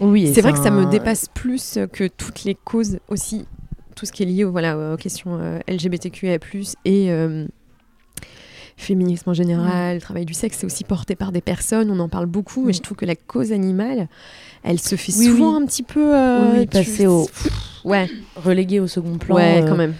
oui, 0.00 0.30
c'est 0.34 0.42
vrai 0.42 0.52
que 0.52 0.58
ça 0.58 0.70
me 0.70 0.84
dépasse 0.86 1.26
plus 1.32 1.78
que 1.92 2.06
toutes 2.06 2.44
les 2.44 2.54
causes 2.54 2.98
aussi, 3.08 3.46
tout 3.94 4.04
ce 4.04 4.12
qui 4.12 4.24
est 4.24 4.26
lié 4.26 4.44
voilà, 4.44 4.92
aux 4.92 4.96
questions 4.96 5.38
euh, 5.40 5.58
LGBTQIA+, 5.68 6.38
et 6.84 7.10
euh, 7.10 7.46
féminisme 8.76 9.30
en 9.30 9.34
général, 9.34 9.96
le 9.96 10.00
travail 10.00 10.26
du 10.26 10.34
sexe, 10.34 10.58
c'est 10.58 10.66
aussi 10.66 10.84
porté 10.84 11.16
par 11.16 11.32
des 11.32 11.40
personnes, 11.40 11.90
on 11.90 11.98
en 11.98 12.08
parle 12.08 12.26
beaucoup, 12.26 12.68
et 12.68 12.72
je 12.74 12.82
trouve 12.82 12.96
que 12.96 13.06
la 13.06 13.16
cause 13.16 13.52
animale, 13.52 14.08
elle 14.66 14.80
se 14.80 14.96
fait 14.96 15.12
souvent 15.12 15.56
un 15.56 15.64
petit 15.64 15.82
peu... 15.82 16.14
Euh, 16.14 16.58
oui, 16.58 16.66
passer 16.66 17.06
au... 17.06 17.28
ouais. 17.84 18.10
Relégué 18.34 18.80
au 18.80 18.86
second 18.86 19.16
plan. 19.16 19.36
Ouais, 19.36 19.64
quand 19.66 19.76
même. 19.76 19.94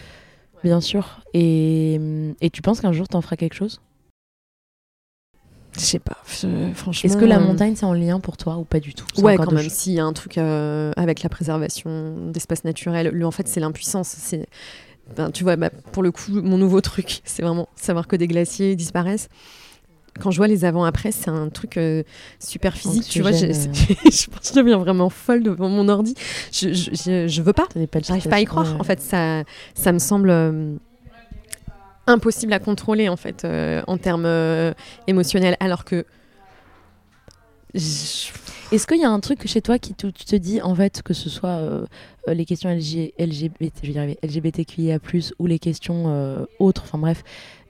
Bien 0.65 0.81
sûr. 0.81 1.21
Et, 1.33 2.01
et 2.41 2.51
tu 2.51 2.63
penses 2.63 2.81
qu'un 2.81 2.93
jour, 2.93 3.07
t'en 3.07 3.21
feras 3.21 3.37
quelque 3.37 3.55
chose? 3.55 3.81
Je 5.73 5.81
sais 5.81 5.99
pas, 5.99 6.17
franchement. 6.25 7.09
Est-ce 7.09 7.17
que 7.17 7.25
la 7.25 7.39
montagne, 7.39 7.75
c'est 7.77 7.85
en 7.85 7.93
lien 7.93 8.19
pour 8.19 8.37
toi 8.37 8.57
ou 8.57 8.65
pas 8.65 8.81
du 8.81 8.95
tout? 8.95 9.05
Ouais, 9.19 9.37
quand 9.37 9.53
même. 9.53 9.69
S'il 9.69 9.93
y 9.93 10.01
a 10.01 10.05
un 10.05 10.15
truc 10.15 10.39
euh, 10.39 10.91
avec 10.97 11.23
la 11.23 11.29
préservation 11.29 12.31
d'espaces 12.31 12.65
naturels, 12.65 13.25
en 13.25 13.31
fait, 13.31 13.47
c'est 13.47 13.61
l'impuissance. 13.61 14.09
C'est, 14.09 14.47
ben, 15.17 15.31
tu 15.31 15.45
vois, 15.45 15.57
bah, 15.57 15.71
pour 15.93 16.03
le 16.03 16.11
coup, 16.11 16.33
mon 16.33 16.57
nouveau 16.57 16.81
truc, 16.81 17.21
c'est 17.25 17.43
vraiment 17.43 17.69
savoir 17.77 18.09
que 18.09 18.17
des 18.17 18.27
glaciers 18.27 18.75
disparaissent. 18.75 19.29
Quand 20.21 20.31
je 20.31 20.37
vois 20.37 20.49
les 20.49 20.65
avant-après, 20.65 21.13
c'est 21.13 21.31
un 21.31 21.49
truc 21.49 21.77
euh, 21.77 22.03
super 22.39 22.75
physique. 22.75 23.09
tu 23.09 23.23
vois, 23.23 23.33
je, 23.33 23.47
je, 23.47 24.55
deviens 24.55 24.79
vraiment 24.79 25.11
folle 25.11 25.43
devant 25.43 25.69
mon 25.69 25.89
ordi. 25.89 26.15
Je, 26.53 26.73
je, 26.73 27.27
je 27.29 27.43
veux 27.43 27.53
pas. 27.53 27.67
J'arrive 28.03 28.29
pas 28.29 28.37
à 28.37 28.41
y 28.41 28.45
croire. 28.45 28.77
En 28.79 28.85
fait, 28.85 29.01
ça, 29.01 29.45
ça 29.75 29.93
me 29.93 29.99
semble. 29.99 30.31
Euh, 30.31 30.77
impossible 32.07 32.53
à 32.53 32.59
contrôler 32.59 33.09
en 33.09 33.17
fait 33.17 33.45
euh, 33.45 33.83
en 33.87 33.99
termes 33.99 34.27
euh, 34.27 34.73
émotionnels 35.07 35.57
alors 35.61 35.85
que 35.85 36.05
est-ce 37.75 38.87
qu'il 38.87 39.01
y 39.01 39.05
a 39.05 39.11
un 39.11 39.21
truc 39.21 39.47
chez 39.47 39.61
toi 39.61 39.79
qui 39.79 39.95
tu 39.95 40.13
te 40.13 40.37
dis 40.37 40.63
en 40.63 40.75
fait 40.75 41.03
que 41.03 41.13
ce 41.13 41.29
soit 41.29 41.51
euh, 41.51 41.85
les 42.27 42.45
questions 42.45 42.71
LG, 42.71 43.13
LGBT, 43.19 43.75
je 43.83 43.93
vais 43.93 44.19
LGBTQIA+ 44.23 44.99
ou 45.39 45.47
les 45.47 45.59
questions 45.59 46.47
autres 46.59 46.83
enfin 46.85 46.99
bref 46.99 47.23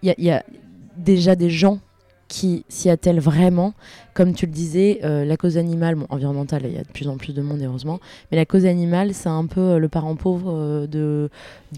il 0.03 0.15
y, 0.17 0.25
y, 0.25 0.31
a 0.31 0.45
déjà 0.97 1.35
des 1.35 1.51
gens 1.51 1.81
qui 2.29 2.65
s'y 2.69 2.91
attellent 2.91 3.21
vraiment. 3.21 3.75
Comme 4.15 4.33
tu 4.33 4.47
le 4.47 4.53
disais, 4.53 5.01
euh, 5.05 5.27
la 5.27 5.37
cause 5.37 5.59
animale, 5.59 5.95
bon, 5.95 6.07
environnementale, 6.09 6.63
il 6.65 6.73
y 6.73 6.79
a 6.79 6.83
de 6.83 6.89
plus 6.89 7.07
en 7.07 7.19
plus 7.19 7.35
de 7.35 7.43
monde, 7.43 7.61
heureusement, 7.63 8.01
mais 8.31 8.39
la 8.39 8.47
cause 8.47 8.65
animale, 8.65 9.13
c'est 9.13 9.29
un 9.29 9.45
peu 9.45 9.61
euh, 9.61 9.79
le 9.79 9.89
parent 9.89 10.17
pauvre 10.17 10.51
euh, 10.51 10.87
de, 10.87 11.29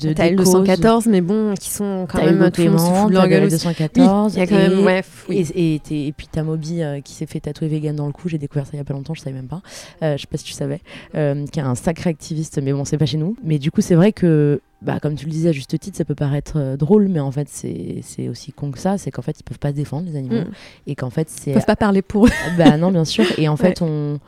de 0.00 0.12
T'as 0.12 0.30
le 0.30 0.36
214, 0.36 1.06
mais 1.06 1.20
bon, 1.20 1.54
qui 1.54 1.70
sont 1.70 2.06
quand 2.08 2.24
même 2.24 2.50
tout 2.52 2.62
le 2.62 2.70
monde 2.70 3.12
le 3.12 3.48
214, 3.50 4.34
il 4.34 4.38
y 4.38 4.42
a 4.42 4.46
quand 4.46 4.54
même, 4.54 4.84
ouais, 4.84 5.02
et, 5.30 5.40
et, 5.40 6.06
et, 6.06 6.12
puis 6.12 6.28
t'as 6.30 6.44
Moby 6.44 6.80
qui 7.02 7.14
s'est 7.14 7.26
fait 7.26 7.40
tatouer 7.40 7.66
vegan 7.66 7.96
dans 7.96 8.06
le 8.06 8.12
cou, 8.12 8.28
j'ai 8.28 8.38
découvert 8.38 8.66
ça 8.66 8.70
il 8.74 8.76
y 8.76 8.80
a 8.80 8.84
pas 8.84 8.94
longtemps, 8.94 9.14
je 9.14 9.20
savais 9.20 9.34
même 9.34 9.48
pas, 9.48 9.62
je 10.00 10.16
sais 10.16 10.28
pas 10.30 10.36
si 10.36 10.44
tu 10.44 10.52
savais, 10.52 10.80
qui 11.12 11.18
est 11.18 11.62
un 11.62 11.74
sacré 11.74 12.10
activiste, 12.10 12.60
mais 12.62 12.72
bon, 12.72 12.84
c'est 12.84 12.98
pas 12.98 13.06
chez 13.06 13.18
nous. 13.18 13.36
Mais 13.42 13.58
du 13.58 13.72
coup, 13.72 13.80
c'est 13.80 13.96
vrai 13.96 14.12
que 14.12 14.60
bah, 14.80 15.00
comme 15.00 15.16
tu 15.16 15.26
le 15.26 15.32
disais 15.32 15.48
à 15.48 15.52
juste 15.52 15.78
titre, 15.78 15.96
ça 15.96 16.04
peut 16.04 16.14
paraître 16.14 16.52
euh, 16.56 16.76
drôle, 16.76 17.08
mais 17.08 17.18
en 17.18 17.32
fait, 17.32 17.48
c'est 17.48 18.28
aussi 18.28 18.52
con 18.52 18.70
que 18.70 18.78
ça. 18.78 18.96
C'est 18.96 19.10
qu'en 19.10 19.22
fait, 19.22 19.40
ils 19.40 19.42
peuvent 19.42 19.58
pas 19.58 19.70
se 19.70 19.74
défendre, 19.74 20.06
les 20.08 20.16
animaux. 20.16 20.42
Mm. 20.42 20.52
Et 20.86 20.94
qu'en 20.94 21.10
fait, 21.10 21.28
c'est. 21.28 21.50
Ils 21.50 21.54
peuvent 21.54 21.66
pas 21.66 21.76
parler 21.76 22.02
pour 22.02 22.26
eux. 22.26 22.30
bah 22.56 22.76
non, 22.76 22.92
bien 22.92 23.04
sûr. 23.04 23.24
Et 23.38 23.48
en 23.48 23.56
fait, 23.58 23.82
on. 23.82 24.20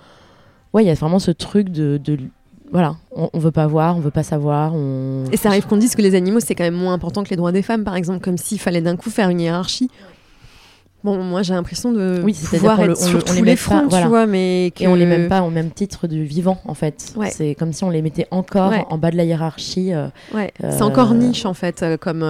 Ouais, 0.72 0.84
il 0.84 0.86
y 0.86 0.90
a 0.90 0.94
vraiment 0.94 1.18
ce 1.18 1.30
truc 1.30 1.68
de. 1.68 1.98
de... 2.02 2.18
Voilà, 2.72 2.96
on, 3.10 3.28
on, 3.32 3.38
veut 3.40 3.50
pas 3.50 3.66
voir, 3.66 3.96
on 3.96 4.00
veut 4.00 4.12
pas 4.12 4.22
savoir. 4.22 4.74
On... 4.74 5.24
Et 5.32 5.36
ça 5.36 5.48
arrive 5.48 5.66
qu'on 5.66 5.76
dise 5.76 5.96
que 5.96 6.02
les 6.02 6.14
animaux, 6.14 6.38
c'est 6.38 6.54
quand 6.54 6.62
même 6.62 6.74
moins 6.74 6.94
important 6.94 7.24
que 7.24 7.30
les 7.30 7.36
droits 7.36 7.50
des 7.50 7.62
femmes, 7.62 7.82
par 7.82 7.96
exemple, 7.96 8.20
comme 8.20 8.38
s'il 8.38 8.60
fallait 8.60 8.80
d'un 8.80 8.96
coup 8.96 9.10
faire 9.10 9.28
une 9.28 9.40
hiérarchie. 9.40 9.90
Bon, 11.02 11.16
moi 11.22 11.42
j'ai 11.42 11.54
l'impression 11.54 11.92
de 11.92 12.20
oui, 12.22 12.36
pouvoir 12.50 12.80
être 12.80 13.00
on, 13.00 13.06
sur 13.06 13.24
tous 13.24 13.42
les, 13.42 13.56
fronts, 13.56 13.88
tu 13.88 14.06
vois, 14.06 14.26
mais 14.26 14.66
et 14.78 14.86
on 14.86 14.94
les 14.94 15.06
met 15.06 15.28
pas 15.28 15.42
au 15.42 15.50
même 15.50 15.70
titre 15.70 16.06
du 16.06 16.24
vivant 16.24 16.60
en 16.66 16.74
fait. 16.74 17.14
C'est 17.30 17.54
comme 17.54 17.72
si 17.72 17.84
on 17.84 17.90
les 17.90 18.02
mettait 18.02 18.26
encore 18.30 18.72
en 18.90 18.98
bas 18.98 19.10
de 19.10 19.16
la 19.16 19.24
hiérarchie. 19.24 19.94
Euh, 19.94 20.08
ouais. 20.34 20.52
C'est 20.60 20.82
encore 20.82 21.12
euh, 21.12 21.16
niche 21.16 21.46
en 21.46 21.54
fait 21.54 21.82
euh, 21.82 21.96
comme 21.96 22.20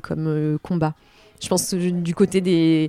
comme 0.00 0.58
combat. 0.62 0.94
Je 1.42 1.48
pense 1.48 1.74
du 1.74 2.14
côté 2.14 2.40
des, 2.40 2.88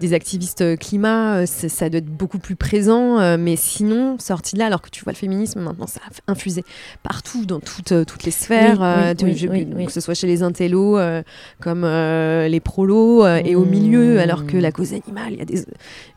des 0.00 0.12
activistes 0.12 0.76
climat, 0.76 1.36
euh, 1.36 1.46
ça 1.46 1.88
doit 1.88 1.98
être 1.98 2.06
beaucoup 2.06 2.40
plus 2.40 2.56
présent. 2.56 3.20
Euh, 3.20 3.36
mais 3.38 3.54
sinon, 3.54 4.18
sorti 4.18 4.56
de 4.56 4.58
là, 4.58 4.66
alors 4.66 4.82
que 4.82 4.90
tu 4.90 5.04
vois 5.04 5.12
le 5.12 5.16
féminisme, 5.16 5.60
maintenant, 5.60 5.86
ça 5.86 6.00
a 6.00 6.32
infusé 6.32 6.64
partout, 7.04 7.46
dans 7.46 7.60
toutes, 7.60 7.92
euh, 7.92 8.04
toutes 8.04 8.24
les 8.24 8.32
sphères, 8.32 8.78
que 9.16 9.92
ce 9.92 10.00
soit 10.00 10.14
chez 10.14 10.26
les 10.26 10.42
intellos, 10.42 10.98
comme 11.60 11.82
les 11.82 12.60
prolos, 12.60 13.24
et 13.24 13.54
au 13.54 13.64
milieu, 13.64 14.18
alors 14.18 14.46
que 14.46 14.56
la 14.56 14.72
cause 14.72 14.92
animale, 14.92 15.32
il 15.32 15.38
y 15.38 15.42
a 15.42 15.44
des, 15.44 15.64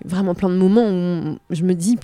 vraiment 0.04 0.34
plein 0.34 0.50
de 0.50 0.56
moments 0.56 0.90
où 0.90 1.38
je 1.52 1.64
me 1.64 1.76
dis, 1.76 1.98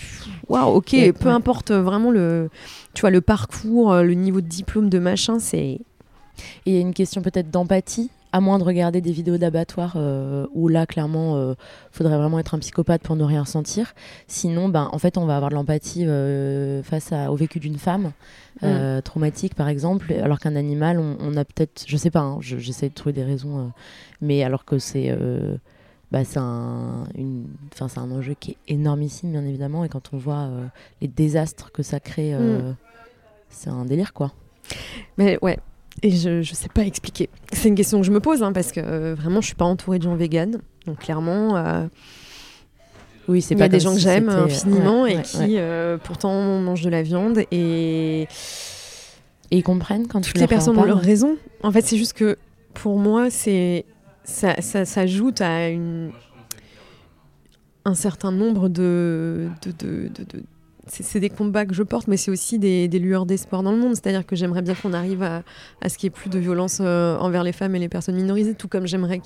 waouh, 0.48 0.76
ok, 0.76 0.96
peu 1.20 1.30
importe 1.30 1.72
vraiment 1.72 2.12
le, 2.12 2.50
tu 2.94 3.02
vois, 3.02 3.10
le 3.10 3.22
parcours, 3.22 3.96
le 3.96 4.14
niveau 4.14 4.42
de 4.42 4.48
diplôme, 4.48 4.90
de 4.90 5.00
machin, 5.00 5.40
c'est... 5.40 5.80
Et 6.66 6.72
il 6.72 6.74
y 6.74 6.78
a 6.78 6.82
une 6.82 6.94
question 6.94 7.22
peut-être 7.22 7.52
d'empathie 7.52 8.10
à 8.34 8.40
moins 8.40 8.60
de 8.60 8.64
regarder 8.64 9.02
des 9.02 9.12
vidéos 9.12 9.38
d'abattoirs 9.38 9.94
euh, 9.96 10.48
où 10.54 10.68
là, 10.68 10.86
clairement, 10.86 11.36
il 11.36 11.42
euh, 11.42 11.56
faudrait 11.92 12.18
vraiment 12.18 12.40
être 12.40 12.54
un 12.54 12.60
psychopathe 12.60 13.02
pour 13.02 13.16
ne 13.16 13.24
rien 13.24 13.46
sentir. 13.46 13.94
Sinon, 14.28 14.70
ben, 14.70 14.90
en 14.92 15.00
fait, 15.00 15.18
on 15.18 15.26
va 15.26 15.36
avoir 15.36 15.50
de 15.50 15.56
l'empathie 15.56 16.06
euh, 16.06 16.82
face 16.84 17.12
au 17.12 17.36
vécu 17.36 17.60
d'une 17.60 17.78
femme 17.78 18.12
mm. 18.62 19.02
traumatique, 19.04 19.56
par 19.56 19.68
exemple, 19.68 20.14
alors 20.14 20.40
qu'un 20.40 20.56
animal, 20.56 21.00
on, 21.00 21.36
a 21.36 21.44
peut-être, 21.44 21.84
je 21.88 21.98
sais 21.98 22.12
pas, 22.12 22.22
hein, 22.22 22.38
j'essaie 22.42 22.90
de 22.90 22.94
trouver 22.94 23.14
des 23.14 23.24
raisons, 23.24 23.72
mais 24.22 24.44
alors 24.44 24.66
que 24.66 24.78
c'est 24.78 25.18
bah, 26.12 26.26
c'est 26.26 26.40
un, 26.40 27.06
un 27.80 28.12
enjeu 28.12 28.36
qui 28.38 28.52
est 28.52 28.74
énormissime, 28.74 29.32
bien 29.32 29.46
évidemment, 29.46 29.86
et 29.86 29.90
quand 29.90 30.10
on 30.14 30.18
voit 30.18 30.50
les 31.02 31.08
désastres 31.08 31.72
que 31.72 31.84
ça 31.84 32.00
crée, 32.00 32.34
mm. 32.34 32.76
c'est 33.50 33.70
un 33.70 33.86
délire, 33.86 34.14
quoi. 34.14 34.32
Mais 35.18 35.38
ouais, 35.42 35.58
et 36.04 36.12
je 36.12 36.30
ne 36.40 36.44
sais 36.44 36.70
pas 36.70 36.84
expliquer. 36.84 37.30
C'est 37.52 37.70
une 37.70 37.76
question 37.76 38.00
que 38.00 38.06
je 38.06 38.12
me 38.12 38.20
pose, 38.20 38.44
hein, 38.44 38.54
parce 38.54 38.72
que 38.72 38.80
euh, 38.80 39.16
vraiment, 39.16 39.42
je 39.42 39.48
suis 39.48 39.56
pas 39.56 39.66
entourée 39.66 40.00
de 40.00 40.04
gens 40.04 40.16
véganes. 40.16 40.60
Donc 40.86 41.00
clairement, 41.00 41.58
euh, 41.58 41.86
oui, 43.28 43.42
c'est 43.42 43.56
y 43.56 43.62
a 43.62 43.68
des 43.68 43.80
gens 43.80 43.94
que 43.94 44.00
j'aime 44.00 44.30
infiniment 44.30 45.06
et 45.06 45.22
qui 45.22 45.58
euh, 45.58 45.98
pourtant 45.98 46.60
mangent 46.60 46.82
de 46.84 46.90
la 46.90 47.04
viande. 47.04 47.40
Et, 47.52 48.22
et 48.22 48.28
ils 49.52 49.64
comprennent 49.64 50.08
quand 50.08 50.22
toutes 50.22 50.40
les 50.40 50.48
personnes 50.48 50.78
ont 50.78 50.84
leur 50.84 51.00
raison. 51.00 51.38
En 51.64 51.72
fait, 51.72 51.82
c'est 51.82 51.98
juste 51.98 52.14
que 52.14 52.38
pour 52.74 52.98
moi, 52.98 53.30
c'est 53.30 53.86
ça, 54.24 54.60
ça 54.62 54.86
s'ajoute 54.86 55.42
à 55.42 55.70
une 55.70 56.12
un 57.84 57.96
certain 57.96 58.32
nombre 58.32 58.70
de, 58.70 59.50
de, 59.64 59.72
de, 59.72 60.08
de 60.08 60.44
c'est 60.88 61.20
des 61.20 61.30
combats 61.30 61.66
que 61.66 61.74
je 61.74 61.84
porte, 61.84 62.08
mais 62.08 62.18
c'est 62.18 62.32
aussi 62.32 62.58
des, 62.58 62.88
lueurs 62.88 63.26
d'espoir 63.26 63.62
dans 63.64 63.72
le 63.72 63.78
monde. 63.78 63.94
C'est-à-dire 63.96 64.26
que 64.26 64.36
j'aimerais 64.36 64.62
bien 64.62 64.74
qu'on 64.74 64.94
arrive 64.94 65.22
à, 65.22 65.44
ce 65.88 65.98
qu'il 65.98 66.10
n'y 66.10 66.14
ait 66.14 66.18
plus 66.18 66.30
de 66.30 66.40
violence 66.40 66.80
euh, 66.82 67.18
envers 67.18 67.44
les 67.44 67.52
femmes 67.52 67.76
et 67.76 67.80
les 67.80 67.90
personnes 67.90 68.16
minorisées, 68.16 68.56
tout 68.56 68.68
comme 68.68 68.88
j'aimerais 68.88 69.22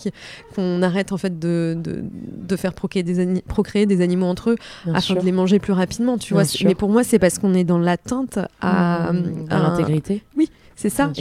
qu'on 0.53 0.81
arrête 0.81 1.11
en 1.11 1.17
fait 1.17 1.39
de, 1.39 1.77
de, 1.77 2.55
faire 2.55 2.73
procréer 2.73 3.03
des, 3.03 3.41
procréer 3.41 3.85
des, 3.85 4.01
animaux 4.01 4.25
entre 4.25 4.51
eux 4.51 4.55
afin 4.93 5.15
de 5.15 5.21
les 5.21 5.31
manger 5.31 5.59
plus 5.59 5.73
rapidement. 5.73 6.17
Tu 6.17 6.33
vois. 6.33 6.43
Mais 6.63 6.75
pour 6.75 6.89
moi, 6.89 7.03
c'est 7.03 7.19
parce 7.19 7.39
qu'on 7.39 7.53
est 7.53 7.63
dans 7.63 7.79
l'atteinte 7.79 8.37
à, 8.61 9.13
mmh, 9.13 9.45
à, 9.49 9.59
l'intégrité. 9.59 10.23
Oui, 10.35 10.49
c'est 10.75 10.89
ça. 10.89 11.11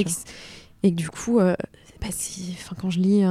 Et 0.82 0.90
que, 0.90 0.96
du 0.96 1.08
coup, 1.08 1.38
euh, 1.38 1.54
si, 2.10 2.56
quand 2.80 2.90
je 2.90 2.98
lis 2.98 3.22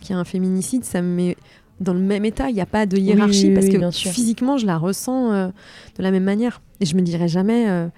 qu'il 0.00 0.10
y 0.10 0.14
a 0.14 0.18
un 0.18 0.24
féminicide, 0.24 0.84
ça 0.84 1.02
me 1.02 1.08
met 1.08 1.36
dans 1.80 1.94
le 1.94 2.00
même 2.00 2.24
état. 2.24 2.48
Il 2.48 2.54
n'y 2.54 2.60
a 2.60 2.66
pas 2.66 2.86
de 2.86 2.96
hiérarchie 2.96 3.50
parce 3.50 3.68
que 3.68 3.90
physiquement, 4.10 4.56
je 4.58 4.66
la 4.66 4.78
ressens 4.78 5.32
euh, 5.32 5.48
de 5.96 6.02
la 6.02 6.10
même 6.10 6.24
manière. 6.24 6.60
Et 6.80 6.86
je 6.86 6.96
me 6.96 7.02
dirais 7.02 7.28
jamais, 7.28 7.68
euh, 7.68 7.88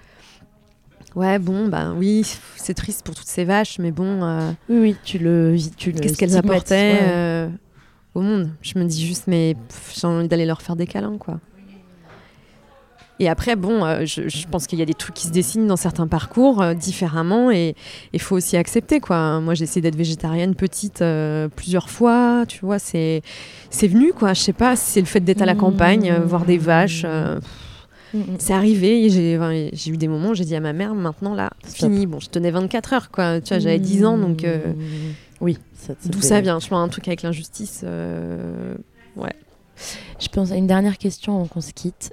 ouais, 1.15 1.39
bon, 1.39 1.69
ben 1.69 1.95
oui, 1.97 2.25
c'est 2.57 2.75
triste 2.75 3.05
pour 3.05 3.15
toutes 3.15 3.27
ces 3.27 3.45
vaches, 3.45 3.79
mais 3.79 3.91
bon. 3.91 4.23
Euh, 4.23 4.51
oui, 4.69 4.79
oui, 4.81 4.97
tu 5.05 5.19
le. 5.19 5.57
Tu 5.77 5.93
Qu'est-ce 5.93 6.17
qu'elles 6.17 6.37
apportaient 6.37 7.49
au 8.15 8.21
monde? 8.21 8.51
Je 8.63 8.79
me 8.79 8.85
dis 8.85 9.07
juste, 9.07 9.25
mais 9.27 9.57
j'ai 9.95 10.07
envie 10.07 10.29
d'aller 10.29 10.47
leur 10.47 10.63
faire 10.63 10.77
des 10.77 10.87
câlins, 10.87 11.19
quoi. 11.19 11.41
Et 13.21 13.29
après, 13.29 13.57
bon, 13.57 13.85
euh, 13.85 14.05
je, 14.05 14.47
pense 14.47 14.67
qu'il 14.67 14.79
y 14.79 14.83
a 14.83 14.85
des 14.85 14.95
trucs 14.95 15.15
qui 15.15 15.27
se 15.27 15.33
dessinent 15.33 15.67
dans 15.67 15.77
certains 15.77 16.07
parcours 16.07 16.63
euh, 16.63 16.75
différemment 16.75 17.51
et 17.51 17.75
il 18.13 18.21
faut 18.21 18.37
aussi 18.37 18.57
accepter, 18.57 19.01
quoi. 19.01 19.41
Moi, 19.41 19.55
j'ai 19.55 19.65
essayé 19.65 19.83
d'être 19.83 19.97
végétarienne 19.97 20.55
petite 20.55 21.03
euh, 21.03 21.49
plusieurs 21.49 21.91
fois, 21.91 22.45
tu 22.47 22.65
vois, 22.65 22.79
c'est 22.79 23.23
venu, 23.73 24.13
quoi. 24.13 24.35
Je 24.35 24.41
sais 24.41 24.53
pas, 24.53 24.77
c'est 24.77 25.01
le 25.01 25.07
fait 25.07 25.21
d'être 25.21 25.43
à 25.43 25.47
la 25.47 25.57
campagne, 25.57 26.13
voir 26.25 26.45
des 26.45 26.59
vaches. 26.59 27.05
Mm, 27.05 28.19
mm. 28.21 28.37
C'est 28.39 28.53
arrivé, 28.53 29.11
j'ai 29.11 29.91
eu 29.91 29.97
des 29.97 30.09
moments 30.09 30.31
où 30.31 30.35
j'ai 30.35 30.45
dit 30.45 30.55
à 30.55 30.61
ma 30.61 30.73
mère, 30.73 30.95
maintenant 30.95 31.35
là, 31.35 31.51
fini. 31.65 32.07
Bon, 32.07 32.21
je 32.21 32.29
tenais 32.29 32.53
24 32.53 32.93
heures, 32.93 33.11
quoi. 33.11 33.41
Tu 33.41 33.49
vois, 33.49 33.59
j'avais 33.59 33.81
10 33.81 34.05
ans, 34.05 34.17
donc. 34.17 34.47
oui, 35.41 35.59
D'où 36.05 36.21
ça 36.21 36.41
vient 36.41 36.61
Je 36.61 36.69
vois 36.69 36.79
un 36.79 36.89
truc 36.89 37.09
avec 37.09 37.23
l'injustice. 37.23 37.85
ouais. 39.17 39.33
Je 40.21 40.27
pense 40.27 40.51
à 40.51 40.57
une 40.57 40.67
dernière 40.67 40.99
question 40.99 41.37
avant 41.37 41.47
qu'on 41.47 41.61
se 41.61 41.73
quitte. 41.73 42.13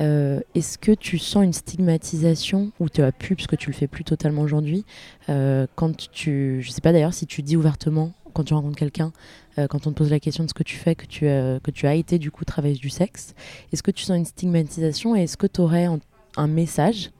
Euh, 0.00 0.40
Est-ce 0.54 0.78
que 0.78 0.92
tu 0.92 1.18
sens 1.18 1.44
une 1.44 1.52
stigmatisation, 1.52 2.72
ou 2.80 2.88
tu 2.88 3.02
as 3.02 3.12
pu, 3.12 3.36
parce 3.36 3.46
que 3.46 3.56
tu 3.56 3.70
le 3.70 3.76
fais 3.76 3.86
plus 3.86 4.04
totalement 4.04 4.42
aujourd'hui, 4.42 4.84
euh, 5.28 5.66
quand 5.74 6.08
tu. 6.10 6.60
Je 6.62 6.70
sais 6.70 6.80
pas 6.80 6.92
d'ailleurs 6.92 7.14
si 7.14 7.26
tu 7.26 7.42
dis 7.42 7.56
ouvertement, 7.56 8.12
quand 8.32 8.44
tu 8.44 8.54
rencontres 8.54 8.78
quelqu'un, 8.78 9.12
euh, 9.58 9.66
quand 9.66 9.86
on 9.86 9.90
te 9.90 9.96
pose 9.96 10.10
la 10.10 10.20
question 10.20 10.44
de 10.44 10.48
ce 10.48 10.54
que 10.54 10.62
tu 10.62 10.76
fais, 10.76 10.94
que 10.94 11.06
tu, 11.06 11.20
que 11.20 11.70
tu 11.70 11.86
as 11.86 11.94
été 11.94 12.18
du 12.18 12.30
coup 12.30 12.44
travailleuse 12.44 12.80
du 12.80 12.90
sexe, 12.90 13.34
est-ce 13.72 13.82
que 13.82 13.90
tu 13.90 14.04
sens 14.04 14.16
une 14.16 14.24
stigmatisation 14.24 15.14
et 15.14 15.24
est-ce 15.24 15.36
que 15.36 15.46
tu 15.46 15.60
aurais 15.60 15.86
un, 16.36 16.46
message 16.46 17.10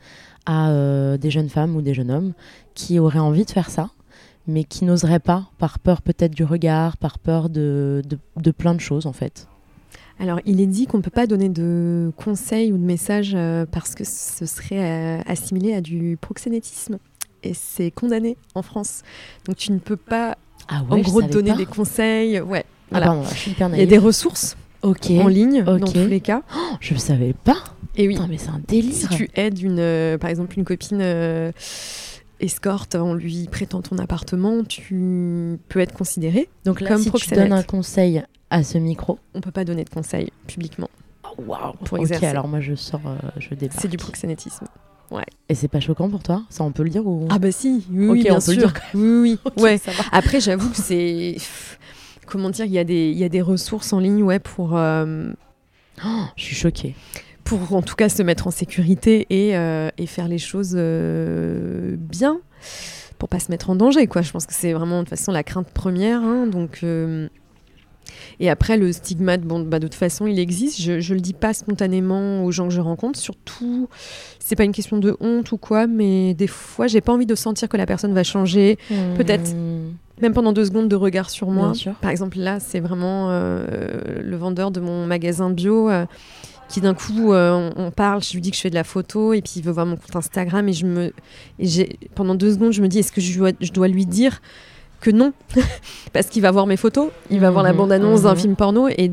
à 0.46 0.72
des 1.18 1.30
jeunes 1.30 1.50
femmes 1.50 1.76
ou 1.76 1.82
des 1.82 1.92
jeunes 1.94 2.10
hommes 2.10 2.32
qui 2.74 2.98
auraient 2.98 3.18
envie 3.18 3.44
de 3.44 3.50
faire 3.50 3.70
ça 3.70 3.90
mais 4.48 4.64
qui 4.64 4.84
n'oseraient 4.84 5.20
pas, 5.20 5.50
par 5.58 5.78
peur 5.78 6.02
peut-être 6.02 6.34
du 6.34 6.42
regard, 6.42 6.96
par 6.96 7.20
peur 7.20 7.48
de, 7.48 8.02
de 8.36 8.50
plein 8.50 8.74
de 8.74 8.80
choses 8.80 9.06
en 9.06 9.12
fait? 9.12 9.46
Alors, 10.22 10.38
il 10.46 10.60
est 10.60 10.66
dit 10.66 10.86
qu'on 10.86 10.98
ne 10.98 11.02
peut 11.02 11.10
pas 11.10 11.26
donner 11.26 11.48
de 11.48 12.12
conseils 12.16 12.72
ou 12.72 12.78
de 12.78 12.84
messages 12.84 13.32
euh, 13.34 13.66
parce 13.68 13.96
que 13.96 14.04
ce 14.04 14.46
serait 14.46 15.18
euh, 15.18 15.20
assimilé 15.26 15.74
à 15.74 15.80
du 15.80 16.16
proxénétisme. 16.20 16.98
Et 17.42 17.54
c'est 17.54 17.90
condamné 17.90 18.36
en 18.54 18.62
France. 18.62 19.02
Donc, 19.46 19.56
tu 19.56 19.72
ne 19.72 19.78
peux 19.80 19.96
pas, 19.96 20.36
Ah 20.68 20.82
en 20.88 20.98
gros, 21.00 21.22
donner 21.22 21.56
des 21.56 21.66
conseils. 21.66 22.38
Ouais, 22.40 22.64
Ah 22.64 22.86
voilà. 22.92 23.06
pardon, 23.06 23.24
je 23.24 23.34
suis 23.34 23.50
hyper 23.50 23.68
Il 23.72 23.80
y 23.80 23.82
a 23.82 23.86
des 23.86 23.98
ressources 23.98 24.56
Ok, 24.82 25.10
en 25.10 25.26
ligne, 25.26 25.64
dans 25.64 25.78
tous 25.80 26.06
les 26.06 26.20
cas. 26.20 26.42
je 26.80 26.94
ne 26.94 26.98
savais 27.00 27.32
pas. 27.32 27.56
Et 27.96 28.06
oui, 28.06 28.14
Putain, 28.14 28.28
mais 28.28 28.38
c'est 28.38 28.50
un 28.50 28.60
délire. 28.68 28.94
si 28.94 29.08
tu 29.08 29.28
aides, 29.34 29.58
une, 29.60 29.80
euh, 29.80 30.18
par 30.18 30.30
exemple, 30.30 30.56
une 30.56 30.64
copine 30.64 31.02
escorte 32.40 32.94
en 32.94 33.14
lui 33.14 33.48
prêtant 33.50 33.82
ton 33.82 33.98
appartement, 33.98 34.62
tu 34.64 35.58
peux 35.68 35.80
être 35.80 35.94
considéré. 35.94 36.48
Donc 36.64 36.80
là, 36.80 36.90
comme 36.90 37.02
si 37.02 37.10
tu 37.10 37.30
donnes 37.34 37.52
un 37.52 37.62
conseil 37.62 38.22
à 38.52 38.62
ce 38.62 38.78
micro, 38.78 39.18
On 39.34 39.38
ne 39.38 39.42
peut 39.42 39.50
pas 39.50 39.64
donner 39.64 39.84
de 39.84 39.90
conseils 39.90 40.30
publiquement. 40.46 40.88
waouh, 41.38 41.72
Pour 41.84 41.94
ok, 41.98 42.02
exercer. 42.02 42.26
alors 42.26 42.46
moi 42.48 42.60
je 42.60 42.74
sors, 42.74 43.00
euh, 43.06 43.16
je 43.38 43.54
débarque. 43.54 43.80
C'est 43.80 43.88
du 43.88 43.96
proxénétisme. 43.96 44.66
Et 45.50 45.54
c'est 45.54 45.68
pas 45.68 45.80
choquant 45.80 46.08
pour 46.08 46.22
toi? 46.22 46.42
Ça, 46.48 46.64
on 46.64 46.72
peut 46.72 46.82
le 46.82 46.88
dire 46.88 47.06
ou? 47.06 47.28
Ah 47.30 47.38
bah 47.38 47.52
si, 47.52 47.84
oui, 47.90 48.22
bien 48.22 48.36
on 48.36 48.40
peut 48.40 48.54
le 48.54 48.60
sûr. 48.60 48.72
Oui, 48.94 49.38
oui, 49.38 49.38
ouais. 49.62 49.78
Après, 50.10 50.40
j'avoue 50.40 50.70
que 50.70 50.76
c'est. 50.78 51.36
Comment 52.26 52.48
dire, 52.48 52.64
il 52.64 52.72
y, 52.72 52.78
a 52.78 52.84
des- 52.84 53.12
y 53.12 53.22
a 53.24 53.28
des 53.28 53.42
ressources 53.42 53.92
en 53.92 53.98
ligne 53.98 54.22
ouais, 54.22 54.38
pour, 54.38 54.74
euh, 54.74 55.30
Oh, 56.02 56.24
je 56.36 56.44
suis 56.44 56.56
choquée. 56.56 56.94
pour 57.44 57.74
en 57.74 57.82
tout 57.82 57.94
cas 57.94 58.08
se 58.08 58.22
mettre 58.22 58.46
en 58.46 58.50
sécurité 58.50 59.26
et, 59.28 59.54
euh, 59.56 59.90
et 59.98 60.06
faire 60.06 60.28
les 60.28 60.38
choses 60.38 60.74
euh, 60.78 61.94
bien 61.98 62.40
pour 63.18 63.28
pas 63.28 63.38
se 63.38 63.50
mettre 63.50 63.68
en 63.68 63.76
danger. 63.76 64.06
Quoi. 64.06 64.22
Je 64.22 64.30
pense 64.32 64.46
que 64.46 64.54
c'est 64.54 64.72
vraiment 64.72 65.00
de 65.00 65.02
toute 65.02 65.10
façon 65.10 65.30
la 65.30 65.42
crainte 65.44 65.68
première. 65.68 66.22
hein, 66.22 66.46
donc, 66.46 66.80
Et 68.40 68.50
après, 68.50 68.76
le 68.76 68.92
stigmate, 68.92 69.42
bon, 69.42 69.60
bah, 69.60 69.78
de 69.78 69.86
toute 69.86 69.94
façon, 69.94 70.26
il 70.26 70.38
existe. 70.38 70.80
Je, 70.80 71.00
je 71.00 71.14
le 71.14 71.20
dis 71.20 71.34
pas 71.34 71.54
spontanément 71.54 72.44
aux 72.44 72.50
gens 72.50 72.68
que 72.68 72.74
je 72.74 72.80
rencontre. 72.80 73.18
Surtout, 73.18 73.88
c'est 74.38 74.56
pas 74.56 74.64
une 74.64 74.72
question 74.72 74.98
de 74.98 75.16
honte 75.20 75.52
ou 75.52 75.56
quoi, 75.56 75.86
mais 75.86 76.34
des 76.34 76.46
fois, 76.46 76.86
j'ai 76.86 77.00
pas 77.00 77.12
envie 77.12 77.26
de 77.26 77.34
sentir 77.34 77.68
que 77.68 77.76
la 77.76 77.86
personne 77.86 78.12
va 78.14 78.24
changer, 78.24 78.78
Peut-être. 79.16 79.54
Hmm, 79.54 79.92
même 80.20 80.32
pendant 80.32 80.52
deux 80.52 80.64
secondes 80.64 80.88
de 80.88 80.96
regard 80.96 81.30
sur 81.30 81.50
moi. 81.50 81.72
Par 82.00 82.10
exemple, 82.10 82.38
là, 82.38 82.60
c'est 82.60 82.80
vraiment 82.80 83.28
euh, 83.30 83.64
le 84.22 84.36
vendeur 84.36 84.70
de 84.70 84.80
mon 84.80 85.06
magasin 85.06 85.50
bio 85.50 85.90
euh, 85.90 86.06
qui, 86.68 86.80
d'un 86.80 86.94
coup, 86.94 87.32
euh, 87.32 87.70
on, 87.76 87.90
parle, 87.90 88.22
je 88.22 88.32
lui 88.34 88.40
dis 88.40 88.50
que 88.50 88.56
je 88.56 88.62
fais 88.62 88.70
de 88.70 88.74
la 88.74 88.84
photo 88.84 89.32
et 89.32 89.42
puis 89.42 89.54
il 89.56 89.62
veut 89.62 89.72
voir 89.72 89.86
mon 89.86 89.96
compte 89.96 90.14
Instagram 90.14 90.68
et 90.68 90.72
je 90.72 90.86
me, 90.86 91.12
et 91.58 91.98
pendant 92.14 92.34
deux 92.34 92.52
secondes, 92.52 92.72
je 92.72 92.82
me 92.82 92.88
dis 92.88 93.00
est-ce 93.00 93.12
que 93.12 93.20
je 93.20 93.36
dois, 93.38 93.50
je 93.60 93.72
dois 93.72 93.88
lui 93.88 94.06
dire 94.06 94.40
que 95.02 95.10
non 95.10 95.32
parce 96.14 96.26
qu'il 96.28 96.40
va 96.42 96.50
voir 96.50 96.66
mes 96.66 96.76
photos, 96.78 97.10
il 97.30 97.40
va 97.40 97.50
voir 97.50 97.62
la 97.62 97.72
Mhm, 97.72 97.78
bande-annonce 97.78 98.22
d'un 98.22 98.30
mhm. 98.34 98.38
film 98.40 98.56
porno 98.56 98.88
et 98.88 99.10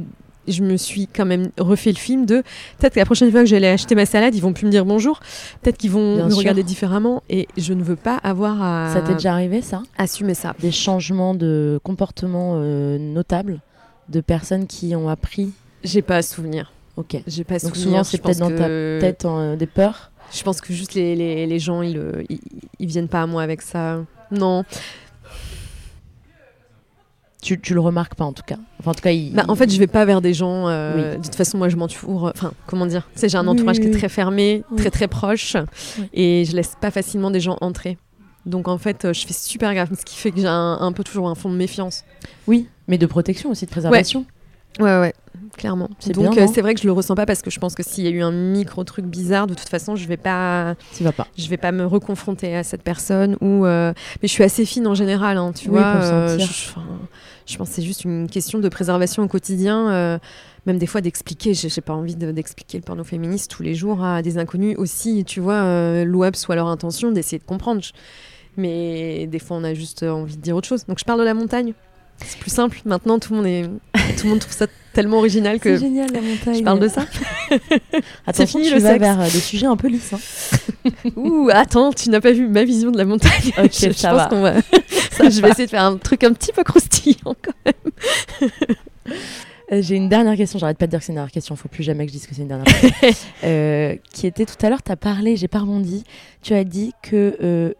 je 0.47 0.63
me 0.63 0.77
suis 0.77 1.05
quand 1.07 1.25
même 1.25 1.49
refait 1.59 1.91
le 1.91 1.97
film 1.97 2.25
de 2.25 2.41
peut-être 2.79 2.93
que 2.95 2.99
la 2.99 3.05
prochaine 3.05 3.29
fois 3.29 3.41
que 3.41 3.45
j'allais 3.45 3.67
acheter 3.69 3.93
ma 3.93 4.05
salade, 4.07 4.33
ils 4.33 4.41
vont 4.41 4.53
plus 4.53 4.65
me 4.65 4.71
dire 4.71 4.83
bonjour, 4.85 5.19
peut-être 5.61 5.77
qu'ils 5.77 5.91
vont 5.91 6.15
Bien 6.15 6.25
me 6.25 6.29
sûr. 6.31 6.39
regarder 6.39 6.63
différemment 6.63 7.21
et 7.29 7.47
je 7.57 7.73
ne 7.73 7.83
veux 7.83 7.95
pas 7.97 8.15
avoir 8.17 8.61
à 8.63 8.91
Ça 8.93 9.01
t'est 9.01 9.13
déjà 9.13 9.33
arrivé 9.33 9.61
ça? 9.61 9.83
assumer 9.97 10.33
ça. 10.33 10.55
Des 10.59 10.71
changements 10.71 11.35
de 11.35 11.79
comportement 11.83 12.53
euh, 12.55 12.97
notables 12.97 13.59
de 14.07 14.21
personnes 14.21 14.65
qui 14.65 14.95
ont 14.95 15.07
appris? 15.09 15.51
J'ai 15.83 16.01
pas 16.01 16.15
à 16.17 16.21
souvenir. 16.23 16.71
Ok. 16.97 17.17
J'ai 17.27 17.43
pas 17.43 17.59
Donc 17.59 17.75
souvenir. 17.75 17.83
souvent, 17.83 18.03
c'est 18.03 18.17
peut-être 18.21 18.39
dans 18.39 18.49
ta 18.49 18.65
Peut-être 18.67 19.25
euh, 19.27 19.55
des 19.55 19.67
peurs? 19.67 20.09
Je 20.33 20.41
pense 20.43 20.61
que 20.61 20.73
juste 20.73 20.95
les, 20.95 21.15
les, 21.15 21.45
les 21.47 21.59
gens, 21.59 21.81
ils, 21.83 21.99
ils, 22.29 22.39
ils 22.79 22.87
viennent 22.87 23.07
pas 23.07 23.21
à 23.21 23.27
moi 23.27 23.41
avec 23.43 23.61
ça. 23.61 23.99
Non. 24.31 24.63
Tu, 27.41 27.59
tu 27.59 27.73
le 27.73 27.79
remarques 27.79 28.15
pas 28.15 28.25
en 28.25 28.33
tout 28.33 28.43
cas. 28.45 28.57
Enfin, 28.79 28.91
en 28.91 28.93
tout 28.93 29.01
cas, 29.01 29.11
il- 29.11 29.33
Bah, 29.33 29.45
en 29.47 29.55
fait, 29.55 29.71
je 29.71 29.79
vais 29.79 29.87
pas 29.87 30.03
vers 30.05 30.21
des 30.21 30.33
gens. 30.33 30.67
euh, 30.67 31.13
Oui. 31.13 31.17
De 31.19 31.23
toute 31.23 31.35
façon, 31.35 31.57
moi, 31.57 31.69
je 31.69 31.75
m'entoure. 31.77 32.31
Enfin, 32.35 32.51
comment 32.67 32.85
dire 32.85 33.07
Tu 33.13 33.19
sais, 33.21 33.29
j'ai 33.29 33.37
un 33.37 33.47
entourage 33.47 33.77
oui, 33.79 33.83
qui 33.85 33.89
est 33.91 33.97
très 33.97 34.09
fermé, 34.09 34.63
Oui. 34.71 34.77
très 34.77 34.89
très 34.91 35.07
proche, 35.07 35.55
Oui. 35.97 36.09
et 36.13 36.45
je 36.45 36.55
laisse 36.55 36.75
pas 36.79 36.91
facilement 36.91 37.31
des 37.31 37.39
gens 37.39 37.57
entrer. 37.61 37.97
Donc 38.45 38.67
en 38.67 38.77
fait, 38.77 39.05
euh, 39.05 39.13
je 39.13 39.27
fais 39.27 39.33
super 39.33 39.73
gaffe, 39.75 39.89
ce 39.99 40.05
qui 40.05 40.15
fait 40.15 40.31
que 40.31 40.39
j'ai 40.39 40.47
un, 40.47 40.77
un 40.79 40.91
peu 40.93 41.03
toujours 41.03 41.27
un 41.29 41.35
fond 41.35 41.49
de 41.49 41.55
méfiance. 41.55 42.03
Oui, 42.47 42.67
mais 42.87 42.97
de 42.97 43.05
protection 43.05 43.51
aussi, 43.51 43.65
de 43.65 43.69
préservation. 43.71 44.25
Ouais, 44.79 44.99
ouais, 44.99 45.13
clairement. 45.59 45.89
C'est 45.99 46.13
Donc 46.13 46.37
euh, 46.37 46.47
c'est 46.51 46.61
vrai 46.61 46.73
que 46.73 46.81
je 46.81 46.87
le 46.87 46.91
ressens 46.91 47.13
pas 47.15 47.27
parce 47.27 47.43
que 47.43 47.51
je 47.51 47.59
pense 47.59 47.75
que 47.75 47.83
s'il 47.83 48.03
y 48.03 48.07
a 48.07 48.09
eu 48.09 48.21
un 48.23 48.31
micro 48.31 48.83
truc 48.83 49.05
bizarre, 49.05 49.45
de 49.45 49.53
toute 49.53 49.69
façon, 49.69 49.95
je 49.95 50.07
vais 50.07 50.17
pas, 50.17 50.75
vas 51.01 51.11
pas. 51.11 51.27
je 51.37 51.47
vais 51.47 51.57
pas 51.57 51.71
me 51.71 51.85
reconfronter 51.85 52.55
à 52.55 52.63
cette 52.63 52.81
personne. 52.81 53.37
Ou 53.41 53.65
euh, 53.65 53.93
mais 54.21 54.27
je 54.27 54.33
suis 54.33 54.43
assez 54.43 54.65
fine 54.65 54.87
en 54.87 54.95
général, 54.95 55.37
hein, 55.37 55.51
tu 55.53 55.69
Oui, 55.69 55.75
vois. 55.77 55.85
euh, 55.85 56.37
je, 56.39 56.43
enfin, 56.43 56.83
je 57.45 57.57
pense 57.57 57.69
que 57.69 57.75
c'est 57.75 57.81
juste 57.83 58.03
une 58.05 58.27
question 58.27 58.57
de 58.59 58.69
préservation 58.69 59.21
au 59.23 59.27
quotidien. 59.27 60.19
même 60.65 60.77
des 60.77 60.87
fois 60.87 61.01
d'expliquer, 61.01 61.53
j'ai 61.53 61.81
pas 61.81 61.93
envie 61.93 62.15
de- 62.15 62.31
d'expliquer 62.31 62.77
le 62.77 62.83
porno 62.83 63.03
féministe 63.03 63.51
tous 63.51 63.63
les 63.63 63.75
jours 63.75 64.03
à 64.03 64.21
des 64.21 64.37
inconnus 64.37 64.75
aussi, 64.77 65.23
tu 65.25 65.39
vois, 65.39 66.03
louable 66.03 66.35
soit 66.35 66.55
leur 66.55 66.67
intention, 66.67 67.11
d'essayer 67.11 67.39
de 67.39 67.43
comprendre. 67.45 67.81
Je- 67.81 67.91
Mais 68.57 69.25
des 69.27 69.39
fois, 69.39 69.57
on 69.57 69.63
a 69.63 69.73
juste 69.73 70.03
envie 70.03 70.35
de 70.35 70.41
dire 70.41 70.55
autre 70.55 70.67
chose. 70.67 70.85
Donc 70.85 70.99
je 70.99 71.05
parle 71.05 71.19
de 71.19 71.25
la 71.25 71.33
montagne. 71.33 71.73
C'est 72.25 72.37
plus 72.39 72.49
simple. 72.51 72.79
Maintenant, 72.85 73.19
tout 73.19 73.33
le 73.33 73.37
monde 73.37 73.47
est, 73.47 73.63
tout 74.17 74.23
le 74.25 74.29
monde 74.29 74.39
trouve 74.39 74.53
ça 74.53 74.67
tellement 74.93 75.17
original 75.19 75.59
que 75.59 75.77
génial 75.77 76.11
la 76.11 76.19
montagne. 76.21 76.57
je 76.59 76.63
parle 76.63 76.79
de 76.79 76.87
ça. 76.87 77.05
Attention, 78.27 78.59
fini, 78.59 78.69
tu 78.69 78.75
le 78.75 78.81
vas 78.81 78.89
sexe. 78.89 78.99
vers 79.01 79.19
euh, 79.21 79.23
des 79.25 79.39
sujets 79.39 79.65
un 79.67 79.77
peu 79.77 79.87
lisses. 79.87 80.13
hein. 80.13 80.89
Ouh, 81.15 81.49
attends, 81.51 81.91
tu 81.93 82.09
n'as 82.09 82.19
pas 82.21 82.31
vu 82.31 82.47
ma 82.47 82.63
vision 82.63 82.91
de 82.91 82.97
la 82.97 83.05
montagne. 83.05 83.51
Ok, 83.57 83.69
je, 83.71 83.87
je 83.87 83.91
ça 83.93 84.27
pense 84.27 84.39
va. 84.39 84.55
je 85.29 85.41
vais 85.41 85.49
essayer 85.49 85.65
de 85.65 85.71
faire 85.71 85.83
un 85.83 85.97
truc 85.97 86.23
un 86.23 86.33
petit 86.33 86.51
peu 86.51 86.63
croustillant. 86.63 87.35
quoi. 87.43 87.73
Euh, 89.71 89.81
J'ai 89.83 89.95
une 89.95 90.09
dernière 90.09 90.35
question, 90.35 90.57
j'arrête 90.57 90.79
pas 90.79 90.87
de 90.87 90.91
dire 90.91 90.99
que 90.99 91.05
c'est 91.05 91.11
une 91.11 91.17
dernière 91.17 91.31
question, 91.31 91.55
faut 91.55 91.69
plus 91.69 91.83
jamais 91.83 92.05
que 92.07 92.11
je 92.11 92.17
dise 92.17 92.25
que 92.27 92.33
c'est 92.33 92.41
une 92.41 92.47
dernière 92.47 92.65
question. 92.65 93.13
Euh, 93.43 93.95
qui 94.11 94.25
était 94.25 94.45
tout 94.45 94.55
à 94.65 94.69
l'heure, 94.69 94.81
tu 94.81 94.91
as 94.91 94.95
parlé, 94.95 95.35
j'ai 95.35 95.47
pas 95.47 95.59
rebondi, 95.59 96.03
tu 96.41 96.55
as 96.55 96.63
dit 96.63 96.91
que 97.03 97.37
euh, 97.43 97.73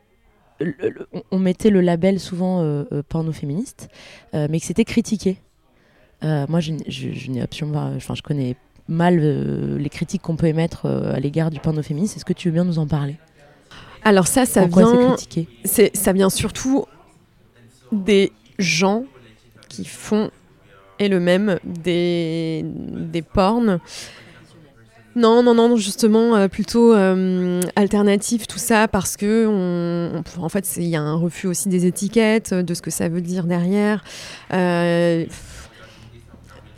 le- 0.60 0.76
le- 0.89 1.07
on- 1.32 1.39
mettait 1.39 1.70
le 1.70 1.82
label 1.82 2.20
souvent 2.20 2.62
euh, 2.62 2.84
euh, 2.91 3.01
porno 3.07 3.32
féministe, 3.32 3.89
euh, 4.34 4.47
mais 4.49 4.60
que 4.60 4.66
c'était 4.66 4.86
critiqué. 4.86 5.38
Euh, 6.24 6.45
moi, 6.49 6.60
je, 6.60 6.72
n- 6.72 6.84
je- 6.88 7.12
je 7.12 7.32
n'ai 7.32 7.41
absolument 7.41 7.93
enfin, 7.95 8.14
je 8.16 8.22
connais 8.22 8.55
mal 8.88 9.18
les 9.78 9.89
critiques 9.89 10.22
qu'on 10.24 10.36
peut 10.36 10.47
émettre 10.47 10.86
à 10.88 11.20
l'égard 11.20 11.51
du 11.51 11.60
porno 11.60 11.82
féministe. 11.84 12.18
Est-ce 12.18 12.26
que 12.26 12.34
tu 12.34 12.49
veux 12.49 12.53
bien 12.53 12.64
nous 12.66 12.80
en 12.80 12.88
parler? 12.88 13.16
Alors 14.03 14.28
ça, 14.28 14.45
ça 14.45 14.62
vient, 14.68 15.16
c'est, 15.66 15.95
ça 15.95 16.12
vient 16.14 16.30
surtout 16.30 16.86
des 17.91 18.32
gens 18.57 19.03
qui 19.68 19.86
font 19.86 20.32
et 20.99 21.07
le 21.07 21.20
même 21.20 21.60
des, 21.64 22.64
des 22.66 23.22
pornes. 23.22 23.80
Non, 25.20 25.43
non, 25.43 25.53
non, 25.53 25.76
justement, 25.76 26.38
euh, 26.38 26.47
plutôt 26.47 26.93
euh, 26.93 27.59
alternatif, 27.76 28.47
tout 28.47 28.57
ça, 28.57 28.88
parce 28.88 29.17
que, 29.17 30.22
en 30.39 30.49
fait, 30.49 30.78
il 30.78 30.86
y 30.86 30.95
a 30.95 31.01
un 31.01 31.15
refus 31.15 31.47
aussi 31.47 31.67
des 31.67 31.86
étiquettes, 31.86 32.53
de 32.53 32.74
ce 32.74 32.82
que 32.82 32.89
ça 32.89 33.09
veut 33.09 33.20
dire 33.20 33.43
derrière. 33.43 34.01
Euh, 34.53 35.26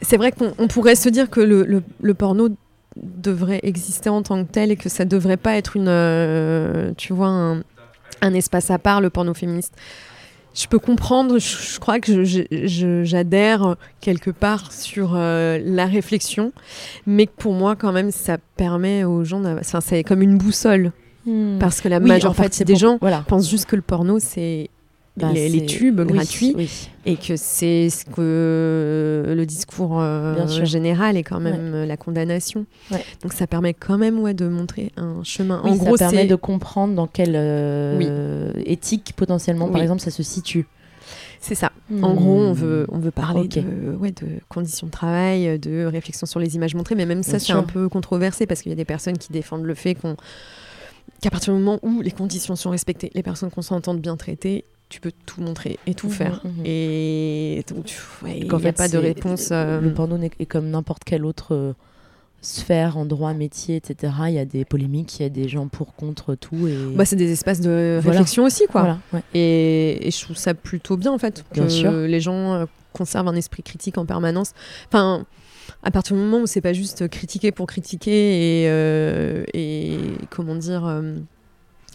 c'est 0.01 0.17
vrai 0.17 0.31
qu'on 0.31 0.55
on 0.57 0.67
pourrait 0.67 0.95
se 0.95 1.07
dire 1.07 1.29
que 1.29 1.39
le, 1.39 2.13
porno 2.15 2.49
devrait 2.95 3.59
exister 3.61 4.09
en 4.09 4.23
tant 4.23 4.43
que 4.43 4.51
tel 4.51 4.71
et 4.71 4.75
que 4.75 4.89
ça 4.89 5.05
devrait 5.05 5.37
pas 5.37 5.55
être 5.55 5.73
euh, 5.77 6.93
tu 6.97 7.13
vois, 7.13 7.29
un 8.21 8.33
espace 8.33 8.71
à 8.71 8.79
part, 8.79 9.01
le 9.01 9.11
porno 9.11 9.35
féministe. 9.35 9.75
Je 10.53 10.67
peux 10.67 10.79
comprendre, 10.79 11.39
je, 11.39 11.73
je 11.73 11.79
crois 11.79 11.99
que 11.99 12.23
j'adhère 13.05 13.75
quelque 14.01 14.31
part 14.31 14.71
sur 14.73 15.13
euh, 15.15 15.59
la 15.63 15.85
réflexion, 15.85 16.51
mais 17.07 17.25
que 17.27 17.31
pour 17.37 17.53
moi, 17.53 17.75
quand 17.75 17.91
même, 17.93 18.11
ça 18.11 18.37
permet 18.57 19.03
aux 19.05 19.23
gens, 19.23 19.39
d'avoir- 19.39 19.61
enfin, 19.61 19.79
c'est 19.81 20.03
comme 20.03 20.21
une 20.21 20.37
boussole, 20.37 20.91
parce 21.59 21.79
que 21.81 21.87
la 21.87 21.99
Oui, 21.99 22.07
majeure 22.07 22.31
en 22.31 22.33
fait, 22.33 22.43
partie 22.43 22.57
c'est 22.57 22.65
des 22.65 22.73
pour- 22.73 22.79
gens 22.81 22.97
voilà. 22.99 23.23
pensent 23.27 23.49
juste 23.49 23.65
que 23.65 23.75
le 23.77 23.81
porno, 23.81 24.19
c'est 24.19 24.69
Bah, 25.17 25.29
les, 25.33 25.65
tubes 25.65 25.99
oui, 25.99 26.13
gratuits 26.13 26.53
oui. 26.57 26.69
et 27.05 27.15
que 27.17 27.35
c'est 27.35 27.89
ce 27.89 28.05
que 28.05 29.25
le 29.27 29.45
discours 29.45 29.99
euh, 30.01 30.47
général 30.65 31.17
est 31.17 31.23
quand 31.23 31.41
même 31.41 31.73
euh, 31.73 31.85
la 31.85 31.97
condamnation. 31.97 32.65
Ouais. 32.91 33.03
Donc 33.21 33.33
ça 33.33 33.45
permet 33.45 33.73
quand 33.73 33.97
même 33.97 34.19
ouais, 34.19 34.33
de 34.33 34.47
montrer 34.47 34.91
un 34.95 35.21
chemin. 35.23 35.61
Oui, 35.65 35.71
en 35.71 35.75
gros, 35.75 35.97
ça 35.97 36.09
permet 36.09 36.25
de 36.27 36.35
comprendre 36.35 36.95
dans 36.95 37.09
euh, 37.35 38.50
éthique 38.71 39.13
potentiellement, 39.15 39.69
par 39.69 39.81
exemple, 39.81 40.01
ça 40.01 40.11
se 40.11 40.23
situe. 40.23 40.65
C'est 41.39 41.55
ça. 41.55 41.71
En 42.01 42.13
gros, 42.13 42.37
on 42.39 42.51
Hmm. 42.51 42.55
veut, 42.55 42.85
on 42.89 42.99
veut 42.99 43.11
parler 43.11 43.47
de, 43.47 43.95
ouais, 43.95 44.11
de 44.11 44.27
conditions 44.47 44.87
de 44.87 44.91
travail, 44.91 45.57
de 45.59 45.85
réflexion 45.85 46.25
sur 46.27 46.39
les 46.39 46.55
images 46.55 46.75
montrées, 46.75 46.95
mais 46.95 47.05
même 47.05 47.23
ça, 47.23 47.39
c'est 47.39 47.51
un 47.51 47.63
peu 47.63 47.89
controversé 47.89 48.45
parce 48.45 48.61
qu'il 48.61 48.69
y 48.69 48.73
a 48.73 48.75
des 48.75 48.85
personnes 48.85 49.17
qui 49.17 49.31
défendent 49.33 49.63
le 49.65 49.73
fait 49.75 49.95
qu'on 49.95 50.15
qu'à 51.21 51.29
partir 51.29 51.53
du 51.53 51.59
moment 51.59 51.79
où 51.83 52.01
les 52.01 52.11
conditions 52.11 52.55
sont 52.55 52.69
respectées, 52.69 53.11
les 53.13 53.23
personnes 53.23 53.51
qu'on 53.51 53.61
s'entende 53.61 53.99
bien 53.99 54.17
traiter, 54.17 54.65
tu 54.89 54.99
peux 55.01 55.11
tout 55.25 55.41
montrer 55.41 55.79
et 55.85 55.93
tout 55.93 56.07
Mhm, 56.07 56.13
faire. 56.13 56.41
mhm. 56.43 56.65
Et 56.65 57.63
donc, 57.69 57.91
il 58.25 58.47
n'y 58.47 58.55
a 58.55 58.59
fait, 58.59 58.71
pas 58.73 58.87
de 58.89 58.97
réponse. 58.97 59.49
euh, 59.51 59.79
Le 59.81 59.93
porno 59.93 60.17
n'est- 60.17 60.31
est 60.39 60.45
comme 60.45 60.69
n'importe 60.69 61.03
quelle 61.03 61.25
autre 61.25 61.53
euh, 61.53 61.73
sphère, 62.41 62.97
endroit, 62.97 63.33
métier, 63.33 63.75
etc. 63.75 64.13
Il 64.27 64.33
y 64.33 64.39
a 64.39 64.45
des 64.45 64.65
polémiques, 64.65 65.19
il 65.19 65.23
y 65.23 65.25
a 65.25 65.29
des 65.29 65.47
gens 65.47 65.67
pour, 65.67 65.93
contre, 65.95 66.35
tout. 66.35 66.67
Et... 66.67 66.75
bah, 66.95 67.05
c'est 67.05 67.15
des 67.15 67.31
espaces 67.31 67.61
de 67.61 67.99
Voilà. 68.01 68.19
réflexion 68.19 68.43
aussi, 68.43 68.65
quoi. 68.67 68.81
Voilà, 68.81 68.99
ouais. 69.13 69.21
Et, 69.33 70.07
et 70.07 70.11
je 70.11 70.21
trouve 70.21 70.37
ça 70.37 70.53
plutôt 70.53 70.97
bien 70.97 71.11
en 71.11 71.17
fait 71.19 71.43
que 71.53 71.59
Bien 71.61 71.69
sûr. 71.69 71.91
les 71.91 72.19
gens 72.19 72.53
euh, 72.53 72.65
conservent 72.93 73.27
un 73.27 73.35
esprit 73.35 73.63
critique 73.63 73.97
en 73.97 74.05
permanence. 74.05 74.51
Enfin, 74.87 75.25
à 75.83 75.91
partir 75.91 76.15
du 76.15 76.21
moment 76.21 76.39
où 76.39 76.47
c'est 76.47 76.61
pas 76.61 76.73
juste 76.73 77.07
critiquer 77.07 77.51
pour 77.51 77.67
critiquer 77.67 78.63
et, 78.63 78.69
euh, 78.69 79.43
et 79.53 79.97
comment 80.29 80.55
dire 80.55 80.85
euh, 80.85 81.15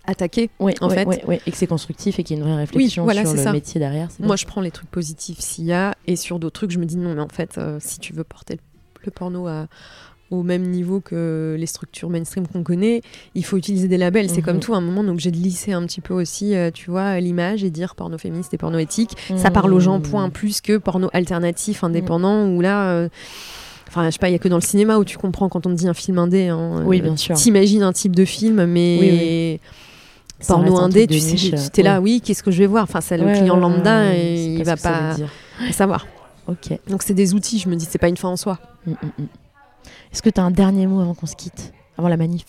attaquer. 0.05 0.51
En 0.61 0.88
fait-. 0.88 1.24
Et 1.47 1.51
que 1.51 1.57
c'est 1.57 1.66
constructif 1.66 2.18
et 2.18 2.22
qu'il 2.22 2.36
y 2.36 2.38
ait 2.38 2.42
une 2.42 2.49
vraie 2.49 2.57
réflexion 2.59 3.05
voilà, 3.05 3.24
sur 3.24 3.34
le 3.34 3.42
ça. 3.42 3.53
métier 3.53 3.78
derrière. 3.80 4.09
Moi, 4.20 4.36
je 4.36 4.47
prends 4.47 4.61
les 4.61 4.70
trucs 4.70 4.90
positifs 4.90 5.40
s'il 5.40 5.64
y 5.64 5.72
a 5.72 5.94
et 6.07 6.16
sur 6.16 6.38
d'autres 6.38 6.55
trucs, 6.61 6.70
je 6.70 6.78
me 6.78 6.86
dis 6.86 6.97
non, 6.97 7.14
mais 7.14 7.20
en 7.20 7.28
fait, 7.28 7.59
euh, 7.59 7.78
si 7.80 7.99
tu 7.99 8.12
veux 8.12 8.24
porter 8.24 8.59
le 9.05 9.11
porno 9.11 9.47
à 9.47 9.66
au 10.31 10.43
même 10.43 10.62
niveau 10.62 11.01
que 11.01 11.55
les 11.59 11.66
structures 11.66 12.11
mainstream 12.11 12.47
qu'on 12.49 12.62
connaît, 12.64 13.01
il 13.37 13.45
faut 13.45 13.57
utiliser 13.57 13.87
des 13.87 13.97
labels. 13.97 14.29
C'est 14.29 14.39
Mhm. 14.39 14.43
comme 14.45 14.61
tout, 14.61 14.74
à 14.74 14.79
un 14.79 14.81
moment, 14.81 15.03
on 15.03 15.07
est 15.07 15.11
obligé 15.11 15.31
de 15.31 15.37
lisser 15.37 15.72
un 15.72 15.85
petit 15.87 16.01
peu 16.01 16.14
aussi, 16.14 16.55
euh, 16.57 16.70
tu 16.72 16.91
vois, 16.91 17.20
l'image 17.20 17.62
et 17.62 17.70
dire 17.70 17.95
porno 17.95 18.18
féministe 18.18 18.53
et 18.53 18.59
porno 18.59 18.79
éthique. 18.79 19.12
ça 19.37 19.51
parle 19.51 19.72
aux 19.72 19.81
gens 19.81 19.99
Mmh. 19.99 20.03
point 20.03 20.31
plus 20.31 20.61
que 20.61 20.79
porno 20.79 21.09
alternatif 21.12 21.85
indépendant 21.85 22.49
où 22.49 22.61
là 22.61 22.89
euh, 22.91 23.09
enfin 23.89 24.07
je 24.07 24.11
sais 24.11 24.18
pas 24.18 24.29
il 24.29 24.33
y 24.33 24.35
a 24.35 24.39
que 24.39 24.49
dans 24.49 24.57
le 24.57 24.62
cinéma 24.62 24.99
où 24.99 25.05
tu 25.05 25.16
comprends 25.16 25.49
quand 25.49 25.64
on 25.66 25.70
te 25.70 25.74
dit 25.77 25.87
un 25.89 25.95
film 25.95 26.18
indé 26.18 26.49
hein, 26.49 26.83
Oui, 26.85 26.99
euh, 26.99 27.03
bien 27.05 27.16
sûr. 27.16 27.37
t'imagines 27.37 27.83
un 27.83 27.93
type 27.93 28.14
de 28.16 28.24
film 28.24 28.64
mais 28.66 28.97
Oui, 29.01 29.61
Ça 30.41 30.55
porno 30.55 30.77
indé 30.79 31.07
tu 31.07 31.20
sais 31.20 31.37
tu 31.72 31.81
es 31.81 31.83
là 31.85 32.01
oui 32.01 32.20
qu'est-ce 32.22 32.43
que 32.43 32.51
je 32.51 32.59
vais 32.59 32.66
voir? 32.66 32.83
Enfin 32.85 33.01
ça 33.01 33.16
le 33.16 33.24
Ouais, 33.27 33.33
client 33.39 33.57
lambda 33.57 34.01
ouais, 34.01 34.09
ouais, 34.09 34.18
et 34.33 34.37
c'est 34.37 34.53
il 34.61 34.64
va 34.64 34.77
pas 34.77 35.16
savoir 35.72 36.07
Ok. 36.49 36.79
donc 36.89 37.03
c'est 37.03 37.14
des 37.14 37.33
outils 37.35 37.59
je 37.59 37.68
me 37.68 37.77
dis 37.77 37.87
c'est 37.89 37.99
pas 37.99 38.09
une 38.09 38.16
fin 38.16 38.29
en 38.29 38.37
soi 38.37 38.59
Mm, 38.87 38.91
mm, 38.93 38.95
mm. 39.18 39.27
Est-ce 40.16 40.22
que 40.22 40.30
tu 40.30 40.40
as 40.40 40.44
un 40.44 40.50
dernier 40.50 40.86
mot 40.86 41.02
avant 41.02 41.12
qu'on 41.12 41.26
se 41.26 41.36
quitte 41.36 41.74
Avant 41.98 42.08
la 42.08 42.16
manif? 42.16 42.46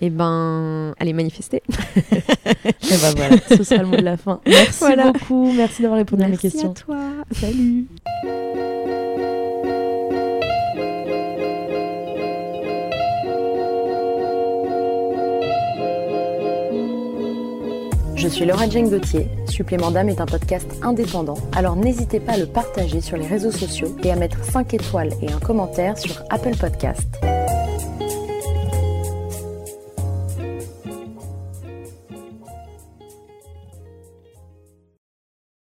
Et 0.00 0.08
ben 0.08 0.94
allez 0.98 1.12
manifester 1.12 1.62
Et 1.68 2.96
ben 3.02 3.12
voilà, 3.14 3.36
ce 3.46 3.62
sera 3.62 3.82
le 3.82 3.88
mot 3.88 3.96
de 3.96 4.00
la 4.00 4.16
fin. 4.16 4.40
Merci 4.46 4.78
Voilà. 4.78 5.12
beaucoup, 5.12 5.52
merci 5.52 5.82
d'avoir 5.82 5.98
répondu 5.98 6.22
à 6.22 6.28
mes 6.28 6.30
Merci 6.30 6.50
questions. 6.50 6.72
toi 6.72 6.96
Salut 7.32 7.84
Je 18.20 18.28
suis 18.28 18.44
Laura 18.44 18.68
Jane 18.68 18.90
Gauthier. 18.90 19.28
Supplément 19.46 19.90
d'âme 19.90 20.10
est 20.10 20.20
un 20.20 20.26
podcast 20.26 20.70
indépendant, 20.82 21.38
alors 21.56 21.74
n'hésitez 21.74 22.20
pas 22.20 22.32
à 22.32 22.36
le 22.36 22.44
partager 22.44 23.00
sur 23.00 23.16
les 23.16 23.26
réseaux 23.26 23.50
sociaux 23.50 23.96
et 24.02 24.12
à 24.12 24.16
mettre 24.16 24.44
5 24.44 24.74
étoiles 24.74 25.12
et 25.22 25.32
un 25.32 25.38
commentaire 25.38 25.96
sur 25.96 26.22
Apple 26.28 26.54
Podcast. 26.54 27.08